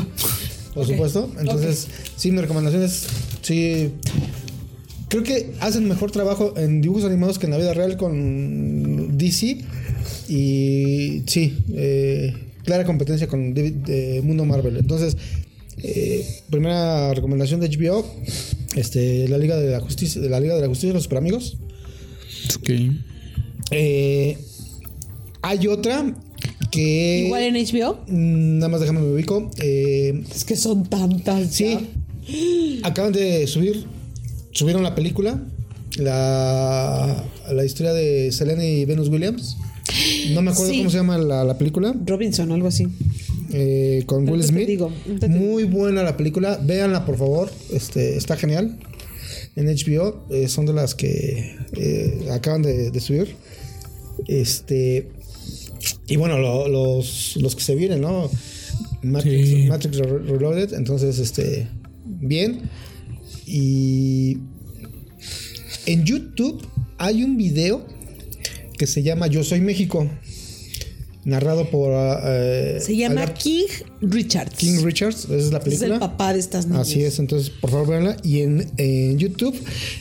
Por 0.75 0.87
supuesto. 0.87 1.31
Entonces, 1.39 1.87
sí, 2.17 2.33
mi 2.33 2.41
recomendación 2.41 2.83
es, 2.83 3.07
sí, 3.43 3.93
creo 5.09 5.23
que 5.23 5.53
hacen 5.61 5.89
mejor 5.89 6.11
trabajo 6.11 6.55
en 6.57 6.81
dibujos 6.81 7.05
animados 7.05 7.39
que 7.39 7.47
en 7.47 7.53
la 7.53 7.59
vida 7.59 7.75
real 7.75 7.97
con 7.97 9.17
DC. 9.19 9.65
Y 10.29 11.23
sí, 11.27 11.59
eh, 11.75 12.35
clara 12.65 12.85
competencia 12.85 13.27
con 13.27 13.55
David, 13.55 13.75
eh, 13.89 14.21
Mundo 14.23 14.45
Marvel. 14.45 14.77
Entonces, 14.77 15.17
eh, 15.79 16.27
primera 16.51 17.15
recomendación 17.15 17.61
de 17.61 17.69
HBO, 17.69 18.05
este, 18.77 19.29
la 19.29 19.39
Liga 19.39 19.57
de 19.57 19.71
la 19.71 19.81
Justicia, 19.81 20.21
de 20.21 20.29
la 20.29 20.41
Liga 20.41 20.55
de 20.55 20.63
la 20.63 20.69
Justicia, 20.69 20.93
los 20.93 21.05
Superamigos. 21.05 21.57
Ok. 22.57 22.71
Eh, 23.71 24.39
hay 25.43 25.67
otra 25.67 26.15
que 26.71 27.25
Igual 27.27 27.43
en 27.43 27.55
HBO. 27.57 28.01
mm, 28.07 28.59
nada 28.59 28.69
más 28.69 28.81
déjame 28.81 29.01
me 29.01 29.13
ubico. 29.13 29.51
Eh, 29.59 30.23
Es 30.35 30.45
que 30.45 30.57
son 30.57 30.85
tantas. 30.89 31.51
sí, 31.55 31.77
ya. 32.81 32.87
acaban 32.89 33.13
de 33.13 33.47
subir, 33.47 33.85
subieron 34.53 34.83
la 34.83 34.95
película, 34.95 35.43
la, 35.97 37.25
la 37.53 37.65
historia 37.65 37.93
de 37.93 38.31
Selena 38.33 38.65
y 38.65 38.85
Venus 38.85 39.09
Williams. 39.09 39.57
No 40.33 40.43
me 40.43 40.53
acuerdo 40.53 40.73
Sí. 40.73 40.79
cómo 40.79 40.91
se 40.91 40.97
llama 40.99 41.19
la, 41.19 41.43
la 41.45 41.59
película. 41.59 41.95
Robinson, 42.07 42.53
algo 42.53 42.69
así. 42.69 42.87
eh, 43.53 44.05
con 44.07 44.29
Will 44.29 44.45
Smith. 44.45 44.69
digo, 44.69 44.93
Muy 45.29 45.65
buena 45.65 46.05
la 46.05 46.17
película. 46.17 46.61
Véanla, 46.63 47.05
por 47.05 47.17
favor. 47.19 47.51
Este, 47.73 48.17
está 48.17 48.37
genial. 48.37 48.79
En 49.57 49.67
HBO. 49.67 50.25
eh, 50.31 50.47
son 50.49 50.67
de 50.67 50.73
las 50.75 50.95
que 50.95 51.57
eh, 51.73 52.29
acaban 52.31 52.63
de, 52.63 52.93
de 52.93 53.01
subir. 53.01 53.35
Este. 54.29 55.09
Y 56.11 56.17
bueno, 56.17 56.39
lo- 56.39 56.69
los, 56.69 57.37
los 57.37 57.55
que 57.57 57.63
se 57.63 57.75
vienen, 57.75 58.01
¿no? 58.03 58.29
Matrix, 59.03 59.49
Sí. 59.49 59.67
Matrix 59.67 59.97
Re- 59.99 60.19
Reloaded. 60.25 60.75
Entonces, 60.75 61.19
este. 61.19 61.69
Bien. 62.05 62.63
Y. 63.47 64.37
En 65.87 66.05
YouTube 66.05 66.67
hay 66.99 67.25
un 67.25 67.37
video 67.37 67.87
que 68.79 68.87
se 68.87 69.03
llama 69.03 69.27
Yo 69.27 69.43
Soy 69.45 69.61
México. 69.61 70.09
Narrado 71.25 71.69
por. 71.71 71.91
eh, 72.25 72.79
Se 72.81 72.97
llama 72.97 73.23
Albert 73.23 73.39
King 73.39 73.65
Richards. 74.01 74.57
King 74.57 74.83
Richards. 74.83 75.25
Esa 75.25 75.37
es 75.37 75.53
la 75.53 75.59
es 75.59 75.65
película. 75.65 75.95
el 75.95 76.01
papá 76.01 76.33
de 76.33 76.39
estas 76.41 76.67
niñas. 76.67 76.83
Así 76.89 77.03
es, 77.03 77.19
entonces 77.19 77.51
por 77.51 77.71
favor 77.71 77.89
véanla. 77.89 78.17
Y 78.25 78.41
en, 78.41 78.71
en 78.79 79.19
YouTube 79.19 79.55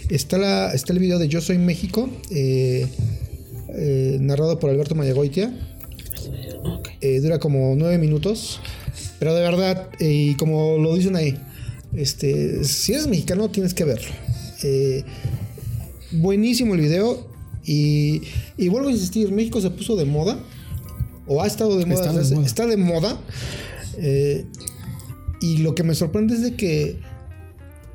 está, 0.10 0.38
la, 0.38 0.72
está 0.74 0.94
el 0.94 1.00
video 1.00 1.20
de 1.20 1.28
Yo 1.28 1.42
Soy 1.42 1.58
México, 1.58 2.10
eh, 2.32 2.88
eh, 3.76 4.18
narrado 4.22 4.60
por 4.60 4.70
Alberto 4.70 4.96
Mayagoitia. 4.96 5.54
Eh, 7.02 7.20
dura 7.22 7.40
como 7.40 7.76
nueve 7.76 7.98
minutos. 7.98 8.60
Pero 9.20 9.34
de 9.34 9.42
verdad, 9.42 9.90
eh, 10.00 10.32
y 10.32 10.36
como 10.36 10.78
lo 10.78 10.96
dicen 10.96 11.16
ahí, 11.16 11.38
este, 11.94 12.64
si 12.64 12.94
eres 12.94 13.08
mexicano 13.08 13.50
tienes 13.50 13.74
que 13.74 13.84
verlo. 13.84 14.10
Eh, 14.64 15.04
buenísimo 16.12 16.76
el 16.76 16.82
video. 16.82 17.28
Y, 17.66 18.22
y 18.58 18.68
vuelvo 18.70 18.90
a 18.90 18.92
insistir, 18.92 19.32
México 19.32 19.62
se 19.62 19.70
puso 19.70 19.96
de 19.96 20.06
moda. 20.06 20.40
O 21.28 21.42
ha 21.42 21.48
estado 21.48 21.78
de 21.78 21.86
moda. 21.86 22.06
Está 22.06 22.14
de 22.14 22.36
moda. 22.36 22.46
está 22.46 22.66
de 22.66 22.78
moda. 22.78 23.22
Y 25.42 25.58
lo 25.58 25.76
que 25.76 25.84
me 25.84 25.96
sorprende 25.96 26.36
es 26.36 26.42
de 26.42 26.56
que 26.56 26.98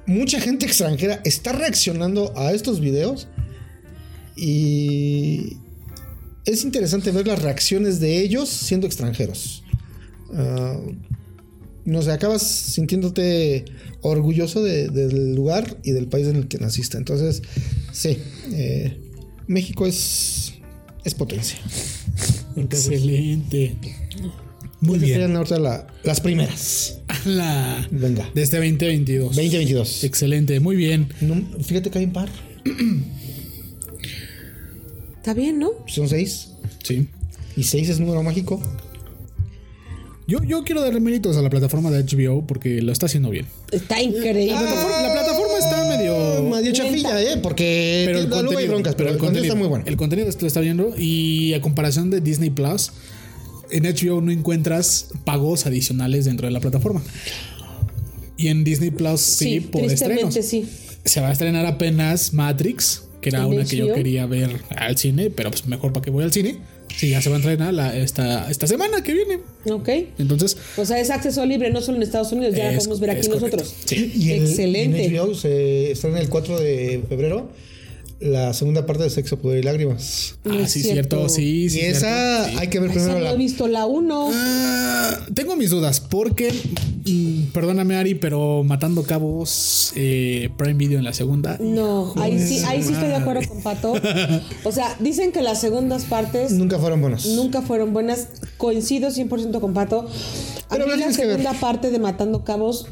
mucha 0.07 0.41
gente 0.41 0.67
extranjera 0.67 1.21
está 1.25 1.53
reaccionando 1.53 2.33
a 2.37 2.53
estos 2.53 2.81
videos. 2.81 3.29
Y 4.37 5.59
es 6.47 6.65
interesante 6.65 7.11
ver 7.11 7.27
las 7.27 7.41
reacciones 7.43 8.01
de 8.01 8.21
ellos 8.21 8.49
siendo 8.49 8.87
extranjeros. 8.87 9.63
Ah, 10.33 10.79
no 11.85 12.03
sé, 12.03 12.13
acabas 12.13 12.43
sintiéndote 12.43 13.65
orgulloso 14.01 14.63
de- 14.63 14.89
del 14.89 15.35
lugar 15.35 15.79
y 15.85 15.93
del 15.93 16.07
país 16.09 16.27
en 16.27 16.37
el 16.37 16.49
que 16.49 16.59
naciste. 16.59 16.97
Entonces, 16.97 17.43
sí, 17.93 18.19
eh, 18.53 18.99
México 19.47 19.87
es, 19.87 20.55
es 21.05 21.15
potencia. 21.15 21.59
Excelente. 22.57 23.77
Muy 24.81 24.97
Esas 24.97 25.07
bien. 25.07 25.13
serían 25.21 25.37
ahorita 25.37 25.59
la- 25.59 25.87
las 26.05 26.21
primeras. 26.21 26.99
La 27.27 27.87
Venga. 27.91 28.31
de 28.35 28.43
este 28.43 28.57
2022. 28.57 29.35
2022. 29.37 30.05
Excelente, 30.05 30.61
muy 30.61 30.77
bien. 30.77 31.09
No, 31.21 31.43
fíjate 31.63 31.91
que 31.91 31.99
hay 31.99 32.05
un 32.05 32.13
par. 32.13 32.29
Está 35.25 35.33
bien, 35.33 35.59
¿no? 35.59 35.71
Son 35.87 36.07
seis. 36.07 36.51
Sí. 36.83 37.09
Y 37.57 37.63
seis 37.63 37.89
es 37.89 37.99
número 37.99 38.23
mágico. 38.23 38.61
Yo, 40.27 40.43
yo 40.43 40.65
quiero 40.65 40.83
darle 40.83 41.01
méritos 41.01 41.39
a 41.39 41.41
la 41.41 41.49
plataforma 41.49 41.91
de 41.91 42.03
HBO 42.03 42.47
porque 42.47 42.83
lo 42.83 42.93
está 42.93 43.07
haciendo 43.07 43.31
bien. 43.31 43.47
Está 43.73 44.03
increíble. 44.03 44.53
La 44.53 44.61
plataforma, 44.61 45.01
la 45.01 45.13
plataforma 45.15 45.59
está 45.59 45.97
medio. 45.97 46.43
Medio 46.51 46.73
chafilla, 46.75 47.23
¿eh? 47.23 47.39
Porque 47.43 48.03
Pero 48.05 48.19
el 48.19 48.29
luego 48.29 48.37
hay 48.37 48.45
contenido, 48.45 48.73
broncas, 48.75 48.95
pero 48.97 49.09
el 49.09 49.17
contenido 49.17 49.45
está 49.45 49.59
muy 49.59 49.69
bueno. 49.69 49.87
El 49.89 49.97
contenido 49.97 50.29
lo 50.39 50.47
está 50.47 50.61
viendo 50.61 50.95
y 50.99 51.55
a 51.55 51.63
comparación 51.63 52.11
de 52.11 52.21
Disney 52.21 52.51
Plus, 52.51 52.93
en 53.71 53.85
HBO 53.85 54.21
no 54.21 54.31
encuentras 54.31 55.09
pagos 55.25 55.65
adicionales 55.65 56.27
dentro 56.27 56.47
de 56.49 56.53
la 56.53 56.61
plataforma. 56.61 57.03
Y 58.37 58.49
en 58.49 58.63
Disney 58.63 58.91
Plus 58.91 59.23
sí, 59.23 59.45
sí, 59.45 59.61
por 59.61 59.87
tristemente 59.87 60.39
estrenos. 60.39 60.69
sí. 60.69 60.69
Se 61.07 61.23
va 61.23 61.29
a 61.29 61.33
estrenar 61.33 61.65
apenas 61.65 62.35
Matrix, 62.35 63.05
que 63.25 63.31
era 63.31 63.41
¿En 63.41 63.47
una 63.47 63.65
que 63.65 63.77
yo 63.77 63.93
quería 63.95 64.27
ver 64.27 64.51
al 64.77 64.97
cine, 64.99 65.31
pero 65.31 65.51
pues 65.51 65.67
mejor 65.67 65.93
para 65.93 66.05
que 66.05 66.11
voy 66.11 66.25
al 66.25 66.33
cine. 66.33 66.59
Sí, 66.95 67.09
ya 67.11 67.21
se 67.23 67.29
va 67.31 67.37
a 67.37 67.39
estrenar 67.41 67.73
la, 67.75 67.97
esta, 67.97 68.49
esta 68.51 68.67
semana 68.69 69.03
que 69.03 69.15
viene. 69.15 69.41
Ok. 69.69 69.89
Entonces, 70.19 70.57
O 70.77 70.85
sea, 70.85 71.01
es 71.01 71.11
acceso 71.11 71.45
libre, 71.45 71.71
no 71.71 71.81
solo 71.81 71.97
en 71.97 72.03
Estados 72.05 72.31
Unidos, 72.33 72.55
ya 72.55 72.65
la 72.65 72.71
Es- 72.73 72.77
podemos 72.79 73.01
ver 73.01 73.11
aquí 73.11 73.27
nosotros. 73.29 73.75
Sí. 73.87 74.13
Y 74.15 74.31
el- 74.31 74.43
Excelente. 74.43 75.05
En 75.07 75.17
HBO 75.17 75.35
se 75.35 75.91
estrena 75.93 76.21
el 76.21 76.29
4 76.29 76.61
de 76.61 77.03
febrero 77.09 77.49
la 78.25 78.53
segunda 78.55 78.87
parte 78.87 79.03
de 79.05 79.11
Sexo, 79.11 79.39
Poder 79.39 79.61
y 79.61 79.63
Lágrimas. 79.63 80.37
Ah, 80.47 80.61
es 80.63 80.73
sí, 80.73 80.81
cierto. 80.83 81.17
cierto, 81.17 81.29
sí, 81.29 81.69
sí. 81.71 81.79
y 81.79 81.83
esa 81.83 82.49
sí. 82.49 82.57
hay 82.59 82.69
que 82.69 82.81
ver 82.81 82.91
Esa 82.91 83.01
primero 83.01 83.19
no 83.19 83.25
la. 83.25 83.33
he 83.33 83.37
visto 83.37 83.69
la 83.69 83.87
1. 83.87 84.31
Ah, 84.33 85.19
tengo 85.35 85.57
mis 85.57 85.71
dudas 85.71 86.01
porque, 86.01 86.51
mm, 87.07 87.53
perdóname 87.53 87.97
Ari, 87.97 88.15
pero 88.15 88.65
Matando 88.65 89.03
Cabos, 89.03 89.93
eh, 89.95 90.49
Prime 90.57 90.75
Video 90.75 90.99
en 90.99 91.05
la 91.05 91.13
segunda. 91.13 91.59
No, 91.61 92.15
ahí 92.17 92.39
sí, 92.39 92.61
ahí 92.67 92.83
sí 92.83 92.93
estoy 92.95 93.09
de 93.09 93.17
acuerdo 93.17 93.47
con 93.49 93.63
Pato. 93.63 93.93
O 94.65 94.73
sea, 94.73 94.97
dicen 95.01 95.31
que 95.31 95.43
las 95.43 95.61
segundas 95.61 96.05
partes 96.05 96.53
Nunca 96.53 96.79
fueron 96.79 97.01
buenas. 97.03 97.27
nunca 97.27 97.61
fueron 97.63 97.93
buenas. 97.93 98.29
Coincido 98.57 99.11
100% 99.11 99.61
con 99.61 99.75
Pato. 99.75 100.09
A 100.71 100.77
Pero 100.77 100.87
mí 100.87 100.97
la 100.97 101.13
segunda 101.13 101.53
parte 101.53 101.91
de 101.91 101.99
Matando 101.99 102.43
Cabos 102.43 102.87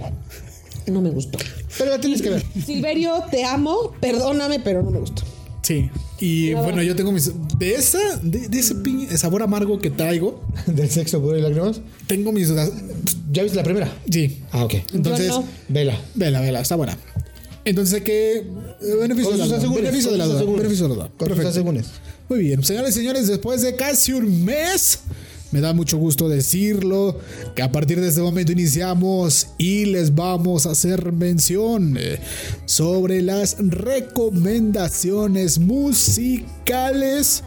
no 0.87 1.01
me 1.01 1.11
gustó. 1.11 1.39
Pero 1.79 1.91
la 1.91 2.01
tienes 2.01 2.21
que 2.21 2.29
ver. 2.31 2.43
Silverio, 2.67 3.25
te 3.31 3.45
amo, 3.45 3.93
perdóname, 4.01 4.61
pero 4.61 4.83
no 4.83 4.91
me 4.91 4.99
gustó. 4.99 5.23
Sí. 5.63 5.91
Y 6.21 6.51
No. 6.55 6.63
bueno, 6.65 6.83
yo 6.83 6.97
tengo 6.97 7.13
mis. 7.13 7.31
De 7.59 7.75
esa, 7.75 7.99
de, 8.23 8.49
de 8.49 8.59
ese 8.59 8.75
pi- 8.77 9.07
sabor 9.17 9.43
amargo 9.43 9.79
que 9.79 9.91
traigo, 9.91 10.43
Del 10.67 10.91
Sexo, 10.91 11.21
Poder 11.23 11.39
y 11.39 11.43
Lágrimas. 11.43 11.81
tengo 12.07 12.33
mis 12.33 12.49
dudas. 12.49 12.71
¿Ya 13.31 13.43
viste 13.45 13.57
la 13.57 13.63
primera? 13.65 13.93
Sí. 14.11 14.39
Ah, 14.51 14.65
ok. 14.65 14.75
Entonces, 14.93 15.29
no. 15.29 15.45
Vela. 15.69 15.99
vela, 16.15 16.41
vela, 16.41 16.61
está 16.61 16.77
buena. 16.77 16.99
Entonces 17.65 18.03
eh, 18.05 18.45
Beneficio 19.01 19.31
de 19.31 19.39
la 19.39 19.47
duda. 19.47 19.71
Beneficio 19.73 20.11
de 20.11 20.19
la 20.19 20.27
duda. 20.27 20.45
Beneficio 20.45 20.89
de 20.89 20.89
la 20.89 20.95
duda. 20.97 21.11
Muy 22.29 22.41
bien, 22.41 22.65
señores 22.65 22.91
y 22.97 22.99
señores, 22.99 23.29
después 23.29 23.63
de 23.63 23.77
casi 23.77 24.13
un 24.13 24.45
mes, 24.45 25.01
me 25.53 25.61
da 25.61 25.73
mucho 25.75 25.99
gusto 25.99 26.29
decirlo, 26.29 27.19
que 27.55 27.63
a 27.63 27.71
partir 27.71 28.01
de 28.01 28.09
este 28.09 28.21
momento 28.23 28.53
iniciamos 28.53 29.49
y 29.59 29.85
les 29.87 30.15
vamos 30.15 30.67
a 30.67 30.71
hacer 30.73 31.13
mención 31.13 31.97
eh, 32.01 32.19
sobre 32.67 33.23
las 33.23 33.57
recomendaciones 33.61 35.59
musicales 35.59 37.43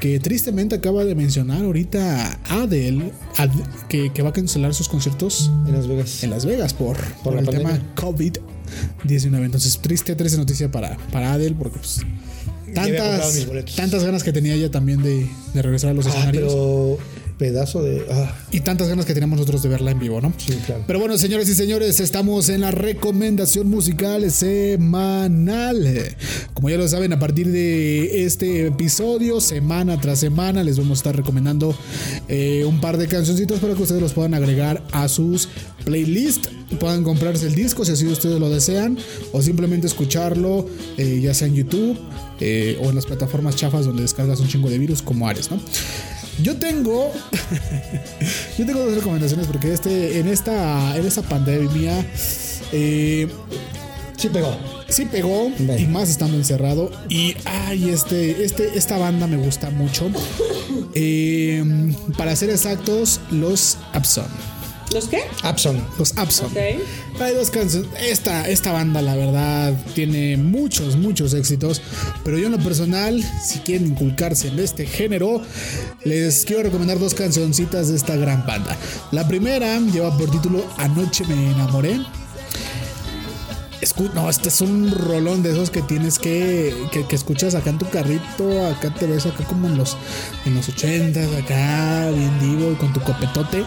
que 0.00 0.20
tristemente 0.20 0.76
acaba 0.76 1.04
de 1.04 1.14
mencionar 1.16 1.64
ahorita 1.64 2.38
Adele, 2.48 3.12
Ad- 3.36 3.50
que, 3.88 4.12
que 4.12 4.22
va 4.22 4.28
a 4.28 4.32
cancelar 4.32 4.72
sus 4.72 4.88
conciertos 4.88 5.50
En 5.66 5.72
Las 5.72 5.88
Vegas. 5.88 6.22
en 6.22 6.30
Las 6.30 6.44
Vegas 6.46 6.72
por, 6.72 6.96
por 7.24 7.34
la 7.34 7.40
el 7.40 7.46
pandemia. 7.46 7.72
tema 7.78 7.94
COVID-19. 7.96 9.44
Entonces, 9.44 9.78
triste, 9.78 10.14
triste 10.14 10.38
noticia 10.38 10.70
para, 10.70 10.96
para 11.10 11.32
Adele, 11.32 11.56
porque 11.58 11.78
pues, 11.80 12.00
tantas, 12.74 13.46
tantas 13.74 14.04
ganas 14.04 14.22
que 14.22 14.32
tenía 14.32 14.54
ella 14.54 14.70
también 14.70 15.02
de, 15.02 15.28
de 15.52 15.62
regresar 15.62 15.90
a 15.90 15.94
los 15.94 16.06
Ah, 16.06 16.10
escenarios. 16.10 16.52
pero 16.52 16.98
pedazo 17.38 17.82
de. 17.82 18.04
Ah, 18.10 18.34
Y 18.50 18.60
tantas 18.60 18.88
ganas 18.88 19.06
que 19.06 19.14
teníamos 19.14 19.38
nosotros 19.38 19.62
de 19.62 19.68
verla 19.68 19.92
en 19.92 19.98
vivo, 19.98 20.20
¿no? 20.20 20.32
sí, 20.36 20.52
claro. 20.66 20.84
Pero 20.86 20.98
bueno, 20.98 21.16
señores 21.16 21.48
y 21.48 21.54
señores, 21.54 22.00
estamos 22.00 22.48
en 22.48 22.60
la 22.60 22.70
recomendación 22.70 23.68
musical 23.68 24.30
semanal. 24.30 26.16
Como 26.52 26.68
ya 26.68 26.76
lo 26.76 26.88
saben, 26.88 27.12
a 27.12 27.18
partir 27.18 27.48
de 27.50 28.24
este 28.24 28.66
episodio, 28.66 29.40
semana 29.40 30.00
tras 30.00 30.18
semana, 30.18 30.62
les 30.62 30.78
vamos 30.78 30.98
a 30.98 31.00
estar 31.00 31.16
recomendando 31.16 31.74
eh, 32.28 32.64
un 32.66 32.80
par 32.80 32.98
de 32.98 33.06
cancioncitos 33.06 33.60
para 33.60 33.74
que 33.74 33.82
ustedes 33.82 34.02
los 34.02 34.12
puedan 34.12 34.34
agregar 34.34 34.82
a 34.92 35.08
sus 35.08 35.48
playlists. 35.84 36.50
Puedan 36.80 37.02
comprarse 37.02 37.46
el 37.46 37.54
disco 37.54 37.84
si 37.84 37.92
así 37.92 38.06
ustedes 38.06 38.38
lo 38.38 38.50
desean, 38.50 38.98
o 39.32 39.40
simplemente 39.40 39.86
escucharlo, 39.86 40.66
eh, 40.98 41.18
ya 41.22 41.32
sea 41.32 41.48
en 41.48 41.54
YouTube 41.54 41.98
eh, 42.40 42.78
o 42.82 42.90
en 42.90 42.94
las 42.94 43.06
plataformas 43.06 43.56
chafas 43.56 43.86
donde 43.86 44.02
descargas 44.02 44.38
un 44.40 44.48
chingo 44.48 44.68
de 44.68 44.78
virus 44.78 45.00
como 45.00 45.26
Ares, 45.26 45.50
¿no? 45.50 45.58
Yo 46.42 46.56
tengo 46.56 47.12
yo 48.58 48.66
tengo 48.66 48.80
dos 48.80 48.94
recomendaciones 48.94 49.46
porque 49.46 49.72
este, 49.72 50.18
en 50.18 50.28
esta, 50.28 50.96
en 50.96 51.06
esta 51.06 51.22
pandemia 51.22 52.04
eh, 52.72 53.28
Sí 54.18 54.28
pegó. 54.30 54.56
sí 54.88 55.04
pegó 55.04 55.48
Vale. 55.60 55.80
y 55.80 55.86
más 55.86 56.10
estando 56.10 56.36
encerrado. 56.36 56.90
Y 57.08 57.36
ay, 57.44 57.90
este, 57.90 58.44
este, 58.44 58.76
esta 58.76 58.98
banda 58.98 59.28
me 59.28 59.36
gusta 59.36 59.70
mucho. 59.70 60.10
Eh, 60.92 61.94
para 62.16 62.34
ser 62.34 62.50
exactos, 62.50 63.20
los 63.30 63.78
Abson. 63.92 64.26
¿Los 64.92 65.06
qué? 65.08 65.22
Abson. 65.42 65.84
Los 65.98 66.16
Abson. 66.16 66.46
Ok. 66.46 66.56
Hay 67.20 67.34
dos 67.34 67.50
canciones. 67.50 67.90
Esta, 68.00 68.48
esta 68.48 68.72
banda, 68.72 69.02
la 69.02 69.14
verdad, 69.16 69.74
tiene 69.94 70.36
muchos, 70.36 70.96
muchos 70.96 71.34
éxitos. 71.34 71.82
Pero 72.24 72.38
yo, 72.38 72.46
en 72.46 72.52
lo 72.52 72.58
personal, 72.58 73.22
si 73.44 73.58
quieren 73.60 73.88
inculcarse 73.88 74.48
en 74.48 74.58
este 74.60 74.86
género, 74.86 75.42
les 76.04 76.44
quiero 76.46 76.62
recomendar 76.62 76.98
dos 76.98 77.12
cancioncitas 77.14 77.88
de 77.88 77.96
esta 77.96 78.16
gran 78.16 78.46
banda. 78.46 78.76
La 79.10 79.28
primera 79.28 79.78
lleva 79.80 80.16
por 80.16 80.30
título 80.30 80.64
Anoche 80.78 81.24
me 81.26 81.50
enamoré. 81.52 82.00
Escu- 83.80 84.12
no, 84.12 84.28
este 84.28 84.48
es 84.48 84.60
un 84.60 84.90
rolón 84.90 85.42
de 85.44 85.52
esos 85.52 85.70
que 85.70 85.82
tienes 85.82 86.18
que, 86.18 86.74
que, 86.90 87.06
que 87.06 87.14
escuchas 87.14 87.54
acá 87.54 87.70
en 87.70 87.78
tu 87.78 87.88
carrito, 87.88 88.66
acá 88.66 88.92
te 88.92 89.06
ves 89.06 89.24
acá 89.24 89.44
como 89.44 89.68
en 89.68 89.76
los, 89.78 89.96
en 90.46 90.56
los 90.56 90.68
80 90.68 91.20
acá 91.38 92.10
bien 92.10 92.40
divo 92.40 92.72
y 92.72 92.74
con 92.74 92.92
tu 92.92 93.00
copetote. 93.00 93.62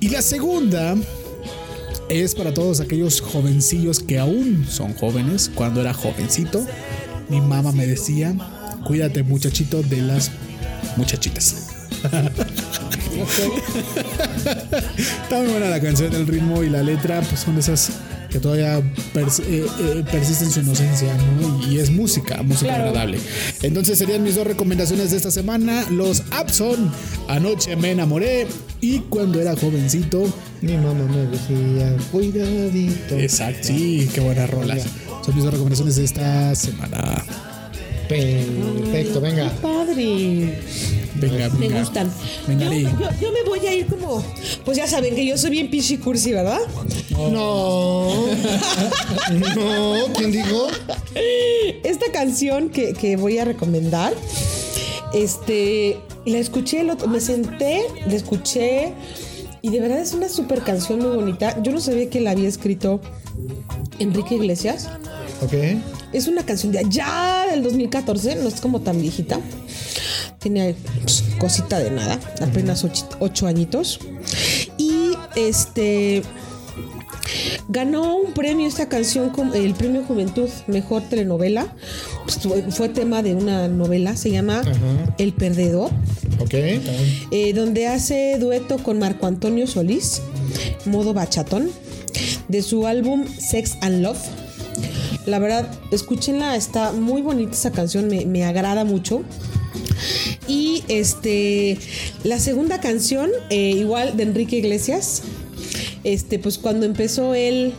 Y 0.00 0.08
la 0.08 0.22
segunda 0.22 0.96
es 2.08 2.34
para 2.34 2.54
todos 2.54 2.80
aquellos 2.80 3.20
jovencillos 3.20 4.00
que 4.00 4.18
aún 4.18 4.66
son 4.68 4.94
jóvenes. 4.94 5.50
Cuando 5.54 5.82
era 5.82 5.92
jovencito, 5.92 6.66
mi 7.28 7.42
mamá 7.42 7.72
me 7.72 7.86
decía, 7.86 8.34
cuídate 8.86 9.22
muchachito 9.22 9.82
de 9.82 10.00
las 10.00 10.30
muchachitas. 10.96 11.68
Está 15.22 15.38
muy 15.38 15.48
buena 15.48 15.68
la 15.68 15.80
canción, 15.82 16.14
el 16.14 16.26
ritmo 16.26 16.62
y 16.62 16.70
la 16.70 16.82
letra, 16.82 17.20
pues 17.20 17.40
son 17.40 17.56
de 17.56 17.60
esas 17.60 17.90
que 18.30 18.38
todavía 18.38 18.78
pers- 19.14 19.42
eh, 19.46 19.66
eh, 19.80 20.04
persisten 20.10 20.50
su 20.50 20.60
inocencia, 20.60 21.12
¿no? 21.14 21.66
Y, 21.66 21.74
y 21.74 21.78
es 21.80 21.90
música, 21.90 22.42
música 22.42 22.68
Claro. 22.74 22.88
agradable. 22.90 23.18
Entonces 23.62 23.98
serían 23.98 24.22
mis 24.22 24.36
dos 24.36 24.46
recomendaciones 24.46 25.10
de 25.10 25.16
esta 25.16 25.30
semana. 25.30 25.84
Los 25.90 26.22
Abson, 26.30 26.90
Anoche 27.28 27.76
me 27.76 27.90
enamoré 27.92 28.46
y 28.80 29.00
cuando 29.00 29.40
era 29.40 29.54
jovencito, 29.56 30.32
Mi 30.62 30.74
mamá 30.76 31.04
me 31.04 31.26
decía, 31.26 31.96
cuidadito. 32.12 33.16
Exacto, 33.18 33.68
sí, 33.68 34.08
qué 34.14 34.20
buenas 34.20 34.48
rolas. 34.50 34.82
Son 35.24 35.34
mis 35.34 35.42
dos 35.44 35.52
recomendaciones 35.52 35.96
de 35.96 36.04
esta 36.04 36.54
semana. 36.54 37.24
Perfecto, 38.10 39.20
venga. 39.20 39.50
Padre. 39.62 40.58
Venga, 41.14 41.48
Me 41.50 41.58
venga. 41.68 41.80
gustan. 41.80 42.10
Venga, 42.48 42.64
yo, 42.66 42.72
yo- 42.80 43.10
yo 43.20 43.32
me 43.32 43.42
voy 43.48 43.66
a 43.66 43.74
ir 43.74 43.86
como. 43.86 44.22
Pues 44.64 44.76
ya 44.76 44.86
saben 44.86 45.14
que 45.14 45.24
yo 45.24 45.36
soy 45.38 45.50
bien 45.50 45.70
pichi 45.70 45.96
cursi, 45.98 46.32
¿verdad? 46.32 46.58
No. 47.10 48.08
no, 49.54 49.94
¿quién 50.16 50.32
dijo? 50.32 50.66
Esta 51.84 52.10
canción 52.12 52.68
que, 52.70 52.94
que 52.94 53.16
voy 53.16 53.38
a 53.38 53.44
recomendar, 53.44 54.12
este, 55.14 55.98
la 56.24 56.38
escuché, 56.38 56.80
el 56.80 56.90
otro- 56.90 57.08
me 57.08 57.20
senté, 57.20 57.82
la 58.06 58.14
escuché 58.14 58.92
y 59.62 59.70
de 59.70 59.80
verdad 59.80 60.00
es 60.00 60.14
una 60.14 60.28
super 60.28 60.62
canción 60.62 60.98
muy 61.00 61.14
bonita. 61.14 61.62
Yo 61.62 61.70
no 61.72 61.80
sabía 61.80 62.08
que 62.10 62.20
la 62.20 62.30
había 62.32 62.48
escrito 62.48 63.00
Enrique 63.98 64.34
Iglesias. 64.36 64.88
Ok. 65.42 65.52
Es 66.12 66.26
una 66.26 66.44
canción 66.44 66.72
de 66.72 66.80
allá 66.80 67.46
del 67.50 67.62
2014, 67.62 68.36
no 68.36 68.48
es 68.48 68.60
como 68.60 68.80
tan 68.80 69.00
viejita. 69.00 69.40
Tiene 70.38 70.74
pues, 71.02 71.22
cosita 71.38 71.78
de 71.78 71.90
nada, 71.90 72.18
apenas 72.40 72.82
ocho, 72.84 73.06
ocho 73.20 73.46
añitos. 73.46 74.00
Y 74.78 75.12
este 75.36 76.22
ganó 77.68 78.16
un 78.16 78.32
premio 78.32 78.66
esta 78.66 78.88
canción, 78.88 79.30
el 79.54 79.74
premio 79.74 80.02
Juventud 80.02 80.48
Mejor 80.66 81.02
Telenovela. 81.02 81.72
Pues, 82.24 82.40
fue, 82.74 82.88
tema 82.88 83.22
de 83.22 83.34
una 83.34 83.68
novela, 83.68 84.16
se 84.16 84.30
llama 84.30 84.62
El 85.18 85.32
Perdedor, 85.32 85.90
Ok. 86.40 86.54
eh, 86.54 87.52
donde 87.54 87.86
hace 87.86 88.36
dueto 88.38 88.78
con 88.78 88.98
Marco 88.98 89.26
Antonio 89.26 89.66
Solís, 89.66 90.22
modo 90.86 91.12
bachatón, 91.14 91.70
de 92.48 92.62
su 92.62 92.86
álbum 92.86 93.24
Sex 93.38 93.76
and 93.80 94.02
Love. 94.02 94.18
La 95.26 95.38
verdad, 95.38 95.70
escúchenla, 95.90 96.56
está 96.56 96.92
muy 96.92 97.22
bonita 97.22 97.52
esa 97.52 97.72
canción, 97.72 98.08
me, 98.08 98.26
me 98.26 98.44
agrada 98.44 98.84
mucho. 98.84 99.22
Y 100.48 100.82
este, 100.88 101.78
la 102.24 102.38
segunda 102.38 102.80
canción, 102.80 103.30
eh, 103.50 103.70
igual 103.70 104.16
de 104.16 104.22
Enrique 104.24 104.56
Iglesias, 104.56 105.22
este, 106.04 106.38
pues 106.38 106.58
cuando 106.58 106.86
empezó 106.86 107.34
él, 107.34 107.74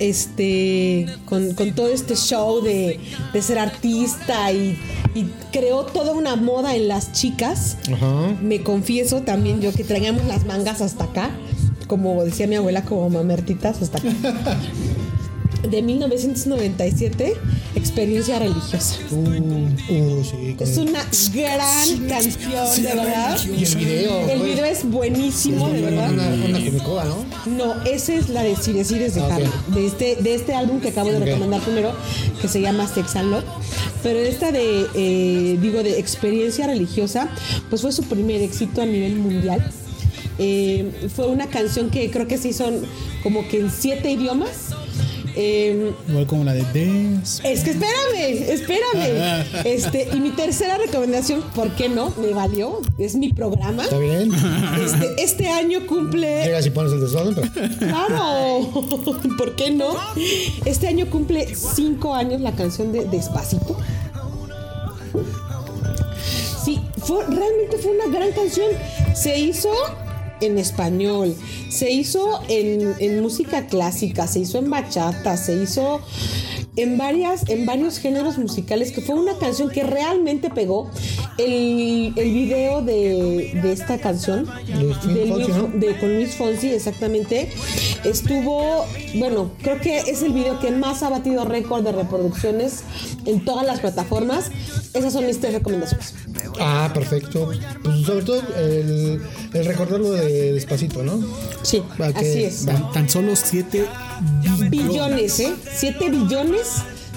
este, 0.00 1.06
con, 1.26 1.54
con 1.54 1.74
todo 1.74 1.88
este 1.88 2.16
show 2.16 2.62
de, 2.62 2.98
de 3.32 3.42
ser 3.42 3.58
artista 3.58 4.50
y, 4.52 4.78
y 5.14 5.26
creó 5.52 5.84
toda 5.84 6.12
una 6.12 6.34
moda 6.36 6.74
en 6.74 6.88
las 6.88 7.12
chicas, 7.12 7.76
Ajá. 7.92 8.34
me 8.42 8.62
confieso 8.62 9.22
también 9.22 9.60
yo 9.60 9.72
que 9.72 9.84
traíamos 9.84 10.24
las 10.24 10.46
mangas 10.46 10.80
hasta 10.80 11.04
acá, 11.04 11.30
como 11.86 12.24
decía 12.24 12.46
mi 12.46 12.56
abuela, 12.56 12.84
como 12.84 13.08
mamertitas 13.10 13.82
hasta 13.82 13.98
acá. 13.98 14.08
De 15.70 15.80
1997, 15.82 17.34
experiencia 17.74 18.38
religiosa. 18.38 18.96
Uh, 19.10 19.16
uh, 19.18 20.24
sí. 20.24 20.56
Es 20.60 20.76
una 20.76 21.04
gran 21.32 22.08
canción, 22.08 22.82
de 22.82 22.94
verdad. 22.94 23.38
Y 23.44 23.64
el 23.64 23.76
video. 23.76 24.28
El 24.28 24.42
video 24.42 24.64
es 24.66 24.84
buenísimo, 24.84 25.68
de 25.70 25.80
verdad. 25.80 26.12
Una, 26.12 26.28
una 26.28 27.04
¿no? 27.04 27.24
No, 27.46 27.82
esa 27.84 28.14
es 28.14 28.28
la 28.28 28.42
de 28.42 28.56
Cires 28.56 28.90
de 28.90 29.20
Ah, 29.20 29.24
ok. 29.24 29.30
Carla, 29.30 29.50
de 29.68 29.86
este, 29.86 30.16
de 30.16 30.34
este 30.34 30.54
álbum 30.54 30.80
que 30.80 30.88
acabo 30.88 31.10
de 31.10 31.18
recomendar 31.18 31.60
primero, 31.62 31.92
que 32.40 32.48
se 32.48 32.60
llama 32.60 32.86
Sex 32.86 33.16
and 33.16 33.30
Love. 33.30 33.44
Pero 34.02 34.18
esta 34.18 34.52
de, 34.52 34.86
eh, 34.94 35.58
digo, 35.60 35.82
de 35.82 35.98
experiencia 35.98 36.66
religiosa, 36.66 37.30
pues 37.70 37.80
fue 37.80 37.90
su 37.90 38.02
primer 38.04 38.42
éxito 38.42 38.82
a 38.82 38.86
nivel 38.86 39.16
mundial. 39.16 39.64
Eh, 40.38 41.08
fue 41.14 41.28
una 41.28 41.46
canción 41.46 41.90
que 41.90 42.10
creo 42.10 42.26
que 42.26 42.36
se 42.38 42.48
hizo 42.48 42.66
como 43.22 43.46
que 43.48 43.60
en 43.60 43.70
siete 43.70 44.10
idiomas. 44.10 44.74
Eh, 45.36 45.92
Igual 46.08 46.26
como 46.26 46.44
la 46.44 46.52
de 46.52 46.62
Dance. 46.62 47.42
es 47.50 47.64
que 47.64 47.70
espérame, 47.70 48.50
espérame. 48.50 49.44
Este, 49.64 50.08
y 50.12 50.20
mi 50.20 50.30
tercera 50.30 50.78
recomendación, 50.78 51.42
¿por 51.54 51.70
qué 51.74 51.88
no? 51.88 52.12
Me 52.20 52.32
valió. 52.32 52.80
Es 52.98 53.16
mi 53.16 53.32
programa. 53.32 53.84
Está 53.84 53.98
bien. 53.98 54.30
Este, 54.84 55.22
este 55.22 55.48
año 55.48 55.86
cumple 55.86 56.44
Llegas 56.44 56.66
y 56.66 56.70
pones 56.70 56.92
el 56.92 57.00
desorden, 57.00 57.50
pero. 57.52 57.76
Claro, 57.78 58.70
¿por 59.38 59.56
qué 59.56 59.70
no? 59.70 59.96
Este 60.64 60.86
año 60.88 61.06
cumple 61.10 61.54
cinco 61.54 62.14
años 62.14 62.40
la 62.40 62.52
canción 62.52 62.92
de 62.92 63.04
Despacito. 63.04 63.76
Sí, 66.64 66.80
fue, 66.98 67.24
realmente 67.26 67.76
fue 67.82 67.92
una 67.92 68.16
gran 68.16 68.32
canción. 68.32 68.66
Se 69.14 69.38
hizo 69.38 69.70
en 70.40 70.58
español, 70.58 71.34
se 71.70 71.90
hizo 71.90 72.40
en, 72.48 72.94
en 72.98 73.20
música 73.20 73.66
clásica, 73.66 74.26
se 74.26 74.40
hizo 74.40 74.58
en 74.58 74.70
bachata, 74.70 75.36
se 75.36 75.62
hizo 75.62 76.00
en 76.76 76.98
varias, 76.98 77.48
en 77.48 77.66
varios 77.66 77.98
géneros 77.98 78.36
musicales, 78.36 78.90
que 78.90 79.00
fue 79.00 79.14
una 79.14 79.38
canción 79.38 79.70
que 79.70 79.84
realmente 79.84 80.50
pegó. 80.50 80.90
El, 81.38 82.12
el 82.16 82.32
video 82.32 82.82
de, 82.82 83.58
de 83.62 83.72
esta 83.72 83.98
canción, 83.98 84.48
Luis 84.80 84.96
de 85.06 85.26
Fonsi, 85.26 85.50
¿no? 85.52 85.66
de- 85.68 85.98
con 85.98 86.14
Luis 86.14 86.34
Fonsi, 86.36 86.68
exactamente, 86.70 87.50
estuvo, 88.04 88.84
bueno, 89.16 89.50
creo 89.62 89.80
que 89.80 89.98
es 89.98 90.22
el 90.22 90.32
video 90.32 90.58
que 90.60 90.70
más 90.70 91.02
ha 91.02 91.10
batido 91.10 91.44
récord 91.44 91.82
de 91.84 91.92
reproducciones 91.92 92.82
en 93.24 93.44
todas 93.44 93.66
las 93.66 93.80
plataformas. 93.80 94.50
Esas 94.94 95.12
son 95.12 95.26
mis 95.26 95.40
tres 95.40 95.54
recomendaciones. 95.54 96.14
Ah, 96.60 96.90
perfecto. 96.94 97.50
Pues 97.82 98.02
sobre 98.06 98.24
todo 98.24 98.42
el, 98.56 99.20
el 99.52 99.64
recordarlo 99.66 100.10
de 100.12 100.52
despacito, 100.52 101.02
¿no? 101.02 101.20
Sí, 101.62 101.82
que- 101.96 102.02
así 102.04 102.44
es. 102.44 102.66
Tan, 102.66 102.92
tan 102.92 103.08
solo 103.08 103.34
7 103.36 103.86
Billones, 104.70 105.40
¿eh? 105.40 105.54
7 105.76 106.08
billones 106.10 106.66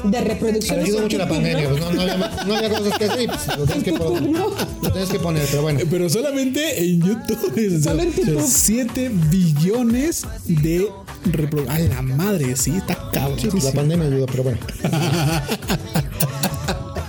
de 0.03 0.17
Ha 0.17 0.21
reproducciones. 0.21 0.85
ayudó 0.85 0.97
en 0.97 1.03
mucho 1.05 1.17
la 1.17 1.23
YouTube, 1.25 1.35
pandemia, 1.43 1.63
¿no? 1.63 1.69
pues 1.69 1.81
no, 1.81 1.91
no, 1.93 2.01
había, 2.01 2.17
no 2.45 2.55
había 2.55 2.69
cosas 2.69 2.97
que 2.99 3.05
hacer 3.05 3.21
y 3.21 3.27
pues, 3.27 3.47
lo 3.57 3.65
tienes 3.65 3.83
que 3.83 3.93
poner. 3.93 4.21
Lo 4.31 4.91
tienes 4.91 5.09
que 5.09 5.19
poner, 5.19 5.47
pero 5.49 5.61
bueno. 5.63 5.79
Pero 5.89 6.09
solamente 6.09 6.83
en 6.83 7.01
YouTube. 7.01 7.81
Solo 7.83 8.01
en 8.03 8.13
YouTube. 8.13 8.43
7 8.47 9.11
billones 9.29 10.23
de 10.45 10.87
reproducciones. 11.25 11.91
A 11.91 11.95
la 11.95 12.01
madre, 12.03 12.55
sí, 12.55 12.75
está 12.77 13.09
cabrón. 13.11 13.39
Sí, 13.39 13.47
pues 13.49 13.63
la 13.63 13.71
pandemia 13.71 14.07
ayudó, 14.07 14.25
pero 14.27 14.43
bueno. 14.43 14.59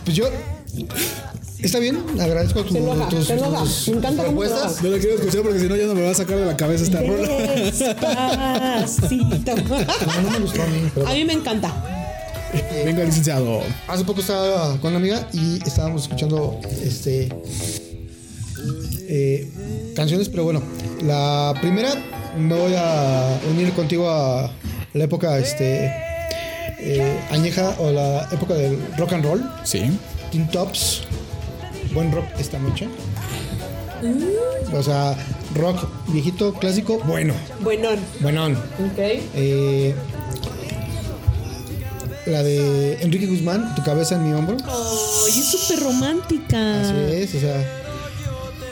Pues 0.05 0.16
yo. 0.16 0.24
Está 1.60 1.78
bien, 1.80 1.98
agradezco 2.20 2.62
tu, 2.64 2.72
Se 2.74 2.78
enoja, 2.78 3.09
tus, 3.09 3.30
enoja. 3.30 3.60
tus 3.64 3.89
Me 3.89 3.97
encanta 3.97 4.24
cómo 4.24 4.43
se 4.43 4.48
propuestas. 4.48 4.82
No 4.82 4.90
lo 4.90 4.98
quiero 4.98 5.14
escuchar 5.16 5.43
porque 5.43 5.59
si 5.60 5.68
no 5.68 5.76
ya 5.76 5.86
no 5.86 5.94
me 5.94 6.02
va 6.02 6.10
a 6.10 6.14
sacar 6.14 6.39
de 6.39 6.47
la 6.47 6.56
cabeza 6.56 6.85
esta 6.85 7.01
rola. 7.02 7.28
Despacito. 8.80 9.26
No, 9.59 10.22
no 10.22 10.30
me 10.30 10.39
gustó 10.39 10.62
a 10.62 10.66
mí, 10.66 10.90
pero 10.94 11.06
A 11.09 11.12
mí 11.14 11.24
me 11.24 11.32
encanta. 11.32 11.85
Venga, 12.85 13.05
licenciado. 13.05 13.60
Hace 13.89 14.05
poco 14.05 14.20
estaba 14.20 14.78
con 14.80 14.90
una 14.90 14.98
amiga 14.98 15.28
y 15.32 15.56
estábamos 15.66 16.02
escuchando 16.02 16.60
este 16.82 17.28
eh, 19.09 19.51
canciones, 19.94 20.28
pero 20.28 20.44
bueno, 20.44 20.62
la 21.02 21.55
primera 21.60 21.90
me 22.39 22.55
voy 22.55 22.72
a 22.76 23.39
unir 23.51 23.72
contigo 23.72 24.09
a 24.09 24.51
la 24.94 25.05
época 25.05 25.39
este 25.39 25.86
eh, 26.80 27.18
añeja 27.30 27.74
o 27.78 27.90
la 27.90 28.28
época 28.30 28.55
del 28.55 28.78
rock 28.97 29.12
and 29.14 29.24
roll, 29.24 29.51
Sí. 29.64 29.82
Teen 30.30 30.48
Tops, 30.51 31.02
buen 31.93 32.12
rock 32.12 32.24
esta 32.39 32.59
noche. 32.59 32.89
O 34.73 34.82
sea, 34.82 35.16
rock 35.55 35.89
viejito, 36.09 36.52
clásico, 36.55 37.01
bueno, 37.05 37.35
Bueno, 37.60 37.89
buenón. 38.20 38.52
ok. 38.52 38.98
Eh, 39.35 39.94
la 42.27 42.43
de 42.43 43.01
Enrique 43.02 43.27
Guzmán, 43.27 43.74
tu 43.74 43.82
cabeza 43.82 44.16
en 44.16 44.28
mi 44.28 44.32
hombro. 44.35 44.56
Ay, 44.65 45.39
es 45.39 45.44
súper 45.51 45.82
romántica. 45.85 46.81
Así 46.82 46.94
es, 47.15 47.35
o 47.35 47.40
sea. 47.40 47.82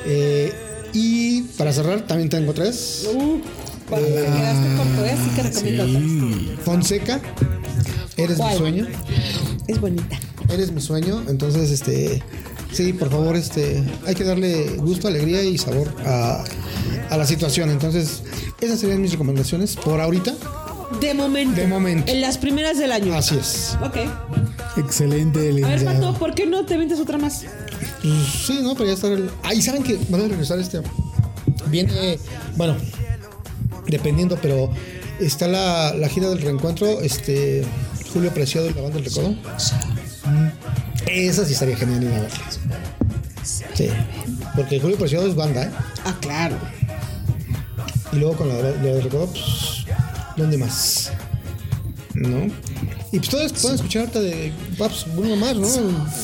eh, 0.07 0.53
y 0.93 1.43
para 1.59 1.73
cerrar, 1.73 2.03
también 2.03 2.29
tengo 2.29 2.53
tres. 2.53 3.09
Uh, 3.13 3.39
cuando 3.89 4.07
te 4.09 4.15
quedaste 4.15 4.77
corto, 4.77 5.05
¿eh? 5.05 5.11
Así 5.13 5.31
que 5.35 5.43
recomiendo. 5.43 5.87
Sí. 5.87 6.57
Fonseca, 6.65 7.21
eres 8.17 8.37
¿Cuál? 8.37 8.53
mi 8.53 8.59
sueño. 8.59 8.87
Es 9.67 9.81
bonita. 9.81 10.19
Eres 10.51 10.71
mi 10.73 10.81
sueño. 10.81 11.23
Entonces, 11.29 11.71
este. 11.71 12.23
Sí, 12.73 12.93
por 12.93 13.11
favor, 13.11 13.37
este. 13.37 13.83
Hay 14.07 14.15
que 14.15 14.25
darle 14.25 14.77
gusto, 14.77 15.09
alegría 15.09 15.43
y 15.43 15.57
sabor 15.59 15.95
a, 16.05 16.45
a 17.11 17.17
la 17.17 17.27
situación. 17.27 17.71
Entonces, 17.71 18.23
esas 18.61 18.81
serían 18.81 19.01
mis 19.01 19.13
recomendaciones 19.13 19.77
por 19.77 20.01
ahorita. 20.01 20.35
De 21.01 21.15
momento. 21.15 21.61
De 21.61 21.67
momento. 21.67 22.11
En 22.13 22.21
las 22.21 22.39
primeras 22.39 22.79
del 22.79 22.93
año. 22.93 23.15
Así 23.15 23.37
es. 23.37 23.77
Ok. 23.83 23.97
Excelente, 24.77 25.51
A 25.65 25.69
ver. 25.69 25.85
Pato, 25.85 26.15
¿por 26.15 26.35
qué 26.35 26.47
no 26.47 26.65
te 26.67 26.77
vendes 26.77 27.01
otra 27.01 27.19
más? 27.19 27.45
Pues, 28.03 28.15
sí, 28.47 28.59
¿no? 28.63 28.75
Pero 28.75 28.87
ya 28.89 28.93
está. 28.95 29.09
el- 29.09 29.31
Ahí 29.43 29.63
saben 29.63 29.83
que 29.83 29.99
van 30.09 30.21
a 30.23 30.29
regresar 30.29 30.59
este. 30.59 30.81
Viene. 31.69 32.19
Bueno, 32.57 32.77
dependiendo, 33.89 34.39
pero 34.41 34.71
está 35.21 35.49
la, 35.49 35.95
la 35.95 36.09
gira 36.09 36.29
del 36.29 36.41
reencuentro. 36.43 37.01
Este. 37.01 37.65
Julio 38.13 38.33
Preciado 38.33 38.71
y 38.71 38.75
la 38.75 38.81
banda 38.83 38.97
del 38.97 39.05
recodo. 39.07 39.31
Mm, 39.31 40.49
Esa 41.07 41.45
sí 41.45 41.53
estaría 41.53 41.77
genial 41.77 42.03
ir 42.03 42.11
a 42.13 42.21
verla. 42.21 42.39
Sí. 43.75 43.89
Porque 44.57 44.81
Julio 44.81 44.97
Preciado 44.97 45.27
es 45.29 45.35
banda, 45.35 45.65
¿eh? 45.65 45.71
Ah, 46.05 46.17
claro. 46.21 46.57
Y 48.13 48.17
luego 48.17 48.37
con 48.37 48.49
la, 48.49 48.55
del 48.57 49.03
recodo, 49.03 49.27
pues. 49.27 49.85
¿Dónde 50.37 50.59
más? 50.59 51.13
¿No? 52.15 52.47
Y 53.13 53.19
pues 53.19 53.29
todos 53.29 53.53
pueden 53.53 53.77
escuchar 53.77 54.03
harta 54.07 54.21
de. 54.21 54.53
Paps, 54.79 55.07
Bruno 55.15 55.37
Mars, 55.37 55.59
¿no? 55.59 55.69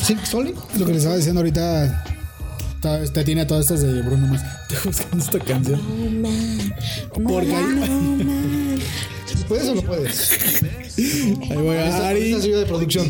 Silk 0.03 0.25
Soli. 0.25 0.55
Lo 0.79 0.85
que 0.87 0.93
les 0.93 0.99
estaba 0.99 1.17
diciendo 1.17 1.41
ahorita. 1.41 2.05
ta- 2.81 3.05
Te 3.05 3.25
tiene 3.25 3.47
todas 3.47 3.71
estas 3.71 3.83
de 3.83 4.03
Bruno 4.03 4.27
Mars. 4.27 4.43
Estoy 4.71 4.93
buscando 4.93 5.25
esta 5.25 5.39
canción. 5.39 5.81
Porque 7.13 8.81
¿Puedes 9.49 9.69
o 9.69 9.75
no 9.75 9.83
puedes? 9.83 10.31
Ahí 11.51 11.57
voy 11.57 11.77
a 11.77 11.89
Esta, 11.89 12.09
Ari. 12.09 12.33
esta 12.33 12.45
ayuda 12.45 12.59
de 12.61 12.67
producción. 12.67 13.09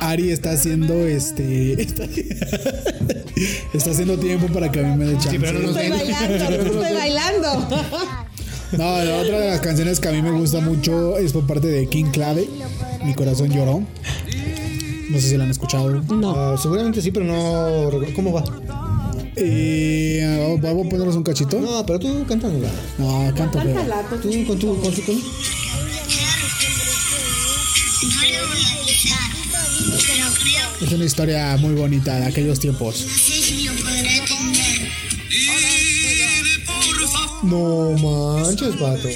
Ari 0.00 0.30
está 0.30 0.52
haciendo 0.52 1.06
este. 1.06 1.80
Está, 1.82 2.04
está 3.72 3.90
haciendo 3.90 4.18
tiempo 4.18 4.46
para 4.52 4.70
que 4.70 4.80
a 4.80 4.82
mí 4.82 4.96
me 4.96 5.06
dé 5.06 5.18
chance. 5.18 5.38
pero 5.40 5.58
no 5.60 5.68
Estoy 5.70 5.88
bailando, 5.90 6.34
estoy 6.64 6.94
bailando. 6.94 7.68
No, 8.72 9.04
la 9.04 9.16
otra 9.18 9.40
de 9.40 9.50
las 9.50 9.60
canciones 9.60 9.98
que 9.98 10.08
a 10.08 10.12
mí 10.12 10.20
me 10.20 10.30
gusta 10.30 10.60
mucho 10.60 11.16
es 11.18 11.32
por 11.32 11.46
parte 11.46 11.68
de 11.68 11.86
King 11.88 12.10
Clave. 12.12 12.48
Mi 13.04 13.14
corazón 13.14 13.50
lloró. 13.50 13.82
No 15.10 15.18
sé 15.18 15.30
si 15.30 15.36
la 15.38 15.44
han 15.44 15.50
escuchado. 15.50 16.02
No. 16.02 16.34
Ah, 16.34 16.56
seguramente 16.60 17.00
sí, 17.00 17.10
pero 17.10 17.24
no. 17.24 17.90
¿Cómo 18.14 18.32
va? 18.32 18.44
Eh, 19.36 20.58
¿Vamos 20.60 20.86
a 20.86 20.88
ponernos 20.90 21.16
un 21.16 21.22
cachito? 21.22 21.60
No, 21.60 21.86
pero 21.86 21.98
tú 21.98 22.24
cántala. 22.28 22.68
No, 22.98 23.32
canto, 23.34 23.58
pero. 23.62 23.74
Cántala, 23.74 24.02
con 24.02 24.20
Tú 24.20 24.46
con 24.46 24.58
tu. 24.58 24.80
Con 24.80 24.92
tu 24.92 25.02
con... 25.02 25.14
Es 30.80 30.92
una 30.92 31.04
historia 31.04 31.56
muy 31.56 31.74
bonita 31.74 32.14
de 32.20 32.26
aquellos 32.26 32.60
tiempos. 32.60 33.04
No 37.42 37.92
manches, 37.92 38.76
pato. 38.76 39.08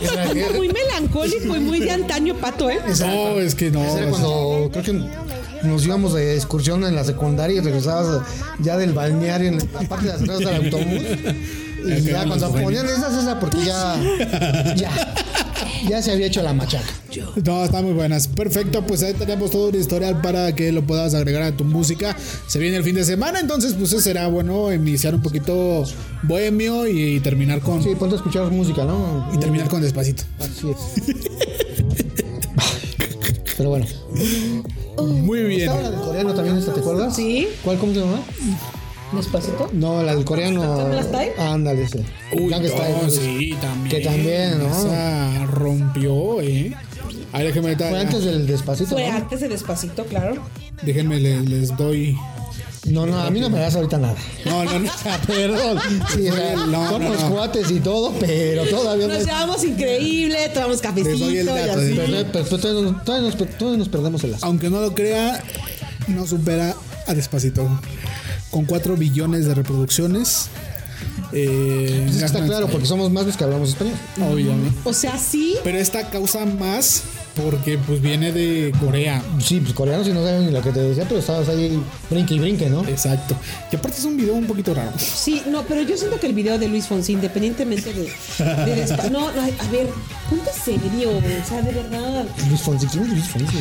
Esa, 0.00 0.22
Anda 0.22 0.50
muy 0.56 0.68
melancólico 0.68 1.56
y 1.56 1.60
muy 1.60 1.80
de 1.80 1.90
antaño, 1.90 2.34
Pato, 2.36 2.70
¿eh? 2.70 2.78
No, 3.00 3.40
es 3.40 3.54
que 3.54 3.70
no. 3.70 3.82
es- 3.84 4.06
cuando 4.10 4.70
creo 4.72 4.84
que 4.84 5.66
nos 5.66 5.84
íbamos 5.84 6.14
de 6.14 6.36
excursión 6.36 6.84
en 6.84 6.94
la 6.94 7.04
secundaria 7.04 7.56
y 7.56 7.60
regresabas 7.60 8.22
ya 8.60 8.76
del 8.76 8.92
balneario 8.92 9.48
en 9.48 9.58
la 9.58 9.80
parte 9.88 10.06
de 10.06 10.12
atrás 10.12 10.38
del 10.38 10.48
autobús. 10.64 11.02
Y 11.82 12.02
ya 12.02 12.26
cuando 12.26 12.52
ponían 12.52 12.84
esas, 12.84 13.14
esa 13.22 13.40
porque 13.40 13.64
ya. 13.64 13.96
Ya. 14.76 15.14
Ya 15.88 16.02
se 16.02 16.12
había 16.12 16.26
hecho 16.26 16.42
la 16.42 16.52
machaca. 16.52 16.86
No, 17.44 17.64
están 17.64 17.84
muy 17.84 17.94
buenas. 17.94 18.28
Perfecto, 18.28 18.84
pues 18.86 19.02
ahí 19.02 19.14
tenemos 19.14 19.50
todo 19.50 19.68
un 19.68 19.74
historial 19.74 20.20
para 20.20 20.54
que 20.54 20.72
lo 20.72 20.82
puedas 20.82 21.14
agregar 21.14 21.42
a 21.42 21.52
tu 21.56 21.64
música. 21.64 22.16
Se 22.46 22.58
viene 22.58 22.76
el 22.76 22.84
fin 22.84 22.94
de 22.94 23.04
semana, 23.04 23.40
entonces 23.40 23.74
pues 23.74 23.90
será 24.02 24.28
bueno 24.28 24.72
iniciar 24.72 25.14
un 25.14 25.22
poquito 25.22 25.84
bohemio 26.22 26.86
y, 26.86 27.20
terminar 27.20 27.60
con 27.60 27.82
Sí, 27.82 27.90
ponte 27.98 28.14
a 28.14 28.18
escuchar 28.18 28.50
música, 28.50 28.84
¿no? 28.84 29.30
y 29.34 29.38
terminar 29.38 29.68
con 29.68 29.82
despacito. 29.82 30.22
Así 30.38 30.70
es. 30.70 30.76
Pero 33.56 33.70
bueno. 33.70 33.86
Muy 34.98 35.44
bien. 35.44 35.60
Estaba 35.62 35.82
la 35.82 35.90
del 35.90 36.00
coreano 36.00 36.34
también, 36.34 36.56
esta, 36.56 36.72
¿te 36.72 36.80
acuerdas? 36.80 37.14
Sí. 37.16 37.48
¿Cuál, 37.62 37.78
cómo 37.78 37.92
se 37.92 38.00
llama? 38.00 38.20
Despacito. 39.12 39.68
No, 39.72 40.02
la 40.02 40.14
del 40.14 40.24
coreano. 40.24 40.62
Ándale, 41.38 41.82
ese. 41.82 42.04
Uy, 42.32 42.52
Style, 42.52 42.92
no, 42.92 42.98
pues, 43.00 43.14
sí, 43.16 43.54
también. 43.60 43.88
Que 43.88 44.00
también, 44.00 44.58
¿no? 44.58 44.66
Esa 44.68 45.46
rompió, 45.46 46.40
eh. 46.40 46.72
A 47.32 47.38
ver, 47.38 47.46
déjenme, 47.48 47.76
Fue 47.76 47.98
antes 48.00 48.24
del 48.24 48.46
despacito. 48.46 48.90
Fue 48.90 49.08
¿no? 49.08 49.16
antes 49.16 49.40
de 49.40 49.48
Despacito, 49.48 50.04
claro. 50.04 50.42
déjenme 50.82 51.18
les, 51.20 51.48
les 51.48 51.76
doy. 51.76 52.16
No, 52.86 53.04
no, 53.06 53.20
a 53.20 53.30
mí 53.30 53.40
no 53.40 53.50
me 53.50 53.58
das 53.58 53.76
ahorita 53.76 53.98
nada. 53.98 54.16
No, 54.46 54.64
no, 54.64 54.78
no. 54.80 54.90
Perdón. 55.26 55.78
Sí, 56.14 56.28
o 56.28 56.34
sea, 56.34 56.56
No, 56.56 56.66
no, 56.66 56.88
somos 56.90 57.20
no. 57.20 57.30
cuates 57.30 57.70
y 57.70 57.78
todo, 57.80 58.12
pero 58.18 58.64
todavía 58.64 59.06
no. 59.06 59.14
Nos 59.14 59.24
llevamos 59.26 59.64
increíble, 59.64 60.48
tomamos 60.54 60.80
cafecito 60.80 61.30
y 61.30 61.38
así. 61.38 61.94
Pero, 61.96 62.26
pero- 62.32 62.44
pero 62.48 62.58
todavía, 62.58 62.82
nos, 62.90 63.04
todavía 63.04 63.28
nos- 63.30 63.58
todavía 63.58 63.78
nos 63.78 63.88
perdemos 63.88 64.24
el 64.24 64.30
lazo. 64.32 64.46
Aunque 64.46 64.70
no 64.70 64.80
lo 64.80 64.94
crea, 64.94 65.42
no 66.08 66.26
supera 66.26 66.74
a 67.06 67.14
Despacito. 67.14 67.68
Con 68.50 68.64
4 68.64 68.96
billones 68.96 69.46
de 69.46 69.54
reproducciones. 69.54 70.48
Eh, 71.32 72.02
Pues 72.06 72.22
está 72.22 72.44
claro, 72.44 72.66
porque 72.68 72.86
somos 72.86 73.10
más 73.10 73.26
los 73.26 73.36
que 73.36 73.44
hablamos 73.44 73.70
español. 73.70 73.94
Obviamente. 74.32 74.76
O 74.84 74.92
sea, 74.92 75.16
sí. 75.18 75.56
Pero 75.62 75.78
esta 75.78 76.10
causa 76.10 76.44
más 76.44 77.02
porque 77.36 77.78
pues 77.78 78.00
viene 78.00 78.32
de 78.32 78.72
Corea. 78.80 79.22
Sí, 79.40 79.60
pues 79.60 79.72
coreanos 79.72 80.06
y 80.08 80.12
no 80.12 80.22
saben 80.24 80.46
ni 80.46 80.52
lo 80.52 80.60
que 80.62 80.70
te 80.70 80.80
decía, 80.80 81.04
pero 81.08 81.20
estabas 81.20 81.48
ahí 81.48 81.80
brinque 82.10 82.34
y 82.34 82.38
brinque, 82.38 82.68
¿no? 82.68 82.86
Exacto. 82.86 83.34
Y 83.72 83.76
aparte 83.76 83.98
es 83.98 84.04
un 84.04 84.16
video 84.16 84.34
un 84.34 84.46
poquito 84.46 84.74
raro. 84.74 84.92
Sí, 84.98 85.42
no, 85.50 85.62
pero 85.62 85.82
yo 85.82 85.96
siento 85.96 86.18
que 86.18 86.26
el 86.26 86.34
video 86.34 86.58
de 86.58 86.68
Luis 86.68 86.86
Fonsi, 86.86 87.12
independientemente 87.12 87.92
de, 87.92 88.08
No, 89.10 89.20
no, 89.32 89.40
a 89.40 89.70
ver, 89.70 89.86
ponte 90.28 90.50
serio, 90.52 91.10
o 91.10 91.48
sea, 91.48 91.62
de 91.62 91.72
verdad. 91.72 92.26
Luis 92.48 92.60
Fonsi, 92.60 92.86
¿quién 92.86 93.04
es 93.04 93.10
Luis 93.10 93.24
Fonsi? 93.28 93.56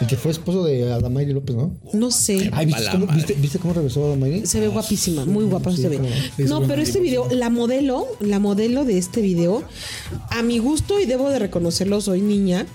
El 0.00 0.06
que 0.06 0.16
fue 0.16 0.30
esposo 0.30 0.62
de 0.64 0.92
Adamairi 0.92 1.32
López, 1.32 1.56
¿no? 1.56 1.74
No 1.94 2.10
sé. 2.10 2.50
Ay, 2.52 2.66
¿viste 2.66 2.84
cómo, 2.92 3.06
viste, 3.06 3.34
viste 3.34 3.58
cómo 3.58 3.72
regresó 3.72 4.04
Adamairi? 4.06 4.46
Se 4.46 4.60
ve 4.60 4.68
guapísima, 4.68 5.24
muy 5.24 5.44
guapa 5.44 5.70
Sí, 5.70 5.82
se 5.82 5.88
ve. 5.88 6.00
no. 6.38 6.60
Pero 6.62 6.82
este 6.82 7.00
video, 7.00 7.28
la 7.30 7.48
modelo, 7.50 8.06
la 8.20 8.38
modelo 8.38 8.84
de 8.84 8.98
este 8.98 9.22
video, 9.22 9.62
a 10.30 10.42
mi 10.42 10.58
gusto, 10.58 11.00
y 11.00 11.06
debo 11.06 11.30
de 11.30 11.38
reconocerlo, 11.38 12.00
soy 12.00 12.20
niña. 12.20 12.66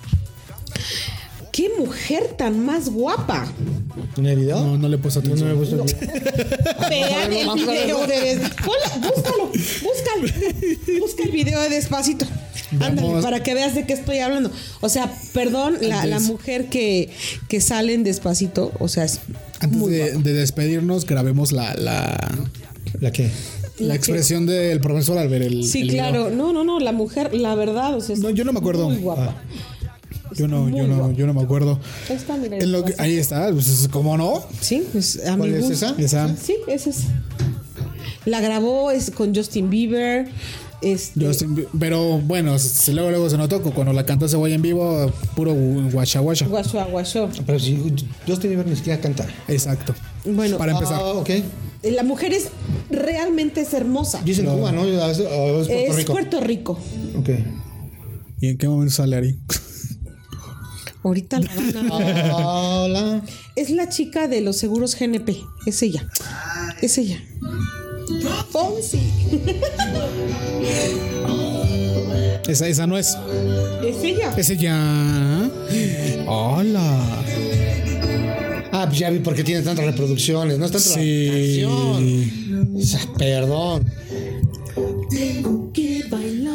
Qué 1.51 1.69
mujer 1.77 2.35
tan 2.37 2.65
más 2.65 2.89
guapa. 2.89 3.45
¿En 4.17 4.25
el 4.25 4.39
video? 4.39 4.61
No, 4.61 4.77
no 4.77 4.87
le 4.87 4.95
he 4.95 4.99
puesto 4.99 5.21
Yo 5.21 5.35
no 5.35 5.45
me 5.45 5.51
atención. 5.51 5.79
gusta 5.81 6.05
el 6.05 6.21
video. 6.21 6.89
Vean 6.89 7.33
el 7.33 7.65
video 7.65 8.07
de 8.07 8.21
des- 8.21 8.49
Ponla, 8.65 9.09
búscalo, 9.09 9.47
búscalo. 9.47 10.99
Busca 11.01 11.23
el 11.23 11.31
video 11.31 11.59
de 11.61 11.69
despacito. 11.69 12.25
Ándale, 12.79 13.21
para 13.21 13.43
que 13.43 13.53
veas 13.53 13.75
de 13.75 13.85
qué 13.85 13.91
estoy 13.91 14.19
hablando. 14.19 14.49
O 14.79 14.87
sea, 14.87 15.13
perdón, 15.33 15.77
la, 15.81 16.19
mujer 16.21 16.69
que, 16.69 17.09
que 17.49 17.59
sale 17.59 17.93
en 17.95 18.05
despacito, 18.05 18.71
o 18.79 18.87
sea, 18.87 19.03
es 19.03 19.19
Antes 19.59 19.77
muy 19.77 19.91
de, 19.91 20.11
guapa. 20.11 20.19
de 20.23 20.33
despedirnos, 20.33 21.05
grabemos 21.05 21.51
la, 21.51 21.73
la, 21.75 22.17
¿La 23.01 23.11
qué? 23.11 23.29
la 23.77 23.95
expresión 23.95 24.45
del 24.45 24.79
profesor 24.79 25.17
al 25.17 25.27
ver 25.27 25.41
el. 25.41 25.65
Sí, 25.65 25.81
el 25.81 25.89
video. 25.89 26.03
claro. 26.11 26.29
No, 26.29 26.53
no, 26.53 26.63
no, 26.63 26.79
la 26.79 26.93
mujer, 26.93 27.33
la 27.33 27.55
verdad, 27.55 27.93
o 27.95 27.99
sea, 27.99 28.15
es 28.15 28.21
No, 28.21 28.29
yo 28.29 28.45
no 28.45 28.53
me 28.53 28.59
acuerdo. 28.59 28.87
Muy 28.89 28.99
guapa. 29.01 29.35
Yo 30.35 30.47
no, 30.47 30.69
yo 30.69 30.87
no, 30.87 31.11
yo 31.11 31.27
no 31.27 31.33
me 31.33 31.41
acuerdo. 31.41 31.79
Ahí 32.09 32.15
está, 32.15 32.37
mira, 32.37 32.57
En 32.57 32.71
lo 32.71 32.83
que- 32.83 32.89
despacito. 32.91 33.03
ahí 33.03 33.17
está, 33.17 33.49
pues, 33.51 33.87
¿cómo 33.91 34.17
no? 34.17 34.43
Sí, 34.59 34.83
pues 34.91 35.19
a 35.25 35.35
¿Cuál 35.37 35.49
mi 35.51 35.55
es 35.57 35.69
gusto. 35.69 35.73
esa? 35.73 35.95
Esa. 36.01 36.35
Sí, 36.37 36.55
esa 36.67 36.89
es. 36.89 37.03
La 38.25 38.39
grabó 38.39 38.91
es 38.91 39.11
con 39.11 39.33
Justin 39.35 39.69
Bieber. 39.69 40.29
Este, 40.81 41.29
estoy- 41.29 41.67
pero 41.79 42.17
bueno, 42.19 42.55
luego, 42.91 43.09
luego 43.11 43.29
se 43.29 43.37
notó 43.37 43.61
cuando 43.61 43.93
la 43.93 44.03
cantó 44.05 44.27
Cebolla 44.27 44.55
en 44.55 44.61
vivo, 44.63 45.11
puro 45.35 45.53
guacha 45.53 46.19
guacha. 46.21 46.47
Guasho, 46.47 46.83
guasho. 46.89 47.29
Pero 47.45 47.59
si 47.59 47.77
Justin 48.27 48.49
Bieber 48.49 48.65
ni 48.67 48.75
siquiera 48.75 48.99
canta. 48.99 49.27
Exacto. 49.47 49.93
Bueno, 50.25 50.57
Para 50.57 50.71
empezar. 50.71 50.99
Ah, 50.99 51.13
ok. 51.13 51.29
la 51.83 52.03
mujer 52.03 52.33
es 52.33 52.47
realmente 52.89 53.61
es 53.61 53.73
hermosa. 53.73 54.23
Yo 54.25 54.33
es 54.33 54.39
en 54.39 54.45
Cuba, 54.47 54.71
¿no? 54.71 54.85
Es, 54.85 55.19
es 55.19 55.27
Puerto 55.27 55.71
es 55.71 55.95
Rico. 55.95 56.11
Puerto 56.13 56.39
Rico. 56.41 56.79
Ok. 57.17 57.29
¿Y 58.39 58.47
en 58.49 58.57
qué 58.57 58.67
momento 58.67 58.91
sale 58.93 59.15
Ari? 59.17 59.39
Ahorita 61.03 61.39
la 61.39 61.49
van 61.55 61.89
a 61.91 62.35
Hola. 62.83 63.21
Es 63.55 63.69
la 63.71 63.89
chica 63.89 64.27
de 64.27 64.41
los 64.41 64.57
seguros 64.57 64.95
GNP. 64.99 65.35
Es 65.65 65.81
ella. 65.81 66.07
Es 66.81 66.97
ella. 66.97 67.17
Fonsi. 68.51 68.99
Esa, 72.47 72.67
esa 72.67 72.85
no 72.87 72.97
es. 72.97 73.17
Es 73.85 74.03
ella. 74.03 74.33
Ese 74.37 74.57
ya. 74.57 75.49
Hola. 76.27 76.99
Ah, 78.73 78.85
pues 78.87 78.99
ya 78.99 79.09
vi 79.09 79.19
por 79.19 79.35
qué 79.35 79.43
tiene 79.43 79.61
tantas 79.61 79.85
reproducciones. 79.85 80.57
No 80.57 80.65
es 80.65 80.71
tanto 80.71 80.89
Sí. 80.89 81.61
la 81.61 81.69
canción. 81.69 82.75
O 82.75 82.81
sea, 82.81 83.01
perdón. 83.17 83.85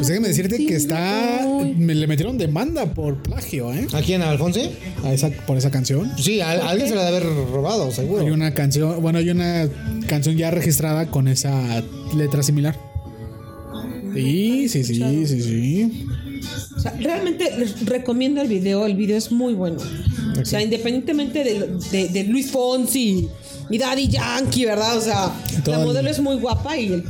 Pues 0.07 0.09
déjame 0.09 0.29
decirte 0.29 0.67
que 0.67 0.77
está. 0.77 1.47
Me 1.77 1.95
le 1.95 2.07
metieron 2.07 2.39
demanda 2.39 2.87
por 2.95 3.23
plagio, 3.23 3.73
¿eh? 3.75 3.87
¿A 3.93 4.01
quién? 4.03 4.23
¿A 4.23 4.31
Alfonso? 4.31 4.61
A 5.05 5.13
esa, 5.13 5.31
por 5.31 5.57
esa 5.57 5.71
canción. 5.71 6.11
Sí, 6.19 6.41
a, 6.41 6.51
a 6.53 6.69
alguien 6.71 6.89
se 6.89 6.95
la 6.95 7.05
debe 7.05 7.19
haber 7.19 7.29
robado, 7.53 7.91
seguro. 7.91 8.23
Hay 8.25 8.31
una 8.31 8.55
canción, 8.55 9.01
bueno, 9.03 9.19
hay 9.19 9.31
una 9.31 9.69
canción 10.07 10.37
ya 10.37 10.51
registrada 10.51 11.07
con 11.11 11.29
esa 11.29 11.83
letra 12.17 12.43
similar. 12.43 12.79
Sí, 14.15 14.69
sí, 14.69 14.85
sí, 14.85 15.27
sí, 15.27 15.43
sí. 15.43 16.07
O 16.77 16.81
sea, 16.81 16.93
realmente 17.01 17.51
les 17.59 17.85
recomiendo 17.85 18.41
el 18.41 18.49
video. 18.49 18.87
El 18.87 18.95
video 18.97 19.17
es 19.19 19.31
muy 19.33 19.55
bueno. 19.55 19.79
O 20.41 20.45
sea, 20.45 20.63
independientemente 20.63 21.43
de, 21.45 21.79
de- 21.91 22.09
de 22.09 22.25
Luis 22.25 22.51
Fonsi 22.51 23.29
y 23.71 23.79
Daddy 23.79 24.09
Yankee, 24.09 24.65
¿verdad? 24.67 24.97
O 24.97 25.01
sea, 25.01 25.33
Todo 25.65 25.75
la 25.77 25.81
el- 25.83 25.87
modelo 25.89 26.11
es 26.11 26.21
muy 26.21 26.37
guapa 26.37 26.77
y 26.77 26.87
el- 26.93 27.03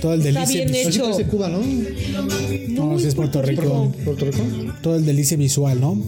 Todo 0.00 0.14
el 0.14 0.20
Está 0.26 0.40
delicia 0.40 0.64
bien 0.64 0.72
visual. 0.72 0.86
hecho. 0.92 1.02
Parece 1.04 1.24
Cuba, 1.26 1.48
¿no? 1.48 1.58
No, 2.90 2.98
sí 2.98 3.06
es 3.08 3.14
Puerto 3.14 3.42
Rico. 3.42 3.92
Puerto 4.04 4.24
Rico. 4.24 4.42
Todo 4.82 4.96
el 4.96 5.04
delicia 5.04 5.36
visual, 5.36 5.80
¿no? 5.80 5.98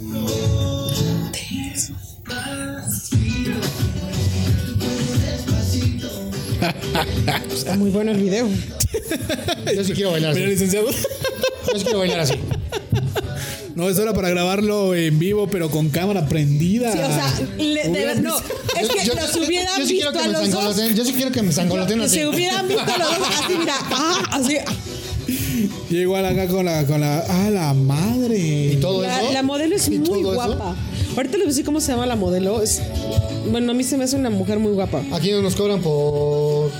está 7.52 7.74
muy 7.76 7.90
bueno 7.90 8.10
el 8.12 8.18
video. 8.18 8.48
Yo 9.74 9.84
sí 9.84 9.92
quiero 9.92 10.12
bailar 10.12 10.30
así. 10.32 10.40
Mira, 10.40 10.50
licenciado. 10.52 10.88
Yo 10.90 11.78
sí 11.78 11.84
quiero 11.84 11.98
bailar 12.00 12.20
así. 12.20 12.34
No, 13.78 13.88
eso 13.88 14.02
era 14.02 14.12
para 14.12 14.28
grabarlo 14.28 14.92
en 14.96 15.20
vivo, 15.20 15.46
pero 15.46 15.70
con 15.70 15.88
cámara 15.88 16.26
prendida. 16.28 16.90
Sí, 16.92 16.98
o 16.98 17.06
sea, 17.06 17.32
le- 17.58 17.88
de- 17.88 18.20
no, 18.20 18.36
es 18.36 18.88
que 18.88 19.04
Yo- 19.06 19.14
los 19.14 19.32
yo- 19.34 19.44
hubieran 19.44 19.78
yo 19.78 19.86
sí 19.86 19.94
quiero 19.94 20.10
visto 20.10 20.12
que 20.12 20.18
a 20.18 20.26
me 20.26 20.32
los 20.32 20.50
dos. 20.50 20.76
Yo 20.96 21.04
sí 21.04 21.12
quiero 21.12 21.30
que 21.30 21.42
me 21.42 21.52
sangoloteen 21.52 22.00
así. 22.00 22.16
Se 22.16 22.26
hubieran 22.26 22.66
visto 22.66 22.82
a 22.82 22.98
los 22.98 23.18
dos 23.18 23.28
así, 23.28 23.52
mira, 23.56 23.74
ah, 23.92 24.22
así. 24.32 24.56
Y 25.90 25.96
igual 25.98 26.26
acá 26.26 26.48
con 26.48 26.64
la, 26.64 26.84
con 26.86 27.00
la. 27.00 27.24
¡Ah, 27.28 27.50
la 27.50 27.72
madre! 27.72 28.36
Y 28.72 28.76
todo 28.80 29.02
La, 29.02 29.22
eso. 29.22 29.32
la 29.32 29.42
modelo 29.44 29.76
es 29.76 29.86
¿Y 29.86 29.98
muy 30.00 30.20
eso? 30.22 30.34
guapa. 30.34 30.74
Ahorita 31.16 31.36
les 31.36 31.38
voy 31.38 31.42
a 31.42 31.46
decir 31.46 31.64
cómo 31.64 31.80
se 31.80 31.92
llama 31.92 32.06
la 32.06 32.16
modelo. 32.16 32.60
Es, 32.62 32.82
bueno, 33.50 33.70
a 33.70 33.74
mí 33.74 33.84
se 33.84 33.96
me 33.96 34.02
hace 34.04 34.16
una 34.16 34.30
mujer 34.30 34.58
muy 34.58 34.72
guapa. 34.72 35.02
Aquí 35.12 35.30
nos 35.30 35.54
cobran 35.54 35.80
por. 35.82 36.72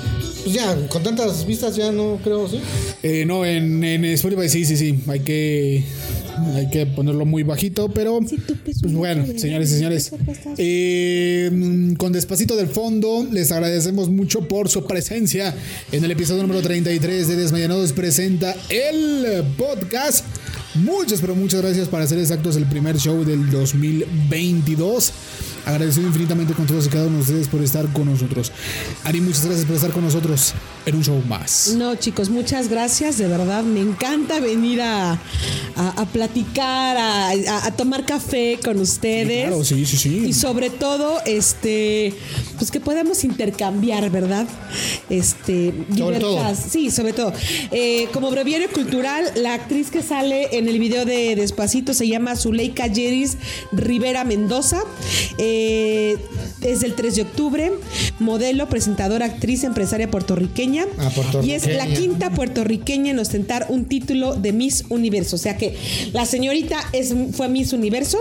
Pues 0.44 0.54
ya, 0.54 0.76
con 0.88 1.02
tantas 1.02 1.46
vistas 1.46 1.76
ya 1.76 1.92
no 1.92 2.18
creo, 2.22 2.48
¿sí? 2.48 2.58
Eh, 3.02 3.24
no, 3.26 3.44
en, 3.44 3.82
en 3.84 4.04
Spotify 4.06 4.48
sí, 4.48 4.64
sí, 4.64 4.76
sí. 4.76 5.00
Hay 5.08 5.20
que. 5.20 5.84
Hay 6.54 6.70
que 6.70 6.86
ponerlo 6.86 7.24
muy 7.26 7.42
bajito, 7.42 7.88
pero. 7.88 8.20
Pues 8.20 8.92
bueno, 8.92 9.26
señores 9.36 9.70
y 9.72 9.74
señores. 9.74 10.12
eh, 10.56 11.94
con 11.98 12.12
despacito 12.12 12.56
del 12.56 12.68
fondo, 12.68 13.26
les 13.30 13.50
agradecemos 13.50 14.08
mucho 14.08 14.42
por 14.46 14.68
su 14.68 14.86
presencia 14.86 15.54
en 15.90 16.04
el 16.04 16.10
episodio 16.12 16.42
número 16.42 16.62
33 16.62 17.26
de 17.28 17.36
Desmayanados 17.36 17.92
presenta 17.92 18.54
el 18.68 19.42
podcast. 19.56 20.24
Muchas, 20.76 21.20
pero 21.20 21.34
muchas 21.34 21.60
gracias 21.62 21.88
para 21.88 22.06
ser 22.06 22.18
exactos 22.20 22.54
el 22.56 22.66
primer 22.66 22.98
show 22.98 23.24
del 23.24 23.50
2022. 23.50 25.12
Agradecido 25.68 26.06
infinitamente 26.06 26.54
con 26.54 26.66
todos 26.66 26.86
y 26.86 26.88
cada 26.88 27.04
uno 27.04 27.16
de 27.16 27.22
ustedes 27.24 27.46
por 27.46 27.62
estar 27.62 27.86
con 27.92 28.06
nosotros. 28.06 28.52
Ari, 29.04 29.20
muchas 29.20 29.44
gracias 29.44 29.66
por 29.66 29.76
estar 29.76 29.90
con 29.90 30.02
nosotros 30.02 30.54
en 30.86 30.96
un 30.96 31.04
show 31.04 31.22
más. 31.28 31.74
No, 31.76 31.94
chicos, 31.94 32.30
muchas 32.30 32.68
gracias. 32.68 33.18
De 33.18 33.28
verdad, 33.28 33.64
me 33.64 33.80
encanta 33.80 34.40
venir 34.40 34.80
a, 34.80 35.12
a, 35.12 35.88
a 35.94 36.06
platicar, 36.06 36.96
a, 36.96 37.70
tomar 37.72 38.06
café 38.06 38.58
con 38.64 38.80
ustedes. 38.80 39.48
Claro, 39.48 39.62
sí, 39.62 39.84
sí, 39.84 39.98
sí. 39.98 40.24
Y 40.28 40.32
sobre 40.32 40.70
todo, 40.70 41.20
este, 41.26 42.14
pues 42.56 42.70
que 42.70 42.80
podamos 42.80 43.22
intercambiar, 43.24 44.08
¿verdad? 44.08 44.46
Este, 45.10 45.74
Sobre 45.94 46.18
todo. 46.18 46.54
Sí, 46.54 46.90
sobre 46.90 47.12
todo. 47.12 47.34
Eh, 47.72 48.08
como 48.14 48.30
breviario 48.30 48.70
cultural, 48.70 49.30
la 49.36 49.52
actriz 49.52 49.90
que 49.90 50.02
sale 50.02 50.48
en 50.56 50.66
el 50.66 50.78
video 50.78 51.04
de 51.04 51.36
Despacito 51.36 51.92
se 51.92 52.08
llama 52.08 52.36
Zuleika 52.36 52.86
Yeris 52.86 53.36
Rivera 53.72 54.24
Mendoza. 54.24 54.82
Eh, 55.36 55.57
es 56.62 56.80
del 56.80 56.94
3 56.94 57.16
de 57.16 57.22
octubre. 57.22 57.72
Modelo, 58.18 58.68
presentadora, 58.68 59.26
actriz, 59.26 59.64
empresaria 59.64 60.10
puertorriqueña. 60.10 60.86
Ah, 60.98 61.10
Y 61.42 61.52
es 61.52 61.62
la 61.66 61.84
puertorriqueña. 61.84 61.94
quinta 61.98 62.30
puertorriqueña 62.30 63.10
en 63.12 63.18
ostentar 63.18 63.66
un 63.68 63.84
título 63.86 64.34
de 64.34 64.52
Miss 64.52 64.84
Universo. 64.88 65.36
O 65.36 65.38
sea 65.38 65.56
que 65.56 65.76
la 66.12 66.26
señorita 66.26 66.78
es, 66.92 67.14
fue 67.32 67.48
Miss 67.48 67.72
Universo 67.72 68.18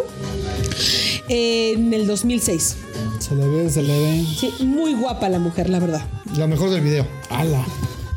en 1.30 1.94
el 1.94 2.08
2006. 2.08 2.76
Se 3.20 3.36
le 3.36 3.48
ve, 3.48 3.70
se 3.70 3.82
le 3.82 4.00
ve. 4.00 4.26
Sí, 4.40 4.52
muy 4.64 4.94
guapa 4.94 5.30
la 5.30 5.40
mujer, 5.40 5.70
la 5.70 5.80
verdad. 5.80 6.02
Lo 6.38 6.48
mejor 6.48 6.70
del 6.70 6.82
video, 6.82 7.06
Ala. 7.30 7.66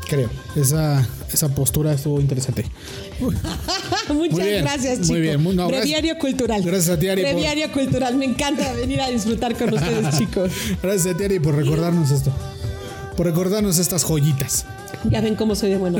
creo. 0.07 0.29
Esa, 0.55 1.07
esa 1.35 1.49
postura 1.49 1.93
estuvo 1.93 2.19
interesante. 2.19 2.65
Muchas 4.13 4.37
bien, 4.45 4.63
gracias, 4.63 4.97
muy 4.99 5.07
chicos. 5.07 5.21
bien, 5.21 5.41
muy- 5.43 5.55
no, 5.55 5.67
gracias- 5.67 6.17
cultural. 6.19 6.61
gracias 6.63 6.89
a 6.89 6.99
ti, 6.99 7.07
Ari, 7.09 7.23
por- 7.23 7.71
cultural. 7.71 8.15
Me 8.15 8.25
encanta 8.25 8.73
venir 8.73 9.01
a 9.01 9.09
disfrutar 9.09 9.55
con 9.57 9.73
ustedes, 9.73 10.17
chicos. 10.17 10.51
Gracias 10.81 11.13
a 11.15 11.17
ti, 11.17 11.23
Ari, 11.23 11.39
por 11.39 11.55
recordarnos 11.55 12.11
esto. 12.11 12.31
Por 13.15 13.25
recordarnos 13.27 13.77
estas 13.77 14.03
joyitas. 14.03 14.65
Ya 15.09 15.19
ven 15.21 15.35
cómo 15.35 15.55
soy 15.55 15.71
de 15.71 15.77
bueno. 15.77 15.99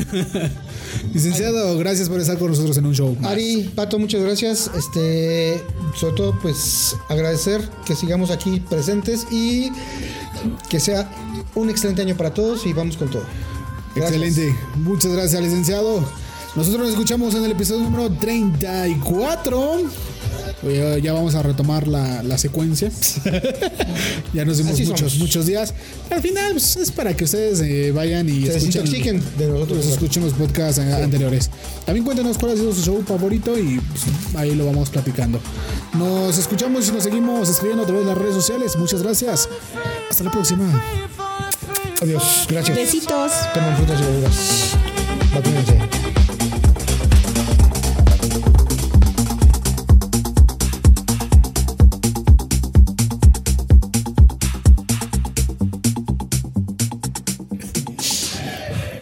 Licenciado, 1.13 1.77
gracias 1.77 2.09
por 2.09 2.19
estar 2.19 2.37
con 2.37 2.49
nosotros 2.51 2.77
en 2.77 2.85
un 2.85 2.93
show. 2.93 3.15
más. 3.19 3.31
Ari, 3.31 3.69
Pato, 3.75 3.97
muchas 3.99 4.21
gracias. 4.21 4.69
Este, 4.77 5.61
sobre 5.99 6.15
todo, 6.15 6.39
pues 6.41 6.95
agradecer 7.09 7.61
que 7.85 7.95
sigamos 7.95 8.29
aquí 8.31 8.59
presentes 8.59 9.25
y 9.31 9.71
que 10.69 10.79
sea 10.79 11.09
un 11.55 11.69
excelente 11.69 12.01
año 12.01 12.15
para 12.15 12.33
todos 12.33 12.65
y 12.65 12.73
vamos 12.73 12.97
con 12.97 13.09
todo. 13.09 13.23
Gracias. 13.95 14.21
Excelente. 14.21 14.59
Muchas 14.77 15.11
gracias, 15.11 15.41
licenciado. 15.41 16.03
Nosotros 16.55 16.81
nos 16.81 16.89
escuchamos 16.91 17.33
en 17.35 17.45
el 17.45 17.51
episodio 17.51 17.81
número 17.83 18.09
34. 18.11 19.81
Oye, 20.63 21.01
Ya 21.01 21.13
vamos 21.13 21.33
a 21.35 21.41
retomar 21.41 21.87
la, 21.87 22.21
la 22.23 22.37
secuencia. 22.37 22.91
ya 24.33 24.45
nos 24.45 24.57
dimos 24.57 24.79
muchos, 24.79 24.99
somos. 24.99 25.17
muchos 25.17 25.45
días. 25.45 25.73
Al 26.09 26.21
final 26.21 26.51
pues, 26.51 26.75
es 26.75 26.91
para 26.91 27.15
que 27.15 27.23
ustedes 27.23 27.61
eh, 27.61 27.91
vayan 27.91 28.27
y 28.29 28.45
Se 28.45 28.57
escuchen, 28.57 29.23
de 29.37 29.47
nosotros. 29.47 29.79
pues, 29.79 29.93
escuchen 29.93 30.23
los 30.23 30.33
podcasts 30.33 30.79
eh, 30.79 30.93
anteriores. 30.93 31.49
También 31.85 32.03
cuéntenos 32.05 32.37
cuál 32.37 32.51
ha 32.51 32.55
sido 32.55 32.73
su 32.73 32.81
show 32.81 33.01
favorito 33.07 33.57
y 33.57 33.79
pues, 33.79 34.03
ahí 34.35 34.53
lo 34.53 34.65
vamos 34.65 34.89
platicando. 34.89 35.39
Nos 35.93 36.37
escuchamos 36.37 36.87
y 36.89 36.91
nos 36.91 37.03
seguimos 37.03 37.49
escribiendo 37.49 37.83
a 37.83 37.85
través 37.85 38.05
de 38.05 38.09
las 38.13 38.17
redes 38.21 38.35
sociales. 38.35 38.75
Muchas 38.75 39.01
gracias. 39.01 39.49
Hasta 40.09 40.23
la 40.25 40.31
próxima. 40.31 40.81
Adiós. 42.01 42.47
Gracias. 42.49 42.75
Besitos. 42.75 43.31
Tomen 43.53 43.75
frutas 43.77 43.99
y 43.99 44.03
verduras. 44.03 44.77
Vacúnense. 45.33 45.77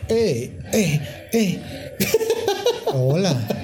eh, 0.09 0.59
eh, 0.73 1.29
eh. 1.33 1.59
Hola. 2.93 3.58